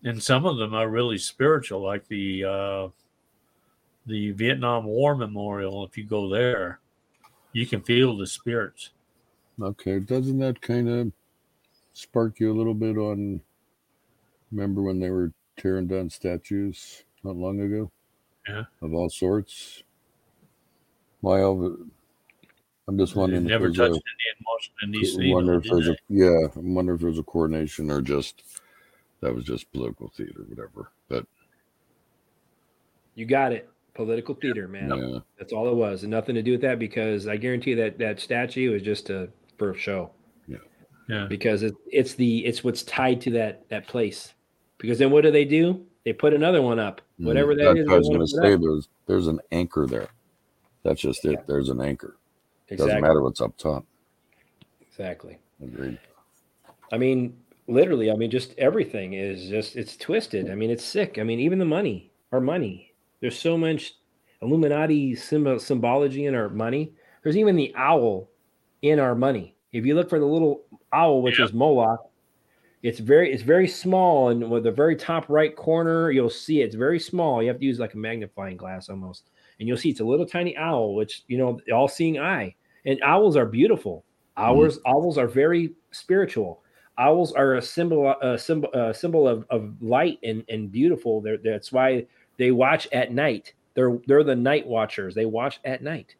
and 0.03 0.23
some 0.23 0.45
of 0.45 0.57
them 0.57 0.73
are 0.73 0.87
really 0.87 1.17
spiritual, 1.17 1.81
like 1.81 2.07
the 2.07 2.45
uh, 2.45 2.87
the 4.05 4.31
Vietnam 4.31 4.85
War 4.85 5.15
Memorial. 5.15 5.85
If 5.85 5.97
you 5.97 6.05
go 6.05 6.29
there, 6.29 6.79
you 7.51 7.65
can 7.67 7.81
feel 7.81 8.15
the 8.17 8.27
spirits. 8.27 8.91
Okay. 9.61 9.99
Doesn't 9.99 10.39
that 10.39 10.61
kind 10.61 10.89
of 10.89 11.11
spark 11.93 12.39
you 12.39 12.51
a 12.51 12.57
little 12.57 12.73
bit 12.73 12.97
on? 12.97 13.41
Remember 14.53 14.83
when 14.83 14.99
they 14.99 15.09
were 15.09 15.31
tearing 15.57 15.87
down 15.87 16.09
statues 16.09 17.03
not 17.23 17.35
long 17.35 17.59
ago? 17.59 17.91
Yeah. 18.47 18.63
Of 18.81 18.93
all 18.93 19.09
sorts. 19.09 19.83
Why? 21.21 21.41
all- 21.41 21.77
I'm 22.87 22.97
just 22.97 23.15
wondering. 23.15 23.43
if 23.45 23.49
never 23.49 23.65
there's 23.71 23.77
touched 23.77 23.91
a- 23.91 23.93
any 23.95 24.27
in 24.37 24.45
Washington 24.45 24.91
D.C. 24.91 25.33
wonder 25.33 25.53
if 25.55 25.63
did 25.63 25.71
there's 25.71 25.85
they? 25.87 25.93
a 25.93 25.97
yeah. 26.09 26.47
I 26.55 26.59
wonder 26.59 26.93
if 26.95 27.01
there's 27.01 27.17
a 27.19 27.23
coordination 27.23 27.89
or 27.89 28.01
just 28.01 28.43
that 29.21 29.33
was 29.33 29.45
just 29.45 29.71
political 29.71 30.09
theater, 30.15 30.43
whatever. 30.49 30.91
But 31.07 31.25
You 33.15 33.25
got 33.25 33.53
it. 33.53 33.69
Political 33.93 34.35
theater, 34.35 34.67
man. 34.67 34.89
yeah, 34.89 35.19
That's 35.37 35.53
all 35.53 35.69
it 35.69 35.75
was. 35.75 36.01
And 36.03 36.09
nothing 36.11 36.33
to 36.35 36.41
do 36.41 36.51
with 36.53 36.61
that 36.61 36.79
because 36.79 37.27
I 37.27 37.37
guarantee 37.37 37.69
you 37.71 37.75
that 37.77 37.99
that 37.99 38.19
statue 38.19 38.73
is 38.75 38.81
just 38.81 39.09
a 39.11 39.29
for 39.57 39.71
a 39.71 39.77
show. 39.77 40.11
yeah, 40.47 40.57
Yeah. 41.07 41.25
because 41.27 41.61
it, 41.63 41.75
it's 41.87 42.15
the 42.15 42.43
it's 42.45 42.63
what's 42.63 42.83
tied 42.83 43.21
to 43.21 43.31
that 43.31 43.69
that 43.69 43.87
place. 43.87 44.33
Because 44.83 44.99
then 44.99 45.11
what 45.11 45.21
do 45.21 45.31
they 45.31 45.45
do? 45.45 45.85
They 46.03 46.11
put 46.11 46.33
another 46.33 46.61
one 46.61 46.77
up, 46.77 46.99
whatever 47.17 47.55
that 47.55 47.63
Mm, 47.63 47.77
That's 47.77 47.89
I 47.89 47.97
was 47.97 48.07
going 48.09 48.19
wanna 48.19 48.27
say 48.27 48.57
there's 48.57 48.89
there's 49.07 49.27
an 49.27 49.39
anchor 49.53 49.87
there. 49.87 50.09
That's 50.83 50.99
just 50.99 51.23
it. 51.23 51.47
There's 51.47 51.69
an 51.69 51.79
anchor. 51.79 52.17
It 52.67 52.75
doesn't 52.75 52.99
matter 52.99 53.21
what's 53.21 53.39
up 53.39 53.55
top. 53.55 53.85
Exactly. 54.81 55.39
Agreed. 55.63 55.97
I 56.91 56.97
mean, 56.97 57.37
literally. 57.67 58.11
I 58.11 58.15
mean, 58.15 58.29
just 58.29 58.55
everything 58.57 59.13
is 59.13 59.47
just 59.47 59.77
it's 59.77 59.95
twisted. 59.95 60.51
I 60.51 60.55
mean, 60.55 60.69
it's 60.69 60.83
sick. 60.83 61.17
I 61.17 61.23
mean, 61.23 61.39
even 61.39 61.59
the 61.59 61.65
money, 61.65 62.11
our 62.33 62.41
money. 62.41 62.93
There's 63.21 63.39
so 63.39 63.57
much 63.57 63.93
Illuminati 64.41 65.15
symbol, 65.15 65.59
symbology 65.59 66.25
in 66.25 66.35
our 66.35 66.49
money. 66.49 66.91
There's 67.23 67.37
even 67.37 67.55
the 67.55 67.73
owl 67.77 68.29
in 68.81 68.99
our 68.99 69.15
money. 69.15 69.55
If 69.71 69.85
you 69.85 69.95
look 69.95 70.09
for 70.09 70.19
the 70.19 70.25
little 70.25 70.65
owl, 70.91 71.21
which 71.21 71.39
is 71.39 71.53
Moloch, 71.53 72.01
it's 72.83 72.99
very 72.99 73.31
it's 73.31 73.43
very 73.43 73.67
small, 73.67 74.29
and 74.29 74.51
with 74.51 74.63
the 74.65 74.71
very 74.71 74.97
top 74.97 75.29
right 75.29 75.55
corner, 75.55 76.11
you'll 76.11 76.29
see 76.29 76.61
it. 76.61 76.65
it's 76.65 76.75
very 76.75 76.99
small. 76.99 77.41
You 77.41 77.47
have 77.47 77.59
to 77.59 77.65
use 77.65 77.79
like 77.79 77.93
a 77.93 77.97
magnifying 77.97 78.57
glass 78.57 78.89
almost, 78.89 79.29
and 79.59 79.67
you'll 79.67 79.77
see 79.77 79.89
it's 79.89 80.01
a 80.01 80.05
little 80.05 80.25
tiny 80.25 80.55
owl, 80.57 80.93
which 80.93 81.23
you 81.27 81.37
know, 81.37 81.59
all-seeing 81.73 82.19
eye. 82.19 82.53
And 82.85 83.01
owls 83.01 83.37
are 83.37 83.45
beautiful. 83.45 84.03
Mm-hmm. 84.37 84.49
Owls 84.49 84.79
owls 84.85 85.17
are 85.17 85.27
very 85.27 85.73
spiritual. 85.91 86.61
Owls 86.97 87.31
are 87.31 87.55
a 87.55 87.61
symbol 87.61 88.13
a 88.21 88.37
symbol 88.37 88.69
a 88.73 88.93
symbol 88.93 89.29
of, 89.29 89.45
of 89.49 89.73
light 89.81 90.19
and 90.23 90.43
and 90.49 90.69
beautiful. 90.69 91.21
They're, 91.21 91.37
that's 91.37 91.71
why 91.71 92.05
they 92.37 92.51
watch 92.51 92.89
at 92.91 93.13
night. 93.13 93.53
They're 93.75 93.97
they're 94.07 94.25
the 94.25 94.35
night 94.35 94.67
watchers. 94.67 95.15
They 95.15 95.25
watch 95.25 95.61
at 95.63 95.81
night. 95.81 96.15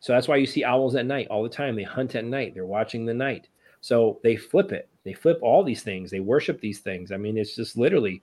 So 0.00 0.12
that's 0.12 0.28
why 0.28 0.36
you 0.36 0.46
see 0.46 0.64
owls 0.64 0.94
at 0.96 1.06
night 1.06 1.28
all 1.28 1.42
the 1.42 1.48
time. 1.48 1.76
They 1.76 1.82
hunt 1.82 2.14
at 2.14 2.26
night. 2.26 2.52
They're 2.54 2.66
watching 2.66 3.06
the 3.06 3.14
night. 3.14 3.48
So 3.80 4.18
they 4.22 4.36
flip 4.36 4.72
it. 4.72 4.88
They 5.04 5.12
flip 5.12 5.38
all 5.42 5.64
these 5.64 5.82
things. 5.82 6.10
They 6.10 6.20
worship 6.20 6.60
these 6.60 6.80
things. 6.80 7.12
I 7.12 7.16
mean, 7.16 7.38
it's 7.38 7.54
just 7.56 7.76
literally. 7.76 8.22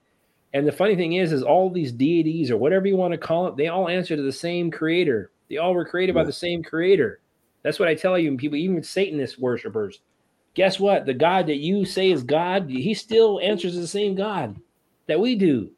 And 0.53 0.67
the 0.67 0.71
funny 0.71 0.95
thing 0.95 1.13
is, 1.13 1.31
is 1.31 1.43
all 1.43 1.69
these 1.69 1.91
deities 1.91 2.51
or 2.51 2.57
whatever 2.57 2.87
you 2.87 2.95
want 2.95 3.11
to 3.11 3.17
call 3.17 3.47
it, 3.47 3.57
they 3.57 3.67
all 3.67 3.89
answer 3.89 4.15
to 4.15 4.21
the 4.21 4.31
same 4.31 4.71
creator. 4.71 5.31
They 5.49 5.57
all 5.57 5.73
were 5.73 5.85
created 5.85 6.15
by 6.15 6.23
the 6.23 6.33
same 6.33 6.63
creator. 6.63 7.19
That's 7.63 7.79
what 7.79 7.89
I 7.89 7.95
tell 7.95 8.17
you, 8.17 8.29
and 8.29 8.37
people, 8.37 8.57
even 8.57 8.83
Satanist 8.83 9.39
worshipers. 9.39 9.99
Guess 10.53 10.79
what? 10.79 11.05
The 11.05 11.13
God 11.13 11.47
that 11.47 11.57
you 11.57 11.83
say 11.83 12.11
is 12.11 12.23
God, 12.23 12.69
he 12.69 12.93
still 12.93 13.39
answers 13.41 13.73
to 13.73 13.79
the 13.79 13.87
same 13.87 14.15
God 14.15 14.55
that 15.07 15.19
we 15.19 15.35
do. 15.35 15.71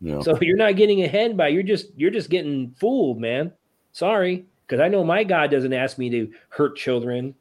Yeah. 0.00 0.20
So 0.20 0.38
you're 0.42 0.56
not 0.56 0.76
getting 0.76 1.02
ahead 1.02 1.36
by 1.36 1.48
you're 1.48 1.62
just 1.62 1.86
you're 1.96 2.10
just 2.10 2.30
getting 2.30 2.74
fooled, 2.78 3.18
man. 3.18 3.52
Sorry, 3.92 4.46
because 4.66 4.80
I 4.80 4.88
know 4.88 5.02
my 5.02 5.24
God 5.24 5.50
doesn't 5.50 5.72
ask 5.72 5.98
me 5.98 6.10
to 6.10 6.30
hurt 6.50 6.76
children, 6.76 7.34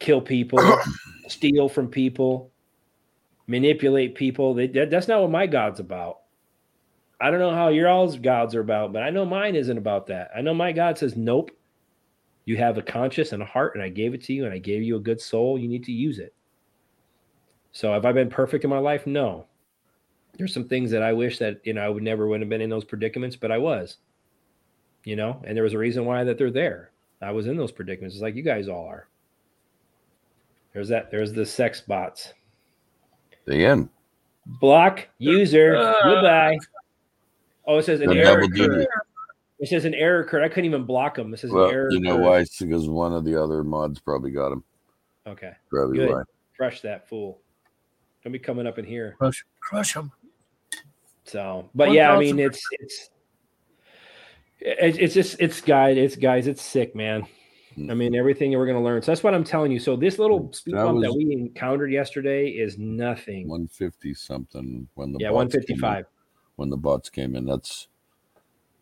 kill 0.00 0.20
people, 0.20 0.58
steal 1.28 1.68
from 1.68 1.88
people, 1.88 2.50
manipulate 3.46 4.14
people. 4.16 4.54
They, 4.54 4.66
that, 4.68 4.90
that's 4.90 5.08
not 5.08 5.20
what 5.20 5.30
my 5.30 5.46
God's 5.46 5.78
about. 5.80 6.18
I 7.20 7.30
don't 7.30 7.40
know 7.40 7.54
how 7.54 7.68
your 7.68 7.88
all's 7.88 8.18
gods 8.18 8.54
are 8.54 8.60
about, 8.60 8.92
but 8.92 9.02
I 9.02 9.10
know 9.10 9.26
mine 9.26 9.54
isn't 9.54 9.78
about 9.78 10.06
that. 10.08 10.30
I 10.34 10.40
know 10.40 10.54
my 10.54 10.72
God 10.72 10.96
says, 10.98 11.16
"Nope, 11.16 11.50
You 12.46 12.56
have 12.56 12.78
a 12.78 12.82
conscience 12.82 13.32
and 13.32 13.42
a 13.42 13.46
heart, 13.46 13.74
and 13.74 13.84
I 13.84 13.90
gave 13.90 14.14
it 14.14 14.24
to 14.24 14.32
you, 14.32 14.44
and 14.46 14.54
I 14.54 14.58
gave 14.58 14.82
you 14.82 14.96
a 14.96 15.00
good 15.00 15.20
soul. 15.20 15.58
You 15.58 15.68
need 15.68 15.84
to 15.84 15.92
use 15.92 16.18
it. 16.18 16.34
So 17.72 17.92
have 17.92 18.06
I 18.06 18.12
been 18.12 18.30
perfect 18.30 18.64
in 18.64 18.70
my 18.70 18.78
life? 18.78 19.06
No. 19.06 19.46
There's 20.38 20.54
some 20.54 20.68
things 20.68 20.90
that 20.92 21.02
I 21.02 21.12
wish 21.12 21.38
that 21.38 21.60
you 21.64 21.74
know 21.74 21.82
I 21.82 21.88
would 21.90 22.02
never 22.02 22.26
would 22.26 22.40
have 22.40 22.48
been 22.48 22.62
in 22.62 22.70
those 22.70 22.84
predicaments, 22.84 23.36
but 23.36 23.52
I 23.52 23.58
was. 23.58 23.98
You 25.04 25.16
know, 25.16 25.42
and 25.44 25.56
there 25.56 25.64
was 25.64 25.74
a 25.74 25.78
reason 25.78 26.04
why 26.06 26.24
that 26.24 26.38
they're 26.38 26.50
there. 26.50 26.92
I 27.22 27.32
was 27.32 27.46
in 27.46 27.56
those 27.56 27.72
predicaments, 27.72 28.14
it's 28.16 28.22
like 28.22 28.34
you 28.36 28.42
guys 28.42 28.68
all 28.68 28.86
are. 28.86 29.08
There's 30.72 30.88
that. 30.88 31.10
There's 31.10 31.32
the 31.32 31.44
sex 31.46 31.80
bots. 31.80 32.32
The 33.46 33.64
end. 33.64 33.88
Block 34.46 35.08
user. 35.18 35.76
Uh, 35.76 35.94
Goodbye. 36.02 36.58
Oh, 37.66 37.78
it 37.78 37.84
says 37.84 38.00
an 38.00 38.12
error. 38.16 38.40
double 38.42 38.48
duty. 38.48 38.86
It 39.58 39.68
says 39.68 39.84
an 39.84 39.94
error 39.94 40.20
occurred. 40.22 40.42
I 40.42 40.48
couldn't 40.48 40.64
even 40.64 40.84
block 40.84 41.16
them. 41.16 41.34
It 41.34 41.38
says 41.40 41.50
Well, 41.50 41.66
an 41.66 41.74
error. 41.74 41.90
you 41.90 42.00
know 42.00 42.14
occurred. 42.14 42.24
why? 42.24 42.38
It's 42.40 42.58
because 42.58 42.88
one 42.88 43.12
of 43.12 43.24
the 43.24 43.40
other 43.42 43.62
mods 43.62 44.00
probably 44.00 44.30
got 44.30 44.52
him. 44.52 44.64
Okay. 45.26 45.52
Probably 45.68 45.98
Good. 45.98 46.10
why. 46.10 46.22
Crush 46.56 46.80
that 46.80 47.08
fool. 47.08 47.40
Don't 48.24 48.32
be 48.32 48.38
coming 48.38 48.66
up 48.66 48.78
in 48.78 48.84
here. 48.84 49.14
Crush, 49.18 49.44
crush 49.60 49.94
them. 49.94 50.12
So, 51.24 51.68
but 51.74 51.92
yeah, 51.92 52.12
I 52.12 52.18
mean, 52.18 52.38
it's 52.38 52.60
it's 52.72 53.10
it's 54.60 54.98
it's 54.98 55.14
just 55.14 55.36
it's 55.40 55.60
guys, 55.60 55.96
it's 55.96 56.16
guys, 56.16 56.46
it's 56.46 56.60
sick, 56.62 56.94
man. 56.94 57.26
I 57.78 57.94
mean, 57.94 58.14
everything 58.14 58.50
that 58.50 58.58
we're 58.58 58.66
gonna 58.66 58.82
learn. 58.82 59.00
So 59.02 59.10
that's 59.12 59.22
what 59.22 59.34
I'm 59.34 59.44
telling 59.44 59.72
you. 59.72 59.78
So 59.78 59.96
this 59.96 60.18
little 60.18 60.48
mm, 60.48 60.54
speed 60.54 60.74
That 60.74 60.84
bump 60.86 61.02
that 61.02 61.14
we 61.14 61.32
encountered 61.32 61.92
yesterday 61.92 62.48
is 62.48 62.78
nothing. 62.78 63.48
150 63.48 64.14
something 64.14 64.88
when 64.94 65.12
the 65.12 65.18
yeah, 65.20 65.30
bots 65.30 65.54
came 65.54 65.76
in- 65.76 65.80
155. 65.80 66.06
when 66.56 66.70
the 66.70 66.76
bots 66.76 67.08
came 67.10 67.34
in. 67.36 67.46
That's 67.46 67.88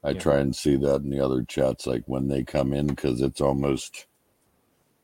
I 0.05 0.12
Yeah. 0.12 0.20
try 0.20 0.39
and 0.39 0.55
see 0.55 0.77
that 0.77 1.02
in 1.02 1.10
the 1.10 1.20
other 1.24 1.43
chats, 1.43 1.86
like 1.86 2.05
when 2.06 2.28
they 2.28 2.44
come 2.44 2.73
in, 2.73 2.86
because 2.86 3.20
it's 3.20 3.40
almost 3.40 4.06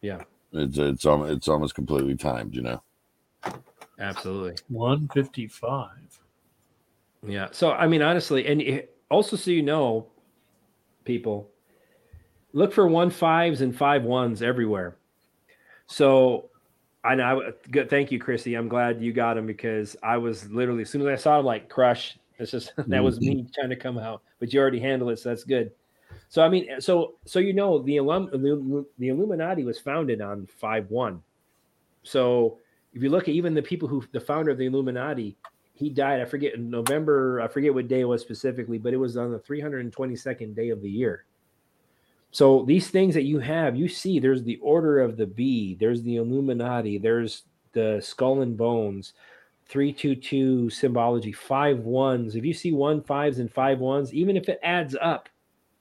Yeah, 0.01 0.23
it's 0.53 0.79
it's 0.79 1.05
almost 1.05 1.33
it's 1.33 1.49
almost 1.49 1.75
completely 1.75 2.17
timed, 2.17 2.55
you 2.55 2.63
know. 2.63 2.83
absolutely. 3.99 4.55
155. 4.69 6.21
Yeah. 7.27 7.49
So 7.53 7.73
I 7.73 7.87
mean, 7.87 8.03
honestly, 8.03 8.47
and 8.47 8.61
it- 8.63 8.91
also 9.11 9.37
so 9.37 9.51
you 9.51 9.63
know, 9.63 10.11
people 11.05 11.51
look 12.55 12.73
for 12.73 12.87
one 12.87 13.11
fives 13.11 13.61
and 13.61 13.77
five 13.77 14.05
ones 14.05 14.41
everywhere. 14.41 14.97
So 15.87 16.49
I 17.03 17.15
know. 17.15 17.53
Good. 17.71 17.91
Thank 17.91 18.11
you, 18.11 18.19
Chrissy. 18.19 18.55
I'm 18.55 18.69
glad 18.69 19.03
you 19.03 19.13
got 19.13 19.37
him 19.37 19.47
because 19.47 19.95
I 20.03 20.17
was 20.17 20.51
literally 20.51 20.83
as 20.83 20.91
soon 20.91 21.03
as 21.03 21.07
I 21.07 21.17
saw 21.17 21.41
him, 21.41 21.45
like 21.45 21.69
crush. 21.69 22.17
This 22.39 22.55
is 22.55 22.73
that 22.87 23.05
was 23.05 23.21
me 23.21 23.35
mm-hmm. 23.35 23.49
trying 23.55 23.69
to 23.69 23.77
come 23.77 23.99
out, 23.99 24.23
but 24.39 24.53
you 24.53 24.61
already 24.61 24.81
handled 24.81 25.11
it, 25.11 25.19
so 25.19 25.29
that's 25.29 25.45
good. 25.45 25.71
So 26.31 26.43
I 26.43 26.49
mean, 26.49 26.81
so 26.81 27.17
so 27.27 27.41
you 27.41 27.53
know, 27.53 27.81
the 27.81 27.99
alum 27.99 28.31
the, 28.33 28.87
the 28.99 29.09
Illuminati 29.09 29.65
was 29.65 29.79
founded 29.79 30.23
on 30.23 30.47
five 30.47 30.91
one. 30.91 31.23
So 32.03 32.59
if 32.95 33.03
you 33.03 33.11
look 33.11 33.25
at 33.25 33.35
even 33.35 33.53
the 33.53 33.63
people 33.63 33.89
who 33.89 34.05
the 34.13 34.21
founder 34.21 34.53
of 34.53 34.59
the 34.59 34.67
Illuminati, 34.67 35.37
he 35.75 35.91
died. 35.91 36.21
I 36.21 36.25
forget 36.25 36.55
in 36.55 36.71
November. 36.71 37.41
I 37.41 37.49
forget 37.49 37.75
what 37.75 37.89
day 37.89 38.01
it 38.01 38.05
was 38.05 38.23
specifically, 38.23 38.79
but 38.79 38.95
it 38.95 38.97
was 38.99 39.17
on 39.17 39.33
the 39.33 39.41
322nd 39.41 40.55
day 40.55 40.71
of 40.71 40.81
the 40.81 40.91
year. 40.91 41.25
So 42.35 42.65
these 42.65 42.91
things 42.91 43.15
that 43.15 43.23
you 43.23 43.39
have, 43.39 43.77
you 43.77 43.87
see, 43.87 44.19
there's 44.19 44.43
the 44.43 44.57
Order 44.57 44.99
of 44.99 45.17
the 45.17 45.27
Bee, 45.27 45.77
there's 45.77 46.03
the 46.03 46.17
Illuminati, 46.17 46.99
there's 46.99 47.45
the 47.71 48.01
Skull 48.03 48.41
and 48.43 48.57
Bones, 48.57 49.13
322 49.67 50.69
symbology, 50.69 51.31
five 51.31 51.79
ones. 51.79 52.35
If 52.35 52.45
you 52.45 52.53
see 52.53 52.73
one 52.73 53.03
fives 53.05 53.39
and 53.39 53.49
five 53.53 53.79
ones, 53.79 54.13
even 54.13 54.37
if 54.37 54.49
it 54.49 54.59
adds 54.65 54.97
up 55.01 55.29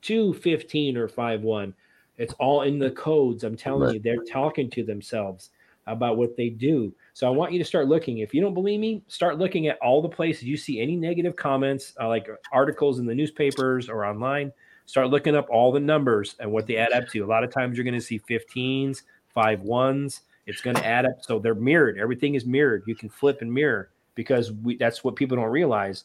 to 0.02 0.32
15 0.36 0.96
or 0.96 1.08
five 1.08 1.42
one, 1.42 1.74
it's 2.18 2.34
all 2.36 2.62
in 2.62 2.78
the 2.78 2.92
codes. 2.92 3.44
I'm 3.44 3.58
telling 3.58 3.86
Right. 3.86 3.96
you, 3.96 4.00
they're 4.00 4.24
talking 4.24 4.70
to 4.70 4.84
themselves 4.84 5.50
about 5.88 6.18
what 6.18 6.38
they 6.38 6.50
do. 6.50 6.94
So 7.14 7.26
I 7.26 7.32
want 7.32 7.52
you 7.52 7.58
to 7.60 7.66
start 7.66 7.88
looking. 7.88 8.20
If 8.20 8.32
you 8.32 8.42
don't 8.42 8.54
believe 8.54 8.80
me, 8.80 9.02
start 9.08 9.40
looking 9.40 9.70
at 9.70 9.80
all 9.80 10.04
the 10.04 10.08
places 10.10 10.44
you 10.44 10.58
see 10.58 10.80
any 10.80 10.98
negative 10.98 11.36
comments, 11.36 11.96
uh, 12.00 12.08
like 12.08 12.28
articles 12.52 13.00
in 13.00 13.08
the 13.08 13.16
newspapers 13.16 13.90
or 13.90 14.06
online. 14.06 14.52
Start 14.86 15.10
looking 15.10 15.36
up 15.36 15.48
all 15.50 15.72
the 15.72 15.80
numbers 15.80 16.36
and 16.40 16.52
what 16.52 16.68
they 16.68 16.78
add 16.78 16.92
up 16.92 17.08
to. 17.10 17.20
A 17.20 17.26
lot 17.26 17.44
of 17.44 17.52
times 17.52 17.78
you're 17.78 17.86
going 17.86 17.94
to 17.94 18.02
see 18.02 18.20
15s, 18.20 19.04
five 19.34 19.62
ones. 19.62 20.22
It's 20.46 20.62
going 20.62 20.76
to 20.76 20.86
add 20.86 21.06
up. 21.06 21.18
So 21.22 21.40
they're 21.40 21.56
mirrored. 21.56 21.98
Everything 21.98 22.36
is 22.36 22.46
mirrored. 22.46 22.84
You 22.86 22.96
can 22.96 23.10
flip 23.10 23.42
and 23.42 23.52
mirror 23.52 23.90
because 24.16 24.52
we, 24.52 24.76
that's 24.78 25.04
what 25.04 25.16
people 25.16 25.38
don't 25.38 25.46
realize. 25.46 26.04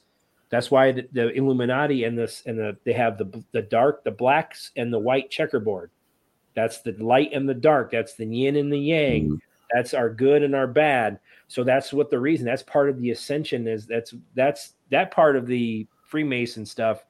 That's 0.50 0.70
why 0.70 0.92
the, 0.92 1.08
the 1.12 1.30
Illuminati 1.32 2.04
and 2.04 2.16
this 2.16 2.42
and 2.46 2.58
the 2.58 2.76
they 2.84 2.92
have 2.94 3.18
the 3.18 3.44
the 3.52 3.62
dark, 3.62 4.04
the 4.04 4.10
blacks 4.10 4.70
and 4.76 4.92
the 4.92 4.98
white 4.98 5.30
checkerboard. 5.30 5.90
That's 6.54 6.80
the 6.80 6.92
light 6.92 7.32
and 7.32 7.48
the 7.48 7.54
dark. 7.54 7.90
That's 7.90 8.14
the 8.14 8.24
yin 8.24 8.56
and 8.56 8.72
the 8.72 8.78
yang. 8.78 9.28
Mhm. 9.28 9.40
That's 9.74 9.92
our 9.92 10.08
good 10.08 10.42
and 10.42 10.54
our 10.54 10.66
bad. 10.66 11.20
So 11.48 11.64
that's 11.64 11.92
what 11.92 12.10
the 12.10 12.18
reason. 12.18 12.46
That's 12.46 12.62
part 12.62 12.88
of 12.88 13.00
the 13.00 13.10
ascension 13.10 13.66
is. 13.68 13.86
That's 13.86 14.14
that's 14.34 14.74
that 14.90 15.10
part 15.10 15.36
of 15.36 15.46
the 15.46 15.86
Freemason 16.04 16.64
stuff 16.64 17.04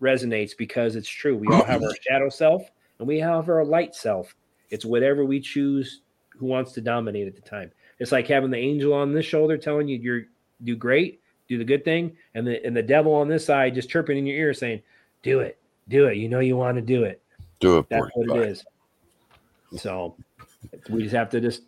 resonates 0.00 0.56
because 0.56 0.96
it's 0.96 1.08
true. 1.08 1.36
We 1.36 1.48
all 1.48 1.64
have 1.64 1.82
our 1.82 1.90
shadow 2.08 2.28
self 2.28 2.70
and 2.98 3.06
we 3.08 3.18
have 3.18 3.48
our 3.48 3.64
light 3.64 3.94
self. 3.94 4.34
It's 4.70 4.84
whatever 4.84 5.24
we 5.24 5.40
choose 5.40 6.02
who 6.36 6.46
wants 6.46 6.72
to 6.72 6.80
dominate 6.80 7.26
at 7.26 7.34
the 7.34 7.40
time. 7.42 7.70
It's 7.98 8.12
like 8.12 8.26
having 8.28 8.50
the 8.50 8.58
angel 8.58 8.92
on 8.92 9.12
this 9.12 9.26
shoulder 9.26 9.56
telling 9.58 9.88
you 9.88 9.98
you're 9.98 10.22
do 10.64 10.76
great, 10.76 11.20
do 11.48 11.58
the 11.58 11.64
good 11.64 11.84
thing, 11.84 12.16
and 12.34 12.46
the 12.46 12.64
and 12.64 12.76
the 12.76 12.82
devil 12.82 13.12
on 13.14 13.28
this 13.28 13.44
side 13.44 13.74
just 13.74 13.88
chirping 13.90 14.18
in 14.18 14.26
your 14.26 14.36
ear 14.36 14.54
saying, 14.54 14.82
"Do 15.22 15.40
it, 15.40 15.58
do 15.88 16.06
it. 16.06 16.16
You 16.16 16.28
know 16.28 16.38
you 16.40 16.56
want 16.56 16.76
to 16.76 16.82
do 16.82 17.04
it." 17.04 17.20
Do 17.60 17.78
it 17.78 17.86
That's 17.88 18.02
for 18.12 18.22
what 18.24 18.36
you. 18.36 18.42
it 18.42 18.48
is. 18.50 18.64
So 19.76 20.14
we 20.88 21.02
just 21.02 21.14
have 21.14 21.30
to 21.30 21.40
just 21.40 21.62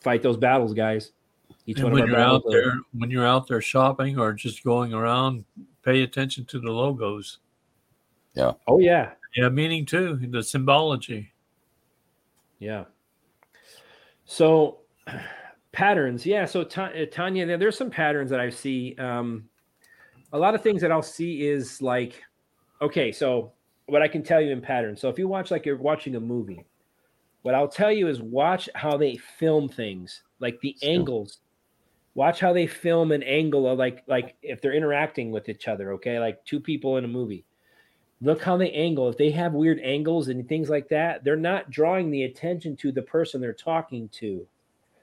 fight 0.00 0.22
those 0.22 0.36
battles, 0.36 0.74
guys. 0.74 1.12
Each 1.66 1.76
And 1.78 1.84
one 1.84 1.92
when 1.94 2.02
of 2.04 2.08
you're 2.10 2.18
out 2.18 2.42
battles. 2.44 2.54
are- 2.54 2.60
there, 2.62 2.72
when 2.98 3.10
you're 3.10 3.26
out 3.26 3.46
there 3.46 3.60
shopping 3.60 4.18
or 4.18 4.32
just 4.32 4.64
going 4.64 4.92
around, 4.92 5.44
pay 5.84 6.02
attention 6.02 6.44
to 6.46 6.58
the 6.60 6.70
logos. 6.70 7.38
Oh 8.66 8.78
yeah, 8.78 9.12
Yeah, 9.34 9.48
meaning 9.48 9.86
too 9.86 10.18
the 10.30 10.42
symbology. 10.42 11.32
Yeah. 12.58 12.84
So 14.24 14.80
patterns, 15.72 16.26
yeah. 16.26 16.44
So 16.44 16.64
Ta- 16.64 16.92
uh, 16.96 17.06
Tanya, 17.10 17.46
there, 17.46 17.58
there's 17.58 17.76
some 17.78 17.90
patterns 17.90 18.30
that 18.30 18.40
I 18.40 18.50
see. 18.50 18.94
Um, 18.98 19.48
a 20.32 20.38
lot 20.38 20.54
of 20.54 20.62
things 20.62 20.80
that 20.82 20.90
I'll 20.90 21.02
see 21.02 21.46
is 21.46 21.80
like, 21.80 22.22
okay, 22.82 23.12
so 23.12 23.52
what 23.86 24.02
I 24.02 24.08
can 24.08 24.22
tell 24.22 24.40
you 24.40 24.50
in 24.52 24.60
patterns. 24.60 25.00
So 25.00 25.08
if 25.08 25.18
you 25.18 25.28
watch 25.28 25.50
like 25.50 25.64
you're 25.64 25.76
watching 25.76 26.16
a 26.16 26.20
movie, 26.20 26.64
what 27.42 27.54
I'll 27.54 27.68
tell 27.68 27.92
you 27.92 28.08
is 28.08 28.20
watch 28.20 28.68
how 28.74 28.96
they 28.96 29.16
film 29.16 29.68
things, 29.68 30.22
like 30.40 30.60
the 30.60 30.76
Sure. 30.82 30.90
angles. 30.90 31.38
Watch 32.14 32.40
how 32.40 32.52
they 32.52 32.66
film 32.66 33.12
an 33.12 33.22
angle 33.22 33.68
of 33.68 33.78
like 33.78 34.02
like 34.06 34.36
if 34.42 34.60
they're 34.62 34.72
interacting 34.72 35.30
with 35.30 35.48
each 35.48 35.68
other. 35.68 35.92
Okay, 35.92 36.18
like 36.18 36.42
two 36.44 36.58
people 36.58 36.96
in 36.96 37.04
a 37.04 37.08
movie 37.08 37.44
look 38.20 38.42
how 38.42 38.56
they 38.56 38.70
angle. 38.70 39.08
If 39.08 39.18
they 39.18 39.30
have 39.30 39.52
weird 39.52 39.80
angles 39.80 40.28
and 40.28 40.48
things 40.48 40.70
like 40.70 40.88
that, 40.88 41.24
they're 41.24 41.36
not 41.36 41.70
drawing 41.70 42.10
the 42.10 42.24
attention 42.24 42.76
to 42.78 42.92
the 42.92 43.02
person 43.02 43.40
they're 43.40 43.52
talking 43.52 44.08
to. 44.14 44.46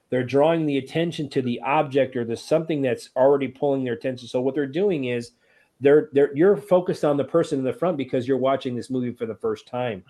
They're 0.09 0.23
drawing 0.23 0.65
the 0.65 0.77
attention 0.77 1.29
to 1.29 1.41
the 1.41 1.59
object 1.61 2.15
or 2.15 2.23
the 2.23 2.37
something 2.37 2.81
that's 2.81 3.09
already 3.15 3.47
pulling 3.47 3.83
their 3.83 3.93
attention. 3.93 4.27
So 4.27 4.41
what 4.41 4.53
they're 4.53 4.67
doing 4.67 5.05
is 5.05 5.31
they're 5.79 6.09
they're 6.13 6.35
you're 6.35 6.55
focused 6.55 7.03
on 7.03 7.17
the 7.17 7.23
person 7.23 7.59
in 7.59 7.65
the 7.65 7.73
front 7.73 7.97
because 7.97 8.27
you're 8.27 8.37
watching 8.37 8.75
this 8.75 8.89
movie 8.89 9.11
for 9.11 9.25
the 9.25 9.35
first 9.35 9.67
time. 9.67 10.03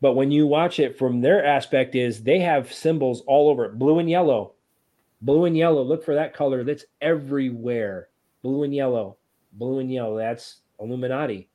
But 0.00 0.14
when 0.14 0.30
you 0.30 0.46
watch 0.46 0.78
it 0.78 0.98
from 0.98 1.20
their 1.20 1.44
aspect 1.44 1.94
is 1.94 2.22
they 2.22 2.38
have 2.40 2.72
symbols 2.72 3.22
all 3.26 3.50
over 3.50 3.66
it, 3.66 3.78
blue 3.78 3.98
and 3.98 4.08
yellow. 4.08 4.54
Blue 5.20 5.44
and 5.44 5.56
yellow. 5.56 5.82
Look 5.82 6.02
for 6.02 6.14
that 6.14 6.32
color. 6.32 6.64
That's 6.64 6.86
everywhere. 7.02 8.08
Blue 8.42 8.62
and 8.62 8.74
yellow. 8.74 9.18
Blue 9.52 9.80
and 9.80 9.92
yellow. 9.92 10.16
That's 10.16 10.62
Illuminati. 10.80 11.48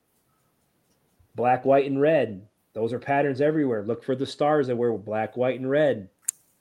Black, 1.34 1.64
white, 1.64 1.86
and 1.86 2.00
red. 2.00 2.46
Those 2.72 2.92
are 2.92 2.98
patterns 2.98 3.40
everywhere. 3.40 3.84
Look 3.84 4.04
for 4.04 4.14
the 4.14 4.26
stars 4.26 4.66
that 4.66 4.76
were 4.76 4.96
black, 4.96 5.36
white, 5.36 5.58
and 5.58 5.68
red. 5.70 6.08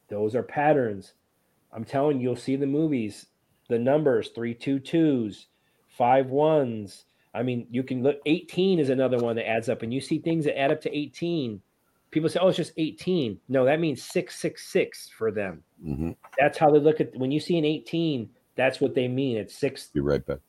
Those 0.10 0.36
are 0.36 0.44
patterns. 0.44 1.14
I'm 1.72 1.84
telling 1.86 2.18
you, 2.20 2.30
you'll 2.30 2.36
see 2.36 2.56
the 2.56 2.68
movies, 2.68 3.28
the 3.70 3.80
numbers, 3.80 4.30
three 4.30 4.54
two 4.54 4.80
twos, 4.80 5.48
five 5.88 6.28
ones. 6.28 7.06
I 7.34 7.44
mean, 7.44 7.68
you 7.70 7.84
can 7.84 8.02
look 8.02 8.18
18 8.26 8.80
is 8.80 8.90
another 8.90 9.18
one 9.18 9.36
that 9.36 9.48
adds 9.50 9.68
up, 9.68 9.82
and 9.82 9.94
you 9.94 10.00
see 10.00 10.20
things 10.20 10.46
that 10.46 10.58
add 10.58 10.72
up 10.72 10.82
to 10.82 10.98
18. 10.98 11.62
People 12.12 12.30
say, 12.30 12.40
Oh, 12.42 12.48
it's 12.48 12.56
just 12.58 12.72
18. 12.78 13.40
No, 13.50 13.66
that 13.66 13.82
means 13.82 14.02
666 14.04 15.10
for 15.10 15.32
them. 15.32 15.64
hmm 15.84 16.12
That's 16.40 16.58
how 16.58 16.70
they 16.70 16.80
look 16.80 17.02
at 17.02 17.14
when 17.18 17.32
you 17.32 17.42
see 17.42 17.58
an 17.58 17.66
18, 17.66 18.30
that's 18.56 18.80
what 18.80 18.96
they 18.96 19.10
mean. 19.10 19.36
It's 19.36 19.54
six 19.54 19.88
Be 19.88 20.00
right 20.00 20.26
back. 20.26 20.40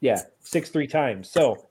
Yeah, 0.00 0.22
six 0.40 0.70
three 0.70 0.86
times. 0.86 1.30
So 1.30 1.66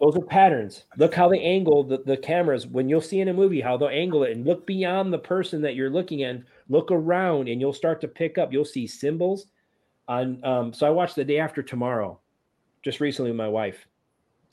those 0.00 0.16
are 0.16 0.22
patterns. 0.22 0.84
Look 0.96 1.14
how 1.14 1.28
they 1.28 1.40
angle 1.40 1.84
the, 1.84 1.98
the 2.06 2.16
cameras 2.16 2.66
when 2.66 2.88
you'll 2.88 3.00
see 3.00 3.20
in 3.20 3.28
a 3.28 3.34
movie 3.34 3.60
how 3.60 3.76
they'll 3.76 3.88
angle 3.88 4.24
it 4.24 4.32
and 4.36 4.46
look 4.46 4.66
beyond 4.66 5.12
the 5.12 5.18
person 5.18 5.62
that 5.62 5.74
you're 5.74 5.90
looking 5.90 6.22
at. 6.22 6.42
Look 6.68 6.90
around 6.90 7.48
and 7.48 7.60
you'll 7.60 7.72
start 7.72 8.00
to 8.02 8.08
pick 8.08 8.38
up. 8.38 8.52
You'll 8.52 8.64
see 8.64 8.86
symbols 8.86 9.46
on. 10.08 10.44
Um, 10.44 10.72
so 10.72 10.86
I 10.86 10.90
watched 10.90 11.16
the 11.16 11.24
day 11.24 11.38
after 11.38 11.62
tomorrow, 11.62 12.20
just 12.82 13.00
recently 13.00 13.30
with 13.30 13.38
my 13.38 13.48
wife. 13.48 13.86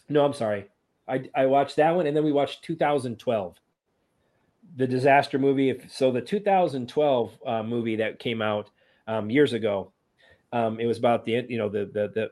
No, 0.10 0.26
I'm 0.26 0.34
sorry. 0.34 0.70
I 1.08 1.30
I 1.36 1.46
watched 1.48 1.78
that 1.78 1.96
one 1.96 2.08
and 2.08 2.16
then 2.16 2.24
we 2.26 2.32
watched 2.32 2.64
2012. 2.64 3.58
the 4.76 4.88
disaster 4.88 5.40
movie. 5.40 5.70
If 5.70 5.92
so, 5.92 6.12
the 6.12 6.22
2012 6.22 7.40
uh, 7.46 7.64
movie 7.64 7.96
that 7.98 8.20
came 8.20 8.42
out 8.42 8.70
um, 9.08 9.30
years 9.30 9.54
ago, 9.54 9.92
um, 10.52 10.80
it 10.80 10.86
was 10.86 10.98
about 10.98 11.26
the 11.26 11.46
you 11.50 11.58
know 11.58 11.70
the 11.70 11.86
the 11.86 12.12
the 12.14 12.30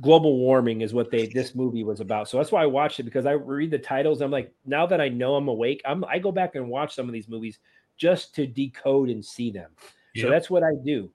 global 0.00 0.38
warming 0.38 0.82
is 0.82 0.94
what 0.94 1.10
they 1.10 1.26
this 1.26 1.54
movie 1.54 1.84
was 1.84 2.00
about. 2.00 2.28
So 2.28 2.36
that's 2.36 2.52
why 2.52 2.62
I 2.62 2.66
watched 2.66 3.00
it 3.00 3.04
because 3.04 3.26
I 3.26 3.32
read 3.32 3.70
the 3.70 3.78
titles. 3.78 4.20
I'm 4.20 4.30
like, 4.30 4.52
now 4.64 4.86
that 4.86 5.00
I 5.00 5.08
know 5.08 5.34
I'm 5.34 5.48
awake, 5.48 5.82
I'm 5.84 6.04
I 6.04 6.18
go 6.18 6.32
back 6.32 6.54
and 6.54 6.68
watch 6.68 6.94
some 6.94 7.06
of 7.06 7.12
these 7.12 7.28
movies 7.28 7.58
just 7.96 8.34
to 8.36 8.46
decode 8.46 9.10
and 9.10 9.24
see 9.24 9.50
them. 9.50 9.70
Yep. 10.14 10.24
So 10.24 10.30
that's 10.30 10.50
what 10.50 10.62
I 10.62 10.72
do. 10.84 11.10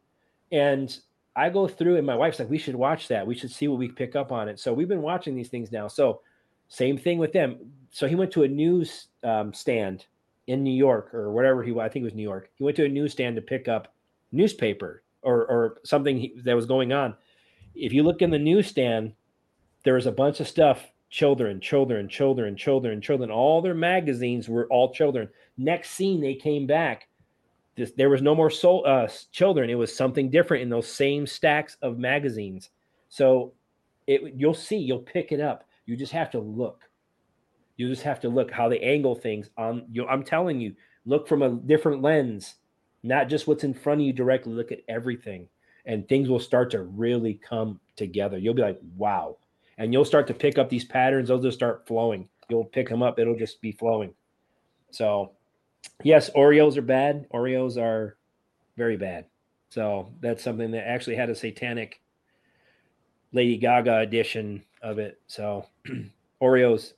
And 0.51 0.95
I 1.35 1.49
go 1.49 1.67
through 1.67 1.97
and 1.97 2.05
my 2.05 2.15
wife's 2.15 2.39
like, 2.39 2.49
we 2.49 2.57
should 2.57 2.75
watch 2.75 3.07
that. 3.07 3.25
We 3.25 3.35
should 3.35 3.51
see 3.51 3.67
what 3.67 3.79
we 3.79 3.89
pick 3.89 4.15
up 4.15 4.31
on 4.31 4.47
it. 4.47 4.59
So 4.59 4.73
we've 4.73 4.87
been 4.87 5.01
watching 5.01 5.35
these 5.35 5.49
things 5.49 5.71
now. 5.71 5.87
So 5.87 6.21
same 6.67 6.97
thing 6.97 7.17
with 7.17 7.33
them. 7.33 7.57
So 7.91 8.07
he 8.07 8.15
went 8.15 8.31
to 8.31 8.43
a 8.43 8.47
news 8.47 9.07
um, 9.23 9.53
stand 9.53 10.05
in 10.47 10.63
New 10.63 10.73
York 10.73 11.13
or 11.13 11.31
whatever 11.31 11.63
he 11.63 11.77
I 11.77 11.89
think 11.89 12.03
it 12.03 12.05
was 12.05 12.13
New 12.13 12.23
York. 12.23 12.49
He 12.55 12.63
went 12.63 12.77
to 12.77 12.85
a 12.85 12.89
newsstand 12.89 13.35
to 13.35 13.41
pick 13.41 13.67
up 13.67 13.93
newspaper 14.31 15.03
or 15.21 15.45
or 15.47 15.77
something 15.83 16.17
he, 16.17 16.33
that 16.43 16.55
was 16.55 16.65
going 16.65 16.93
on. 16.93 17.15
If 17.75 17.93
you 17.93 18.03
look 18.03 18.21
in 18.21 18.29
the 18.29 18.39
newsstand, 18.39 19.13
there 19.83 19.95
was 19.95 20.05
a 20.05 20.11
bunch 20.11 20.39
of 20.39 20.47
stuff 20.47 20.91
children, 21.09 21.61
children, 21.61 22.09
children, 22.09 22.57
children, 22.57 22.99
children. 23.01 23.31
All 23.31 23.61
their 23.61 23.73
magazines 23.73 24.49
were 24.49 24.67
all 24.67 24.93
children. 24.93 25.29
Next 25.57 25.91
scene, 25.91 26.19
they 26.19 26.35
came 26.35 26.67
back. 26.67 27.07
This, 27.75 27.91
there 27.91 28.09
was 28.09 28.21
no 28.21 28.35
more 28.35 28.49
soul, 28.49 28.83
uh, 28.85 29.07
children. 29.31 29.69
It 29.69 29.75
was 29.75 29.95
something 29.95 30.29
different 30.29 30.63
in 30.63 30.69
those 30.69 30.87
same 30.87 31.27
stacks 31.27 31.77
of 31.81 31.97
magazines. 31.97 32.69
So 33.09 33.53
it, 34.07 34.33
you'll 34.35 34.53
see, 34.53 34.77
you'll 34.77 34.99
pick 34.99 35.31
it 35.31 35.39
up. 35.39 35.65
You 35.85 35.95
just 35.95 36.11
have 36.11 36.31
to 36.31 36.39
look. 36.39 36.83
You 37.77 37.89
just 37.89 38.03
have 38.03 38.19
to 38.21 38.29
look 38.29 38.51
how 38.51 38.69
they 38.69 38.79
angle 38.79 39.15
things 39.15 39.49
on 39.57 39.85
you. 39.91 40.05
I'm 40.07 40.23
telling 40.23 40.59
you, 40.59 40.75
look 41.05 41.27
from 41.27 41.41
a 41.41 41.49
different 41.49 42.01
lens, 42.01 42.55
not 43.03 43.29
just 43.29 43.47
what's 43.47 43.63
in 43.63 43.73
front 43.73 44.01
of 44.01 44.07
you 44.07 44.13
directly. 44.13 44.53
Look 44.53 44.71
at 44.71 44.83
everything, 44.87 45.47
and 45.85 46.07
things 46.07 46.29
will 46.29 46.39
start 46.39 46.71
to 46.71 46.83
really 46.83 47.35
come 47.35 47.79
together. 47.95 48.37
You'll 48.37 48.53
be 48.53 48.61
like, 48.61 48.79
wow. 48.97 49.37
And 49.77 49.93
you'll 49.93 50.05
start 50.05 50.27
to 50.27 50.33
pick 50.33 50.57
up 50.57 50.69
these 50.69 50.85
patterns. 50.85 51.27
They'll 51.27 51.41
just 51.41 51.57
start 51.57 51.87
flowing. 51.87 52.29
You'll 52.49 52.65
pick 52.65 52.89
them 52.89 53.03
up. 53.03 53.19
It'll 53.19 53.35
just 53.35 53.61
be 53.61 53.71
flowing. 53.71 54.13
So, 54.91 55.31
yes, 56.03 56.29
Oreos 56.35 56.77
are 56.77 56.81
bad. 56.81 57.27
Oreos 57.33 57.77
are 57.77 58.17
very 58.77 58.97
bad. 58.97 59.25
So 59.69 60.09
that's 60.21 60.43
something 60.43 60.71
that 60.71 60.87
actually 60.87 61.15
had 61.15 61.29
a 61.29 61.35
satanic 61.35 61.99
Lady 63.33 63.57
Gaga 63.57 63.99
edition 63.99 64.63
of 64.81 64.99
it. 64.99 65.19
So 65.27 65.65
Oreos. 66.41 66.93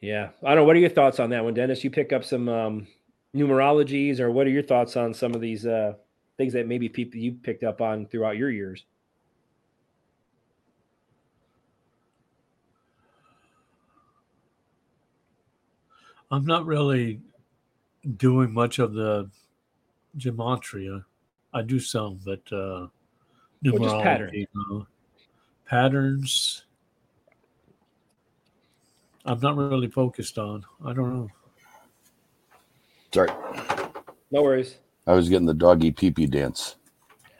Yeah. 0.00 0.30
I 0.42 0.48
don't 0.48 0.56
know. 0.56 0.64
What 0.64 0.76
are 0.76 0.80
your 0.80 0.90
thoughts 0.90 1.20
on 1.20 1.30
that 1.30 1.44
one, 1.44 1.54
Dennis? 1.54 1.84
You 1.84 1.90
pick 1.90 2.12
up 2.12 2.24
some 2.24 2.48
um, 2.48 2.86
numerologies 3.34 4.18
or 4.18 4.30
what 4.30 4.46
are 4.46 4.50
your 4.50 4.62
thoughts 4.62 4.96
on 4.96 5.14
some 5.14 5.34
of 5.34 5.40
these 5.40 5.66
uh, 5.66 5.94
things 6.36 6.52
that 6.52 6.66
maybe 6.66 6.88
people 6.88 7.18
you 7.18 7.32
picked 7.32 7.64
up 7.64 7.80
on 7.80 8.06
throughout 8.06 8.36
your 8.36 8.50
years? 8.50 8.84
I'm 16.30 16.44
not 16.44 16.66
really 16.66 17.20
doing 18.16 18.52
much 18.52 18.78
of 18.78 18.92
the 18.94 19.30
gematria. 20.18 21.04
I 21.54 21.62
do 21.62 21.78
some, 21.78 22.20
but 22.24 22.40
uh, 22.52 22.88
Well, 23.64 23.78
just 23.78 23.96
pattern. 24.02 24.30
numerology, 24.32 24.46
no. 24.54 24.86
patterns. 25.66 26.64
I'm 29.24 29.40
not 29.40 29.56
really 29.56 29.88
focused 29.88 30.38
on. 30.38 30.64
I 30.84 30.92
don't 30.92 31.14
know. 31.14 31.28
Sorry. 33.12 33.30
No 34.30 34.42
worries. 34.42 34.76
I 35.06 35.12
was 35.14 35.28
getting 35.28 35.46
the 35.46 35.54
doggy 35.54 35.90
pee 35.92 36.10
pee 36.10 36.26
dance. 36.26 36.76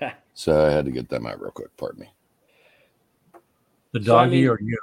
so 0.34 0.66
I 0.66 0.70
had 0.70 0.84
to 0.84 0.90
get 0.90 1.08
them 1.08 1.26
out 1.26 1.40
real 1.40 1.50
quick. 1.50 1.76
Pardon 1.76 2.00
me. 2.00 2.10
The 3.92 4.02
So, 4.02 4.16
I 4.16 4.24
doggy 4.24 4.40
mean- 4.42 4.48
or 4.48 4.60
you? 4.60 4.78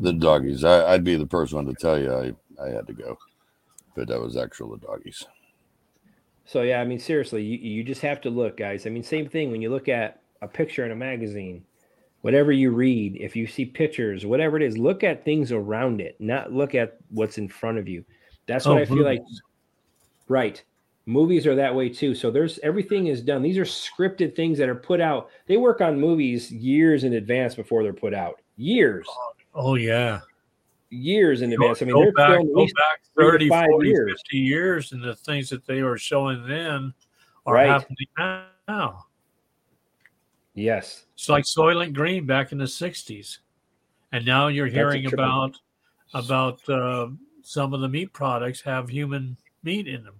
The 0.00 0.12
doggies. 0.14 0.64
I, 0.64 0.92
I'd 0.94 1.04
be 1.04 1.16
the 1.16 1.26
first 1.26 1.52
one 1.52 1.66
to 1.66 1.74
tell 1.74 1.98
you 1.98 2.12
I, 2.12 2.62
I 2.64 2.70
had 2.70 2.86
to 2.86 2.94
go. 2.94 3.18
But 3.94 4.08
that 4.08 4.20
was 4.20 4.36
actual 4.36 4.70
the 4.76 4.78
doggies. 4.86 5.24
So 6.46 6.62
yeah, 6.62 6.80
I 6.80 6.84
mean 6.84 6.98
seriously, 6.98 7.42
you, 7.42 7.58
you 7.58 7.84
just 7.84 8.00
have 8.02 8.20
to 8.22 8.30
look, 8.30 8.56
guys. 8.56 8.86
I 8.86 8.90
mean, 8.90 9.02
same 9.02 9.28
thing 9.28 9.50
when 9.50 9.62
you 9.62 9.70
look 9.70 9.88
at 9.88 10.20
a 10.42 10.48
picture 10.48 10.84
in 10.84 10.90
a 10.90 10.96
magazine, 10.96 11.64
whatever 12.22 12.50
you 12.50 12.70
read, 12.70 13.16
if 13.20 13.36
you 13.36 13.46
see 13.46 13.64
pictures, 13.66 14.26
whatever 14.26 14.56
it 14.56 14.62
is, 14.62 14.76
look 14.76 15.04
at 15.04 15.24
things 15.24 15.52
around 15.52 16.00
it, 16.00 16.16
not 16.18 16.52
look 16.52 16.74
at 16.74 16.96
what's 17.10 17.38
in 17.38 17.48
front 17.48 17.78
of 17.78 17.86
you. 17.88 18.04
That's 18.46 18.66
what 18.66 18.78
Oh, 18.78 18.80
I 18.80 18.84
feel 18.84 19.04
like. 19.04 19.20
Right. 20.28 20.62
Movies 21.06 21.46
are 21.46 21.54
that 21.54 21.74
way 21.74 21.88
too. 21.90 22.14
So 22.14 22.30
there's 22.30 22.58
everything 22.62 23.08
is 23.08 23.20
done. 23.20 23.42
These 23.42 23.58
are 23.58 23.64
scripted 23.64 24.34
things 24.34 24.56
that 24.58 24.68
are 24.70 24.74
put 24.74 25.00
out. 25.02 25.28
They 25.46 25.58
work 25.58 25.80
on 25.82 26.00
movies 26.00 26.50
years 26.50 27.04
in 27.04 27.14
advance 27.14 27.54
before 27.54 27.82
they're 27.82 27.92
put 27.92 28.14
out. 28.14 28.40
Years, 28.56 29.06
Oh 29.54 29.74
yeah. 29.74 30.20
years 30.90 31.42
in 31.42 31.50
Go, 31.50 31.56
advance. 31.56 31.82
I 31.82 31.84
mean, 31.84 31.94
go 31.94 32.00
they're 32.04 32.12
back, 32.12 32.40
go 32.54 32.64
back 32.64 33.00
30, 33.18 33.48
40, 33.48 33.86
years. 33.88 34.12
50 34.22 34.38
years, 34.38 34.92
and 34.92 35.02
the 35.04 35.14
things 35.14 35.50
that 35.50 35.66
they 35.66 35.82
were 35.82 35.98
showing 35.98 36.46
then 36.46 36.94
are 37.44 37.54
Right. 37.54 37.66
happening 37.68 38.06
now. 38.66 39.04
yes. 40.54 41.04
It's 41.14 41.28
like 41.28 41.44
Soylent 41.44 41.92
Green 41.92 42.24
back 42.26 42.52
in 42.52 42.58
the 42.58 42.64
'60s, 42.64 43.38
and 44.12 44.24
now 44.24 44.48
you're 44.48 44.66
hearing 44.68 45.06
about 45.12 45.56
about 46.14 46.66
uh, 46.68 47.08
some 47.42 47.74
of 47.74 47.80
the 47.80 47.88
meat 47.88 48.12
products 48.12 48.60
have 48.62 48.88
human 48.88 49.36
meat 49.62 49.86
in 49.88 50.02
them. 50.04 50.14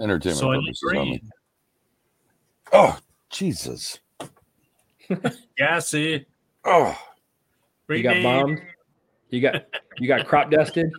Entertainment 0.00 0.42
Soylent 0.42 0.64
purposes 0.64 0.92
only. 0.96 1.22
Oh, 2.72 2.98
Jesus. 3.30 3.98
gassy. 5.56 6.26
Oh, 6.64 6.96
You 7.88 8.02
got 8.02 8.10
rename. 8.10 8.22
bombed. 8.46 8.62
You 9.30 9.40
got 9.40 9.66
you 9.98 10.08
got 10.08 10.26
crop 10.26 10.50
dusted. 10.52 10.90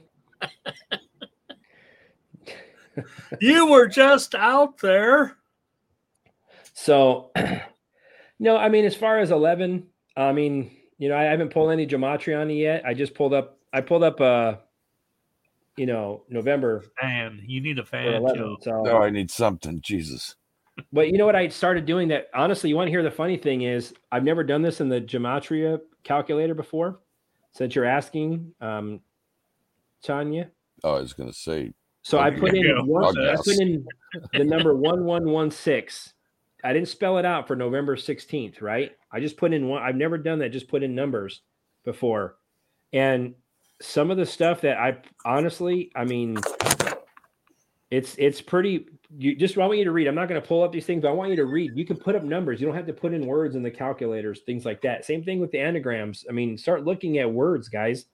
You 3.40 3.68
were 3.68 3.88
just 3.88 4.36
out 4.36 4.80
there. 4.80 5.38
So, 6.74 7.32
no, 8.40 8.58
I 8.58 8.70
mean, 8.70 8.86
as 8.86 8.96
far 8.96 9.20
as 9.20 9.32
11, 9.32 9.86
I 10.18 10.32
mean, 10.32 10.72
you 10.98 11.10
know, 11.10 11.18
I 11.18 11.24
haven't 11.24 11.50
pulled 11.52 11.72
any 11.72 11.88
gematria 11.88 12.42
on 12.42 12.50
it 12.50 12.56
yet. 12.56 12.86
I 12.86 12.94
just 12.94 13.14
pulled 13.14 13.34
up, 13.34 13.58
I 13.72 13.82
pulled 13.82 14.04
up, 14.04 14.20
uh, 14.20 14.56
you 15.80 15.86
know, 15.86 16.24
November 16.30 16.84
Fan, 17.00 17.42
you 17.48 17.62
need 17.62 17.80
a 17.80 17.86
fan. 17.86 18.16
11. 18.16 18.38
Joe. 18.38 18.58
So, 18.62 18.84
oh, 18.86 18.98
I 18.98 19.10
need 19.10 19.32
something. 19.32 19.80
Jesus. 19.80 20.36
but 20.92 21.08
you 21.08 21.18
know 21.18 21.26
what? 21.26 21.38
I 21.38 21.48
started 21.48 21.86
doing 21.86 22.10
that. 22.10 22.28
Honestly, 22.34 22.70
you 22.70 22.76
want 22.76 22.88
to 22.88 22.92
hear 22.92 23.02
the 23.02 23.10
funny 23.10 23.38
thing 23.38 23.62
is 23.62 23.94
I've 24.12 24.26
never 24.26 24.44
done 24.44 24.62
this 24.62 24.82
in 24.82 24.90
the 24.90 25.00
gematria 25.00 25.80
calculator 26.04 26.54
before. 26.54 27.00
Since 27.54 27.76
you're 27.76 27.86
asking, 27.86 28.54
um, 28.60 29.00
Tanya. 30.04 30.52
Oh, 30.84 30.96
I 30.96 31.00
was 31.00 31.14
going 31.14 31.30
to 31.30 31.36
say, 31.36 31.74
So 32.02 32.20
I 32.20 32.30
put 32.30 32.54
in 32.54 32.86
one, 32.86 33.18
I 33.18 33.36
put 33.38 33.60
in 33.60 33.86
the 34.34 34.44
number 34.44 34.76
one 34.76 35.06
one 35.06 35.30
one 35.30 35.50
six. 35.50 36.14
I 36.62 36.74
didn't 36.74 36.90
spell 36.90 37.18
it 37.18 37.26
out 37.26 37.48
for 37.48 37.56
November 37.56 37.96
sixteenth, 37.96 38.62
right? 38.62 38.92
I 39.14 39.22
just 39.22 39.38
put 39.38 39.54
in 39.54 39.70
one. 39.70 39.82
I've 39.82 39.96
never 39.96 40.18
done 40.18 40.40
that. 40.40 40.50
Just 40.50 40.68
put 40.68 40.84
in 40.84 40.94
numbers 40.94 41.42
before, 41.86 42.36
and 42.92 43.34
some 43.82 44.12
of 44.12 44.18
the 44.18 44.26
stuff 44.26 44.62
that 44.62 44.78
I 44.78 44.98
honestly, 45.26 45.92
I 45.96 46.06
mean, 46.06 46.38
it's 47.92 48.16
it's 48.18 48.42
pretty. 48.42 48.88
You 49.18 49.36
just 49.36 49.58
I 49.58 49.66
want 49.66 49.78
you 49.80 49.86
to 49.86 49.92
read. 49.92 50.08
I'm 50.08 50.16
not 50.16 50.30
going 50.30 50.42
to 50.42 50.48
pull 50.48 50.64
up 50.64 50.72
these 50.72 50.86
things, 50.86 51.02
but 51.02 51.10
I 51.10 51.14
want 51.14 51.32
you 51.32 51.36
to 51.38 51.46
read. 51.46 51.72
You 51.76 51.86
can 51.86 51.98
put 51.98 52.16
up 52.16 52.24
numbers. 52.24 52.62
You 52.62 52.68
don't 52.68 52.76
have 52.76 52.86
to 52.88 52.94
put 52.94 53.14
in 53.14 53.26
words 53.26 53.56
in 53.56 53.64
the 53.64 53.72
calculators, 53.72 54.42
things 54.42 54.66
like 54.66 54.82
that. 54.82 55.06
Same 55.06 55.24
thing 55.24 55.40
with 55.40 55.52
the 55.52 55.60
anagrams. 55.60 56.26
I 56.30 56.34
mean, 56.34 56.58
start 56.58 56.86
looking 56.86 57.18
at 57.18 57.32
words, 57.32 57.70
guys 57.70 58.06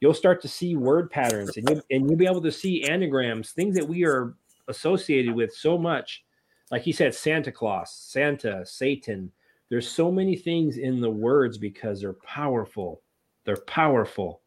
you'll 0.00 0.14
start 0.14 0.40
to 0.42 0.48
see 0.48 0.76
word 0.76 1.10
patterns 1.10 1.56
and 1.56 1.68
you 1.68 1.82
and 1.90 2.08
you'll 2.08 2.18
be 2.18 2.26
able 2.26 2.42
to 2.42 2.52
see 2.52 2.84
anagrams, 2.84 3.50
things 3.52 3.74
that 3.74 3.86
we 3.86 4.04
are 4.04 4.34
associated 4.68 5.34
with 5.34 5.52
so 5.52 5.78
much. 5.78 6.24
Like 6.70 6.82
he 6.82 6.92
said, 6.92 7.14
Santa 7.14 7.50
Claus, 7.50 7.92
Santa, 7.92 8.64
Satan. 8.64 9.32
There's 9.70 9.90
so 9.90 10.10
many 10.10 10.36
things 10.36 10.78
in 10.78 11.00
the 11.00 11.10
words 11.10 11.58
because 11.58 12.00
they're 12.00 12.12
powerful. 12.12 13.02
They're 13.44 13.56
powerful. 13.56 14.40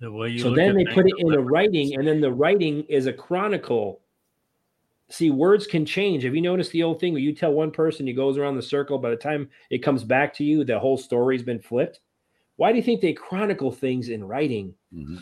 The 0.00 0.10
way 0.10 0.30
you 0.30 0.38
so 0.38 0.48
look 0.48 0.56
then 0.56 0.70
at 0.70 0.76
they 0.76 0.84
put 0.92 1.06
it 1.06 1.14
in 1.18 1.32
a 1.32 1.40
writing, 1.40 1.94
and 1.94 2.06
then 2.06 2.20
the 2.20 2.32
writing 2.32 2.84
is 2.84 3.06
a 3.06 3.12
chronicle. 3.12 4.00
See, 5.08 5.30
words 5.30 5.66
can 5.66 5.86
change. 5.86 6.24
Have 6.24 6.34
you 6.34 6.40
noticed 6.42 6.72
the 6.72 6.82
old 6.82 6.98
thing 6.98 7.12
where 7.12 7.22
you 7.22 7.34
tell 7.34 7.52
one 7.52 7.70
person, 7.70 8.06
he 8.06 8.12
goes 8.12 8.36
around 8.36 8.56
the 8.56 8.62
circle, 8.62 8.98
by 8.98 9.10
the 9.10 9.16
time 9.16 9.48
it 9.70 9.78
comes 9.78 10.02
back 10.02 10.34
to 10.34 10.44
you, 10.44 10.64
the 10.64 10.78
whole 10.78 10.96
story's 10.96 11.42
been 11.42 11.60
flipped? 11.60 12.00
Why 12.56 12.72
do 12.72 12.76
you 12.78 12.82
think 12.82 13.00
they 13.00 13.12
chronicle 13.12 13.70
things 13.70 14.08
in 14.08 14.24
writing? 14.24 14.74
Mhm. 14.92 15.20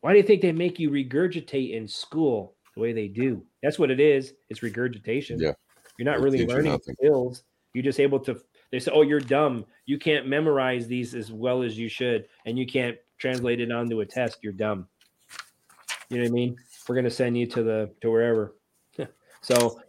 Why 0.00 0.12
do 0.12 0.18
you 0.18 0.22
think 0.24 0.42
they 0.42 0.52
make 0.52 0.78
you 0.78 0.90
regurgitate 0.90 1.72
in 1.72 1.88
school 1.88 2.56
the 2.74 2.80
way 2.80 2.92
they 2.92 3.08
do? 3.08 3.46
That's 3.62 3.78
what 3.78 3.90
it 3.90 4.00
is. 4.00 4.34
It's 4.50 4.62
regurgitation. 4.62 5.38
Yeah. 5.40 5.54
You're 5.98 6.04
not 6.06 6.18
They 6.18 6.24
really 6.24 6.38
teach 6.38 6.48
you 6.50 6.54
learning 6.56 6.80
skills. 6.82 7.44
You're 7.72 7.84
just 7.84 8.00
able 8.00 8.20
to. 8.20 8.40
They 8.70 8.80
say, 8.80 8.90
"Oh, 8.92 9.02
you're 9.02 9.20
dumb. 9.20 9.64
You 9.86 9.98
can't 9.98 10.26
memorize 10.26 10.86
these 10.88 11.14
as 11.14 11.32
well 11.32 11.62
as 11.62 11.78
you 11.78 11.88
should, 11.88 12.28
and 12.44 12.58
you 12.58 12.66
can't 12.66 12.98
translate 13.24 13.60
it 13.60 13.72
onto 13.72 14.00
a 14.00 14.06
test. 14.06 14.38
You're 14.42 14.52
dumb." 14.52 14.88
You 16.10 16.18
know 16.18 16.24
what 16.24 16.28
I 16.28 16.32
mean? 16.32 16.56
We're 16.88 16.94
going 16.94 17.04
to 17.04 17.10
send 17.10 17.36
you 17.38 17.46
to 17.46 17.62
the 17.62 17.90
to 18.02 18.10
wherever. 18.10 18.54
so 19.40 19.80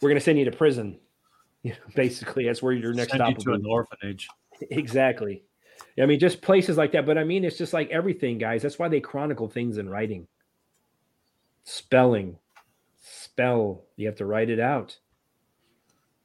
we're 0.00 0.08
going 0.08 0.18
to 0.18 0.24
send 0.24 0.38
you 0.38 0.44
to 0.46 0.52
prison. 0.52 0.98
You 1.62 1.72
know, 1.72 1.76
basically, 1.94 2.46
that's 2.46 2.62
where 2.62 2.72
your 2.72 2.94
next 2.94 3.10
Send 3.10 3.18
stop 3.18 3.28
you 3.28 3.44
to 3.44 3.52
an 3.52 3.66
orphanage. 3.66 4.26
Exactly. 4.70 5.42
I 6.00 6.06
mean, 6.06 6.18
just 6.18 6.40
places 6.40 6.78
like 6.78 6.92
that. 6.92 7.04
But 7.04 7.18
I 7.18 7.24
mean, 7.24 7.44
it's 7.44 7.58
just 7.58 7.74
like 7.74 7.90
everything, 7.90 8.38
guys. 8.38 8.62
That's 8.62 8.78
why 8.78 8.88
they 8.88 9.00
chronicle 9.00 9.46
things 9.46 9.76
in 9.76 9.86
writing. 9.86 10.26
Spelling, 11.64 12.38
spell. 12.98 13.84
You 13.96 14.06
have 14.06 14.16
to 14.16 14.24
write 14.24 14.48
it 14.48 14.58
out. 14.58 14.96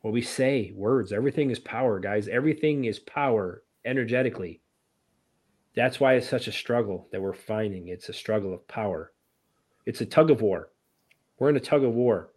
What 0.03 0.13
we 0.13 0.21
say, 0.21 0.71
words, 0.73 1.11
everything 1.11 1.51
is 1.51 1.59
power, 1.59 1.99
guys. 1.99 2.29
Everything 2.29 2.85
is 2.85 2.99
power 2.99 3.61
energetically. 3.83 4.61
That's 5.75 5.99
why 5.99 6.13
it's 6.13 6.29
such 6.29 6.47
a 6.47 6.51
struggle 6.51 7.07
that 7.11 7.21
we're 7.21 7.33
finding. 7.33 7.89
It's 7.89 8.09
a 8.09 8.13
struggle 8.13 8.53
of 8.53 8.67
power. 8.67 9.11
It's 9.85 10.01
a 10.01 10.05
tug 10.05 10.31
of 10.31 10.41
war. 10.41 10.69
We're 11.37 11.49
in 11.49 11.57
a 11.57 11.61
tug 11.61 11.83
of 11.83 11.93
war. 11.93 12.31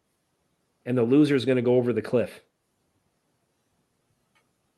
And 0.85 0.99
the 0.99 1.03
loser 1.03 1.37
is 1.37 1.45
going 1.45 1.57
to 1.57 1.63
go 1.63 1.77
over 1.77 1.93
the 1.93 2.03
cliff. 2.03 2.41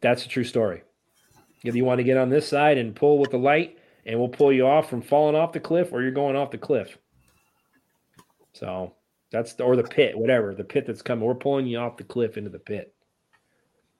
That's 0.00 0.24
a 0.24 0.28
true 0.28 0.44
story. 0.44 0.82
If 1.64 1.74
you 1.74 1.84
want 1.84 1.98
to 1.98 2.04
get 2.04 2.16
on 2.16 2.30
this 2.30 2.48
side 2.48 2.78
and 2.78 2.96
pull 2.96 3.18
with 3.18 3.30
the 3.30 3.38
light, 3.38 3.78
and 4.06 4.18
we'll 4.18 4.28
pull 4.28 4.52
you 4.52 4.66
off 4.66 4.88
from 4.88 5.02
falling 5.02 5.36
off 5.36 5.52
the 5.52 5.60
cliff, 5.60 5.92
or 5.92 6.02
you're 6.02 6.10
going 6.10 6.36
off 6.36 6.50
the 6.50 6.58
cliff. 6.58 6.96
So 8.52 8.94
that's 9.30 9.52
the, 9.54 9.64
or 9.64 9.76
the 9.76 9.84
pit, 9.84 10.18
whatever 10.18 10.54
the 10.54 10.64
pit 10.64 10.86
that's 10.86 11.02
coming. 11.02 11.24
We're 11.24 11.34
pulling 11.34 11.66
you 11.66 11.78
off 11.78 11.96
the 11.96 12.04
cliff 12.04 12.36
into 12.36 12.50
the 12.50 12.58
pit. 12.58 12.94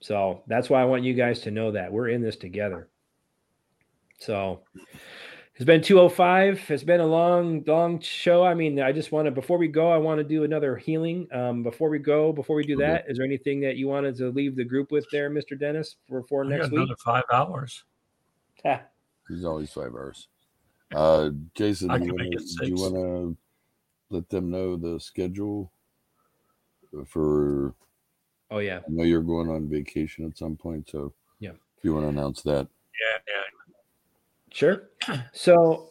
So 0.01 0.43
that's 0.47 0.71
why 0.71 0.81
I 0.81 0.87
want 0.87 1.05
you 1.05 1.13
guys 1.15 1.41
to 1.41 1.51
know 1.51 1.73
that 1.73 1.93
we're 1.93 2.09
in 2.09 2.23
this 2.23 2.37
together. 2.37 2.89
So 4.21 4.61
it's 5.57 5.65
been 5.65 5.81
205. 5.83 6.71
It's 6.71 6.85
been 6.85 7.01
a 7.01 7.07
long, 7.07 7.65
long 7.67 8.01
show. 8.01 8.45
I 8.45 8.53
mean, 8.55 8.81
I 8.81 8.93
just 8.93 9.13
want 9.13 9.25
to, 9.27 9.31
before 9.31 9.57
we 9.59 9.67
go, 9.67 9.91
I 9.91 9.97
want 9.97 10.19
to 10.19 10.25
do 10.25 10.45
another 10.45 10.77
healing. 10.77 11.27
Um, 11.33 11.63
before 11.63 11.89
we 11.89 11.99
go, 11.99 12.33
before 12.33 12.57
we 12.57 12.65
do 12.65 12.77
that, 12.77 13.07
is 13.09 13.17
there 13.17 13.27
anything 13.27 13.61
that 13.63 13.77
you 13.77 13.89
wanted 13.89 14.17
to 14.19 14.29
leave 14.31 14.57
the 14.57 14.65
group 14.65 14.93
with 14.93 15.07
there, 15.11 15.31
Mr. 15.31 15.59
Dennis, 15.59 15.97
for, 16.07 16.23
for 16.25 16.45
next 16.45 16.65
got 16.67 16.73
week? 16.73 16.79
another 16.81 16.97
five 17.03 17.25
hours. 17.33 17.85
Ha, 18.65 18.83
He's 19.29 19.45
always 19.45 19.73
five 19.73 19.93
hours. 19.95 20.29
Uh, 20.95 21.31
Jason, 21.55 21.89
do 21.89 22.05
you 22.05 22.13
wanna- 22.13 22.25
it 22.25 22.31
do 22.61 22.67
you 22.67 22.77
six. 22.77 22.81
want 22.81 22.95
to 22.95 23.37
let 24.11 24.29
them 24.29 24.51
know 24.51 24.77
the 24.77 25.01
schedule 25.01 25.73
for? 27.07 27.75
Oh, 28.51 28.59
yeah. 28.59 28.79
I 28.79 28.91
know 28.91 29.05
you're 29.05 29.23
going 29.23 29.49
on 29.49 29.69
vacation 29.69 30.27
at 30.27 30.37
some 30.37 30.57
point, 30.57 30.91
so 30.91 31.15
Yeah. 31.39 31.53
if 31.79 31.85
you 31.85 31.95
want 31.95 32.05
to 32.05 32.09
announce 32.09 32.43
that, 32.43 32.67
Yeah, 33.01 33.19
yeah. 33.29 33.43
Sure. 34.53 34.91
So 35.33 35.91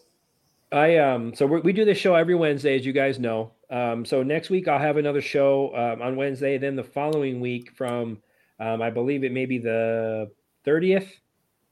I 0.72 0.98
um 0.98 1.34
so 1.34 1.46
we 1.46 1.62
we 1.62 1.74
do 1.74 1.86
this 1.86 1.98
show 1.98 2.16
every 2.16 2.36
Wednesday, 2.36 2.78
as 2.78 2.86
you 2.86 2.94
guys 2.94 3.20
know. 3.20 3.54
Um, 3.72 4.04
so 4.06 4.24
next 4.24 4.50
week 4.50 4.68
I'll 4.68 4.80
have 4.80 4.98
another 4.98 5.22
show 5.22 5.76
um, 5.76 6.02
on 6.02 6.16
Wednesday. 6.16 6.58
Then 6.58 6.76
the 6.76 6.84
following 6.84 7.40
week, 7.40 7.72
from 7.76 8.20
um, 8.60 8.82
I 8.82 8.90
believe 8.90 9.24
it 9.24 9.32
may 9.32 9.46
be 9.46 9.58
the 9.58 10.30
thirtieth, 10.66 11.10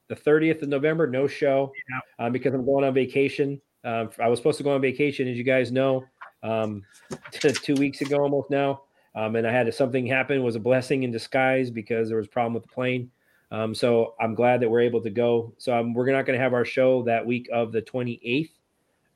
the 0.08 0.16
thirtieth 0.16 0.62
of 0.62 0.68
November, 0.68 1.06
no 1.06 1.26
show 1.26 1.72
um, 2.18 2.32
because 2.32 2.54
I'm 2.54 2.64
going 2.64 2.84
on 2.84 2.94
vacation. 2.94 3.60
Um, 3.84 4.10
I 4.20 4.28
was 4.28 4.38
supposed 4.38 4.58
to 4.58 4.64
go 4.64 4.74
on 4.74 4.80
vacation, 4.80 5.28
as 5.28 5.36
you 5.36 5.44
guys 5.44 5.70
know, 5.70 6.04
um, 6.42 6.82
two 7.32 7.74
weeks 7.74 8.00
ago 8.00 8.18
almost 8.18 8.50
now, 8.50 8.82
um, 9.14 9.36
and 9.36 9.46
I 9.46 9.52
had 9.52 9.72
something 9.74 10.06
happen. 10.06 10.42
Was 10.42 10.56
a 10.56 10.60
blessing 10.60 11.02
in 11.02 11.10
disguise 11.10 11.70
because 11.70 12.08
there 12.08 12.16
was 12.16 12.26
a 12.26 12.30
problem 12.30 12.54
with 12.54 12.64
the 12.64 12.70
plane. 12.70 13.10
Um, 13.50 13.74
so 13.74 14.14
I'm 14.20 14.34
glad 14.34 14.60
that 14.60 14.70
we're 14.70 14.80
able 14.80 15.00
to 15.02 15.10
go. 15.10 15.54
So 15.58 15.76
um, 15.76 15.94
we're 15.94 16.10
not 16.12 16.26
going 16.26 16.38
to 16.38 16.42
have 16.42 16.52
our 16.52 16.64
show 16.64 17.02
that 17.04 17.24
week 17.24 17.48
of 17.52 17.72
the 17.72 17.80
28th 17.80 18.50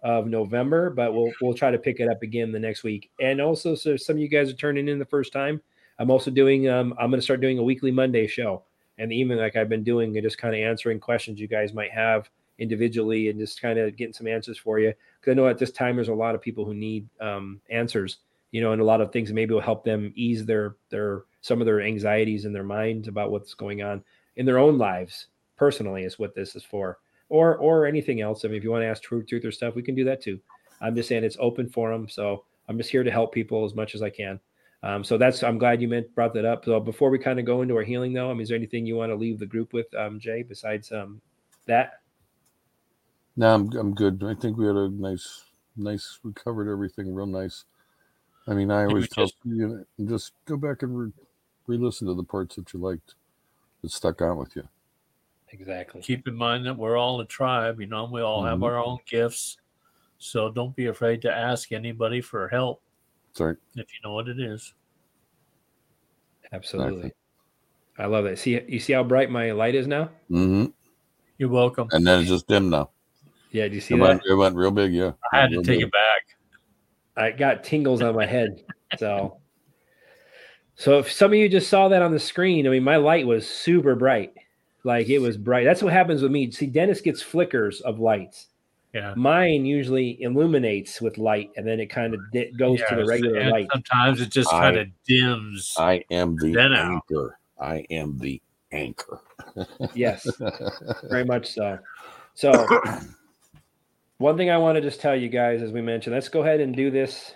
of 0.03 0.27
November, 0.27 0.91
but 0.91 1.15
we'll 1.15 1.33
we'll 1.41 1.55
try 1.55 1.71
to 1.71 1.79
pick 1.79 2.01
it 2.01 2.09
up 2.09 2.23
again 2.23 2.51
the 2.51 2.59
next 2.59 2.83
week. 2.83 3.11
And 3.21 3.41
also, 3.41 3.75
so 3.75 3.97
some 3.97 4.17
of 4.17 4.23
you 4.23 4.29
guys 4.29 4.51
are 4.51 4.55
turning 4.55 4.89
in 4.89 4.99
the 4.99 5.05
first 5.05 5.33
time. 5.33 5.61
I'm 5.99 6.11
also 6.11 6.31
doing. 6.31 6.69
Um, 6.69 6.95
I'm 6.99 7.11
going 7.11 7.21
to 7.21 7.25
start 7.25 7.41
doing 7.41 7.59
a 7.59 7.63
weekly 7.63 7.91
Monday 7.91 8.27
show, 8.27 8.65
and 8.99 9.13
even 9.13 9.39
like 9.39 9.55
I've 9.55 9.69
been 9.69 9.85
doing, 9.85 10.15
just 10.21 10.39
kind 10.39 10.55
of 10.55 10.61
answering 10.61 10.99
questions 10.99 11.39
you 11.39 11.47
guys 11.47 11.73
might 11.73 11.93
have 11.93 12.29
individually, 12.59 13.29
and 13.29 13.39
just 13.39 13.61
kind 13.61 13.79
of 13.79 13.97
getting 13.97 14.15
some 14.15 14.27
answers 14.27 14.59
for 14.59 14.81
you. 14.81 14.93
Because 15.21 15.33
I 15.33 15.35
know 15.35 15.47
at 15.47 15.59
this 15.59 15.71
time 15.71 15.97
there's 15.97 16.09
a 16.09 16.15
lot 16.15 16.35
of 16.35 16.41
people 16.41 16.65
who 16.65 16.75
need 16.75 17.09
um, 17.21 17.61
answers, 17.71 18.19
you 18.51 18.61
know, 18.61 18.73
and 18.73 18.81
a 18.81 18.85
lot 18.85 19.01
of 19.01 19.13
things 19.13 19.33
maybe 19.33 19.55
will 19.55 19.61
help 19.61 19.85
them 19.85 20.13
ease 20.17 20.45
their 20.47 20.77
their 20.91 21.25
some 21.43 21.61
of 21.61 21.67
their 21.67 21.83
anxieties 21.83 22.45
in 22.45 22.53
their 22.53 22.65
minds 22.65 23.07
about 23.07 23.31
what's 23.31 23.55
going 23.55 23.83
on 23.83 24.03
in 24.37 24.47
their 24.47 24.59
own 24.59 24.79
lives 24.79 25.29
personally 25.57 26.05
is 26.05 26.19
what 26.19 26.35
this 26.35 26.57
is 26.57 26.65
for 26.65 26.99
or 27.29 27.57
or 27.57 27.87
anything 27.87 28.21
else 28.21 28.45
i 28.45 28.49
mean 28.49 28.57
if 28.57 28.65
you 28.65 28.71
want 28.71 28.83
to 28.83 28.87
ask 28.87 29.03
truth 29.03 29.27
truth 29.27 29.45
or 29.45 29.53
stuff 29.53 29.75
we 29.75 29.83
can 29.83 29.95
do 29.95 30.05
that 30.05 30.23
too 30.23 30.39
i'm 30.81 30.95
just 30.95 31.09
saying 31.09 31.25
it's 31.25 31.37
open 31.41 31.69
for 31.69 31.91
them 31.91 32.09
so 32.09 32.45
i'm 32.69 32.77
just 32.79 32.91
here 32.91 33.05
to 33.05 33.11
help 33.11 33.33
people 33.33 33.65
as 33.65 33.75
much 33.75 33.95
as 33.95 34.03
i 34.03 34.11
can 34.11 34.39
um, 34.85 35.05
so 35.05 35.17
that's 35.17 35.43
i'm 35.43 35.59
glad 35.59 35.81
you 35.81 35.89
meant 35.89 36.13
brought 36.15 36.35
that 36.35 36.45
up 36.45 36.65
so 36.65 36.81
before 36.81 37.11
we 37.11 37.19
kind 37.19 37.39
of 37.39 37.45
go 37.47 37.63
into 37.63 37.77
our 37.77 37.83
healing 37.83 38.13
though 38.13 38.31
i 38.31 38.33
mean 38.33 38.43
is 38.43 38.49
there 38.49 38.57
anything 38.59 38.85
you 38.87 38.97
want 38.97 39.11
to 39.11 39.17
leave 39.17 39.39
the 39.39 39.47
group 39.47 39.73
with 39.73 39.93
um, 39.95 40.19
jay 40.19 40.43
besides 40.43 40.91
um, 40.93 41.21
that 41.67 42.01
no, 43.37 43.55
I'm 43.55 43.73
I'm 43.77 43.95
good. 43.95 44.23
I 44.25 44.35
think 44.35 44.59
we 44.59 44.67
had 44.67 44.77
a 44.77 44.91
nice, 44.91 45.45
nice. 45.77 46.19
We 46.23 46.33
covered 46.35 46.71
everything 46.71 47.15
real 47.15 47.27
nice. 47.27 47.65
I 48.47 48.55
mean, 48.55 48.71
I 48.71 48.85
always 48.85 49.09
tell 49.09 49.25
just- 49.25 49.37
you 49.45 49.87
know, 49.99 50.07
just 50.07 50.33
go 50.45 50.57
back 50.57 50.83
and 50.83 50.99
re- 50.99 51.13
re-listen 51.67 52.09
to 52.09 52.15
the 52.15 52.25
parts 52.25 52.57
that 52.57 52.73
you 52.75 52.81
liked 52.81 53.15
that 53.83 53.91
stuck 53.91 54.23
out 54.23 54.37
with 54.39 54.55
you. 54.57 54.67
exactly 55.51 56.01
Keep 56.01 56.27
in 56.29 56.35
mind 56.35 56.65
that 56.67 56.77
we're 56.77 56.97
all 56.97 57.21
a 57.21 57.27
tribe. 57.27 57.81
You 57.81 57.87
know, 57.87 58.05
we 58.11 58.23
all 58.23 58.43
have 58.45 58.59
Mhm. 58.61 58.65
our 58.65 58.79
own 58.83 58.99
gifts. 59.07 59.59
So 60.19 60.51
don't 60.51 60.75
be 60.75 60.87
afraid 60.87 61.21
to 61.23 61.33
ask 61.35 61.73
anybody 61.73 62.21
for 62.21 62.49
help 62.49 62.81
Sorry. 63.35 63.57
if 63.75 63.93
you 63.93 63.99
know 64.05 64.15
what 64.15 64.29
it 64.29 64.39
is. 64.41 64.73
absolutely 66.53 67.13
i 67.99 68.05
love 68.07 68.27
it 68.27 68.39
see 68.39 68.61
you 68.69 68.79
see 68.79 68.93
how 68.93 69.03
bright 69.03 69.31
my 69.31 69.53
light 69.53 69.75
is 69.75 69.87
now 69.87 70.11
Mm-hmm. 70.31 70.67
You're 71.39 71.49
welcome. 71.49 71.89
And 71.93 72.07
then 72.07 72.21
it's 72.21 72.29
just 72.29 72.47
dim 72.47 72.71
now. 72.71 72.91
yeah 73.51 73.67
do 73.69 73.75
you 73.75 73.81
see 73.81 73.95
It 73.95 73.99
that 73.99 74.03
went, 74.03 74.23
it 74.27 74.35
went 74.35 74.55
real 74.55 74.71
big. 74.71 74.93
Yeah. 74.95 75.13
I 75.33 75.41
had 75.41 75.51
to 75.51 75.57
take 75.57 75.81
big. 75.81 75.83
it 75.83 75.93
back. 75.93 76.23
I 77.17 77.31
got 77.33 77.65
tingles 77.65 78.01
on 78.01 78.15
my 78.15 78.27
head. 78.27 78.63
So, 78.99 79.39
so 80.77 80.99
if 80.99 81.11
some 81.13 81.33
of 81.33 81.39
you 81.39 81.49
just 81.49 81.69
saw 81.69 81.89
that 81.89 82.03
on 82.03 82.13
the 82.13 82.19
screen, 82.21 82.67
I 82.67 82.71
mean, 82.71 82.83
my 82.85 82.97
light 82.97 83.27
was 83.27 83.47
super 83.47 83.95
bright, 83.95 84.33
like 84.85 85.09
it 85.09 85.19
was 85.21 85.37
bright. 85.37 85.65
That's 85.65 85.83
what 85.83 85.93
happens 85.93 86.23
with 86.23 86.33
me. 86.33 86.51
See, 86.51 86.67
Dennis 86.67 87.01
gets 87.01 87.23
flickers 87.23 87.81
of 87.83 88.01
lights. 88.01 88.49
Yeah. 88.95 89.15
Mine 89.17 89.65
usually 89.65 90.21
illuminates 90.23 91.01
with 91.01 91.17
light, 91.17 91.51
and 91.57 91.67
then 91.67 91.81
it 91.81 91.87
kind 91.87 92.13
of 92.13 92.21
di- 92.31 92.51
goes 92.59 92.79
to 92.91 92.97
the 92.97 93.07
regular 93.07 93.49
light. 93.51 93.69
Sometimes 93.73 94.21
it 94.21 94.31
just 94.31 94.53
I- 94.53 94.61
kind 94.61 94.77
of 94.77 94.89
dims. 95.07 95.75
I 95.79 96.05
am 96.11 96.37
the 96.37 96.53
Then 96.53 96.75
out. 96.75 96.93
anchor. 96.93 97.39
I 97.59 97.87
am 97.91 98.19
the 98.19 98.43
anchor. 98.71 99.21
Yes, 99.95 100.27
very 101.05 101.25
much 101.25 101.53
so. 101.55 101.79
So, 102.35 102.53
one 104.19 104.37
thing 104.37 104.51
I 104.51 104.59
want 104.59 104.77
to 104.77 104.83
just 104.83 105.01
tell 105.01 105.17
you 105.17 105.29
guys, 105.29 105.63
as 105.63 105.73
we 105.73 105.81
mentioned, 105.81 106.15
let's 106.15 106.29
go 106.29 106.43
ahead 106.43 106.61
and 106.61 106.75
do 106.75 106.91
this. 106.91 107.35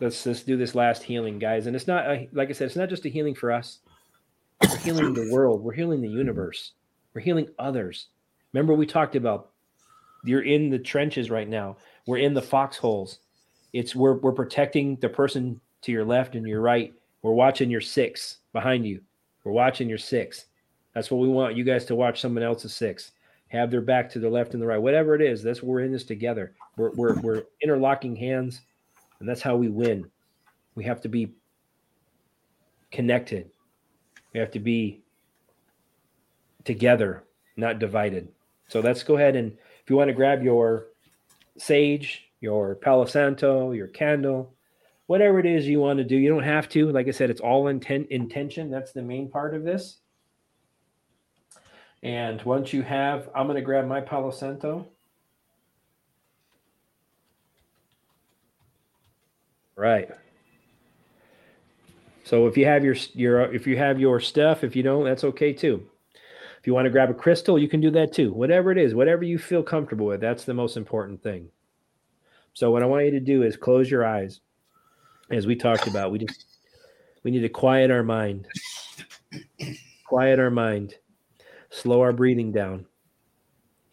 Let's 0.00 0.26
let's 0.26 0.42
do 0.42 0.56
this 0.56 0.74
last 0.74 1.02
healing, 1.02 1.38
guys. 1.38 1.66
And 1.66 1.74
it's 1.74 1.86
not 1.86 2.06
a, 2.06 2.28
like 2.32 2.50
I 2.50 2.52
said, 2.52 2.66
it's 2.66 2.76
not 2.76 2.90
just 2.90 3.06
a 3.06 3.10
healing 3.10 3.34
for 3.34 3.50
us. 3.50 3.78
We're 4.62 4.76
healing 4.78 5.14
the 5.14 5.30
world. 5.32 5.62
We're 5.62 5.72
healing 5.72 6.00
the 6.00 6.08
universe. 6.08 6.72
We're 7.14 7.22
healing 7.22 7.48
others. 7.58 8.08
Remember, 8.52 8.74
we 8.74 8.86
talked 8.86 9.16
about 9.16 9.50
you're 10.24 10.42
in 10.42 10.70
the 10.70 10.78
trenches 10.78 11.30
right 11.30 11.48
now. 11.48 11.76
We're 12.06 12.18
in 12.18 12.34
the 12.34 12.42
foxholes. 12.42 13.20
It's 13.72 13.94
we're 13.94 14.14
we're 14.14 14.32
protecting 14.32 14.96
the 14.96 15.08
person 15.08 15.60
to 15.82 15.92
your 15.92 16.04
left 16.04 16.34
and 16.34 16.46
your 16.46 16.60
right. 16.60 16.94
We're 17.22 17.32
watching 17.32 17.70
your 17.70 17.80
six 17.80 18.38
behind 18.52 18.86
you. 18.86 19.00
We're 19.44 19.52
watching 19.52 19.88
your 19.88 19.98
six. 19.98 20.46
That's 20.94 21.10
what 21.10 21.20
we 21.20 21.28
want 21.28 21.56
you 21.56 21.64
guys 21.64 21.84
to 21.86 21.94
watch 21.94 22.20
someone 22.20 22.42
else's 22.42 22.74
six. 22.74 23.12
Have 23.48 23.70
their 23.70 23.80
back 23.80 24.10
to 24.10 24.18
the 24.18 24.28
left 24.28 24.54
and 24.54 24.62
the 24.62 24.66
right. 24.66 24.80
Whatever 24.80 25.14
it 25.14 25.22
is, 25.22 25.42
that's 25.42 25.62
we're 25.62 25.80
in 25.80 25.92
this 25.92 26.04
together. 26.04 26.54
We're 26.76 26.90
we're 26.92 27.20
we're 27.20 27.42
interlocking 27.62 28.16
hands, 28.16 28.62
and 29.20 29.28
that's 29.28 29.42
how 29.42 29.56
we 29.56 29.68
win. 29.68 30.10
We 30.74 30.84
have 30.84 31.00
to 31.02 31.08
be 31.08 31.32
connected. 32.90 33.50
We 34.32 34.40
have 34.40 34.50
to 34.52 34.60
be 34.60 35.02
together, 36.64 37.24
not 37.56 37.78
divided. 37.78 38.28
So 38.68 38.80
let's 38.80 39.02
go 39.02 39.16
ahead 39.16 39.36
and 39.36 39.52
if 39.82 39.90
you 39.90 39.96
want 39.96 40.08
to 40.08 40.14
grab 40.14 40.42
your 40.42 40.88
sage, 41.58 42.24
your 42.40 42.74
Palo 42.74 43.04
Santo, 43.04 43.72
your 43.72 43.86
candle, 43.86 44.52
whatever 45.06 45.38
it 45.38 45.46
is 45.46 45.66
you 45.66 45.80
want 45.80 45.98
to 45.98 46.04
do, 46.04 46.16
you 46.16 46.28
don't 46.28 46.42
have 46.42 46.68
to. 46.70 46.90
Like 46.90 47.08
I 47.08 47.12
said, 47.12 47.30
it's 47.30 47.40
all 47.40 47.68
intent 47.68 48.08
intention. 48.10 48.70
That's 48.70 48.92
the 48.92 49.02
main 49.02 49.30
part 49.30 49.54
of 49.54 49.62
this. 49.62 49.98
And 52.02 52.42
once 52.42 52.72
you 52.72 52.82
have, 52.82 53.28
I'm 53.34 53.46
going 53.46 53.56
to 53.56 53.62
grab 53.62 53.86
my 53.86 54.00
Palo 54.00 54.30
Santo. 54.30 54.86
Right. 59.76 60.10
So 62.24 62.46
if 62.46 62.56
you 62.56 62.64
have 62.64 62.84
your 62.84 62.96
your 63.14 63.52
if 63.54 63.66
you 63.66 63.76
have 63.76 64.00
your 64.00 64.18
stuff, 64.20 64.64
if 64.64 64.74
you 64.74 64.82
don't, 64.82 65.04
that's 65.04 65.22
okay 65.22 65.52
too. 65.52 65.86
If 66.58 66.66
you 66.66 66.74
want 66.74 66.86
to 66.86 66.90
grab 66.90 67.10
a 67.10 67.14
crystal, 67.14 67.58
you 67.58 67.68
can 67.68 67.80
do 67.80 67.90
that 67.92 68.12
too. 68.12 68.32
Whatever 68.32 68.72
it 68.72 68.78
is, 68.78 68.94
whatever 68.94 69.22
you 69.22 69.38
feel 69.38 69.62
comfortable 69.62 70.06
with, 70.06 70.20
that's 70.20 70.44
the 70.44 70.54
most 70.54 70.76
important 70.76 71.22
thing. 71.22 71.50
So 72.54 72.70
what 72.70 72.82
I 72.82 72.86
want 72.86 73.04
you 73.04 73.10
to 73.12 73.20
do 73.20 73.42
is 73.42 73.56
close 73.56 73.90
your 73.90 74.04
eyes. 74.04 74.40
As 75.30 75.46
we 75.46 75.54
talked 75.54 75.86
about, 75.86 76.10
we 76.10 76.18
just 76.18 76.44
we 77.22 77.30
need 77.30 77.42
to 77.42 77.48
quiet 77.48 77.90
our 77.90 78.02
mind. 78.02 78.48
Quiet 80.06 80.38
our 80.38 80.50
mind. 80.50 80.94
Slow 81.70 82.00
our 82.00 82.12
breathing 82.12 82.50
down. 82.50 82.86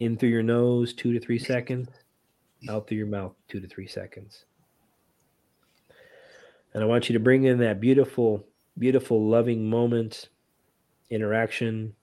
In 0.00 0.16
through 0.16 0.30
your 0.30 0.42
nose, 0.42 0.94
two 0.94 1.12
to 1.12 1.20
three 1.20 1.38
seconds. 1.38 1.88
Out 2.68 2.88
through 2.88 2.98
your 2.98 3.06
mouth, 3.06 3.34
two 3.48 3.60
to 3.60 3.68
three 3.68 3.86
seconds. 3.86 4.44
And 6.74 6.82
I 6.82 6.86
want 6.86 7.08
you 7.08 7.12
to 7.14 7.20
bring 7.20 7.44
in 7.44 7.58
that 7.58 7.80
beautiful, 7.80 8.46
beautiful, 8.76 9.24
loving 9.26 9.70
moment, 9.70 10.28
interaction, 11.08 11.94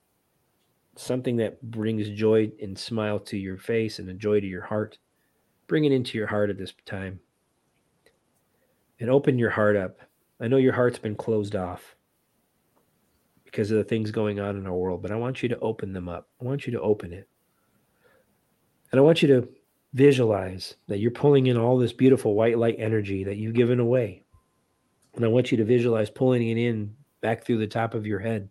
something 0.96 1.36
that 1.36 1.62
brings 1.70 2.08
joy 2.08 2.50
and 2.60 2.78
smile 2.78 3.18
to 3.20 3.36
your 3.36 3.58
face 3.58 3.98
and 3.98 4.08
a 4.08 4.14
joy 4.14 4.40
to 4.40 4.46
your 4.46 4.62
heart. 4.62 4.98
Bring 5.66 5.84
it 5.84 5.92
into 5.92 6.16
your 6.16 6.26
heart 6.26 6.50
at 6.50 6.58
this 6.58 6.72
time. 6.86 7.20
And 8.98 9.10
open 9.10 9.38
your 9.38 9.50
heart 9.50 9.76
up. 9.76 9.98
I 10.40 10.48
know 10.48 10.56
your 10.56 10.72
heart's 10.72 10.98
been 10.98 11.16
closed 11.16 11.54
off 11.54 11.96
because 13.44 13.70
of 13.70 13.76
the 13.76 13.84
things 13.84 14.10
going 14.10 14.40
on 14.40 14.56
in 14.56 14.66
our 14.66 14.72
world, 14.72 15.02
but 15.02 15.10
I 15.10 15.16
want 15.16 15.42
you 15.42 15.48
to 15.50 15.58
open 15.58 15.92
them 15.92 16.08
up. 16.08 16.28
I 16.40 16.44
want 16.44 16.66
you 16.66 16.72
to 16.72 16.80
open 16.80 17.12
it. 17.12 17.28
And 18.90 18.98
I 18.98 19.02
want 19.02 19.22
you 19.22 19.28
to 19.28 19.48
visualize 19.92 20.76
that 20.88 20.98
you're 20.98 21.10
pulling 21.10 21.46
in 21.46 21.58
all 21.58 21.78
this 21.78 21.92
beautiful 21.92 22.34
white 22.34 22.58
light 22.58 22.76
energy 22.78 23.24
that 23.24 23.36
you've 23.36 23.54
given 23.54 23.80
away. 23.80 24.24
And 25.14 25.24
I 25.24 25.28
want 25.28 25.50
you 25.50 25.58
to 25.58 25.64
visualize 25.64 26.10
pulling 26.10 26.48
it 26.48 26.56
in 26.56 26.94
back 27.20 27.44
through 27.44 27.58
the 27.58 27.66
top 27.66 27.94
of 27.94 28.06
your 28.06 28.18
head, 28.18 28.48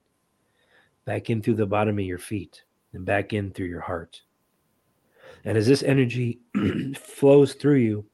back 1.06 1.30
in 1.30 1.42
through 1.42 1.56
the 1.56 1.66
bottom 1.66 1.98
of 1.98 2.06
your 2.06 2.18
feet, 2.18 2.64
and 2.94 3.06
back 3.06 3.34
in 3.34 3.52
through 3.52 3.68
your 3.68 3.82
heart. 3.82 4.22
And 5.44 5.58
as 5.58 5.68
this 5.68 5.84
energy 5.84 6.40
flows 6.96 7.54
through 7.54 7.78
you, 7.78 8.06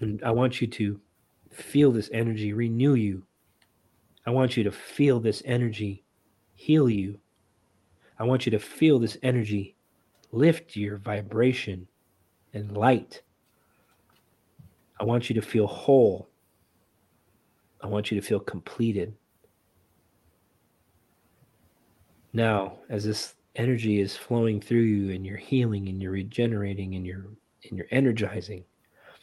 and 0.00 0.22
I 0.24 0.32
want 0.32 0.60
you 0.60 0.66
to 0.66 1.00
feel 1.50 1.92
this 1.92 2.10
energy 2.12 2.52
renew 2.52 2.94
you. 2.94 3.24
I 4.26 4.30
want 4.30 4.56
you 4.56 4.64
to 4.64 4.72
feel 4.72 5.20
this 5.20 5.42
energy 5.44 6.04
heal 6.54 6.88
you. 6.90 7.18
I 8.18 8.24
want 8.24 8.46
you 8.46 8.50
to 8.52 8.58
feel 8.58 8.98
this 8.98 9.16
energy 9.22 9.76
lift 10.32 10.76
your 10.76 10.96
vibration 10.96 11.86
and 12.54 12.76
light. 12.76 13.22
I 14.98 15.04
want 15.04 15.28
you 15.28 15.34
to 15.34 15.42
feel 15.42 15.66
whole. 15.66 16.28
I 17.82 17.86
want 17.86 18.10
you 18.10 18.20
to 18.20 18.26
feel 18.26 18.40
completed. 18.40 19.14
Now, 22.32 22.78
as 22.88 23.04
this 23.04 23.34
energy 23.56 24.00
is 24.00 24.16
flowing 24.16 24.60
through 24.60 24.80
you 24.80 25.14
and 25.14 25.26
you're 25.26 25.36
healing 25.36 25.88
and 25.88 26.00
you're 26.00 26.12
regenerating 26.12 26.94
and 26.94 27.06
you're 27.06 27.26
and 27.68 27.78
you're 27.78 27.88
energizing, 27.90 28.64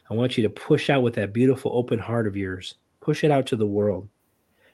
I 0.10 0.14
want 0.14 0.38
you 0.38 0.44
to 0.44 0.50
push 0.50 0.90
out 0.90 1.04
with 1.04 1.16
that 1.16 1.34
beautiful 1.34 1.72
open 1.74 2.00
heart 2.00 2.28
of 2.28 2.38
yours. 2.38 2.76
Push 3.00 3.24
it 3.24 3.32
out 3.32 3.46
to 3.48 3.56
the 3.56 3.66
world. 3.66 4.08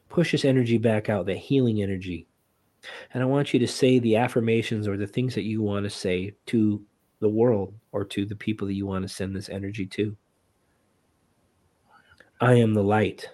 Push 0.10 0.32
this 0.32 0.46
energy 0.46 0.78
back 0.78 1.10
out, 1.10 1.26
the 1.26 1.36
healing 1.36 1.82
energy. 1.82 2.28
And 3.14 3.24
I 3.24 3.26
want 3.26 3.54
you 3.54 3.60
to 3.60 3.68
say 3.68 4.00
the 4.00 4.16
affirmations 4.16 4.88
or 4.88 4.98
the 4.98 5.08
things 5.08 5.34
that 5.36 5.44
you 5.44 5.62
want 5.62 5.84
to 5.86 5.90
say 5.90 6.34
to 6.48 6.82
the 7.20 7.30
world 7.30 7.74
or 7.92 8.04
to 8.06 8.26
the 8.26 8.36
people 8.36 8.68
that 8.68 8.74
you 8.74 8.86
want 8.86 9.04
to 9.04 9.14
send 9.14 9.36
this 9.36 9.50
energy 9.50 9.86
to. 9.88 10.16
I 12.42 12.56
am 12.56 12.74
the 12.74 12.84
light. 12.84 13.30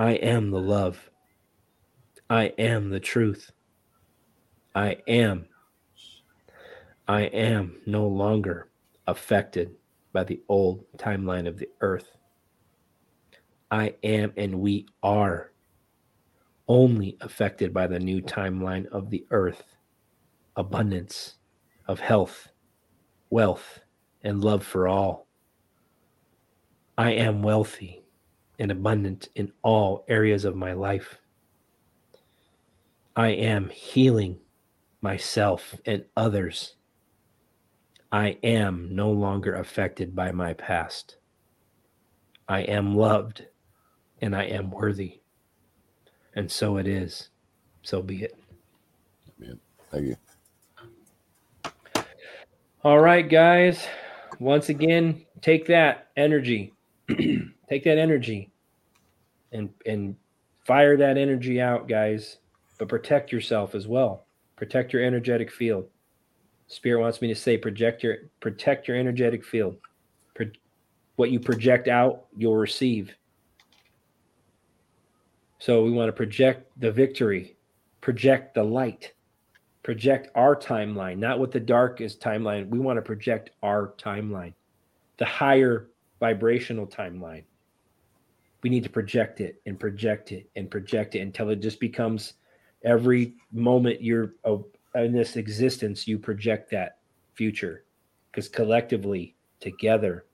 I 0.00 0.12
am 0.12 0.50
the 0.50 0.58
love. 0.58 1.10
I 2.30 2.54
am 2.56 2.88
the 2.88 3.00
truth. 3.00 3.50
I 4.74 4.96
am. 5.06 5.44
I 7.06 7.24
am 7.24 7.82
no 7.84 8.06
longer 8.06 8.70
affected 9.06 9.72
by 10.14 10.24
the 10.24 10.40
old 10.48 10.86
timeline 10.96 11.46
of 11.46 11.58
the 11.58 11.68
earth. 11.82 12.16
I 13.70 13.94
am 14.02 14.32
and 14.38 14.62
we 14.62 14.86
are 15.02 15.52
only 16.66 17.18
affected 17.20 17.74
by 17.74 17.86
the 17.86 18.00
new 18.00 18.22
timeline 18.22 18.86
of 18.86 19.10
the 19.10 19.26
earth 19.30 19.76
abundance 20.56 21.36
of 21.88 22.00
health, 22.00 22.48
wealth, 23.28 23.80
and 24.22 24.42
love 24.42 24.64
for 24.64 24.88
all. 24.88 25.26
I 26.96 27.10
am 27.10 27.42
wealthy 27.42 27.99
and 28.60 28.70
abundant 28.70 29.28
in 29.34 29.50
all 29.62 30.04
areas 30.06 30.44
of 30.44 30.54
my 30.54 30.74
life. 30.74 31.18
I 33.16 33.28
am 33.28 33.70
healing 33.70 34.38
myself 35.00 35.74
and 35.86 36.04
others. 36.16 36.74
I 38.12 38.38
am 38.42 38.94
no 38.94 39.10
longer 39.10 39.54
affected 39.54 40.14
by 40.14 40.32
my 40.32 40.52
past. 40.52 41.16
I 42.48 42.60
am 42.60 42.94
loved 42.96 43.46
and 44.20 44.36
I 44.36 44.44
am 44.44 44.70
worthy. 44.70 45.20
And 46.34 46.50
so 46.50 46.76
it 46.76 46.86
is. 46.86 47.30
So 47.82 48.02
be 48.02 48.24
it. 48.24 48.36
Man, 49.38 49.58
thank 49.90 50.06
you. 50.06 50.16
All 52.84 52.98
right, 53.00 53.28
guys. 53.28 53.86
Once 54.38 54.68
again, 54.68 55.24
take 55.40 55.66
that 55.66 56.08
energy. 56.16 56.72
take 57.68 57.84
that 57.84 57.98
energy 57.98 58.50
and 59.52 59.70
and 59.86 60.16
fire 60.66 60.96
that 60.96 61.16
energy 61.16 61.60
out, 61.60 61.88
guys. 61.88 62.38
But 62.78 62.88
protect 62.88 63.32
yourself 63.32 63.74
as 63.74 63.86
well. 63.86 64.24
Protect 64.56 64.92
your 64.92 65.02
energetic 65.04 65.50
field. 65.50 65.88
Spirit 66.66 67.00
wants 67.00 67.20
me 67.20 67.28
to 67.28 67.34
say 67.34 67.56
project 67.56 68.02
your 68.02 68.16
protect 68.40 68.88
your 68.88 68.96
energetic 68.96 69.44
field. 69.44 69.76
Pro, 70.34 70.46
what 71.16 71.30
you 71.30 71.40
project 71.40 71.88
out, 71.88 72.26
you'll 72.36 72.56
receive. 72.56 73.14
So 75.58 75.82
we 75.82 75.90
want 75.90 76.08
to 76.08 76.12
project 76.12 76.70
the 76.80 76.90
victory, 76.90 77.56
project 78.00 78.54
the 78.54 78.62
light, 78.62 79.12
project 79.82 80.28
our 80.34 80.56
timeline, 80.56 81.18
not 81.18 81.38
what 81.38 81.52
the 81.52 81.60
dark 81.60 82.00
is 82.00 82.16
timeline. 82.16 82.68
We 82.68 82.78
want 82.78 82.96
to 82.96 83.02
project 83.02 83.50
our 83.62 83.92
timeline, 83.98 84.54
the 85.18 85.26
higher 85.26 85.88
vibrational 86.20 86.86
timeline. 86.86 87.44
We 88.62 88.70
need 88.70 88.84
to 88.84 88.90
project 88.90 89.40
it 89.40 89.60
and 89.66 89.80
project 89.80 90.32
it 90.32 90.48
and 90.54 90.70
project 90.70 91.14
it 91.14 91.20
until 91.20 91.48
it 91.50 91.60
just 91.60 91.80
becomes 91.80 92.34
every 92.84 93.34
moment 93.52 94.02
you're 94.02 94.34
uh, 94.44 94.58
in 94.94 95.12
this 95.12 95.36
existence, 95.36 96.06
you 96.06 96.18
project 96.18 96.70
that 96.70 96.98
future 97.34 97.84
because 98.30 98.48
collectively, 98.48 99.34
together, 99.60 100.26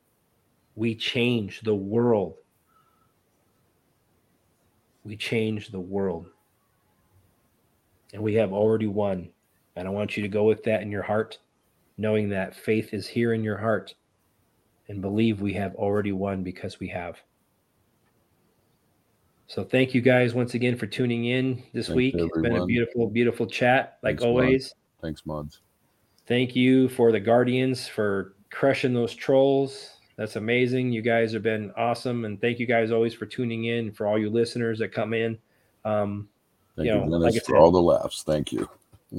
we 0.75 0.95
change 0.95 1.61
the 1.63 1.75
world 1.75 2.37
we 5.07 5.17
change 5.17 5.69
the 5.69 5.81
world. 5.81 6.27
And 8.13 8.23
we 8.23 8.35
have 8.35 8.53
already 8.53 8.89
won. 8.89 9.29
And 9.77 9.87
I 9.87 9.91
want 9.91 10.17
you 10.17 10.23
to 10.23 10.29
go 10.29 10.45
with 10.45 10.65
that 10.65 10.83
in 10.83 10.91
your 10.91 11.03
heart, 11.03 11.39
knowing 11.97 12.29
that 12.31 12.57
faith 12.57 12.93
is 12.93 13.07
here 13.07 13.33
in 13.33 13.45
your 13.45 13.57
heart 13.57 13.95
and 14.89 15.01
believe 15.01 15.41
we 15.41 15.53
have 15.55 15.75
already 15.75 16.13
won 16.13 16.43
because 16.43 16.81
we 16.81 16.89
have. 16.89 17.17
So 19.49 19.63
thank 19.63 19.95
you 19.95 20.01
guys 20.01 20.35
once 20.35 20.55
again 20.55 20.77
for 20.77 20.87
tuning 20.87 21.27
in 21.27 21.63
this 21.73 21.87
Thanks 21.87 21.97
week. 21.97 22.15
It's 22.17 22.39
been 22.41 22.57
a 22.57 22.67
beautiful, 22.67 23.09
beautiful 23.09 23.47
chat, 23.47 23.99
like 24.03 24.17
Thanks, 24.17 24.25
always. 24.25 24.75
Mod. 24.75 25.03
Thanks, 25.03 25.27
mods. 25.27 25.61
Thank 26.27 26.57
you 26.57 26.89
for 26.89 27.13
the 27.13 27.21
Guardians 27.21 27.87
for 27.87 28.35
crushing 28.51 28.93
those 28.93 29.15
trolls. 29.15 29.93
That's 30.17 30.37
amazing. 30.37 30.91
You 30.91 31.03
guys 31.03 31.33
have 31.33 31.43
been 31.43 31.73
awesome, 31.77 32.25
and 32.25 32.41
thank 32.41 32.59
you 32.59 32.67
guys 32.67 32.91
always 32.91 33.15
for 33.15 33.27
tuning 33.27 33.67
in. 33.67 33.93
For 33.93 34.07
all 34.07 34.19
you 34.19 34.31
listeners 34.31 34.79
that 34.81 34.89
come 34.89 35.15
in, 35.15 35.39
um, 35.85 36.29
thank 36.75 36.87
you, 36.87 36.95
know, 36.95 37.21
Dennis, 37.21 37.35
like 37.35 37.45
for 37.45 37.57
all 37.57 37.71
the 37.71 37.81
laughs. 37.81 38.25
Thank 38.25 38.51
you. 38.51 38.69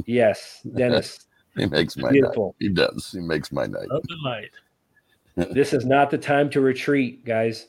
Yes, 0.06 0.62
Dennis. 0.76 1.28
he 1.56 1.68
makes 1.68 1.96
my 1.96 2.12
beautiful. 2.12 2.48
night. 2.48 2.56
He 2.60 2.70
does. 2.70 3.12
He 3.12 3.20
makes 3.20 3.52
my 3.52 3.66
night. 3.68 3.88
Love 3.90 4.04
the 4.08 4.18
light. 4.26 4.52
This 5.52 5.74
is 5.74 5.86
not 5.86 6.10
the 6.10 6.18
time 6.18 6.50
to 6.52 6.62
retreat, 6.62 7.24
guys. 7.26 7.68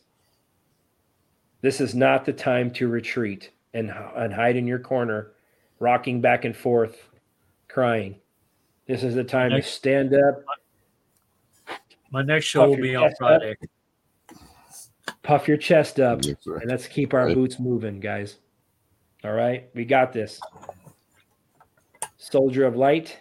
This 1.61 1.81
is 1.81 1.95
not 1.95 2.25
the 2.25 2.33
time 2.33 2.71
to 2.73 2.89
retreat 2.89 3.51
and 3.75 3.93
and 4.17 4.33
hide 4.33 4.57
in 4.57 4.67
your 4.67 4.79
corner, 4.79 5.33
rocking 5.79 6.21
back 6.21 6.45
and 6.45 6.57
forth, 6.57 7.09
crying. 7.69 8.17
This 8.87 9.03
is 9.03 9.15
the 9.15 9.25
time 9.25 9.51
Next. 9.51 9.67
to 9.67 9.73
stand 9.73 10.15
up 10.15 10.43
my 12.11 12.23
next 12.23 12.47
show 12.47 12.69
will 12.69 12.77
be 12.77 12.97
on 12.97 13.13
Friday. 13.19 13.57
Up. 13.63 14.39
Puff 15.23 15.47
your 15.47 15.59
chest 15.59 16.01
up, 16.01 16.25
yes, 16.25 16.37
and 16.47 16.71
let's 16.71 16.87
keep 16.87 17.13
our 17.13 17.27
right. 17.27 17.35
boots 17.35 17.59
moving, 17.59 18.01
guys. 18.01 18.37
All 19.25 19.33
right, 19.33 19.69
we 19.75 19.85
got 19.85 20.13
this. 20.13 20.41
Soldier 22.17 22.65
of 22.65 22.77
Light, 22.77 23.19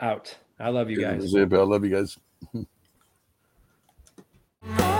out. 0.00 0.36
I 0.60 0.68
love 0.68 0.90
you 0.90 1.00
guys. 1.00 1.34
I 1.34 1.44
love 1.44 1.84
you 1.84 1.90
guys. 1.90 2.18
Oh. 4.66 4.93